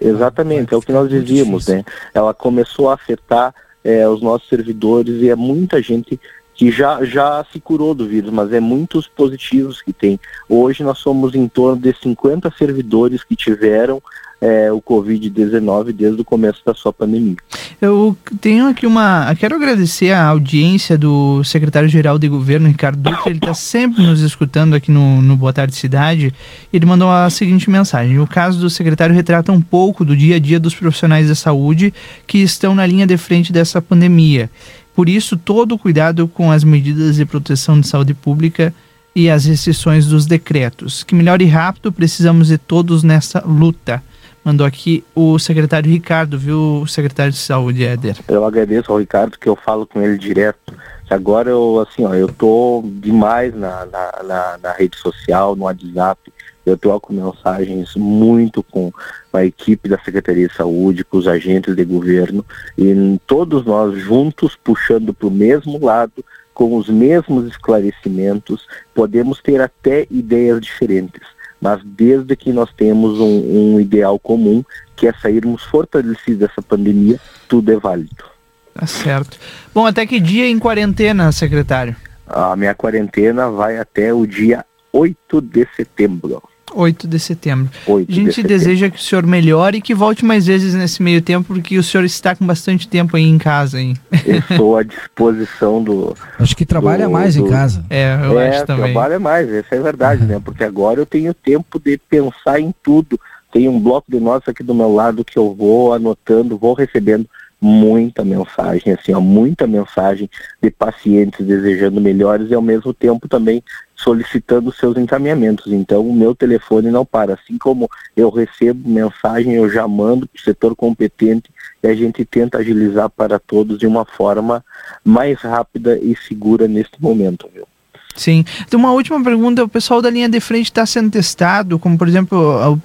Exatamente, 0.00 0.74
é 0.74 0.76
o 0.76 0.82
que 0.82 0.92
nós 0.92 1.08
dizíamos, 1.08 1.68
né? 1.68 1.84
Ela 2.12 2.32
começou 2.34 2.90
a 2.90 2.94
afetar 2.94 3.54
é, 3.84 4.08
os 4.08 4.22
nossos 4.22 4.48
servidores 4.48 5.22
e 5.22 5.28
é 5.28 5.36
muita 5.36 5.82
gente 5.82 6.18
que 6.54 6.70
já, 6.70 7.04
já 7.04 7.44
se 7.52 7.60
curou 7.60 7.94
do 7.94 8.06
vírus, 8.06 8.30
mas 8.30 8.52
é 8.52 8.60
muitos 8.60 9.08
positivos 9.08 9.82
que 9.82 9.92
tem. 9.92 10.18
Hoje 10.48 10.82
nós 10.82 10.98
somos 10.98 11.34
em 11.34 11.48
torno 11.48 11.80
de 11.80 11.94
50 12.00 12.52
servidores 12.56 13.24
que 13.24 13.34
tiveram 13.34 14.00
é, 14.40 14.70
o 14.70 14.80
Covid-19 14.80 15.92
desde 15.92 16.20
o 16.20 16.24
começo 16.24 16.60
da 16.64 16.74
sua 16.74 16.92
pandemia. 16.92 17.36
Eu 17.80 18.16
tenho 18.40 18.68
aqui 18.68 18.86
uma. 18.86 19.34
Quero 19.36 19.56
agradecer 19.56 20.12
a 20.12 20.26
audiência 20.26 20.98
do 20.98 21.42
secretário-geral 21.42 22.18
de 22.18 22.28
governo, 22.28 22.68
Ricardo 22.68 22.98
Duque. 22.98 23.28
Ele 23.28 23.38
está 23.38 23.54
sempre 23.54 24.02
nos 24.02 24.20
escutando 24.20 24.74
aqui 24.74 24.90
no, 24.90 25.22
no 25.22 25.36
Boa 25.36 25.52
Tarde 25.52 25.74
Cidade. 25.74 26.32
Ele 26.72 26.84
mandou 26.84 27.10
a 27.10 27.28
seguinte 27.30 27.70
mensagem: 27.70 28.20
O 28.20 28.26
caso 28.26 28.60
do 28.60 28.68
secretário 28.68 29.14
retrata 29.14 29.50
um 29.50 29.62
pouco 29.62 30.04
do 30.04 30.14
dia 30.16 30.36
a 30.36 30.38
dia 30.38 30.60
dos 30.60 30.74
profissionais 30.74 31.28
da 31.28 31.34
saúde 31.34 31.92
que 32.26 32.38
estão 32.38 32.74
na 32.74 32.86
linha 32.86 33.06
de 33.06 33.16
frente 33.16 33.52
dessa 33.52 33.80
pandemia. 33.80 34.50
Por 34.94 35.08
isso, 35.08 35.36
todo 35.36 35.74
o 35.74 35.78
cuidado 35.78 36.28
com 36.28 36.50
as 36.50 36.62
medidas 36.62 37.16
de 37.16 37.24
proteção 37.24 37.80
de 37.80 37.88
saúde 37.88 38.14
pública 38.14 38.72
e 39.14 39.30
as 39.30 39.44
restrições 39.44 40.06
dos 40.06 40.26
decretos. 40.26 41.02
Que 41.02 41.14
melhore 41.14 41.46
rápido, 41.46 41.92
precisamos 41.92 42.48
de 42.48 42.58
todos 42.58 43.02
nessa 43.02 43.40
luta. 43.44 44.02
Mandou 44.44 44.66
aqui 44.66 45.02
o 45.14 45.38
secretário 45.38 45.90
Ricardo, 45.90 46.38
viu, 46.38 46.82
o 46.82 46.86
secretário 46.86 47.32
de 47.32 47.38
saúde, 47.38 47.84
Éder. 47.84 48.16
Eu 48.28 48.44
agradeço 48.44 48.92
ao 48.92 48.98
Ricardo, 48.98 49.38
que 49.38 49.48
eu 49.48 49.56
falo 49.56 49.86
com 49.86 50.02
ele 50.02 50.18
direto. 50.18 50.74
Agora 51.08 51.50
eu, 51.50 51.80
assim, 51.80 52.04
ó, 52.04 52.14
eu 52.14 52.28
tô 52.28 52.82
demais 52.84 53.54
na, 53.54 53.86
na, 53.86 54.22
na, 54.22 54.58
na 54.62 54.72
rede 54.72 54.98
social, 54.98 55.56
no 55.56 55.64
WhatsApp, 55.64 56.20
eu 56.64 56.76
troco 56.76 57.12
mensagens 57.12 57.94
muito 57.94 58.62
com 58.62 58.92
a 59.32 59.44
equipe 59.44 59.88
da 59.88 59.98
Secretaria 59.98 60.48
de 60.48 60.54
Saúde, 60.54 61.04
com 61.04 61.18
os 61.18 61.28
agentes 61.28 61.74
de 61.74 61.84
governo, 61.84 62.44
e 62.78 63.18
todos 63.26 63.64
nós 63.64 63.98
juntos, 63.98 64.56
puxando 64.62 65.12
para 65.12 65.28
o 65.28 65.30
mesmo 65.30 65.84
lado, 65.84 66.24
com 66.54 66.76
os 66.76 66.88
mesmos 66.88 67.46
esclarecimentos, 67.48 68.66
podemos 68.94 69.40
ter 69.40 69.60
até 69.60 70.06
ideias 70.10 70.60
diferentes, 70.60 71.22
mas 71.60 71.80
desde 71.84 72.36
que 72.36 72.52
nós 72.52 72.72
temos 72.72 73.18
um, 73.18 73.74
um 73.74 73.80
ideal 73.80 74.18
comum, 74.18 74.64
que 74.94 75.08
é 75.08 75.12
sairmos 75.12 75.64
fortalecidos 75.64 76.38
dessa 76.38 76.62
pandemia, 76.62 77.18
tudo 77.48 77.72
é 77.72 77.76
válido. 77.76 78.24
Tá 78.72 78.86
certo. 78.86 79.38
Bom, 79.74 79.86
até 79.86 80.06
que 80.06 80.20
dia 80.20 80.48
em 80.48 80.58
quarentena, 80.58 81.30
secretário? 81.32 81.94
A 82.26 82.56
minha 82.56 82.74
quarentena 82.74 83.50
vai 83.50 83.78
até 83.78 84.12
o 84.12 84.26
dia 84.26 84.64
8 84.92 85.40
de 85.40 85.66
setembro. 85.76 86.42
8 86.74 87.06
de 87.06 87.18
setembro. 87.18 87.70
8 87.86 88.10
a 88.10 88.14
gente 88.14 88.42
de 88.42 88.48
deseja 88.48 88.90
que 88.90 88.96
o 88.96 89.00
senhor 89.00 89.26
melhore 89.26 89.78
e 89.78 89.80
que 89.80 89.94
volte 89.94 90.24
mais 90.24 90.46
vezes 90.46 90.74
nesse 90.74 91.02
meio 91.02 91.22
tempo, 91.22 91.54
porque 91.54 91.78
o 91.78 91.82
senhor 91.82 92.04
está 92.04 92.34
com 92.34 92.46
bastante 92.46 92.88
tempo 92.88 93.16
aí 93.16 93.24
em 93.24 93.38
casa. 93.38 93.80
Hein? 93.80 93.96
Estou 94.50 94.76
à 94.76 94.82
disposição 94.82 95.82
do. 95.82 96.14
Acho 96.38 96.56
que 96.56 96.66
trabalha 96.66 97.06
do, 97.06 97.12
mais 97.12 97.36
do... 97.36 97.46
em 97.46 97.50
casa. 97.50 97.84
É, 97.88 98.18
eu 98.22 98.38
é, 98.38 98.48
acho 98.48 98.66
também. 98.66 98.92
Trabalha 98.92 99.20
mais, 99.20 99.50
essa 99.50 99.74
é 99.74 99.80
verdade, 99.80 100.22
uhum. 100.22 100.28
né? 100.28 100.42
Porque 100.44 100.64
agora 100.64 101.00
eu 101.00 101.06
tenho 101.06 101.32
tempo 101.32 101.78
de 101.78 101.98
pensar 101.98 102.60
em 102.60 102.74
tudo. 102.82 103.18
Tem 103.52 103.68
um 103.68 103.78
bloco 103.78 104.10
de 104.10 104.18
notas 104.18 104.48
aqui 104.48 104.64
do 104.64 104.74
meu 104.74 104.92
lado 104.92 105.24
que 105.24 105.38
eu 105.38 105.54
vou 105.54 105.92
anotando, 105.94 106.58
vou 106.58 106.74
recebendo 106.74 107.28
muita 107.64 108.22
mensagem, 108.22 108.92
assim, 108.92 109.14
ó, 109.14 109.20
muita 109.20 109.66
mensagem 109.66 110.28
de 110.62 110.70
pacientes 110.70 111.46
desejando 111.46 111.98
melhores 111.98 112.50
e 112.50 112.54
ao 112.54 112.60
mesmo 112.60 112.92
tempo 112.92 113.26
também 113.26 113.62
solicitando 113.96 114.70
seus 114.70 114.98
encaminhamentos. 114.98 115.72
Então 115.72 116.06
o 116.06 116.14
meu 116.14 116.34
telefone 116.34 116.90
não 116.90 117.06
para. 117.06 117.32
Assim 117.34 117.56
como 117.56 117.88
eu 118.14 118.28
recebo 118.28 118.86
mensagem, 118.86 119.54
eu 119.54 119.70
já 119.70 119.88
mando 119.88 120.28
para 120.28 120.38
o 120.38 120.42
setor 120.42 120.76
competente 120.76 121.50
e 121.82 121.88
a 121.88 121.94
gente 121.94 122.22
tenta 122.26 122.58
agilizar 122.58 123.08
para 123.08 123.38
todos 123.38 123.78
de 123.78 123.86
uma 123.86 124.04
forma 124.04 124.62
mais 125.02 125.40
rápida 125.40 125.98
e 125.98 126.14
segura 126.14 126.68
neste 126.68 127.00
momento, 127.00 127.48
viu? 127.52 127.66
Sim. 128.14 128.44
Tem 128.68 128.78
uma 128.78 128.92
última 128.92 129.22
pergunta. 129.24 129.64
O 129.64 129.68
pessoal 129.68 130.02
da 130.02 130.10
linha 130.10 130.28
de 130.28 130.38
frente 130.38 130.66
está 130.66 130.84
sendo 130.84 131.10
testado, 131.10 131.78
como 131.78 131.96
por 131.96 132.06
exemplo 132.06 132.78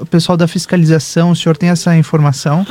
o 0.00 0.06
pessoal 0.06 0.36
da 0.36 0.46
fiscalização. 0.46 1.30
O 1.30 1.36
senhor 1.36 1.56
tem 1.56 1.70
essa 1.70 1.96
informação? 1.96 2.64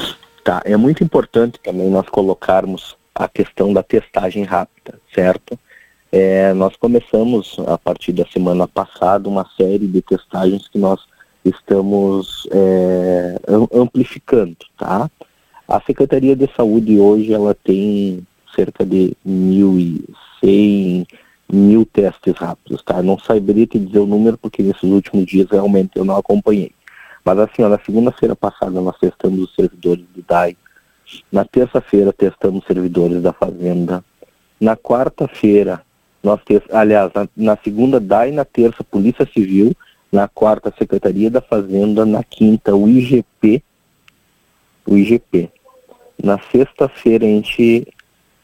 Tá, 0.44 0.62
é 0.66 0.76
muito 0.76 1.04
importante 1.04 1.60
também 1.64 1.90
nós 1.90 2.10
colocarmos 2.10 2.98
a 3.14 3.28
questão 3.28 3.72
da 3.72 3.84
testagem 3.84 4.44
rápida, 4.44 5.00
certo? 5.14 5.58
É, 6.12 6.54
nós 6.54 6.76
começamos, 6.76 7.58
a 7.68 7.78
partir 7.78 8.12
da 8.12 8.26
semana 8.26 8.68
passada, 8.68 9.30
uma 9.30 9.48
série 9.56 9.88
de 9.88 10.02
testagens 10.02 10.68
que 10.68 10.80
nós 10.80 11.00
estamos 11.46 12.48
é, 12.52 13.40
amplificando, 13.74 14.58
tá? 14.78 15.10
A 15.68 15.80
Secretaria 15.82 16.36
de 16.36 16.50
Saúde 16.56 17.00
hoje, 17.00 17.34
ela 17.34 17.56
tem 17.56 18.26
cerca 18.56 18.86
de 18.86 19.16
1.100 19.26 21.08
mil 21.52 21.86
testes 21.86 22.34
rápidos, 22.36 22.82
tá? 22.84 23.02
Não 23.02 23.18
saberia 23.20 23.68
te 23.68 23.80
dizer 23.80 24.00
o 24.00 24.06
número, 24.06 24.38
porque 24.38 24.64
nesses 24.64 24.84
últimos 24.84 25.26
dias 25.26 25.48
realmente 25.50 25.92
eu 25.96 26.04
não 26.04 26.18
acompanhei. 26.18 26.72
Mas 27.24 27.40
assim, 27.40 27.64
ó, 27.64 27.70
na 27.70 27.80
segunda-feira 27.80 28.36
passada 28.36 28.82
nós 28.82 28.98
testamos 29.00 29.42
os 29.42 29.56
servidores 29.56 30.06
do 30.14 30.24
DAI. 30.24 30.58
Na 31.32 31.46
terça-feira 31.46 32.12
testamos 32.12 32.66
servidores 32.66 33.22
da 33.22 33.34
Fazenda. 33.34 34.04
Na 34.60 34.76
quarta-feira, 34.76 35.82
nós 36.24 36.42
test... 36.44 36.66
aliás, 36.72 37.12
na, 37.14 37.28
na 37.36 37.58
segunda 37.64 38.00
DAI, 38.00 38.32
na 38.32 38.46
terça 38.46 38.84
Polícia 38.84 39.28
Civil, 39.32 39.76
na 40.12 40.28
quarta 40.28 40.74
Secretaria 40.78 41.30
da 41.30 41.42
Fazenda, 41.42 42.06
na 42.06 42.24
quinta 42.24 42.76
o 42.76 42.88
IGP, 42.88 43.64
o 44.86 44.98
IGP. 44.98 45.50
Na 46.22 46.40
sexta-feira 46.52 47.26
a 47.26 47.30
gente 47.30 47.88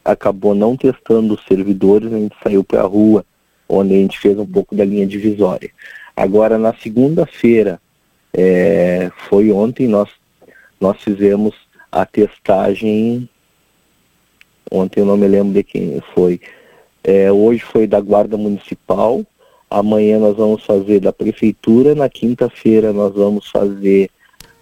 acabou 0.04 0.54
não 0.54 0.76
testando 0.76 1.34
os 1.34 1.44
servidores, 1.44 2.12
a 2.12 2.16
gente 2.16 2.36
saiu 2.42 2.64
para 2.64 2.80
a 2.80 2.86
rua, 2.86 3.24
onde 3.68 3.94
a 3.94 3.98
gente 3.98 4.18
fez 4.18 4.38
um 4.38 4.46
pouco 4.46 4.74
da 4.74 4.84
linha 4.84 5.06
divisória. 5.06 5.70
Agora 6.16 6.58
na 6.58 6.74
segunda-feira 6.74 7.80
é, 8.32 9.10
foi 9.28 9.50
ontem, 9.50 9.86
nós, 9.86 10.08
nós 10.80 11.00
fizemos 11.02 11.54
a 11.90 12.04
testagem, 12.04 13.28
ontem 14.70 15.00
eu 15.00 15.06
não 15.06 15.16
me 15.16 15.26
lembro 15.26 15.52
de 15.54 15.62
quem 15.62 16.02
foi, 16.14 16.40
é, 17.02 17.30
hoje 17.32 17.60
foi 17.60 17.86
da 17.86 18.00
Guarda 18.00 18.36
Municipal, 18.36 19.24
amanhã 19.70 20.18
nós 20.18 20.36
vamos 20.36 20.64
fazer 20.64 21.00
da 21.00 21.12
Prefeitura, 21.12 21.94
na 21.94 22.08
quinta-feira 22.08 22.92
nós 22.92 23.14
vamos 23.14 23.48
fazer 23.50 24.10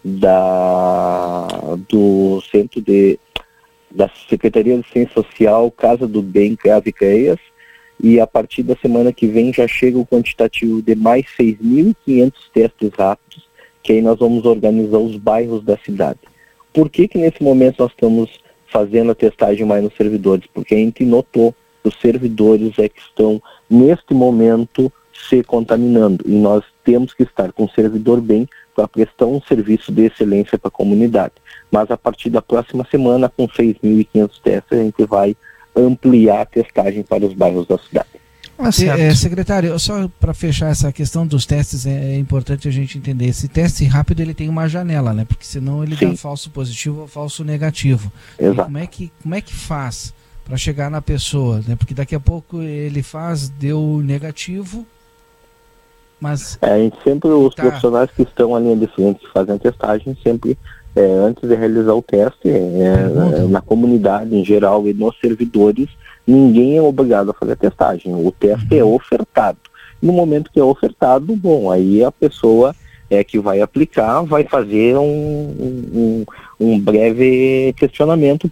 da, 0.05 1.49
do 1.89 2.41
Centro 2.51 2.81
de 2.81 3.19
da 3.91 4.11
Secretaria 4.29 4.77
de 4.77 4.87
Ciência 4.93 5.15
Social, 5.15 5.71
Casa 5.71 6.07
do 6.07 6.21
Bem, 6.21 6.55
Crave 6.55 6.93
Creias, 6.93 7.39
e 7.99 8.21
a 8.21 8.27
partir 8.27 8.63
da 8.63 8.77
semana 8.77 9.11
que 9.11 9.27
vem 9.27 9.53
já 9.53 9.67
chega 9.67 9.99
o 9.99 10.07
quantitativo 10.07 10.83
de 10.83 10.95
mais 10.95 11.25
6.500 11.39 12.33
testes 12.53 12.91
rápidos 12.97 13.26
que 13.87 13.93
aí 13.93 14.03
nós 14.03 14.19
vamos 14.19 14.45
organizar 14.45 14.99
os 14.99 15.15
bairros 15.15 15.63
da 15.63 15.77
cidade. 15.79 16.19
Por 16.75 16.91
que 16.91 17.07
que 17.07 17.19
nesse 17.19 17.41
momento 17.41 17.77
nós 17.79 17.93
estamos 17.93 18.41
fazendo 18.67 19.13
a 19.13 19.15
testagem 19.15 19.65
mais 19.65 19.85
nos 19.85 19.95
servidores? 19.95 20.45
Porque 20.53 20.75
a 20.75 20.79
gente 20.79 21.05
notou 21.05 21.55
que 21.83 21.89
os 21.89 21.95
servidores 22.01 22.77
é 22.81 22.89
que 22.89 22.99
estão, 22.99 23.41
neste 23.71 24.13
momento, 24.13 24.93
se 25.31 25.41
contaminando. 25.45 26.25
E 26.27 26.33
nós 26.33 26.65
temos 26.85 27.15
que 27.15 27.23
estar 27.23 27.53
com 27.53 27.65
o 27.65 27.71
servidor 27.71 28.21
bem 28.21 28.49
para 28.75 28.89
prestar 28.89 29.27
um 29.27 29.41
serviço 29.41 29.93
de 29.93 30.07
excelência 30.07 30.59
para 30.59 30.67
a 30.67 30.73
comunidade. 30.73 31.35
Mas 31.71 31.89
a 31.89 31.97
partir 31.97 32.29
da 32.29 32.43
próxima 32.43 32.85
semana, 32.91 33.33
com 33.35 33.47
6.500 33.47 34.41
testes, 34.43 34.73
a 34.73 34.83
gente 34.83 35.05
vai 35.05 35.37
ampliar 35.77 36.41
a 36.41 36.47
testagem 36.47 37.05
para 37.05 37.25
os 37.25 37.35
bairros 37.35 37.69
da 37.69 37.79
cidade. 37.79 38.09
Ah, 38.59 38.71
é, 38.99 39.15
secretário, 39.15 39.79
só 39.79 40.09
para 40.19 40.33
fechar 40.33 40.71
essa 40.71 40.91
questão 40.91 41.27
dos 41.27 41.45
testes, 41.45 41.85
é, 41.85 42.15
é, 42.15 42.19
importante 42.19 42.67
a 42.67 42.71
gente 42.71 42.97
entender. 42.97 43.27
Esse 43.27 43.49
teste 43.49 43.85
rápido 43.85 44.21
ele 44.21 44.33
tem 44.33 44.49
uma 44.49 44.67
janela, 44.67 45.13
né? 45.13 45.27
Porque 45.27 45.45
senão 45.45 45.85
ele 45.85 45.97
Sim. 45.97 46.11
dá 46.11 46.17
falso 46.17 46.51
positivo 46.51 47.03
ou 47.03 47.07
falso 47.07 47.45
negativo. 47.45 48.11
Exato. 48.39 48.61
E 48.61 48.65
como 48.65 48.79
é 48.79 48.87
que, 48.87 49.13
como 49.23 49.35
é 49.35 49.41
que 49.41 49.55
faz 49.55 50.15
para 50.45 50.57
chegar 50.57 50.91
na 50.91 51.03
pessoa, 51.03 51.61
né? 51.67 51.77
Porque 51.77 51.93
daqui 51.93 52.15
a 52.15 52.21
pouco 52.21 52.63
ele 52.63 53.03
faz, 53.03 53.49
deu 53.49 54.01
negativo, 54.03 54.87
mas... 56.21 56.59
É, 56.63 56.71
a 56.71 56.79
gente 56.79 56.97
sempre, 57.03 57.29
os 57.29 57.55
tá. 57.55 57.65
profissionais 57.65 58.11
que 58.11 58.23
estão 58.23 58.55
ali 58.55 58.67
linha 58.67 58.77
de 58.77 58.87
frente, 58.87 59.21
que 59.21 59.33
fazem 59.33 59.55
a 59.55 59.59
testagem, 59.59 60.17
sempre, 60.23 60.57
é, 60.95 61.05
antes 61.05 61.47
de 61.47 61.55
realizar 61.55 61.93
o 61.93 62.03
teste, 62.03 62.49
é, 62.49 62.57
é, 62.57 63.47
na 63.49 63.61
comunidade 63.61 64.35
em 64.35 64.45
geral 64.45 64.87
e 64.87 64.95
nos 64.95 65.19
servidores, 65.21 65.89
ninguém 66.27 66.77
é 66.77 66.83
obrigado 66.83 67.31
a 67.31 67.35
fazer 67.35 67.53
a 67.53 67.57
testagem. 67.57 68.15
O 68.15 68.31
teste 68.33 68.67
é 68.77 68.83
uhum. 68.83 68.93
é 68.93 68.95
ofertado. 68.95 69.59
No 70.03 70.13
momento 70.13 70.51
que 70.51 70.61
é 70.61 70.65
ofertado, 70.65 71.35
bom, 71.37 71.71
aí 71.71 72.03
a 72.05 72.13
pessoa 72.13 72.75
é 73.09 73.23
que 73.23 73.39
vai 73.39 73.61
aplicar, 73.61 74.23
vai 74.23 74.45
fazer 74.45 74.97
um, 74.97 75.05
um, 75.05 76.25
um 76.59 76.79
breve 76.79 77.73
questionamento 77.77 78.51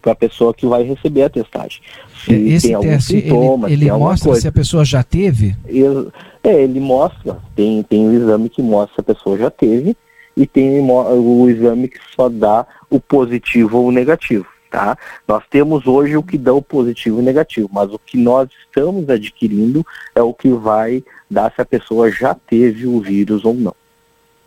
para 0.00 0.12
a 0.12 0.16
pessoa 0.16 0.54
que 0.54 0.66
vai 0.66 0.84
receber 0.84 1.24
a 1.24 1.30
testagem. 1.30 1.80
Se 2.24 2.32
Esse 2.32 2.68
tem 2.68 2.80
teste, 2.80 3.20
sintoma, 3.20 3.70
ele, 3.70 3.84
ele 3.84 3.92
mostra 3.92 4.28
coisa. 4.28 4.40
se 4.40 4.48
a 4.48 4.52
pessoa 4.52 4.84
já 4.84 5.02
teve? 5.02 5.56
Ele, 5.66 6.08
é, 6.42 6.62
ele 6.62 6.80
mostra, 6.80 7.38
tem, 7.54 7.82
tem 7.82 8.06
um 8.06 8.14
exame 8.14 8.48
que 8.48 8.62
mostra 8.62 8.94
se 8.94 9.00
a 9.00 9.14
pessoa 9.14 9.36
já 9.36 9.50
teve 9.50 9.96
e 10.36 10.46
tem 10.46 10.80
o 10.80 11.48
exame 11.48 11.88
que 11.88 11.98
só 12.14 12.28
dá 12.28 12.66
o 12.90 13.00
positivo 13.00 13.78
ou 13.78 13.88
o 13.88 13.92
negativo. 13.92 14.46
Tá? 14.76 14.98
Nós 15.26 15.42
temos 15.48 15.86
hoje 15.86 16.18
o 16.18 16.22
que 16.22 16.36
dá 16.36 16.52
o 16.52 16.60
positivo 16.60 17.16
e 17.16 17.20
o 17.22 17.24
negativo, 17.24 17.66
mas 17.72 17.90
o 17.90 17.98
que 17.98 18.18
nós 18.18 18.46
estamos 18.66 19.08
adquirindo 19.08 19.82
é 20.14 20.20
o 20.20 20.34
que 20.34 20.50
vai 20.50 21.02
dar 21.30 21.50
se 21.50 21.62
a 21.62 21.64
pessoa 21.64 22.10
já 22.10 22.34
teve 22.34 22.86
o 22.86 23.00
vírus 23.00 23.42
ou 23.46 23.54
não. 23.54 23.74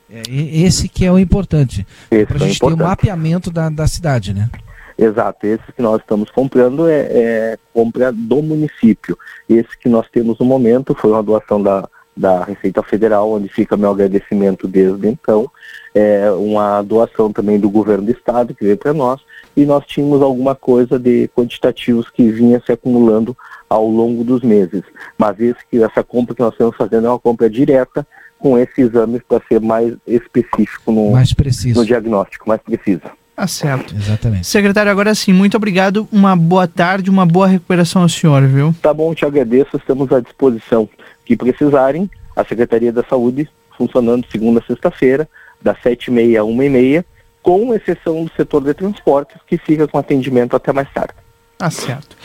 É, 0.07 0.21
esse 0.29 0.87
que 0.87 1.03
é 1.03 1.11
o 1.11 1.17
importante. 1.17 1.83
Para 2.27 2.37
a 2.37 2.45
é 2.45 2.47
gente 2.47 2.59
ter 2.59 2.67
o 2.67 2.77
mapeamento 2.77 3.49
da, 3.49 3.69
da 3.69 3.87
cidade, 3.87 4.31
né? 4.31 4.51
Exato, 4.95 5.47
esse 5.47 5.63
que 5.75 5.81
nós 5.81 5.99
estamos 5.99 6.29
comprando 6.29 6.87
é, 6.87 7.07
é 7.09 7.57
compra 7.73 8.11
do 8.11 8.43
município. 8.43 9.17
Esse 9.49 9.75
que 9.81 9.89
nós 9.89 10.07
temos 10.11 10.37
no 10.37 10.45
momento 10.45 10.93
foi 10.93 11.09
uma 11.09 11.23
doação 11.23 11.59
da, 11.59 11.89
da 12.15 12.43
Receita 12.43 12.83
Federal, 12.83 13.31
onde 13.31 13.49
fica 13.49 13.75
meu 13.75 13.89
agradecimento 13.89 14.67
desde 14.67 15.07
então. 15.07 15.49
É 15.95 16.29
uma 16.29 16.83
doação 16.83 17.33
também 17.33 17.59
do 17.59 17.67
governo 17.67 18.05
do 18.05 18.11
estado 18.11 18.53
que 18.53 18.63
veio 18.63 18.77
para 18.77 18.93
nós 18.93 19.19
e 19.55 19.65
nós 19.65 19.85
tínhamos 19.85 20.21
alguma 20.21 20.55
coisa 20.55 20.97
de 20.97 21.29
quantitativos 21.35 22.09
que 22.09 22.31
vinha 22.31 22.61
se 22.65 22.71
acumulando 22.71 23.35
ao 23.69 23.87
longo 23.87 24.23
dos 24.23 24.41
meses. 24.41 24.83
Mas 25.17 25.39
esse, 25.39 25.83
essa 25.83 26.03
compra 26.03 26.35
que 26.35 26.41
nós 26.41 26.53
estamos 26.53 26.75
fazendo 26.75 27.07
é 27.07 27.09
uma 27.09 27.19
compra 27.19 27.49
direta 27.49 28.05
com 28.37 28.57
esse 28.57 28.81
exame 28.81 29.19
para 29.19 29.41
ser 29.47 29.59
mais 29.59 29.93
específico 30.07 30.91
no, 30.91 31.11
mais 31.11 31.33
preciso. 31.33 31.79
no 31.79 31.85
diagnóstico, 31.85 32.47
mais 32.47 32.61
preciso. 32.61 33.01
Tá 33.35 33.47
certo. 33.47 33.95
Exatamente. 33.95 34.47
Secretário, 34.47 34.91
agora 34.91 35.15
sim, 35.15 35.31
muito 35.31 35.55
obrigado. 35.55 36.07
Uma 36.11 36.35
boa 36.35 36.67
tarde, 36.67 37.09
uma 37.09 37.25
boa 37.25 37.47
recuperação 37.47 38.01
ao 38.01 38.09
senhor, 38.09 38.45
viu? 38.47 38.75
Tá 38.81 38.93
bom, 38.93 39.13
te 39.13 39.25
agradeço. 39.25 39.77
Estamos 39.77 40.11
à 40.11 40.19
disposição. 40.19 40.89
Que 41.23 41.37
precisarem, 41.37 42.09
a 42.35 42.43
Secretaria 42.43 42.91
da 42.91 43.03
Saúde 43.03 43.47
funcionando 43.77 44.25
segunda 44.29 44.59
a 44.59 44.63
sexta-feira, 44.63 45.29
das 45.61 45.81
sete 45.81 46.07
e 46.07 46.11
meia 46.11 46.41
a 46.41 46.43
uma 46.43 46.65
e 46.65 46.69
meia, 46.69 47.05
com 47.41 47.73
exceção 47.73 48.25
do 48.25 48.31
setor 48.35 48.63
de 48.63 48.73
transportes, 48.73 49.37
que 49.47 49.57
fica 49.57 49.87
com 49.87 49.97
atendimento 49.97 50.55
até 50.55 50.71
mais 50.71 50.91
tarde. 50.91 51.13
Tá 51.57 51.69
certo. 51.69 52.15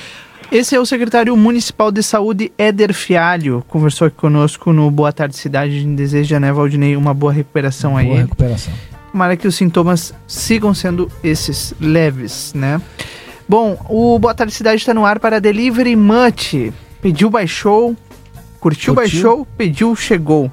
Esse 0.53 0.77
é 0.77 0.81
o 0.81 0.87
secretário 0.87 1.37
municipal 1.37 1.91
de 1.91 2.03
saúde, 2.03 2.53
Éder 2.57 2.93
Fialho, 2.93 3.65
conversou 3.67 4.07
aqui 4.07 4.17
conosco 4.17 4.73
no 4.73 4.91
Boa 4.91 5.13
Tarde 5.13 5.37
Cidade. 5.37 5.77
A 5.77 5.81
gente 5.81 5.97
deseja, 5.97 6.39
né, 6.39 6.53
Valdinei, 6.53 6.97
uma 6.97 7.15
boa 7.15 7.33
recuperação 7.33 7.93
boa 7.93 8.03
aí. 8.03 8.07
Boa 8.07 8.21
recuperação. 8.21 8.73
Tomara 9.11 9.37
que 9.37 9.49
os 9.49 9.55
sintomas 9.55 10.15
sigam 10.27 10.75
sendo 10.75 11.11
esses 11.23 11.75
leves, 11.81 12.53
né? 12.55 12.81
Bom, 13.49 13.79
o 13.89 14.19
Boa 14.19 14.35
Tarde 14.35 14.53
Cidade 14.53 14.77
está 14.77 14.95
no 14.95 15.05
ar 15.05 15.19
para 15.19 15.41
Delivery 15.41 15.97
Much. 15.97 16.73
Pediu, 17.01 17.31
baixou, 17.31 17.97
curtiu, 18.61 18.95
curtiu? 18.95 18.95
baixou, 18.95 19.47
pediu, 19.57 19.95
chegou. 19.97 20.51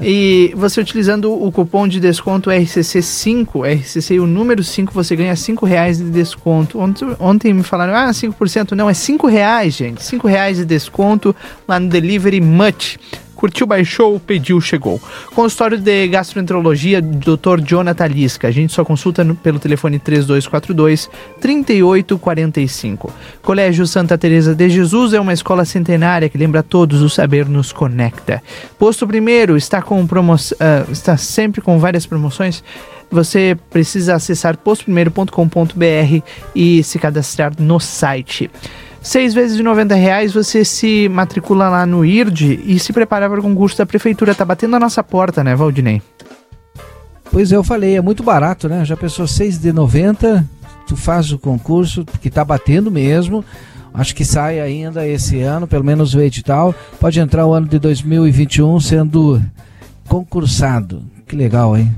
E 0.00 0.52
você 0.56 0.80
utilizando 0.80 1.32
o 1.32 1.50
cupom 1.52 1.86
de 1.88 2.00
desconto 2.00 2.50
RCC5, 2.50 3.80
RCC 3.80 4.18
o 4.18 4.26
número 4.26 4.62
5, 4.62 4.92
você 4.92 5.16
ganha 5.16 5.34
5 5.34 5.66
reais 5.66 5.98
de 5.98 6.04
desconto. 6.04 6.78
Ontem, 6.78 7.16
ontem 7.18 7.52
me 7.52 7.62
falaram, 7.62 7.94
ah, 7.94 8.10
5%. 8.10 8.72
Não, 8.72 8.88
é 8.88 8.94
5 8.94 9.26
reais, 9.26 9.74
gente. 9.74 10.02
5 10.02 10.26
reais 10.26 10.56
de 10.58 10.64
desconto 10.64 11.34
lá 11.66 11.78
no 11.78 11.88
Delivery 11.88 12.40
Much. 12.40 12.98
Curtiu, 13.36 13.66
baixou, 13.66 14.18
pediu, 14.18 14.60
chegou. 14.60 15.00
Consultório 15.34 15.78
de 15.78 16.08
Gastroenterologia, 16.08 17.02
Dr. 17.02 17.60
Jonathan 17.62 18.06
Lisca. 18.06 18.48
A 18.48 18.50
gente 18.50 18.72
só 18.72 18.84
consulta 18.84 19.22
no, 19.22 19.34
pelo 19.36 19.58
telefone 19.58 19.98
3242 19.98 21.08
3845. 21.40 23.12
Colégio 23.42 23.86
Santa 23.86 24.16
Teresa 24.16 24.54
de 24.54 24.68
Jesus 24.70 25.12
é 25.12 25.20
uma 25.20 25.32
escola 25.34 25.64
centenária 25.64 26.28
que 26.28 26.38
lembra 26.38 26.62
todos 26.62 27.02
o 27.02 27.10
saber 27.10 27.46
nos 27.46 27.72
conecta. 27.72 28.42
Posto 28.78 29.06
Primeiro 29.06 29.56
está 29.56 29.82
com 29.82 30.04
promoção, 30.06 30.56
uh, 30.58 30.90
está 30.90 31.16
sempre 31.16 31.60
com 31.60 31.78
várias 31.78 32.06
promoções 32.06 32.64
você 33.10 33.56
precisa 33.70 34.14
acessar 34.16 34.56
postoprimeiro.com.br 34.56 36.22
e 36.54 36.82
se 36.82 36.98
cadastrar 36.98 37.52
no 37.58 37.78
site. 37.78 38.50
Seis 39.06 39.32
vezes 39.32 39.56
de 39.56 39.62
90 39.62 39.94
reais 39.94 40.34
você 40.34 40.64
se 40.64 41.08
matricula 41.08 41.68
lá 41.68 41.86
no 41.86 42.04
IRD 42.04 42.62
e 42.64 42.76
se 42.76 42.92
prepara 42.92 43.30
para 43.30 43.38
o 43.38 43.42
concurso 43.42 43.78
da 43.78 43.86
prefeitura. 43.86 44.34
Tá 44.34 44.44
batendo 44.44 44.74
a 44.74 44.80
nossa 44.80 45.00
porta, 45.00 45.44
né, 45.44 45.54
Valdinei? 45.54 46.02
Pois 47.30 47.52
é, 47.52 47.56
eu 47.56 47.62
falei, 47.62 47.96
é 47.96 48.00
muito 48.00 48.24
barato, 48.24 48.68
né? 48.68 48.84
Já 48.84 48.96
pensou 48.96 49.24
6 49.24 49.60
de 49.60 49.72
90, 49.72 50.44
tu 50.88 50.96
faz 50.96 51.30
o 51.30 51.38
concurso, 51.38 52.04
que 52.20 52.28
tá 52.28 52.44
batendo 52.44 52.90
mesmo. 52.90 53.44
Acho 53.94 54.12
que 54.12 54.24
sai 54.24 54.58
ainda 54.58 55.06
esse 55.06 55.40
ano, 55.40 55.68
pelo 55.68 55.84
menos 55.84 56.12
o 56.16 56.20
edital. 56.20 56.74
Pode 56.98 57.20
entrar 57.20 57.46
o 57.46 57.54
ano 57.54 57.68
de 57.68 57.78
2021 57.78 58.80
sendo 58.80 59.40
concursado. 60.08 61.00
Que 61.28 61.36
legal, 61.36 61.76
hein? 61.76 61.94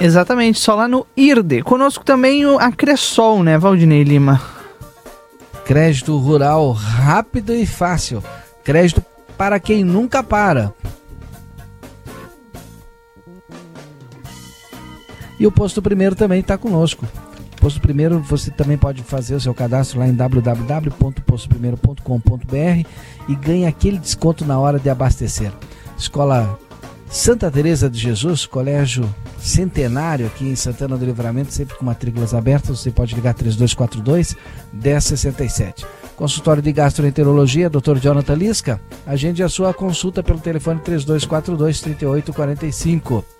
Exatamente, 0.00 0.60
só 0.60 0.76
lá 0.76 0.86
no 0.86 1.04
IRD. 1.16 1.64
Conosco 1.64 2.04
também 2.04 2.44
a 2.44 2.70
Cressol, 2.70 3.42
né, 3.42 3.58
Valdinei 3.58 4.04
Lima? 4.04 4.57
Crédito 5.68 6.16
rural 6.16 6.72
rápido 6.72 7.54
e 7.54 7.64
fácil. 7.66 8.24
Crédito 8.64 9.04
para 9.36 9.60
quem 9.60 9.84
nunca 9.84 10.22
para. 10.22 10.72
E 15.38 15.46
o 15.46 15.52
Posto 15.52 15.82
Primeiro 15.82 16.16
também 16.16 16.40
está 16.40 16.56
conosco. 16.56 17.06
Posto 17.60 17.82
Primeiro, 17.82 18.18
você 18.20 18.50
também 18.50 18.78
pode 18.78 19.02
fazer 19.02 19.34
o 19.34 19.40
seu 19.40 19.52
cadastro 19.52 19.98
lá 19.98 20.08
em 20.08 20.14
www.postoprimeiro.com.br 20.14 22.88
e 23.28 23.34
ganha 23.34 23.68
aquele 23.68 23.98
desconto 23.98 24.46
na 24.46 24.58
hora 24.58 24.78
de 24.78 24.88
abastecer. 24.88 25.52
Escola 25.98 26.58
Santa 27.10 27.50
Teresa 27.50 27.88
de 27.88 27.98
Jesus, 27.98 28.44
colégio 28.44 29.08
centenário 29.38 30.26
aqui 30.26 30.44
em 30.46 30.54
Santana 30.54 30.96
do 30.96 31.04
Livramento, 31.04 31.52
sempre 31.52 31.76
com 31.76 31.84
matrículas 31.84 32.34
abertas, 32.34 32.80
você 32.80 32.90
pode 32.90 33.14
ligar 33.14 33.34
3242 33.34 34.36
1067. 34.72 35.86
Consultório 36.16 36.62
de 36.62 36.72
Gastroenterologia, 36.72 37.70
Dr. 37.70 37.98
Jonathan 37.98 38.34
Lisca, 38.34 38.80
agende 39.06 39.42
a 39.42 39.48
sua 39.48 39.72
consulta 39.72 40.22
pelo 40.22 40.38
telefone 40.38 40.80
3242 40.80 41.80
3845. 41.80 43.37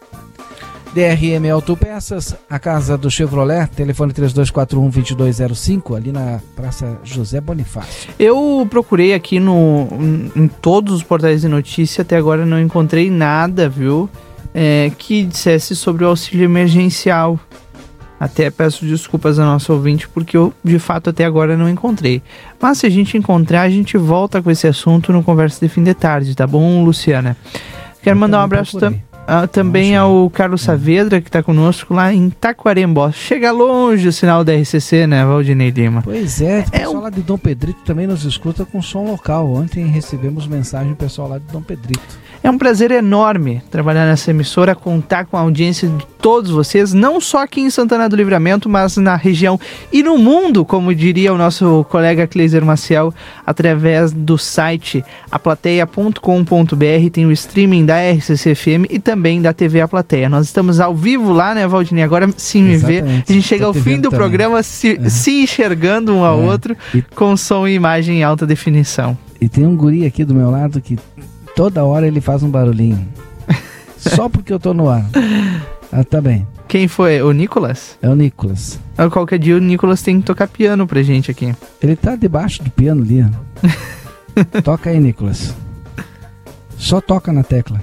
DRM 0.94 1.50
Autopeças, 1.52 2.34
a 2.48 2.58
casa 2.58 2.96
do 2.96 3.10
Chevrolet, 3.10 3.68
telefone 3.68 4.12
3241-2205, 4.12 5.96
ali 5.96 6.12
na 6.12 6.40
Praça 6.56 6.98
José 7.04 7.40
Bonifácio. 7.40 8.10
Eu 8.18 8.66
procurei 8.70 9.12
aqui 9.14 9.38
no, 9.38 9.88
em 10.34 10.48
todos 10.48 10.94
os 10.94 11.02
portais 11.02 11.42
de 11.42 11.48
notícia, 11.48 12.02
até 12.02 12.16
agora 12.16 12.46
não 12.46 12.60
encontrei 12.60 13.10
nada, 13.10 13.68
viu, 13.68 14.08
é, 14.54 14.90
que 14.96 15.24
dissesse 15.24 15.76
sobre 15.76 16.04
o 16.04 16.08
auxílio 16.08 16.44
emergencial. 16.44 17.38
Até 18.18 18.50
peço 18.50 18.84
desculpas 18.84 19.38
ao 19.38 19.46
nosso 19.46 19.72
ouvinte, 19.72 20.08
porque 20.08 20.36
eu 20.36 20.52
de 20.64 20.80
fato 20.80 21.10
até 21.10 21.24
agora 21.24 21.56
não 21.56 21.68
encontrei. 21.68 22.20
Mas 22.60 22.78
se 22.78 22.86
a 22.86 22.90
gente 22.90 23.16
encontrar, 23.16 23.62
a 23.62 23.70
gente 23.70 23.96
volta 23.96 24.42
com 24.42 24.50
esse 24.50 24.66
assunto 24.66 25.12
no 25.12 25.22
Conversa 25.22 25.64
de 25.64 25.72
Fim 25.72 25.84
de 25.84 25.94
Tarde, 25.94 26.34
tá 26.34 26.46
bom, 26.46 26.82
Luciana? 26.82 27.36
Quero 28.02 28.18
mandar 28.18 28.40
um 28.40 28.42
abraço 28.42 28.78
também 28.78 29.08
ah, 29.30 29.46
também 29.46 29.94
ao 29.94 30.30
Carlos 30.30 30.62
Saavedra, 30.62 31.20
que 31.20 31.28
está 31.28 31.42
conosco 31.42 31.92
lá 31.92 32.14
em 32.14 32.30
Taquarembó. 32.30 33.12
Chega 33.12 33.52
longe 33.52 34.08
o 34.08 34.12
sinal 34.12 34.42
da 34.42 34.54
RCC, 34.54 35.06
né, 35.06 35.22
Valdinei 35.22 35.70
Lima? 35.70 36.00
Pois 36.02 36.40
é, 36.40 36.60
o 36.60 36.60
é 36.60 36.78
pessoal 36.78 36.96
um... 36.96 37.00
lá 37.00 37.10
de 37.10 37.20
Dom 37.20 37.36
Pedrito 37.36 37.80
também 37.84 38.06
nos 38.06 38.24
escuta 38.24 38.64
com 38.64 38.80
som 38.80 39.04
local. 39.04 39.52
Ontem 39.52 39.86
recebemos 39.86 40.46
mensagem 40.46 40.92
do 40.92 40.96
pessoal 40.96 41.28
lá 41.28 41.38
de 41.38 41.44
Dom 41.52 41.60
Pedrito. 41.60 42.18
É 42.42 42.50
um 42.50 42.56
prazer 42.56 42.90
enorme 42.90 43.62
trabalhar 43.70 44.06
nessa 44.06 44.30
emissora, 44.30 44.74
contar 44.74 45.26
com 45.26 45.36
a 45.36 45.40
audiência 45.40 45.88
de 45.88 46.06
todos 46.20 46.50
vocês, 46.50 46.92
não 46.92 47.20
só 47.20 47.42
aqui 47.42 47.60
em 47.60 47.70
Santana 47.70 48.08
do 48.08 48.16
Livramento, 48.16 48.68
mas 48.68 48.96
na 48.96 49.16
região 49.16 49.58
e 49.92 50.02
no 50.02 50.18
mundo, 50.18 50.64
como 50.64 50.94
diria 50.94 51.32
o 51.32 51.38
nosso 51.38 51.84
colega 51.88 52.26
Cleiser 52.26 52.64
Maciel, 52.64 53.12
através 53.46 54.12
do 54.12 54.36
site 54.36 55.04
aplateia.com.br, 55.30 57.10
tem 57.12 57.26
o 57.26 57.32
streaming 57.32 57.84
da 57.84 57.96
RCCFM 57.98 58.86
e 58.90 58.98
também 58.98 59.40
da 59.40 59.52
TV 59.52 59.80
A 59.80 59.88
Plateia. 59.88 60.28
Nós 60.28 60.46
estamos 60.46 60.80
ao 60.80 60.94
vivo 60.94 61.32
lá, 61.32 61.54
né, 61.54 61.66
Valdinei? 61.66 62.04
Agora 62.04 62.28
sim 62.36 62.62
me 62.62 62.76
vê. 62.76 63.00
A 63.00 63.32
gente 63.32 63.42
chega 63.42 63.64
ao 63.64 63.74
fim 63.74 63.96
do 63.96 64.10
também. 64.10 64.18
programa 64.18 64.62
se, 64.62 64.98
é. 65.00 65.08
se, 65.08 65.42
enxergando 65.42 66.14
um 66.14 66.24
ao 66.24 66.40
é. 66.40 66.44
outro 66.44 66.76
e... 66.94 67.02
com 67.02 67.36
som 67.36 67.66
e 67.66 67.74
imagem 67.74 68.18
em 68.18 68.22
alta 68.22 68.46
definição. 68.46 69.16
E 69.40 69.48
tem 69.48 69.64
um 69.64 69.76
guri 69.76 70.04
aqui 70.04 70.24
do 70.24 70.34
meu 70.34 70.50
lado 70.50 70.80
que 70.80 70.98
toda 71.58 71.84
hora 71.84 72.06
ele 72.06 72.20
faz 72.20 72.44
um 72.44 72.48
barulhinho. 72.48 73.04
Só 73.98 74.28
porque 74.28 74.52
eu 74.52 74.60
tô 74.60 74.72
no 74.72 74.88
ar. 74.88 75.04
Ah, 75.90 76.04
tá 76.04 76.20
bem. 76.20 76.46
Quem 76.68 76.86
foi? 76.86 77.20
O 77.20 77.32
Nicolas? 77.32 77.98
É 78.00 78.08
o 78.08 78.14
Nicolas. 78.14 78.78
Ah, 78.96 79.10
qualquer 79.10 79.40
dia 79.40 79.56
o 79.56 79.58
Nicolas 79.58 80.00
tem 80.00 80.20
que 80.20 80.26
tocar 80.26 80.46
piano 80.46 80.86
pra 80.86 81.02
gente 81.02 81.32
aqui. 81.32 81.52
Ele 81.82 81.96
tá 81.96 82.14
debaixo 82.14 82.62
do 82.62 82.70
piano 82.70 83.02
ali, 83.02 83.26
toca 84.62 84.90
aí, 84.90 85.00
Nicolas. 85.00 85.52
Só 86.76 87.00
toca 87.00 87.32
na 87.32 87.42
tecla. 87.42 87.82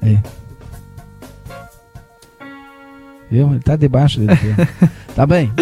Aí. 0.00 0.16
Viu? 3.28 3.50
Ele 3.50 3.58
tá 3.58 3.74
debaixo 3.74 4.20
dele. 4.20 4.38
tá 5.16 5.26
bem. 5.26 5.52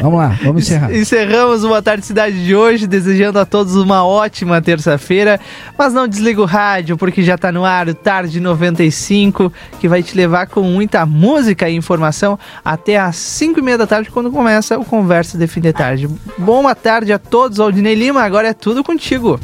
Vamos 0.00 0.18
lá, 0.18 0.38
vamos 0.42 0.62
encerrar. 0.62 0.94
Encerramos 0.94 1.64
uma 1.64 1.82
tarde 1.82 2.04
cidade 2.04 2.44
de 2.44 2.54
hoje, 2.54 2.86
desejando 2.86 3.38
a 3.38 3.46
todos 3.46 3.74
uma 3.76 4.04
ótima 4.04 4.60
terça-feira. 4.60 5.40
Mas 5.76 5.92
não 5.92 6.06
desliga 6.08 6.40
o 6.40 6.44
rádio, 6.44 6.96
porque 6.96 7.22
já 7.22 7.36
tá 7.36 7.50
no 7.50 7.64
ar 7.64 7.88
o 7.88 7.94
Tarde 7.94 8.40
95, 8.40 9.52
que 9.80 9.88
vai 9.88 10.02
te 10.02 10.16
levar 10.16 10.46
com 10.46 10.62
muita 10.62 11.04
música 11.06 11.68
e 11.68 11.76
informação 11.76 12.38
até 12.64 12.98
às 12.98 13.16
5 13.16 13.60
e 13.60 13.62
meia 13.62 13.78
da 13.78 13.86
tarde, 13.86 14.10
quando 14.10 14.30
começa 14.30 14.78
o 14.78 14.84
Conversa 14.84 15.38
de 15.38 15.46
Fim 15.46 15.60
de 15.60 15.72
Tarde. 15.72 16.08
Boa 16.38 16.74
tarde 16.74 17.12
a 17.12 17.18
todos, 17.18 17.60
Aldinei 17.60 17.94
Lima, 17.94 18.22
agora 18.22 18.48
é 18.48 18.52
tudo 18.54 18.82
contigo. 18.82 19.38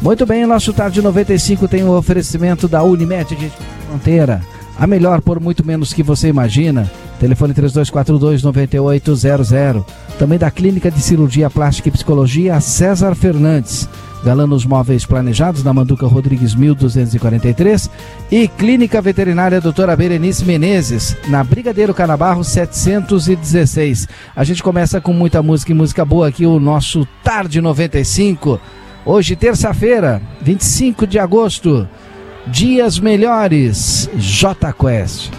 Muito 0.00 0.26
bem, 0.26 0.44
o 0.44 0.46
nosso 0.46 0.72
Tarde 0.72 1.00
95 1.00 1.68
tem 1.68 1.82
o 1.82 1.88
um 1.88 1.96
oferecimento 1.96 2.68
da 2.68 2.82
Unimed 2.82 3.34
de 3.36 3.50
Fronteira. 3.86 4.42
A 4.78 4.86
melhor 4.86 5.20
por 5.20 5.40
muito 5.40 5.64
menos 5.64 5.92
que 5.92 6.02
você 6.02 6.28
imagina. 6.28 6.90
Telefone 7.20 7.54
3242-9800. 7.54 9.84
Também 10.18 10.38
da 10.38 10.50
Clínica 10.50 10.90
de 10.90 11.00
Cirurgia 11.00 11.48
Plástica 11.48 11.88
e 11.88 11.92
Psicologia 11.92 12.60
César 12.60 13.14
Fernandes. 13.14 13.88
Galanos 14.24 14.64
Móveis 14.64 15.04
Planejados 15.04 15.62
na 15.62 15.74
Manduca 15.74 16.06
Rodrigues 16.06 16.54
1243 16.54 17.90
e 18.32 18.48
Clínica 18.48 19.02
Veterinária 19.02 19.60
Doutora 19.60 19.94
Berenice 19.94 20.46
Menezes 20.46 21.14
na 21.28 21.44
Brigadeiro 21.44 21.92
Canabarro 21.92 22.42
716. 22.42 24.08
A 24.34 24.42
gente 24.42 24.62
começa 24.62 24.98
com 24.98 25.12
muita 25.12 25.42
música 25.42 25.72
e 25.72 25.74
música 25.74 26.06
boa 26.06 26.28
aqui 26.28 26.46
o 26.46 26.58
nosso 26.58 27.06
Tarde 27.22 27.60
95. 27.60 28.58
Hoje 29.04 29.36
terça-feira, 29.36 30.22
25 30.40 31.06
de 31.06 31.18
agosto. 31.18 31.86
Dias 32.46 32.98
melhores. 33.00 34.08
J 34.16 34.72
Quest. 34.72 35.34